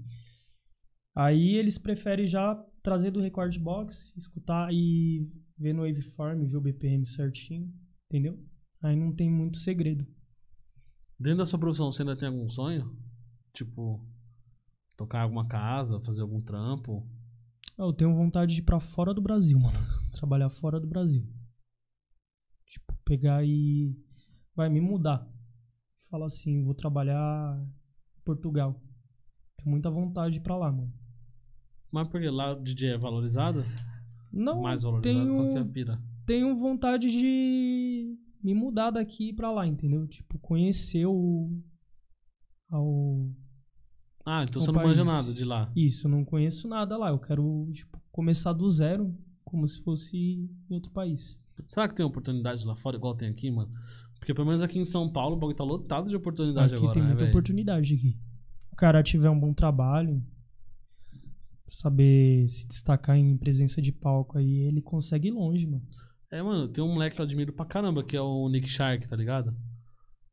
Aí 1.15 1.55
eles 1.55 1.77
preferem 1.77 2.27
já 2.27 2.55
trazer 2.87 3.11
do 3.11 3.19
record 3.19 3.53
box, 3.59 4.13
escutar 4.15 4.69
e 4.71 5.29
ver 5.57 5.73
no 5.73 5.81
waveform, 5.81 6.45
ver 6.45 6.55
o 6.55 6.61
BPM 6.61 7.05
certinho. 7.05 7.69
Entendeu? 8.05 8.41
Aí 8.81 8.95
não 8.95 9.13
tem 9.13 9.29
muito 9.29 9.57
segredo. 9.57 10.07
Dentro 11.19 11.39
da 11.39 11.45
sua 11.45 11.59
profissão, 11.59 11.91
você 11.91 12.03
ainda 12.03 12.15
tem 12.15 12.29
algum 12.29 12.47
sonho? 12.47 12.97
Tipo, 13.53 14.01
tocar 14.95 15.23
alguma 15.23 15.45
casa, 15.49 15.99
fazer 15.99 16.21
algum 16.21 16.39
trampo? 16.39 17.05
Ah, 17.77 17.83
Eu 17.83 17.91
tenho 17.91 18.15
vontade 18.15 18.53
de 18.53 18.61
ir 18.61 18.63
pra 18.63 18.79
fora 18.79 19.13
do 19.13 19.21
Brasil, 19.21 19.59
mano. 19.59 19.77
Trabalhar 20.15 20.49
fora 20.49 20.79
do 20.79 20.87
Brasil. 20.87 21.27
Tipo, 22.67 22.93
pegar 23.03 23.43
e. 23.43 24.01
Vai 24.55 24.69
me 24.69 24.79
mudar. 24.79 25.29
Fala 26.09 26.27
assim, 26.27 26.63
vou 26.63 26.73
trabalhar 26.73 27.61
em 27.61 28.21
Portugal. 28.23 28.81
Tenho 29.57 29.71
muita 29.71 29.89
vontade 29.91 30.35
de 30.35 30.39
ir 30.39 30.43
pra 30.43 30.55
lá, 30.55 30.71
mano. 30.71 30.93
Mas 31.91 32.07
porque 32.07 32.29
lá 32.29 32.53
o 32.53 32.61
DJ 32.61 32.91
é 32.91 32.97
valorizado? 32.97 33.65
Não, 34.31 34.61
Mais 34.61 34.81
valorizado? 34.83 35.25
Qual 35.27 35.43
que 35.45 35.49
é 35.49 35.51
a 35.51 35.53
tenho, 35.61 35.71
pira? 35.73 36.01
tenho 36.25 36.55
vontade 36.57 37.09
de 37.09 38.15
me 38.43 38.53
mudar 38.53 38.91
daqui 38.91 39.33
pra 39.33 39.51
lá, 39.51 39.65
entendeu? 39.65 40.05
Tipo, 40.07 40.37
conhecer 40.39 41.05
o. 41.05 41.49
Ao, 42.69 43.29
Ah, 44.25 44.43
então 44.43 44.61
você 44.61 44.71
não 44.71 44.81
manja 44.83 45.05
país. 45.05 45.15
nada 45.15 45.33
de 45.33 45.45
lá. 45.45 45.71
Isso, 45.75 46.07
eu 46.07 46.11
não 46.11 46.25
conheço 46.25 46.67
nada 46.67 46.97
lá. 46.97 47.09
Eu 47.09 47.19
quero, 47.19 47.69
tipo, 47.71 47.97
começar 48.11 48.51
do 48.53 48.69
zero, 48.69 49.15
como 49.45 49.65
se 49.65 49.81
fosse 49.81 50.17
em 50.69 50.73
outro 50.73 50.91
país. 50.91 51.39
Será 51.69 51.87
que 51.87 51.95
tem 51.95 52.05
oportunidade 52.05 52.65
lá 52.65 52.75
fora 52.75 52.97
igual 52.97 53.15
tem 53.15 53.29
aqui, 53.29 53.49
mano? 53.49 53.69
Porque 54.19 54.33
pelo 54.33 54.45
menos 54.45 54.61
aqui 54.61 54.77
em 54.77 54.83
São 54.85 55.09
Paulo 55.11 55.35
o 55.35 55.39
bagulho 55.39 55.55
tá 55.57 55.63
lotado 55.63 56.09
de 56.09 56.15
oportunidade 56.15 56.73
Aqui 56.73 56.83
agora, 56.83 56.93
tem 56.93 57.01
né, 57.03 57.07
muita 57.09 57.23
velho? 57.23 57.33
oportunidade 57.33 57.93
aqui. 57.93 58.17
O 58.71 58.75
cara 58.75 59.01
tiver 59.01 59.29
um 59.29 59.39
bom 59.39 59.53
trabalho, 59.53 60.21
saber 61.67 62.47
se 62.49 62.67
destacar 62.67 63.17
em 63.17 63.37
presença 63.37 63.81
de 63.81 63.91
palco 63.91 64.37
aí, 64.37 64.59
ele 64.67 64.81
consegue 64.81 65.27
ir 65.27 65.31
longe, 65.31 65.65
mano. 65.67 65.83
É, 66.31 66.41
mano, 66.41 66.67
tem 66.67 66.83
um 66.83 66.93
moleque 66.93 67.15
que 67.15 67.21
eu 67.21 67.25
admiro 67.25 67.53
pra 67.53 67.65
caramba, 67.65 68.03
que 68.03 68.15
é 68.17 68.21
o 68.21 68.49
Nick 68.49 68.67
Shark, 68.67 69.07
tá 69.07 69.15
ligado? 69.15 69.55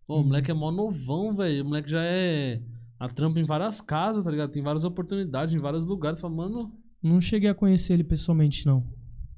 Pô, 0.06 0.16
o 0.16 0.18
Uhum. 0.18 0.26
moleque 0.26 0.50
é 0.50 0.54
mó 0.54 0.70
novão, 0.70 1.34
velho. 1.34 1.62
O 1.64 1.68
moleque 1.68 1.90
já 1.90 2.02
é. 2.04 2.60
A 2.98 3.08
trampa 3.08 3.38
em 3.40 3.44
várias 3.44 3.80
casas, 3.80 4.24
tá 4.24 4.30
ligado? 4.30 4.50
Tem 4.50 4.62
várias 4.62 4.84
oportunidades 4.84 5.54
em 5.54 5.58
vários 5.58 5.84
lugares. 5.86 6.20
Fala, 6.20 6.34
mano. 6.34 6.72
Não 7.02 7.20
cheguei 7.20 7.48
a 7.50 7.54
conhecer 7.54 7.92
ele 7.94 8.04
pessoalmente, 8.04 8.66
não. 8.66 8.86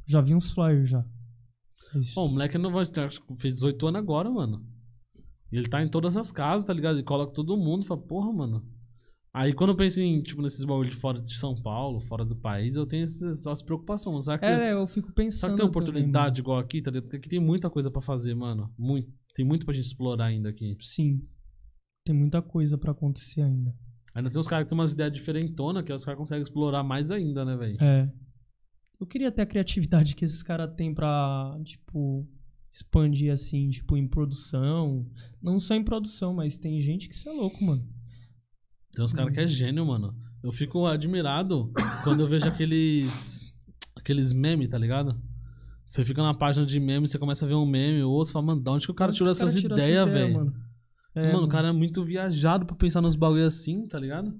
Já 0.07 0.21
vi 0.21 0.35
uns 0.35 0.51
flyers 0.51 0.89
já. 0.89 1.05
Mas- 1.95 2.15
Pô, 2.15 2.25
o 2.25 2.29
moleque 2.29 2.57
é 2.57 2.59
novo, 2.59 2.79
que 2.85 3.37
fez 3.41 3.55
18 3.55 3.87
anos 3.87 4.01
agora, 4.01 4.31
mano. 4.31 4.65
E 5.53 5.57
ele 5.57 5.69
tá 5.69 5.83
em 5.83 5.89
todas 5.89 6.17
as 6.17 6.31
casas, 6.33 6.67
tá 6.67 6.73
ligado? 6.73 6.97
Ele 6.97 7.05
coloca 7.05 7.33
todo 7.33 7.57
mundo, 7.57 7.85
fala, 7.87 8.01
porra, 8.01 8.33
mano. 8.33 8.65
Aí 9.37 9.53
quando 9.53 9.69
eu 9.69 9.77
penso 9.77 10.01
em, 10.01 10.19
tipo, 10.23 10.41
nesses 10.41 10.65
bagulho 10.65 10.89
de 10.89 10.97
fora 10.97 11.21
de 11.21 11.37
São 11.37 11.55
Paulo, 11.55 12.01
fora 12.01 12.25
do 12.25 12.35
país, 12.35 12.75
eu 12.75 12.87
tenho 12.87 13.05
essas, 13.05 13.41
essas 13.41 13.61
preocupações. 13.61 14.25
Será 14.25 14.39
que, 14.39 14.47
é, 14.47 14.73
eu 14.73 14.87
fico 14.87 15.13
pensando. 15.13 15.41
será 15.41 15.53
que 15.53 15.57
tem 15.59 15.67
também, 15.67 15.71
oportunidade 15.71 16.41
igual 16.41 16.59
aqui, 16.59 16.81
tá 16.81 16.91
ligado? 16.91 17.03
Porque 17.03 17.19
aqui 17.19 17.29
tem 17.29 17.39
muita 17.39 17.69
coisa 17.69 17.91
pra 17.91 18.01
fazer, 18.01 18.35
mano. 18.35 18.73
Muito. 18.79 19.13
Tem 19.35 19.45
muito 19.45 19.67
pra 19.67 19.75
gente 19.75 19.85
explorar 19.85 20.25
ainda 20.25 20.49
aqui. 20.49 20.75
Sim. 20.81 21.21
Tem 22.07 22.17
muita 22.17 22.41
coisa 22.41 22.79
pra 22.79 22.93
acontecer 22.93 23.43
ainda. 23.43 23.75
Ainda 24.15 24.31
tem 24.31 24.41
uns 24.41 24.47
caras 24.47 24.65
que 24.65 24.71
tem 24.71 24.79
umas 24.79 24.93
ideias 24.93 25.13
diferentonas 25.13 25.85
que 25.85 25.93
os 25.93 26.03
caras 26.03 26.19
conseguem 26.19 26.43
explorar 26.43 26.83
mais 26.83 27.11
ainda, 27.11 27.45
né, 27.45 27.59
velho? 27.59 27.77
É. 27.79 28.11
Eu 28.99 29.07
queria 29.07 29.31
ter 29.31 29.43
a 29.43 29.47
criatividade 29.47 30.17
que 30.17 30.25
esses 30.25 30.43
caras 30.43 30.75
têm 30.75 30.95
pra, 30.95 31.61
tipo, 31.63 32.27
expandir 32.73 33.31
assim, 33.31 33.69
tipo, 33.69 33.99
em 33.99 34.09
produção. 34.09 35.07
Não 35.43 35.61
só 35.61 35.75
em 35.75 35.85
produção, 35.85 36.33
mas 36.33 36.57
tem 36.57 36.81
gente 36.81 37.07
que 37.07 37.15
isso 37.15 37.29
é 37.29 37.33
louco, 37.33 37.63
mano. 37.63 37.87
Tem 38.97 39.05
uns 39.05 39.13
caras 39.13 39.31
que 39.31 39.41
é 39.41 39.47
gênio, 39.47 39.85
mano. 39.85 40.17
Eu 40.43 40.51
fico 40.51 40.87
admirado 40.87 41.71
quando 42.03 42.21
eu 42.21 42.27
vejo 42.27 42.49
aqueles. 42.49 43.53
aqueles 43.95 44.33
memes, 44.33 44.71
tá 44.71 44.79
ligado? 44.79 45.21
Você 45.85 46.03
fica 46.03 46.23
na 46.23 46.33
página 46.33 46.65
de 46.65 46.81
meme, 46.81 47.07
você 47.07 47.19
começa 47.19 47.45
a 47.45 47.49
ver 47.49 47.55
um 47.57 47.67
meme, 47.67 48.03
ou 48.03 48.11
outro, 48.11 48.29
você 48.29 48.33
fala, 48.33 48.47
mano, 48.47 48.63
da 48.63 48.73
onde 48.73 48.87
que 48.87 48.91
o 48.91 48.95
cara 48.95 49.13
tirou 49.13 49.31
essas 49.31 49.55
ideias, 49.55 50.13
velho? 50.13 50.35
Mano, 50.35 50.55
É, 51.15 51.31
mano, 51.31 51.45
o 51.45 51.49
cara 51.49 51.69
é 51.69 51.73
muito 51.73 52.03
viajado 52.03 52.65
pra 52.65 52.75
pensar 52.75 53.03
nos 53.03 53.15
bagulho 53.15 53.47
assim, 53.47 53.87
tá 53.87 53.99
ligado? 53.99 54.35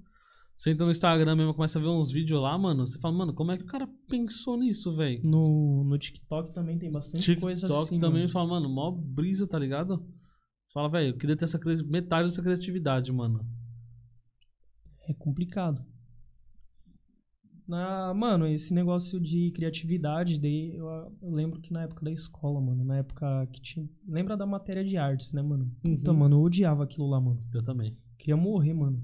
Você 0.57 0.71
entra 0.71 0.87
no 0.87 0.91
Instagram 0.91 1.37
mesmo, 1.37 1.53
começa 1.53 1.79
a 1.79 1.83
ver 1.83 1.89
uns 1.89 2.11
vídeos 2.11 2.41
lá, 2.41 2.57
mano. 2.57 2.87
Você 2.87 2.99
fala, 2.99 3.15
mano, 3.15 3.35
como 3.35 3.53
é 3.53 3.59
que 3.59 3.65
o 3.65 3.67
cara 3.67 3.87
pensou 4.09 4.57
nisso, 4.57 4.97
velho? 4.97 5.21
No, 5.23 5.85
no 5.85 5.99
TikTok 5.99 6.55
também 6.55 6.79
tem 6.79 6.91
bastante 6.91 7.23
TikTok 7.23 7.43
coisa 7.43 7.67
assim. 7.67 7.99
também 7.99 8.23
mano. 8.23 8.31
fala, 8.31 8.49
mano, 8.49 8.71
mó 8.71 8.91
brisa, 8.91 9.47
tá 9.47 9.59
ligado? 9.59 9.99
Você 10.67 10.73
fala, 10.73 10.89
velho, 10.89 11.11
eu 11.11 11.19
queria 11.19 11.37
ter 11.37 11.45
essa 11.45 11.61
metade 11.87 12.29
dessa 12.29 12.43
criatividade, 12.43 13.13
mano. 13.13 13.47
É 15.09 15.15
complicado. 15.15 15.85
Na, 17.67 18.15
mano, 18.15 18.47
esse 18.47 18.73
negócio 18.73 19.19
de 19.19 19.51
criatividade, 19.51 20.39
daí 20.39 20.77
eu, 20.77 20.87
eu 21.21 21.31
lembro 21.33 21.61
que 21.61 21.73
na 21.73 21.83
época 21.83 22.05
da 22.05 22.13
escola, 22.13 22.61
mano, 22.61 22.85
na 22.85 22.99
época 22.99 23.47
que 23.53 23.61
tinha. 23.61 23.89
Lembra 24.07 24.37
da 24.37 24.47
matéria 24.47 24.85
de 24.85 24.97
artes, 24.97 25.33
né, 25.33 25.43
mano? 25.43 25.69
Puta, 25.83 26.13
Uhum. 26.13 26.17
mano, 26.19 26.37
eu 26.37 26.43
odiava 26.43 26.85
aquilo 26.85 27.09
lá, 27.09 27.21
mano. 27.21 27.43
Eu 27.53 27.65
também. 27.65 27.97
Queria 28.19 28.37
morrer, 28.37 28.73
mano. 28.73 29.03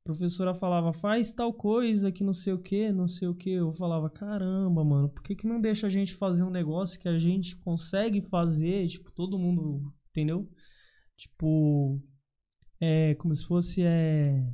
A 0.00 0.04
professora 0.06 0.54
falava, 0.54 0.92
faz 0.94 1.32
tal 1.34 1.52
coisa 1.52 2.10
que 2.12 2.24
não 2.24 2.32
sei 2.32 2.52
o 2.54 2.58
que, 2.62 2.90
não 2.92 3.08
sei 3.08 3.28
o 3.28 3.34
que. 3.34 3.50
Eu 3.50 3.72
falava, 3.74 4.08
caramba, 4.08 4.82
mano, 4.84 5.10
por 5.10 5.22
que, 5.22 5.34
que 5.34 5.46
não 5.46 5.60
deixa 5.60 5.86
a 5.86 5.90
gente 5.90 6.14
fazer 6.14 6.44
um 6.44 6.50
negócio 6.50 6.98
que 6.98 7.08
a 7.08 7.18
gente 7.18 7.56
consegue 7.58 8.22
fazer? 8.22 8.86
Tipo, 8.86 9.12
todo 9.12 9.38
mundo, 9.38 9.92
entendeu? 10.10 10.48
Tipo, 11.16 12.00
é 12.80 13.14
como 13.16 13.34
se 13.34 13.44
fosse, 13.44 13.82
é. 13.82 14.48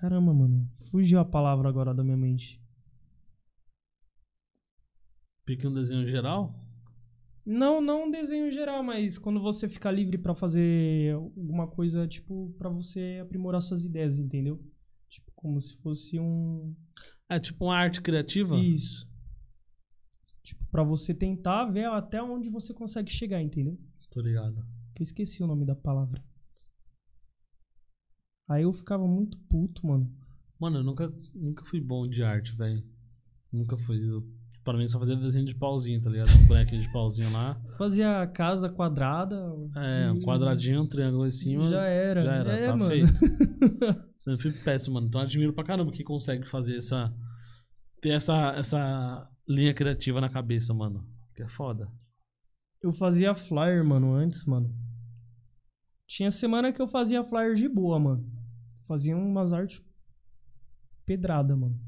Caramba, 0.00 0.32
mano, 0.32 0.66
fugiu 0.90 1.20
a 1.20 1.24
palavra 1.26 1.68
agora 1.68 1.92
da 1.92 2.02
minha 2.02 2.16
mente. 2.16 2.58
Pique 5.44 5.66
um 5.66 5.74
desenho 5.74 6.06
geral? 6.06 6.54
Não, 7.44 7.82
não 7.82 8.06
um 8.06 8.10
desenho 8.10 8.50
geral, 8.50 8.82
mas 8.82 9.18
quando 9.18 9.38
você 9.38 9.68
fica 9.68 9.90
livre 9.90 10.16
pra 10.16 10.34
fazer 10.34 11.14
alguma 11.14 11.66
coisa, 11.66 12.08
tipo, 12.08 12.50
pra 12.56 12.70
você 12.70 13.18
aprimorar 13.20 13.60
suas 13.60 13.84
ideias, 13.84 14.18
entendeu? 14.18 14.58
Tipo, 15.06 15.30
como 15.34 15.60
se 15.60 15.76
fosse 15.82 16.18
um. 16.18 16.74
É 17.28 17.38
tipo 17.38 17.66
uma 17.66 17.76
arte 17.76 18.00
criativa? 18.00 18.56
Isso. 18.56 19.06
Tipo, 20.42 20.64
pra 20.70 20.82
você 20.82 21.12
tentar 21.12 21.66
ver 21.66 21.84
até 21.90 22.22
onde 22.22 22.48
você 22.48 22.72
consegue 22.72 23.10
chegar, 23.10 23.42
entendeu? 23.42 23.78
Tô 24.10 24.22
ligado. 24.22 24.64
Que 24.94 25.02
eu 25.02 25.04
esqueci 25.04 25.42
o 25.42 25.46
nome 25.46 25.66
da 25.66 25.74
palavra. 25.74 26.24
Aí 28.50 28.64
eu 28.64 28.72
ficava 28.72 29.06
muito 29.06 29.38
puto, 29.48 29.86
mano. 29.86 30.10
Mano, 30.58 30.78
eu 30.78 30.82
nunca, 30.82 31.12
nunca 31.32 31.64
fui 31.64 31.80
bom 31.80 32.08
de 32.08 32.24
arte, 32.24 32.56
velho. 32.56 32.82
Nunca 33.52 33.78
fui. 33.78 33.96
Eu, 33.96 34.26
pra 34.64 34.76
mim, 34.76 34.88
só 34.88 34.98
fazia 34.98 35.14
desenho 35.14 35.46
de 35.46 35.54
pauzinho, 35.54 36.00
tá 36.00 36.10
ligado? 36.10 36.30
Um 36.30 36.48
bonequinho 36.48 36.82
de 36.82 36.90
pauzinho 36.92 37.32
lá. 37.32 37.54
Fazia 37.78 38.26
casa 38.26 38.68
quadrada. 38.68 39.36
É, 39.76 40.10
um 40.10 40.20
quadradinho, 40.20 40.82
um 40.82 40.86
triângulo 40.88 41.28
em 41.28 41.30
cima. 41.30 41.68
Já 41.68 41.84
era. 41.84 42.20
Já 42.22 42.34
era, 42.34 42.52
é, 42.52 42.66
tá 42.66 42.76
mano. 42.76 42.90
feito. 42.90 43.12
Eu 44.26 44.38
fui 44.38 44.52
péssimo, 44.52 44.94
mano. 44.94 45.06
Então 45.06 45.20
admiro 45.20 45.52
pra 45.52 45.64
caramba 45.64 45.92
quem 45.92 46.04
consegue 46.04 46.48
fazer 46.48 46.76
essa. 46.76 47.14
Ter 48.02 48.10
essa, 48.10 48.52
essa 48.56 49.30
linha 49.48 49.72
criativa 49.72 50.20
na 50.20 50.28
cabeça, 50.28 50.74
mano. 50.74 51.06
Que 51.36 51.44
é 51.44 51.48
foda. 51.48 51.88
Eu 52.82 52.92
fazia 52.92 53.32
flyer, 53.32 53.84
mano, 53.84 54.12
antes, 54.12 54.44
mano. 54.44 54.74
Tinha 56.08 56.32
semana 56.32 56.72
que 56.72 56.82
eu 56.82 56.88
fazia 56.88 57.22
flyer 57.22 57.54
de 57.54 57.68
boa, 57.68 57.98
mano. 58.00 58.39
Fazia 58.90 59.16
umas 59.16 59.52
artes 59.52 59.80
pedrada, 61.06 61.54
mano. 61.54 61.78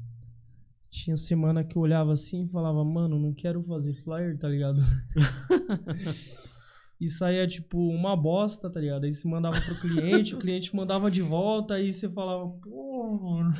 Tinha 0.89 1.17
semana 1.17 1.61
que 1.61 1.75
eu 1.75 1.81
olhava 1.81 2.13
assim 2.13 2.45
e 2.45 2.47
falava, 2.47 2.81
mano, 2.85 3.19
não 3.19 3.33
quero 3.33 3.61
fazer 3.63 3.93
flyer, 4.03 4.39
tá 4.39 4.47
ligado? 4.47 4.79
e 7.01 7.09
saía, 7.09 7.45
tipo, 7.45 7.77
uma 7.89 8.15
bosta, 8.15 8.69
tá 8.69 8.79
ligado? 8.79 9.03
Aí 9.03 9.13
você 9.13 9.27
mandava 9.27 9.59
pro 9.59 9.81
cliente, 9.81 10.33
o 10.33 10.39
cliente 10.39 10.73
mandava 10.73 11.11
de 11.11 11.21
volta, 11.21 11.73
aí 11.73 11.91
você 11.91 12.09
falava, 12.09 12.47
pô, 12.47 13.19
mano. 13.21 13.53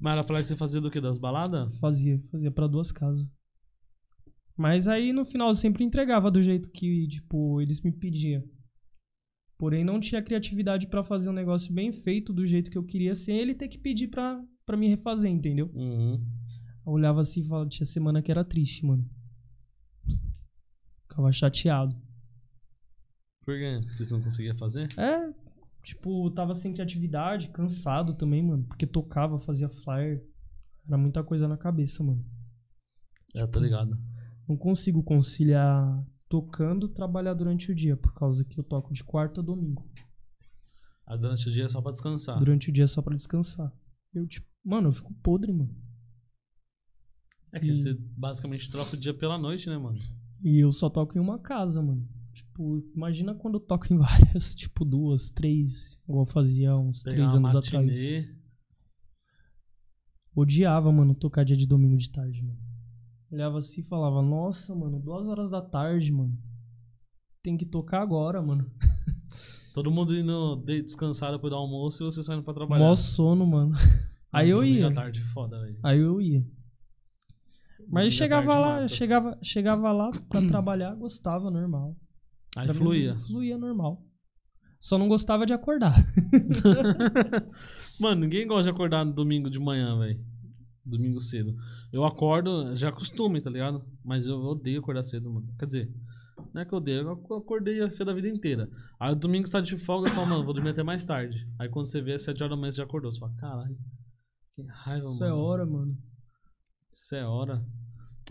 Mas 0.00 0.12
ela 0.14 0.24
falou 0.24 0.40
que 0.40 0.48
você 0.48 0.56
fazia 0.56 0.80
do 0.80 0.90
que? 0.90 1.02
Das 1.02 1.18
baladas? 1.18 1.76
Fazia, 1.80 2.18
fazia 2.30 2.50
pra 2.50 2.66
duas 2.66 2.90
casas. 2.90 3.28
Mas 4.56 4.88
aí 4.88 5.12
no 5.12 5.26
final 5.26 5.48
eu 5.48 5.54
sempre 5.54 5.84
entregava 5.84 6.30
do 6.30 6.42
jeito 6.42 6.70
que, 6.70 7.08
tipo, 7.08 7.60
eles 7.60 7.82
me 7.82 7.92
pediam. 7.92 8.42
Porém, 9.62 9.84
não 9.84 10.00
tinha 10.00 10.20
criatividade 10.20 10.88
pra 10.88 11.04
fazer 11.04 11.30
um 11.30 11.32
negócio 11.32 11.72
bem 11.72 11.92
feito 11.92 12.32
do 12.32 12.44
jeito 12.44 12.68
que 12.68 12.76
eu 12.76 12.82
queria, 12.82 13.14
sem 13.14 13.38
ele 13.38 13.54
ter 13.54 13.68
que 13.68 13.78
pedir 13.78 14.08
pra, 14.08 14.44
pra 14.66 14.76
me 14.76 14.88
refazer, 14.88 15.30
entendeu? 15.30 15.70
Uhum. 15.72 16.14
Eu 16.84 16.92
olhava 16.92 17.20
assim 17.20 17.42
e 17.42 17.44
falava, 17.44 17.68
tinha 17.68 17.86
semana 17.86 18.20
que 18.20 18.28
era 18.32 18.44
triste, 18.44 18.84
mano. 18.84 19.08
Ficava 21.02 21.30
chateado. 21.30 21.94
Por 23.44 23.56
quê? 23.56 23.80
Porque 23.84 24.04
você 24.04 24.14
não 24.14 24.22
conseguia 24.22 24.54
fazer? 24.56 24.88
É, 24.98 25.32
tipo, 25.84 26.28
tava 26.32 26.56
sem 26.56 26.72
criatividade, 26.72 27.50
cansado 27.50 28.14
também, 28.14 28.42
mano. 28.42 28.64
Porque 28.64 28.84
tocava, 28.84 29.38
fazia 29.38 29.68
flyer. 29.68 30.26
Era 30.88 30.98
muita 30.98 31.22
coisa 31.22 31.46
na 31.46 31.56
cabeça, 31.56 32.02
mano. 32.02 32.26
É, 33.32 33.46
tô 33.46 33.60
ligado. 33.60 33.96
Não 34.48 34.56
consigo 34.56 35.04
conciliar 35.04 36.04
tocando 36.32 36.88
trabalhar 36.88 37.34
durante 37.34 37.70
o 37.70 37.74
dia, 37.74 37.94
por 37.94 38.14
causa 38.14 38.42
que 38.42 38.58
eu 38.58 38.64
toco 38.64 38.90
de 38.94 39.04
quarta 39.04 39.42
a 39.42 39.44
domingo. 39.44 39.86
Aí 41.06 41.18
durante 41.18 41.46
o 41.46 41.52
dia 41.52 41.64
é 41.66 41.68
só 41.68 41.82
pra 41.82 41.92
descansar. 41.92 42.38
Durante 42.38 42.70
o 42.70 42.72
dia 42.72 42.84
é 42.84 42.86
só 42.86 43.02
pra 43.02 43.14
descansar. 43.14 43.70
Eu, 44.14 44.26
tipo, 44.26 44.46
mano, 44.64 44.88
eu 44.88 44.92
fico 44.94 45.12
podre, 45.22 45.52
mano. 45.52 45.76
É 47.52 47.60
que 47.60 47.66
E- 47.66 47.74
você 47.76 47.92
basicamente 48.16 48.70
troca 48.70 48.96
o 48.96 48.98
dia 48.98 49.12
pela 49.12 49.36
noite, 49.36 49.68
né, 49.68 49.76
mano? 49.76 49.98
E 50.42 50.58
eu 50.58 50.72
só 50.72 50.88
toco 50.88 51.18
em 51.18 51.20
uma 51.20 51.38
casa, 51.38 51.82
mano. 51.82 52.08
Tipo, 52.32 52.78
imagina 52.96 53.34
quando 53.34 53.56
eu 53.56 53.60
toco 53.60 53.92
em 53.92 53.98
várias, 54.40 54.54
tipo, 54.54 54.86
duas, 54.86 55.28
três, 55.30 55.98
igual 56.08 56.22
eu 56.22 56.26
fazia 56.32 56.74
uns 56.74 57.02
Pegar 57.02 57.16
três 57.16 57.34
anos 57.34 57.54
atrás. 57.54 57.86
matinê. 57.86 58.34
Odiava, 60.34 60.90
mano, 60.90 61.14
tocar 61.14 61.44
dia 61.44 61.56
de 61.58 61.66
domingo 61.66 61.98
de 61.98 62.10
tarde, 62.10 62.40
mano. 62.40 62.58
Olhava 63.32 63.58
assim 63.58 63.80
e 63.80 63.84
falava, 63.84 64.20
nossa, 64.20 64.74
mano, 64.74 65.00
duas 65.00 65.26
horas 65.26 65.50
da 65.50 65.62
tarde, 65.62 66.12
mano. 66.12 66.36
Tem 67.42 67.56
que 67.56 67.64
tocar 67.64 68.02
agora, 68.02 68.42
mano. 68.42 68.70
Todo 69.74 69.90
mundo 69.90 70.14
indo 70.14 70.56
de- 70.56 70.82
descansar 70.82 71.32
depois 71.32 71.50
do 71.50 71.56
almoço 71.56 72.02
e 72.02 72.04
você 72.04 72.22
saindo 72.22 72.42
pra 72.42 72.52
trabalhar. 72.52 72.84
Mó 72.84 72.94
sono, 72.94 73.46
mano. 73.46 73.74
Aí 74.30 74.50
eu 74.50 74.62
ia. 74.64 74.90
tarde, 74.92 75.22
foda, 75.22 75.58
velho. 75.60 75.78
Aí 75.82 75.98
eu 75.98 76.20
ia. 76.20 76.46
Mas 77.88 78.12
chegava 78.12 78.54
lá, 78.58 78.74
mata. 78.74 78.88
chegava, 78.88 79.38
chegava 79.42 79.92
lá 79.92 80.10
pra 80.28 80.40
trabalhar, 80.46 80.94
gostava 80.94 81.50
normal. 81.50 81.96
Aí 82.56 82.66
Pra 82.66 82.74
mim, 82.74 82.80
fluía. 82.80 83.18
Fluía 83.18 83.56
normal. 83.58 84.04
Só 84.78 84.98
não 84.98 85.08
gostava 85.08 85.46
de 85.46 85.52
acordar. 85.54 85.94
Mano, 87.98 88.22
ninguém 88.22 88.46
gosta 88.46 88.64
de 88.64 88.70
acordar 88.70 89.04
no 89.04 89.12
domingo 89.12 89.48
de 89.48 89.58
manhã, 89.58 89.98
velho. 89.98 90.20
Domingo 90.84 91.20
cedo. 91.20 91.54
Eu 91.92 92.04
acordo, 92.04 92.74
já 92.74 92.90
costume, 92.90 93.40
tá 93.40 93.48
ligado? 93.50 93.84
Mas 94.04 94.26
eu 94.26 94.36
odeio 94.38 94.80
acordar 94.80 95.04
cedo, 95.04 95.30
mano. 95.32 95.46
Quer 95.58 95.66
dizer, 95.66 95.94
não 96.52 96.62
é 96.62 96.64
que 96.64 96.72
eu 96.72 96.78
odeio, 96.78 97.02
eu 97.02 97.36
acordei 97.36 97.88
cedo 97.90 98.10
a 98.10 98.14
vida 98.14 98.28
inteira. 98.28 98.68
Aí 98.98 99.12
o 99.12 99.16
domingo 99.16 99.46
você 99.46 99.52
tá 99.52 99.60
de 99.60 99.76
folga 99.76 100.08
e 100.10 100.12
fala, 100.12 100.26
mano, 100.26 100.44
vou 100.44 100.54
dormir 100.54 100.70
até 100.70 100.82
mais 100.82 101.04
tarde. 101.04 101.46
Aí 101.58 101.68
quando 101.68 101.86
você 101.86 102.00
vê, 102.00 102.14
às 102.14 102.22
7 102.24 102.42
horas 102.42 102.50
da 102.56 102.60
manhã 102.60 102.70
você 102.72 102.78
já 102.78 102.84
acordou. 102.84 103.12
Você 103.12 103.20
fala, 103.20 103.32
caralho, 103.36 103.76
que 104.54 104.62
raiva, 104.62 105.06
Isso 105.08 105.20
mano. 105.20 105.32
é 105.32 105.34
hora, 105.34 105.66
mano. 105.66 105.96
Isso 106.92 107.14
é 107.14 107.24
hora. 107.26 107.64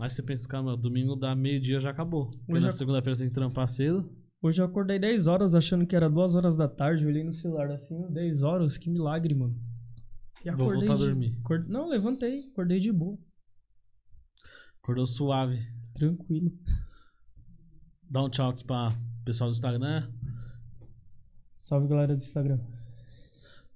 Aí 0.00 0.10
você 0.10 0.22
pensa, 0.22 0.46
cara, 0.48 0.62
meu, 0.62 0.76
domingo 0.76 1.16
dá 1.16 1.34
meio-dia 1.34 1.80
já 1.80 1.90
acabou. 1.90 2.30
Porque 2.30 2.52
Hoje 2.52 2.64
na 2.66 2.70
segunda-feira 2.70 3.16
você 3.16 3.22
tem 3.24 3.30
que 3.30 3.34
trampar 3.34 3.68
cedo. 3.68 4.10
Hoje 4.42 4.60
eu 4.60 4.66
acordei 4.66 4.98
10 4.98 5.26
horas 5.26 5.54
achando 5.54 5.86
que 5.86 5.94
era 5.96 6.08
2 6.10 6.34
horas 6.34 6.56
da 6.56 6.68
tarde. 6.68 7.02
Eu 7.04 7.08
olhei 7.08 7.22
no 7.24 7.32
celular 7.32 7.70
assim, 7.70 8.00
10 8.10 8.42
horas, 8.42 8.76
que 8.76 8.90
milagre, 8.90 9.34
mano. 9.34 9.54
E 10.44 10.50
Vou 10.50 10.70
acordei 10.70 10.86
voltar 10.88 10.94
a 10.94 10.96
de- 10.96 11.04
dormir. 11.04 11.36
acor- 11.44 11.64
Não, 11.68 11.88
levantei, 11.88 12.48
acordei 12.50 12.80
de 12.80 12.90
boa, 12.92 13.18
Acordou 14.82 15.06
suave. 15.06 15.58
tranquilo. 15.94 16.50
Dá 18.10 18.24
um 18.24 18.28
tchau 18.28 18.50
aqui 18.50 18.64
pra 18.64 18.90
pessoal 19.24 19.48
do 19.50 19.54
Instagram. 19.54 20.10
Salve 21.60 21.86
galera 21.86 22.16
do 22.16 22.22
Instagram. 22.22 22.58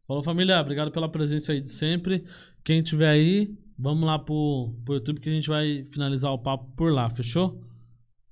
Falou, 0.07 0.23
família. 0.23 0.61
Obrigado 0.61 0.91
pela 0.91 1.09
presença 1.11 1.53
aí 1.53 1.61
de 1.61 1.69
sempre. 1.71 2.25
Quem 2.65 2.83
tiver 2.83 3.09
aí, 3.09 3.57
vamos 3.79 4.05
lá 4.05 4.19
pro, 4.19 4.75
pro 4.85 4.95
YouTube 4.95 5.21
que 5.21 5.29
a 5.29 5.33
gente 5.33 5.49
vai 5.49 5.85
finalizar 5.85 6.33
o 6.33 6.39
papo 6.39 6.71
por 6.77 6.93
lá, 6.93 7.09
fechou? 7.09 7.65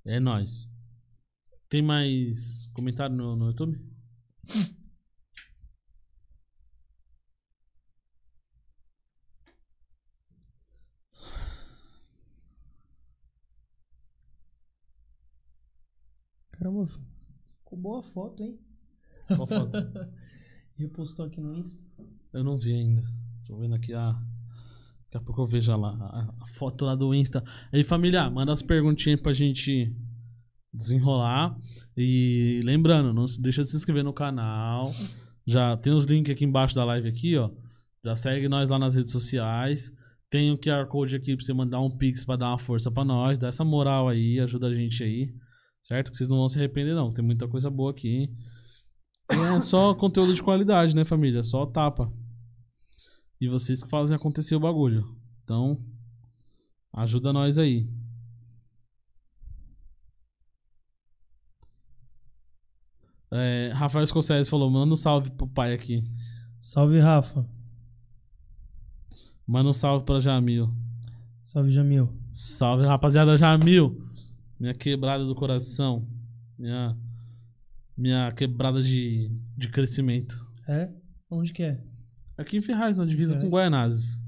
É 0.05 0.19
nóis. 0.19 0.69
Tem 1.69 1.81
mais 1.83 2.67
comentário 2.75 3.15
no, 3.17 3.37
no 3.37 3.47
YouTube? 3.47 3.79
Caramba, 16.65 16.87
ficou 16.87 17.79
boa 17.79 18.01
a 18.01 18.03
foto, 18.03 18.43
hein? 18.43 18.59
Qual 19.27 19.47
foto? 19.47 19.77
Repostou 20.79 21.27
aqui 21.27 21.39
no 21.39 21.55
Insta. 21.55 21.79
Eu 22.33 22.43
não 22.43 22.57
vi 22.57 22.73
ainda. 22.73 23.03
Tô 23.47 23.59
vendo 23.59 23.75
aqui 23.75 23.93
a. 23.93 24.13
Daqui 24.13 25.17
a 25.19 25.21
pouco 25.21 25.43
eu 25.43 25.47
vejo 25.47 25.77
lá 25.77 25.91
a, 25.91 26.43
a 26.43 26.47
foto 26.47 26.87
lá 26.87 26.95
do 26.95 27.15
Insta. 27.15 27.45
Aí, 27.71 27.85
família, 27.85 28.31
manda 28.31 28.51
as 28.51 28.63
perguntinhas 28.63 29.21
pra 29.21 29.35
gente 29.35 29.95
desenrolar. 30.73 31.55
E 31.95 32.63
lembrando, 32.65 33.13
não 33.13 33.27
se 33.27 33.43
deixa 33.43 33.61
de 33.61 33.69
se 33.69 33.77
inscrever 33.77 34.03
no 34.03 34.15
canal. 34.15 34.91
Já 35.47 35.77
tem 35.77 35.93
os 35.93 36.07
links 36.07 36.33
aqui 36.33 36.47
embaixo 36.47 36.75
da 36.75 36.83
live 36.87 37.07
aqui, 37.07 37.37
ó. 37.37 37.51
Já 38.03 38.17
segue 38.17 38.49
nós 38.49 38.71
lá 38.71 38.79
nas 38.79 38.97
redes 38.97 39.13
sociais. 39.13 39.93
Tem 40.31 40.51
o 40.51 40.57
QR 40.57 40.87
Code 40.87 41.15
aqui 41.15 41.37
pra 41.37 41.45
você 41.45 41.53
mandar 41.53 41.83
um 41.83 41.91
pix 41.91 42.25
pra 42.25 42.37
dar 42.37 42.49
uma 42.49 42.59
força 42.59 42.91
pra 42.91 43.05
nós. 43.05 43.39
Dá 43.39 43.49
essa 43.49 43.65
moral 43.67 44.09
aí, 44.09 44.41
ajuda 44.41 44.69
a 44.69 44.73
gente 44.73 45.05
aí. 45.05 45.44
Certo? 45.85 46.11
Que 46.11 46.17
vocês 46.17 46.29
não 46.29 46.39
vão 46.39 46.49
se 46.49 46.59
arrepender, 46.59 46.95
não. 46.95 47.13
Tem 47.13 47.25
muita 47.25 47.47
coisa 47.47 47.71
boa 47.71 47.91
aqui, 47.91 48.09
hein? 48.09 48.37
E 49.31 49.57
é 49.57 49.61
só 49.61 49.95
conteúdo 49.97 50.35
de 50.35 50.43
qualidade, 50.43 50.97
né, 50.97 51.05
família? 51.05 51.45
Só 51.45 51.67
tapa. 51.67 52.11
E 53.41 53.47
vocês 53.47 53.83
que 53.83 53.91
fazem 53.91 54.17
acontecer 54.17 54.57
o 54.57 54.61
bagulho. 54.61 55.17
Então, 55.43 55.79
ajuda 56.93 57.33
nós 57.33 57.59
aí. 57.59 57.87
É, 63.31 63.73
Rafael 63.75 64.05
Escocese 64.05 64.49
falou: 64.49 64.71
manda 64.71 64.93
um 64.93 64.97
salve 64.97 65.31
pro 65.31 65.47
pai 65.47 65.75
aqui. 65.75 66.03
Salve, 66.63 66.99
Rafa. 66.99 67.47
Manda 69.47 69.69
um 69.69 69.73
salve 69.73 70.05
pra 70.05 70.21
Jamil. 70.21 70.73
Salve, 71.43 71.71
Jamil. 71.71 72.09
Salve, 72.33 72.87
rapaziada 72.87 73.37
Jamil. 73.37 74.09
Minha 74.65 74.73
quebrada 74.73 75.27
do 75.27 75.35
coração. 75.35 76.09
Minha, 76.59 76.97
minha 77.95 78.33
quebrada 78.33 78.83
de, 78.83 79.31
de 79.55 79.69
crescimento. 79.69 80.43
É? 80.67 80.91
Onde 81.31 81.53
que 81.53 81.63
é? 81.63 81.85
Aqui 82.39 82.57
em 82.57 82.63
Ferraz, 82.63 82.97
na 82.97 83.05
divisa 83.05 83.35
com 83.35 83.41
Ferraz. 83.41 83.53
Guaianazes. 83.53 84.23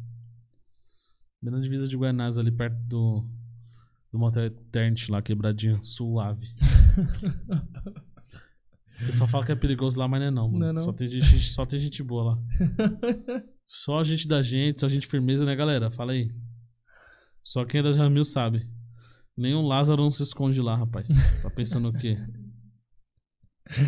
Bem 1.40 1.54
na 1.54 1.60
divisa 1.60 1.88
de 1.88 1.96
Guaianazes, 1.96 2.38
ali 2.38 2.52
perto 2.52 2.76
do, 2.86 3.26
do 4.12 4.18
Motel 4.18 4.44
Eternity 4.44 5.10
lá, 5.10 5.22
quebradinha, 5.22 5.82
suave. 5.82 6.46
O 8.98 9.04
pessoal 9.04 9.28
fala 9.28 9.44
que 9.44 9.52
é 9.52 9.54
perigoso 9.54 9.98
lá, 9.98 10.08
mas 10.08 10.20
não 10.20 10.26
é 10.26 10.30
não, 10.30 10.48
mano. 10.48 10.58
Não 10.58 10.68
é 10.68 10.72
não? 10.72 10.80
Só, 10.80 10.90
tem 10.90 11.06
gente, 11.06 11.38
só 11.52 11.66
tem 11.66 11.78
gente 11.78 12.02
boa 12.02 12.32
lá. 12.32 12.38
Só 13.68 14.02
gente 14.02 14.26
da 14.26 14.40
gente, 14.40 14.80
só 14.80 14.88
gente 14.88 15.06
firmeza, 15.06 15.44
né, 15.44 15.54
galera? 15.54 15.90
Fala 15.90 16.12
aí. 16.12 16.32
Só 17.44 17.64
quem 17.66 17.80
é 17.80 17.82
da 17.82 17.92
Jamil 17.92 18.24
sabe. 18.24 18.66
Nenhum 19.36 19.66
Lázaro 19.66 20.02
não 20.02 20.10
se 20.10 20.22
esconde 20.22 20.62
lá, 20.62 20.76
rapaz. 20.76 21.08
Tá 21.42 21.50
pensando 21.50 21.88
o 21.88 21.92
quê? 21.92 22.16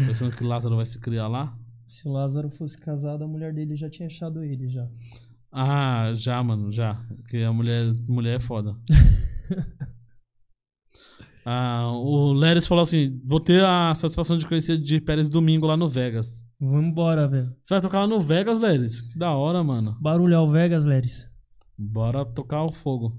Pensando 0.07 0.37
que 0.37 0.45
Lázaro 0.45 0.77
vai 0.77 0.85
se 0.85 1.01
criar 1.01 1.27
lá? 1.27 1.57
Se 1.87 2.07
o 2.07 2.13
Lázaro 2.13 2.51
fosse 2.51 2.77
casado, 2.77 3.25
a 3.25 3.29
mulher 3.29 3.55
dele 3.55 3.75
já 3.75 3.89
tinha 3.89 4.09
achado 4.09 4.45
ele 4.45 4.69
já. 4.69 4.87
Ah, 5.51 6.13
já, 6.15 6.43
mano, 6.43 6.71
já. 6.71 7.03
Porque 7.17 7.39
a 7.39 7.51
mulher, 7.51 7.83
mulher 8.07 8.37
é 8.37 8.41
foda. 8.41 8.77
ah, 11.47 11.93
o 11.93 12.35
Leris 12.35 12.67
falou 12.67 12.83
assim: 12.83 13.19
vou 13.25 13.41
ter 13.41 13.65
a 13.65 13.95
satisfação 13.95 14.37
de 14.37 14.47
conhecer 14.47 14.77
de 14.77 15.01
Pérez 15.01 15.31
domingo 15.31 15.67
lá 15.67 15.79
no 15.79 15.89
Vegas. 15.89 16.45
Vambora, 16.61 17.27
velho. 17.27 17.57
Você 17.63 17.73
vai 17.73 17.81
tocar 17.81 18.01
lá 18.01 18.07
no 18.07 18.21
Vegas, 18.21 18.61
Leris? 18.61 19.01
Que 19.01 19.19
da 19.19 19.33
hora, 19.33 19.65
mano. 19.65 19.97
Barulhar 19.99 20.43
o 20.43 20.51
Vegas, 20.51 20.85
Leris. 20.85 21.27
Bora 21.79 22.27
tocar 22.27 22.65
o 22.65 22.73
fogo. 22.73 23.17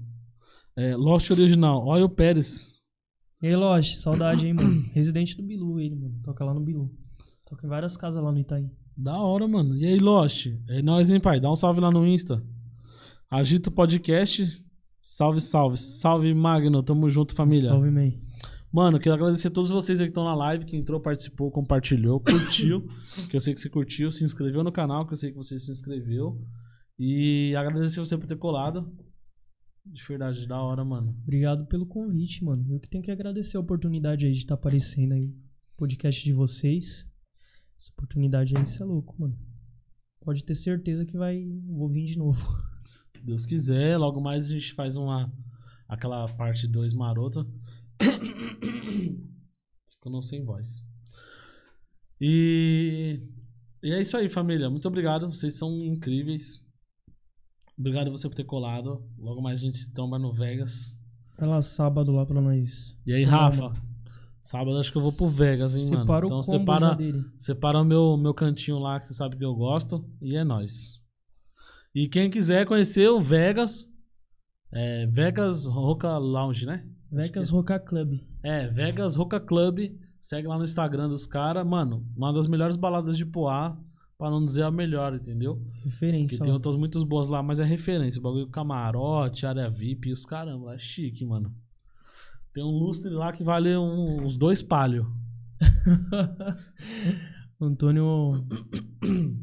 É, 0.80 0.96
Lost 0.96 1.30
Original, 1.30 1.86
olha 1.86 2.06
o 2.06 2.08
Pérez. 2.08 2.80
E 3.42 3.48
aí, 3.48 3.54
Loche, 3.54 3.96
saudade, 3.96 4.46
hein, 4.46 4.54
mano. 4.54 4.80
Residente 4.94 5.36
do 5.36 5.42
Bilu, 5.42 5.78
ele, 5.78 5.94
mano. 5.94 6.18
Toca 6.24 6.42
lá 6.42 6.54
no 6.54 6.60
Bilu. 6.60 6.90
Toca 7.44 7.66
em 7.66 7.68
várias 7.68 7.98
casas 7.98 8.24
lá 8.24 8.32
no 8.32 8.38
Itaí. 8.38 8.70
Da 8.96 9.18
hora, 9.18 9.46
mano. 9.46 9.76
E 9.76 9.84
aí, 9.84 9.98
Lost? 9.98 10.46
É 10.70 10.80
nóis, 10.80 11.10
hein, 11.10 11.20
pai? 11.20 11.38
Dá 11.38 11.52
um 11.52 11.54
salve 11.54 11.82
lá 11.82 11.90
no 11.90 12.06
Insta. 12.06 12.42
Agita 13.30 13.68
o 13.68 13.72
podcast. 13.72 14.64
Salve, 15.02 15.38
salve. 15.38 15.76
Salve, 15.76 16.32
Magno. 16.32 16.82
Tamo 16.82 17.10
junto, 17.10 17.34
família. 17.34 17.68
Salve, 17.68 17.90
man. 17.90 18.12
Mano, 18.72 18.98
quero 18.98 19.16
agradecer 19.16 19.48
a 19.48 19.50
todos 19.50 19.70
vocês 19.70 20.00
aí 20.00 20.06
que 20.06 20.12
estão 20.12 20.24
na 20.24 20.34
live, 20.34 20.64
que 20.64 20.78
entrou, 20.78 20.98
participou, 20.98 21.50
compartilhou, 21.50 22.20
curtiu. 22.20 22.88
que 23.28 23.36
eu 23.36 23.40
sei 23.40 23.52
que 23.52 23.60
você 23.60 23.68
curtiu, 23.68 24.10
se 24.10 24.24
inscreveu 24.24 24.64
no 24.64 24.72
canal, 24.72 25.06
que 25.06 25.12
eu 25.12 25.16
sei 25.18 25.30
que 25.30 25.36
você 25.36 25.58
se 25.58 25.70
inscreveu. 25.70 26.40
E 26.98 27.54
agradecer 27.54 28.00
você 28.00 28.16
por 28.16 28.26
ter 28.26 28.38
colado. 28.38 28.90
De 29.84 30.02
verdade, 30.04 30.46
da 30.46 30.60
hora, 30.60 30.84
mano. 30.84 31.16
Obrigado 31.22 31.66
pelo 31.66 31.86
convite, 31.86 32.44
mano. 32.44 32.64
Eu 32.68 32.80
que 32.80 32.88
tenho 32.88 33.02
que 33.02 33.10
agradecer 33.10 33.56
a 33.56 33.60
oportunidade 33.60 34.26
aí 34.26 34.32
de 34.32 34.40
estar 34.40 34.54
aparecendo 34.54 35.12
aí. 35.12 35.34
Podcast 35.76 36.22
de 36.22 36.32
vocês. 36.32 37.06
Essa 37.78 37.90
oportunidade 37.92 38.56
aí, 38.56 38.62
isso 38.62 38.82
é 38.82 38.86
louco, 38.86 39.14
mano. 39.18 39.38
Pode 40.20 40.44
ter 40.44 40.54
certeza 40.54 41.06
que 41.06 41.16
vai. 41.16 41.46
Vou 41.66 41.88
vir 41.88 42.04
de 42.04 42.18
novo. 42.18 42.38
Se 43.16 43.24
Deus 43.24 43.46
quiser, 43.46 43.96
logo 43.96 44.20
mais 44.20 44.46
a 44.46 44.52
gente 44.52 44.74
faz 44.74 44.96
uma. 44.96 45.32
Aquela 45.88 46.28
parte 46.28 46.68
2 46.68 46.92
marota. 46.94 47.44
Ficando 49.90 50.22
sem 50.22 50.44
voz. 50.44 50.84
E. 52.20 53.22
E 53.82 53.92
é 53.92 54.00
isso 54.00 54.14
aí, 54.16 54.28
família. 54.28 54.68
Muito 54.68 54.86
obrigado. 54.86 55.32
Vocês 55.32 55.56
são 55.56 55.82
incríveis. 55.82 56.62
Obrigado 57.80 58.10
você 58.10 58.28
por 58.28 58.34
ter 58.34 58.44
colado. 58.44 59.02
Logo 59.18 59.40
mais 59.40 59.58
a 59.58 59.62
gente 59.62 59.78
se 59.78 59.90
tromba 59.94 60.18
no 60.18 60.30
Vegas. 60.34 61.02
Vai 61.38 61.48
lá 61.48 61.62
sábado 61.62 62.12
lá 62.12 62.26
pra 62.26 62.38
nós. 62.38 62.94
E 63.06 63.12
aí, 63.14 63.24
Rafa? 63.24 63.72
Sábado 64.42 64.78
acho 64.78 64.92
que 64.92 64.98
eu 64.98 65.02
vou 65.02 65.12
pro 65.14 65.28
Vegas, 65.28 65.74
hein, 65.74 65.86
mano? 65.86 66.00
Separa 66.02 66.26
Então 66.26 66.38
o 66.40 66.42
separa, 66.42 66.94
dele. 66.94 67.24
separa 67.38 67.80
o 67.80 67.84
meu, 67.84 68.18
meu 68.18 68.34
cantinho 68.34 68.78
lá, 68.78 68.98
que 69.00 69.06
você 69.06 69.14
sabe 69.14 69.36
que 69.38 69.44
eu 69.44 69.54
gosto. 69.54 70.04
E 70.20 70.36
é 70.36 70.44
nóis. 70.44 71.02
E 71.94 72.06
quem 72.06 72.28
quiser 72.30 72.66
conhecer 72.66 73.08
o 73.08 73.18
Vegas, 73.18 73.86
é 74.72 75.06
Vegas 75.06 75.66
Roca 75.66 76.18
Lounge, 76.18 76.66
né? 76.66 76.86
Vegas 77.10 77.48
Roca 77.48 77.80
Club. 77.80 78.20
É, 78.42 78.66
Vegas 78.68 79.16
Roca 79.16 79.40
Club. 79.40 79.78
Segue 80.20 80.46
lá 80.48 80.58
no 80.58 80.64
Instagram 80.64 81.08
dos 81.08 81.24
caras. 81.26 81.66
Mano, 81.66 82.06
uma 82.14 82.30
das 82.30 82.46
melhores 82.46 82.76
baladas 82.76 83.16
de 83.16 83.24
Poá, 83.24 83.74
pra 84.20 84.30
não 84.30 84.44
dizer 84.44 84.64
a 84.64 84.70
melhor, 84.70 85.14
entendeu? 85.14 85.56
Porque 85.56 85.88
Referência. 85.88 86.38
tem 86.38 86.48
lá. 86.48 86.54
outras 86.54 86.76
muito 86.76 87.02
boas 87.06 87.26
lá, 87.28 87.42
mas 87.42 87.58
é 87.58 87.64
referência. 87.64 88.20
Bagulho 88.20 88.46
camarote, 88.48 89.46
área 89.46 89.70
VIP 89.70 90.10
e 90.10 90.12
os 90.12 90.26
caramba. 90.26 90.66
lá 90.66 90.74
É 90.74 90.78
chique, 90.78 91.24
mano. 91.24 91.52
Tem 92.52 92.62
um 92.62 92.70
lustre 92.70 93.10
lá 93.10 93.32
que 93.32 93.42
vale 93.42 93.74
um- 93.76 94.22
uns 94.24 94.36
dois 94.36 94.62
palhos. 94.62 95.06
Antônio. 97.60 98.32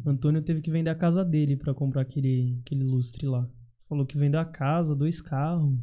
Antônio 0.06 0.42
teve 0.42 0.62
que 0.62 0.72
vender 0.72 0.90
a 0.90 0.96
casa 0.96 1.24
dele 1.24 1.56
pra 1.56 1.74
comprar 1.74 2.02
aquele, 2.02 2.58
aquele 2.66 2.84
lustre 2.84 3.28
lá. 3.28 3.48
Falou 3.88 4.06
que 4.06 4.18
vendeu 4.18 4.40
a 4.40 4.46
casa, 4.46 4.96
dois 4.96 5.22
carros. 5.22 5.74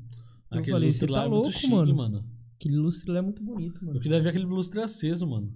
Eu 0.51 0.59
Aquele 0.59 0.73
falei, 0.73 0.89
lustre 0.89 1.07
"Cê 1.07 1.13
lá 1.13 1.21
tá 1.21 1.25
é 1.25 1.29
louco, 1.29 1.45
muito 1.47 1.59
chique, 1.59 1.73
mano." 1.75 1.95
mano. 1.97 2.25
Aquele 2.57 2.77
lustre 2.77 3.11
lá 3.11 3.19
é 3.19 3.23
muito 3.23 3.43
bonito, 3.43 3.85
mano. 3.85 3.99
Eu 3.99 4.03
queria 4.03 4.21
ver 4.23 4.29
aquele 4.31 4.45
lustre 4.45 4.81
aceso, 4.81 5.27
mano. 5.29 5.53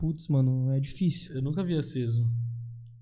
Putz, 0.00 0.28
mano, 0.28 0.72
é 0.72 0.80
difícil. 0.80 1.34
Eu 1.34 1.42
nunca 1.42 1.62
vi 1.62 1.76
aceso. 1.76 2.24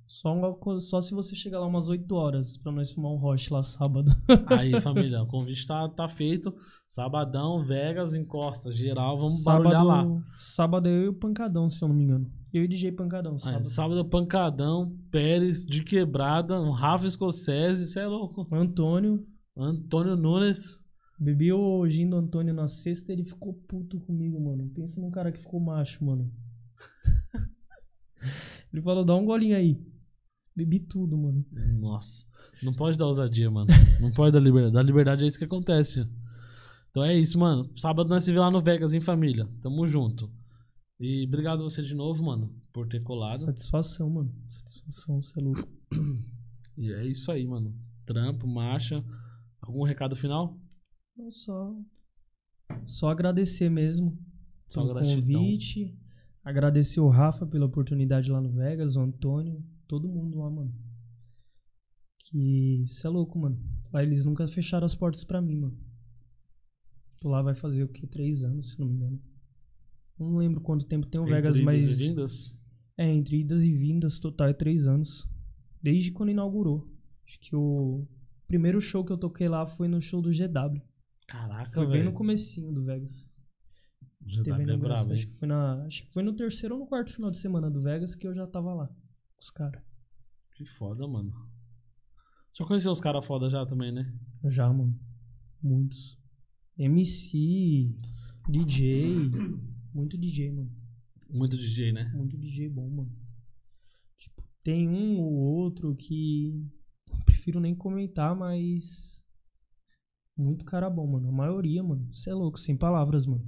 Só, 0.04 0.52
co- 0.54 0.80
só 0.80 1.00
se 1.02 1.12
você 1.14 1.36
chegar 1.36 1.60
lá 1.60 1.66
umas 1.66 1.86
8 1.88 2.10
horas 2.14 2.56
pra 2.56 2.72
nós 2.72 2.90
fumar 2.90 3.12
um 3.12 3.16
roche 3.18 3.52
lá 3.52 3.62
sábado. 3.62 4.10
Aí, 4.58 4.80
família, 4.80 5.22
o 5.22 5.26
convite 5.28 5.64
tá, 5.66 5.86
tá 5.90 6.08
feito. 6.08 6.52
Sabadão, 6.88 7.62
Vegas, 7.62 8.14
encosta, 8.14 8.72
geral, 8.72 9.16
vamos 9.18 9.42
sábado, 9.42 9.64
barulhar 9.64 9.84
lá. 9.84 10.22
Sábado 10.40 10.88
eu 10.88 11.04
e 11.04 11.08
o 11.08 11.14
Pancadão, 11.14 11.70
se 11.70 11.84
eu 11.84 11.88
não 11.88 11.94
me 11.94 12.02
engano. 12.04 12.26
Eu 12.54 12.64
e 12.64 12.68
DJ 12.68 12.90
Pancadão, 12.92 13.34
Aí, 13.34 13.38
sábado. 13.40 13.66
sábado, 13.66 14.04
pancadão, 14.08 14.96
Pérez, 15.10 15.64
de 15.66 15.84
quebrada, 15.84 16.58
um 16.60 16.70
Rafa 16.70 17.06
Escocese, 17.06 17.84
isso 17.84 17.98
é 18.00 18.06
louco. 18.06 18.48
Antônio, 18.50 19.22
Antônio 19.54 20.16
Nunes. 20.16 20.82
bebi 21.20 21.52
o 21.52 21.86
gin 21.86 22.08
do 22.08 22.16
Antônio 22.16 22.54
na 22.54 22.66
sexta 22.66 23.12
ele 23.12 23.24
ficou 23.24 23.52
puto 23.52 24.00
comigo, 24.00 24.40
mano. 24.42 24.68
Pensa 24.74 24.98
num 25.00 25.10
cara 25.10 25.30
que 25.30 25.38
ficou 25.38 25.60
macho, 25.60 26.02
mano. 26.02 26.32
Ele 28.72 28.82
falou, 28.82 29.04
dá 29.04 29.14
um 29.14 29.24
golinho 29.24 29.56
aí. 29.56 29.80
Bebi 30.54 30.80
tudo, 30.80 31.16
mano. 31.16 31.44
Nossa, 31.78 32.26
não 32.62 32.72
pode 32.72 32.98
dar 32.98 33.06
ousadia, 33.06 33.50
mano. 33.50 33.68
Não 34.00 34.10
pode 34.10 34.32
dar 34.32 34.40
liberdade. 34.40 34.74
Dar 34.74 34.82
liberdade 34.82 35.24
é 35.24 35.28
isso 35.28 35.38
que 35.38 35.44
acontece. 35.44 36.04
Então 36.90 37.04
é 37.04 37.14
isso, 37.14 37.38
mano. 37.38 37.70
Sábado 37.76 38.08
nós 38.08 38.24
se 38.24 38.32
vê 38.32 38.38
lá 38.40 38.50
no 38.50 38.60
Vegas, 38.60 38.92
em 38.92 39.00
família. 39.00 39.48
Tamo 39.60 39.86
junto. 39.86 40.28
E 40.98 41.24
obrigado 41.28 41.62
você 41.62 41.80
de 41.80 41.94
novo, 41.94 42.24
mano, 42.24 42.52
por 42.72 42.88
ter 42.88 43.00
colado. 43.04 43.40
Satisfação, 43.40 44.10
mano. 44.10 44.34
Satisfação, 44.48 45.22
você 45.22 45.38
é 45.38 45.42
louco. 45.42 45.68
E 46.76 46.92
é 46.92 47.06
isso 47.06 47.30
aí, 47.30 47.46
mano. 47.46 47.72
Trampo, 48.04 48.46
marcha. 48.48 49.04
Algum 49.60 49.84
recado 49.84 50.16
final? 50.16 50.58
Não 51.16 51.30
só. 51.30 51.72
Só 52.84 53.10
agradecer 53.10 53.70
mesmo 53.70 54.18
Só 54.68 54.82
pelo 54.82 54.94
gratidão. 54.94 55.40
convite. 55.40 55.96
Agradecer 56.48 56.98
o 56.98 57.08
Rafa 57.10 57.46
pela 57.46 57.66
oportunidade 57.66 58.30
lá 58.30 58.40
no 58.40 58.48
Vegas, 58.50 58.96
o 58.96 59.00
Antônio, 59.00 59.62
todo 59.86 60.08
mundo 60.08 60.38
lá, 60.38 60.48
mano. 60.48 60.74
Que 62.20 62.84
isso 62.84 63.06
é 63.06 63.10
louco, 63.10 63.38
mano. 63.38 63.58
Lá 63.92 64.02
eles 64.02 64.24
nunca 64.24 64.48
fecharam 64.48 64.86
as 64.86 64.94
portas 64.94 65.24
pra 65.24 65.42
mim, 65.42 65.56
mano. 65.56 65.78
Tô 67.20 67.28
lá 67.28 67.42
vai 67.42 67.54
fazer 67.54 67.84
o 67.84 67.88
quê? 67.88 68.06
Três 68.06 68.44
anos, 68.44 68.72
se 68.72 68.80
não 68.80 68.86
me 68.86 68.94
engano. 68.94 69.20
Não 70.18 70.38
lembro 70.38 70.62
quanto 70.62 70.86
tempo 70.86 71.06
tem 71.06 71.20
o 71.20 71.24
Entre 71.24 71.34
Vegas, 71.34 71.56
idas 71.56 71.64
mas. 71.66 71.86
e 71.86 71.92
vindas? 71.92 72.62
É, 72.96 73.06
entre 73.12 73.40
idas 73.40 73.62
e 73.62 73.72
vindas, 73.76 74.18
total 74.18 74.48
é 74.48 74.54
três 74.54 74.86
anos. 74.86 75.28
Desde 75.82 76.10
quando 76.12 76.30
inaugurou. 76.30 76.90
Acho 77.26 77.38
que 77.40 77.54
o 77.54 78.08
primeiro 78.46 78.80
show 78.80 79.04
que 79.04 79.12
eu 79.12 79.18
toquei 79.18 79.50
lá 79.50 79.66
foi 79.66 79.86
no 79.86 80.00
show 80.00 80.22
do 80.22 80.30
GW. 80.30 80.80
Caraca, 81.26 81.72
Foi 81.72 81.84
bem 81.84 81.98
velho. 81.98 82.04
no 82.06 82.12
comecinho 82.12 82.72
do 82.72 82.82
Vegas. 82.84 83.28
Já 84.28 84.42
Teve 84.42 84.50
tá 84.50 84.56
bem 84.58 84.66
inauguração. 84.66 85.06
bravo, 85.06 85.14
acho 85.14 85.26
que 85.26 85.34
foi 85.34 85.48
na, 85.48 85.84
acho 85.84 86.02
que 86.04 86.12
foi 86.12 86.22
no 86.22 86.32
terceiro 86.34 86.74
ou 86.74 86.80
no 86.80 86.86
quarto 86.86 87.12
final 87.12 87.30
de 87.30 87.36
semana 87.38 87.70
do 87.70 87.80
Vegas 87.80 88.14
que 88.14 88.26
eu 88.26 88.34
já 88.34 88.46
tava 88.46 88.74
lá 88.74 88.86
com 88.86 89.40
os 89.40 89.50
caras. 89.50 89.82
Que 90.54 90.64
foda, 90.66 91.06
mano. 91.06 91.32
Já 92.52 92.64
conheceu 92.64 92.90
os 92.90 93.00
caras 93.00 93.24
foda 93.24 93.48
já 93.48 93.64
também, 93.64 93.92
né? 93.92 94.12
Já, 94.46 94.72
mano. 94.72 94.98
Muitos. 95.62 96.18
MC, 96.76 97.88
DJ, 98.48 99.30
muito 99.94 100.18
DJ, 100.18 100.52
mano. 100.52 100.70
Muito 101.30 101.56
DJ, 101.56 101.92
né? 101.92 102.10
Muito 102.14 102.36
DJ 102.36 102.68
bom, 102.68 102.88
mano. 102.88 103.12
Tipo, 104.18 104.42
tem 104.62 104.88
um 104.88 105.18
ou 105.20 105.32
outro 105.32 105.94
que 105.94 106.66
eu 107.10 107.18
prefiro 107.24 107.60
nem 107.60 107.74
comentar, 107.74 108.34
mas 108.34 109.22
muito 110.36 110.64
cara 110.64 110.88
bom, 110.88 111.06
mano. 111.06 111.28
A 111.28 111.32
maioria, 111.32 111.82
mano. 111.82 112.08
Você 112.12 112.30
é 112.30 112.34
louco, 112.34 112.58
sem 112.58 112.76
palavras, 112.76 113.26
mano. 113.26 113.44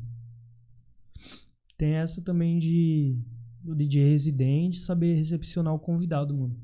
Tem 1.81 1.95
essa 1.95 2.21
também 2.21 2.59
de 2.59 3.19
do 3.63 3.75
DJ 3.75 4.11
residente 4.11 4.79
saber 4.79 5.15
recepcionar 5.15 5.73
o 5.73 5.79
convidado, 5.79 6.37
mano. 6.37 6.55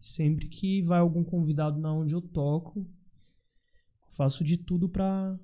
Sempre 0.00 0.48
que 0.48 0.80
vai 0.80 1.00
algum 1.00 1.22
convidado 1.22 1.78
na 1.78 1.92
onde 1.92 2.14
eu 2.14 2.22
toco, 2.22 2.78
eu 2.80 4.12
faço 4.16 4.42
de 4.42 4.56
tudo 4.56 4.88
pra 4.88 5.38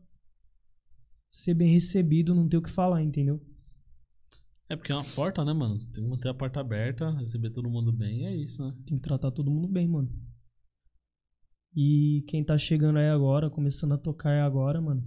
ser 1.31 1.53
bem 1.53 1.71
recebido, 1.71 2.35
não 2.35 2.49
ter 2.49 2.57
o 2.57 2.63
que 2.63 2.71
falar, 2.71 3.03
entendeu? 3.03 3.39
É 4.71 4.75
porque 4.75 4.91
é 4.91 4.95
uma 4.95 5.05
porta, 5.15 5.45
né, 5.45 5.53
mano? 5.53 5.79
Tem 5.79 6.03
que 6.03 6.09
manter 6.09 6.31
a 6.31 6.35
porta 6.35 6.61
aberta, 6.61 7.11
receber 7.19 7.51
todo 7.51 7.69
mundo 7.69 7.93
bem, 7.93 8.25
é 8.27 8.35
isso, 8.35 8.67
né? 8.67 8.75
Tem 8.87 8.97
que 8.97 9.03
tratar 9.03 9.31
todo 9.33 9.51
mundo 9.51 9.69
bem, 9.69 9.87
mano. 9.87 10.11
E 11.77 12.25
quem 12.27 12.43
tá 12.43 12.57
chegando 12.57 12.99
aí 12.99 13.11
agora, 13.11 13.51
começando 13.51 13.93
a 13.93 13.99
tocar 13.99 14.31
aí 14.31 14.41
agora, 14.41 14.81
mano, 14.81 15.07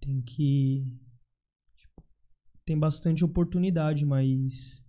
tem 0.00 0.22
que. 0.22 0.86
Tem 2.70 2.78
bastante 2.78 3.24
oportunidade, 3.24 4.06
mas. 4.06 4.80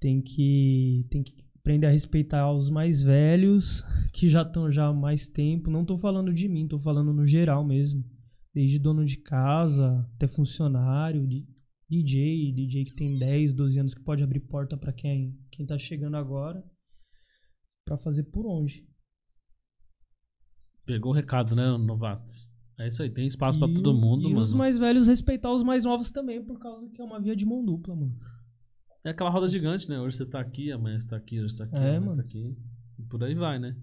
Tem 0.00 0.22
que. 0.22 1.06
Tem 1.10 1.22
que 1.22 1.44
aprender 1.58 1.86
a 1.86 1.90
respeitar 1.90 2.50
os 2.50 2.70
mais 2.70 3.02
velhos, 3.02 3.84
que 4.14 4.30
já 4.30 4.40
estão 4.40 4.72
já 4.72 4.86
há 4.86 4.92
mais 4.92 5.28
tempo. 5.28 5.70
Não 5.70 5.84
tô 5.84 5.98
falando 5.98 6.32
de 6.32 6.48
mim, 6.48 6.66
tô 6.66 6.78
falando 6.78 7.12
no 7.12 7.26
geral 7.26 7.62
mesmo. 7.62 8.02
Desde 8.54 8.78
dono 8.78 9.04
de 9.04 9.18
casa 9.18 10.08
até 10.14 10.26
funcionário, 10.26 11.26
DJ, 11.90 12.52
DJ 12.52 12.84
que 12.84 12.94
tem 12.94 13.18
10, 13.18 13.52
12 13.52 13.80
anos 13.80 13.94
que 13.94 14.02
pode 14.02 14.22
abrir 14.22 14.40
porta 14.40 14.74
pra 14.74 14.92
quem, 14.92 15.38
quem 15.50 15.66
tá 15.66 15.76
chegando 15.76 16.16
agora. 16.16 16.64
Pra 17.84 17.98
fazer 17.98 18.22
por 18.24 18.46
onde. 18.46 18.88
Pegou 20.86 21.12
o 21.12 21.14
recado, 21.14 21.54
né, 21.54 21.76
novatos? 21.76 22.48
É 22.78 22.88
isso 22.88 23.02
aí, 23.02 23.10
tem 23.10 23.26
espaço 23.26 23.58
pra 23.58 23.68
E 23.68 23.74
todo 23.74 23.94
mundo, 23.94 24.22
e 24.22 24.28
mano. 24.28 24.40
os 24.40 24.52
mais 24.52 24.76
velhos 24.78 25.06
respeitar 25.06 25.52
os 25.52 25.62
mais 25.62 25.84
novos 25.84 26.10
também, 26.10 26.44
por 26.44 26.58
causa 26.58 26.88
que 26.88 27.00
é 27.00 27.04
uma 27.04 27.20
via 27.20 27.36
de 27.36 27.46
mão 27.46 27.64
dupla, 27.64 27.94
mano. 27.94 28.14
É 29.04 29.10
aquela 29.10 29.30
roda 29.30 29.46
gigante, 29.48 29.88
né? 29.88 30.00
Hoje 30.00 30.16
você 30.16 30.26
tá 30.26 30.40
aqui, 30.40 30.72
amanhã 30.72 30.98
você 30.98 31.06
tá 31.06 31.16
aqui, 31.16 31.40
hoje 31.40 31.50
você 31.52 31.58
tá 31.58 31.64
aqui, 31.64 31.76
É, 31.76 31.96
amanhã 31.96 32.14
você 32.14 32.22
tá 32.22 32.26
aqui. 32.26 32.56
E 32.98 33.02
por 33.04 33.22
aí 33.22 33.34
vai, 33.34 33.58
né? 33.58 33.76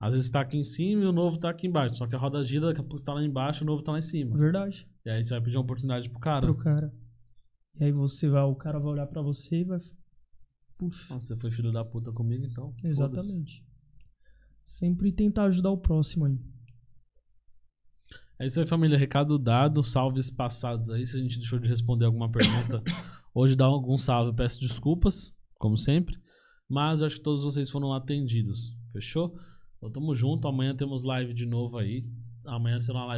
Às 0.00 0.14
vezes 0.14 0.30
tá 0.30 0.40
aqui 0.40 0.56
em 0.56 0.62
cima 0.64 1.02
e 1.02 1.06
o 1.06 1.12
novo 1.12 1.38
tá 1.38 1.50
aqui 1.50 1.66
embaixo. 1.66 1.96
Só 1.96 2.06
que 2.06 2.14
a 2.14 2.18
roda 2.18 2.42
gira, 2.44 2.66
daqui 2.66 2.80
a 2.80 2.84
pouco 2.84 2.98
você 2.98 3.04
tá 3.04 3.12
lá 3.12 3.22
embaixo 3.22 3.62
e 3.62 3.64
o 3.64 3.66
novo 3.66 3.82
tá 3.82 3.90
lá 3.92 3.98
em 3.98 4.02
cima. 4.02 4.38
Verdade. 4.38 4.88
E 5.04 5.10
aí 5.10 5.24
você 5.24 5.30
vai 5.34 5.42
pedir 5.42 5.56
uma 5.56 5.64
oportunidade 5.64 6.08
pro 6.08 6.20
cara. 6.20 6.46
Pro 6.46 6.56
cara. 6.56 6.92
E 7.80 7.84
aí 7.84 7.92
você 7.92 8.28
vai, 8.28 8.42
o 8.44 8.54
cara 8.54 8.78
vai 8.78 8.92
olhar 8.92 9.06
pra 9.08 9.20
você 9.20 9.56
e 9.56 9.64
vai. 9.64 9.80
Puxa. 10.78 11.12
Ah, 11.14 11.20
você 11.20 11.36
foi 11.36 11.50
filho 11.50 11.72
da 11.72 11.84
puta 11.84 12.12
comigo, 12.12 12.44
então. 12.46 12.72
Exatamente. 12.84 13.64
Sempre 14.64 15.10
tentar 15.10 15.44
ajudar 15.46 15.70
o 15.70 15.78
próximo 15.78 16.26
aí. 16.26 16.38
É 18.40 18.46
isso 18.46 18.60
aí, 18.60 18.66
família. 18.66 18.96
Recado 18.96 19.38
dado. 19.38 19.82
Salves 19.82 20.30
passados 20.30 20.90
aí. 20.90 21.04
Se 21.06 21.16
a 21.16 21.20
gente 21.20 21.38
deixou 21.38 21.58
de 21.58 21.68
responder 21.68 22.04
alguma 22.04 22.30
pergunta, 22.30 22.82
hoje 23.34 23.56
dá 23.56 23.64
algum 23.64 23.98
salve. 23.98 24.30
Eu 24.30 24.34
peço 24.34 24.60
desculpas, 24.60 25.34
como 25.58 25.76
sempre. 25.76 26.16
Mas 26.68 27.00
eu 27.00 27.06
acho 27.06 27.16
que 27.16 27.22
todos 27.22 27.42
vocês 27.42 27.68
foram 27.68 27.92
atendidos. 27.92 28.76
Fechou? 28.92 29.34
Então 29.76 29.90
tamo 29.90 30.14
junto. 30.14 30.46
Amanhã 30.46 30.74
temos 30.74 31.02
live 31.02 31.34
de 31.34 31.46
novo 31.46 31.78
aí. 31.78 32.04
amanhã 32.46 32.78
será 32.78 33.00
uma 33.00 33.06
live 33.06 33.06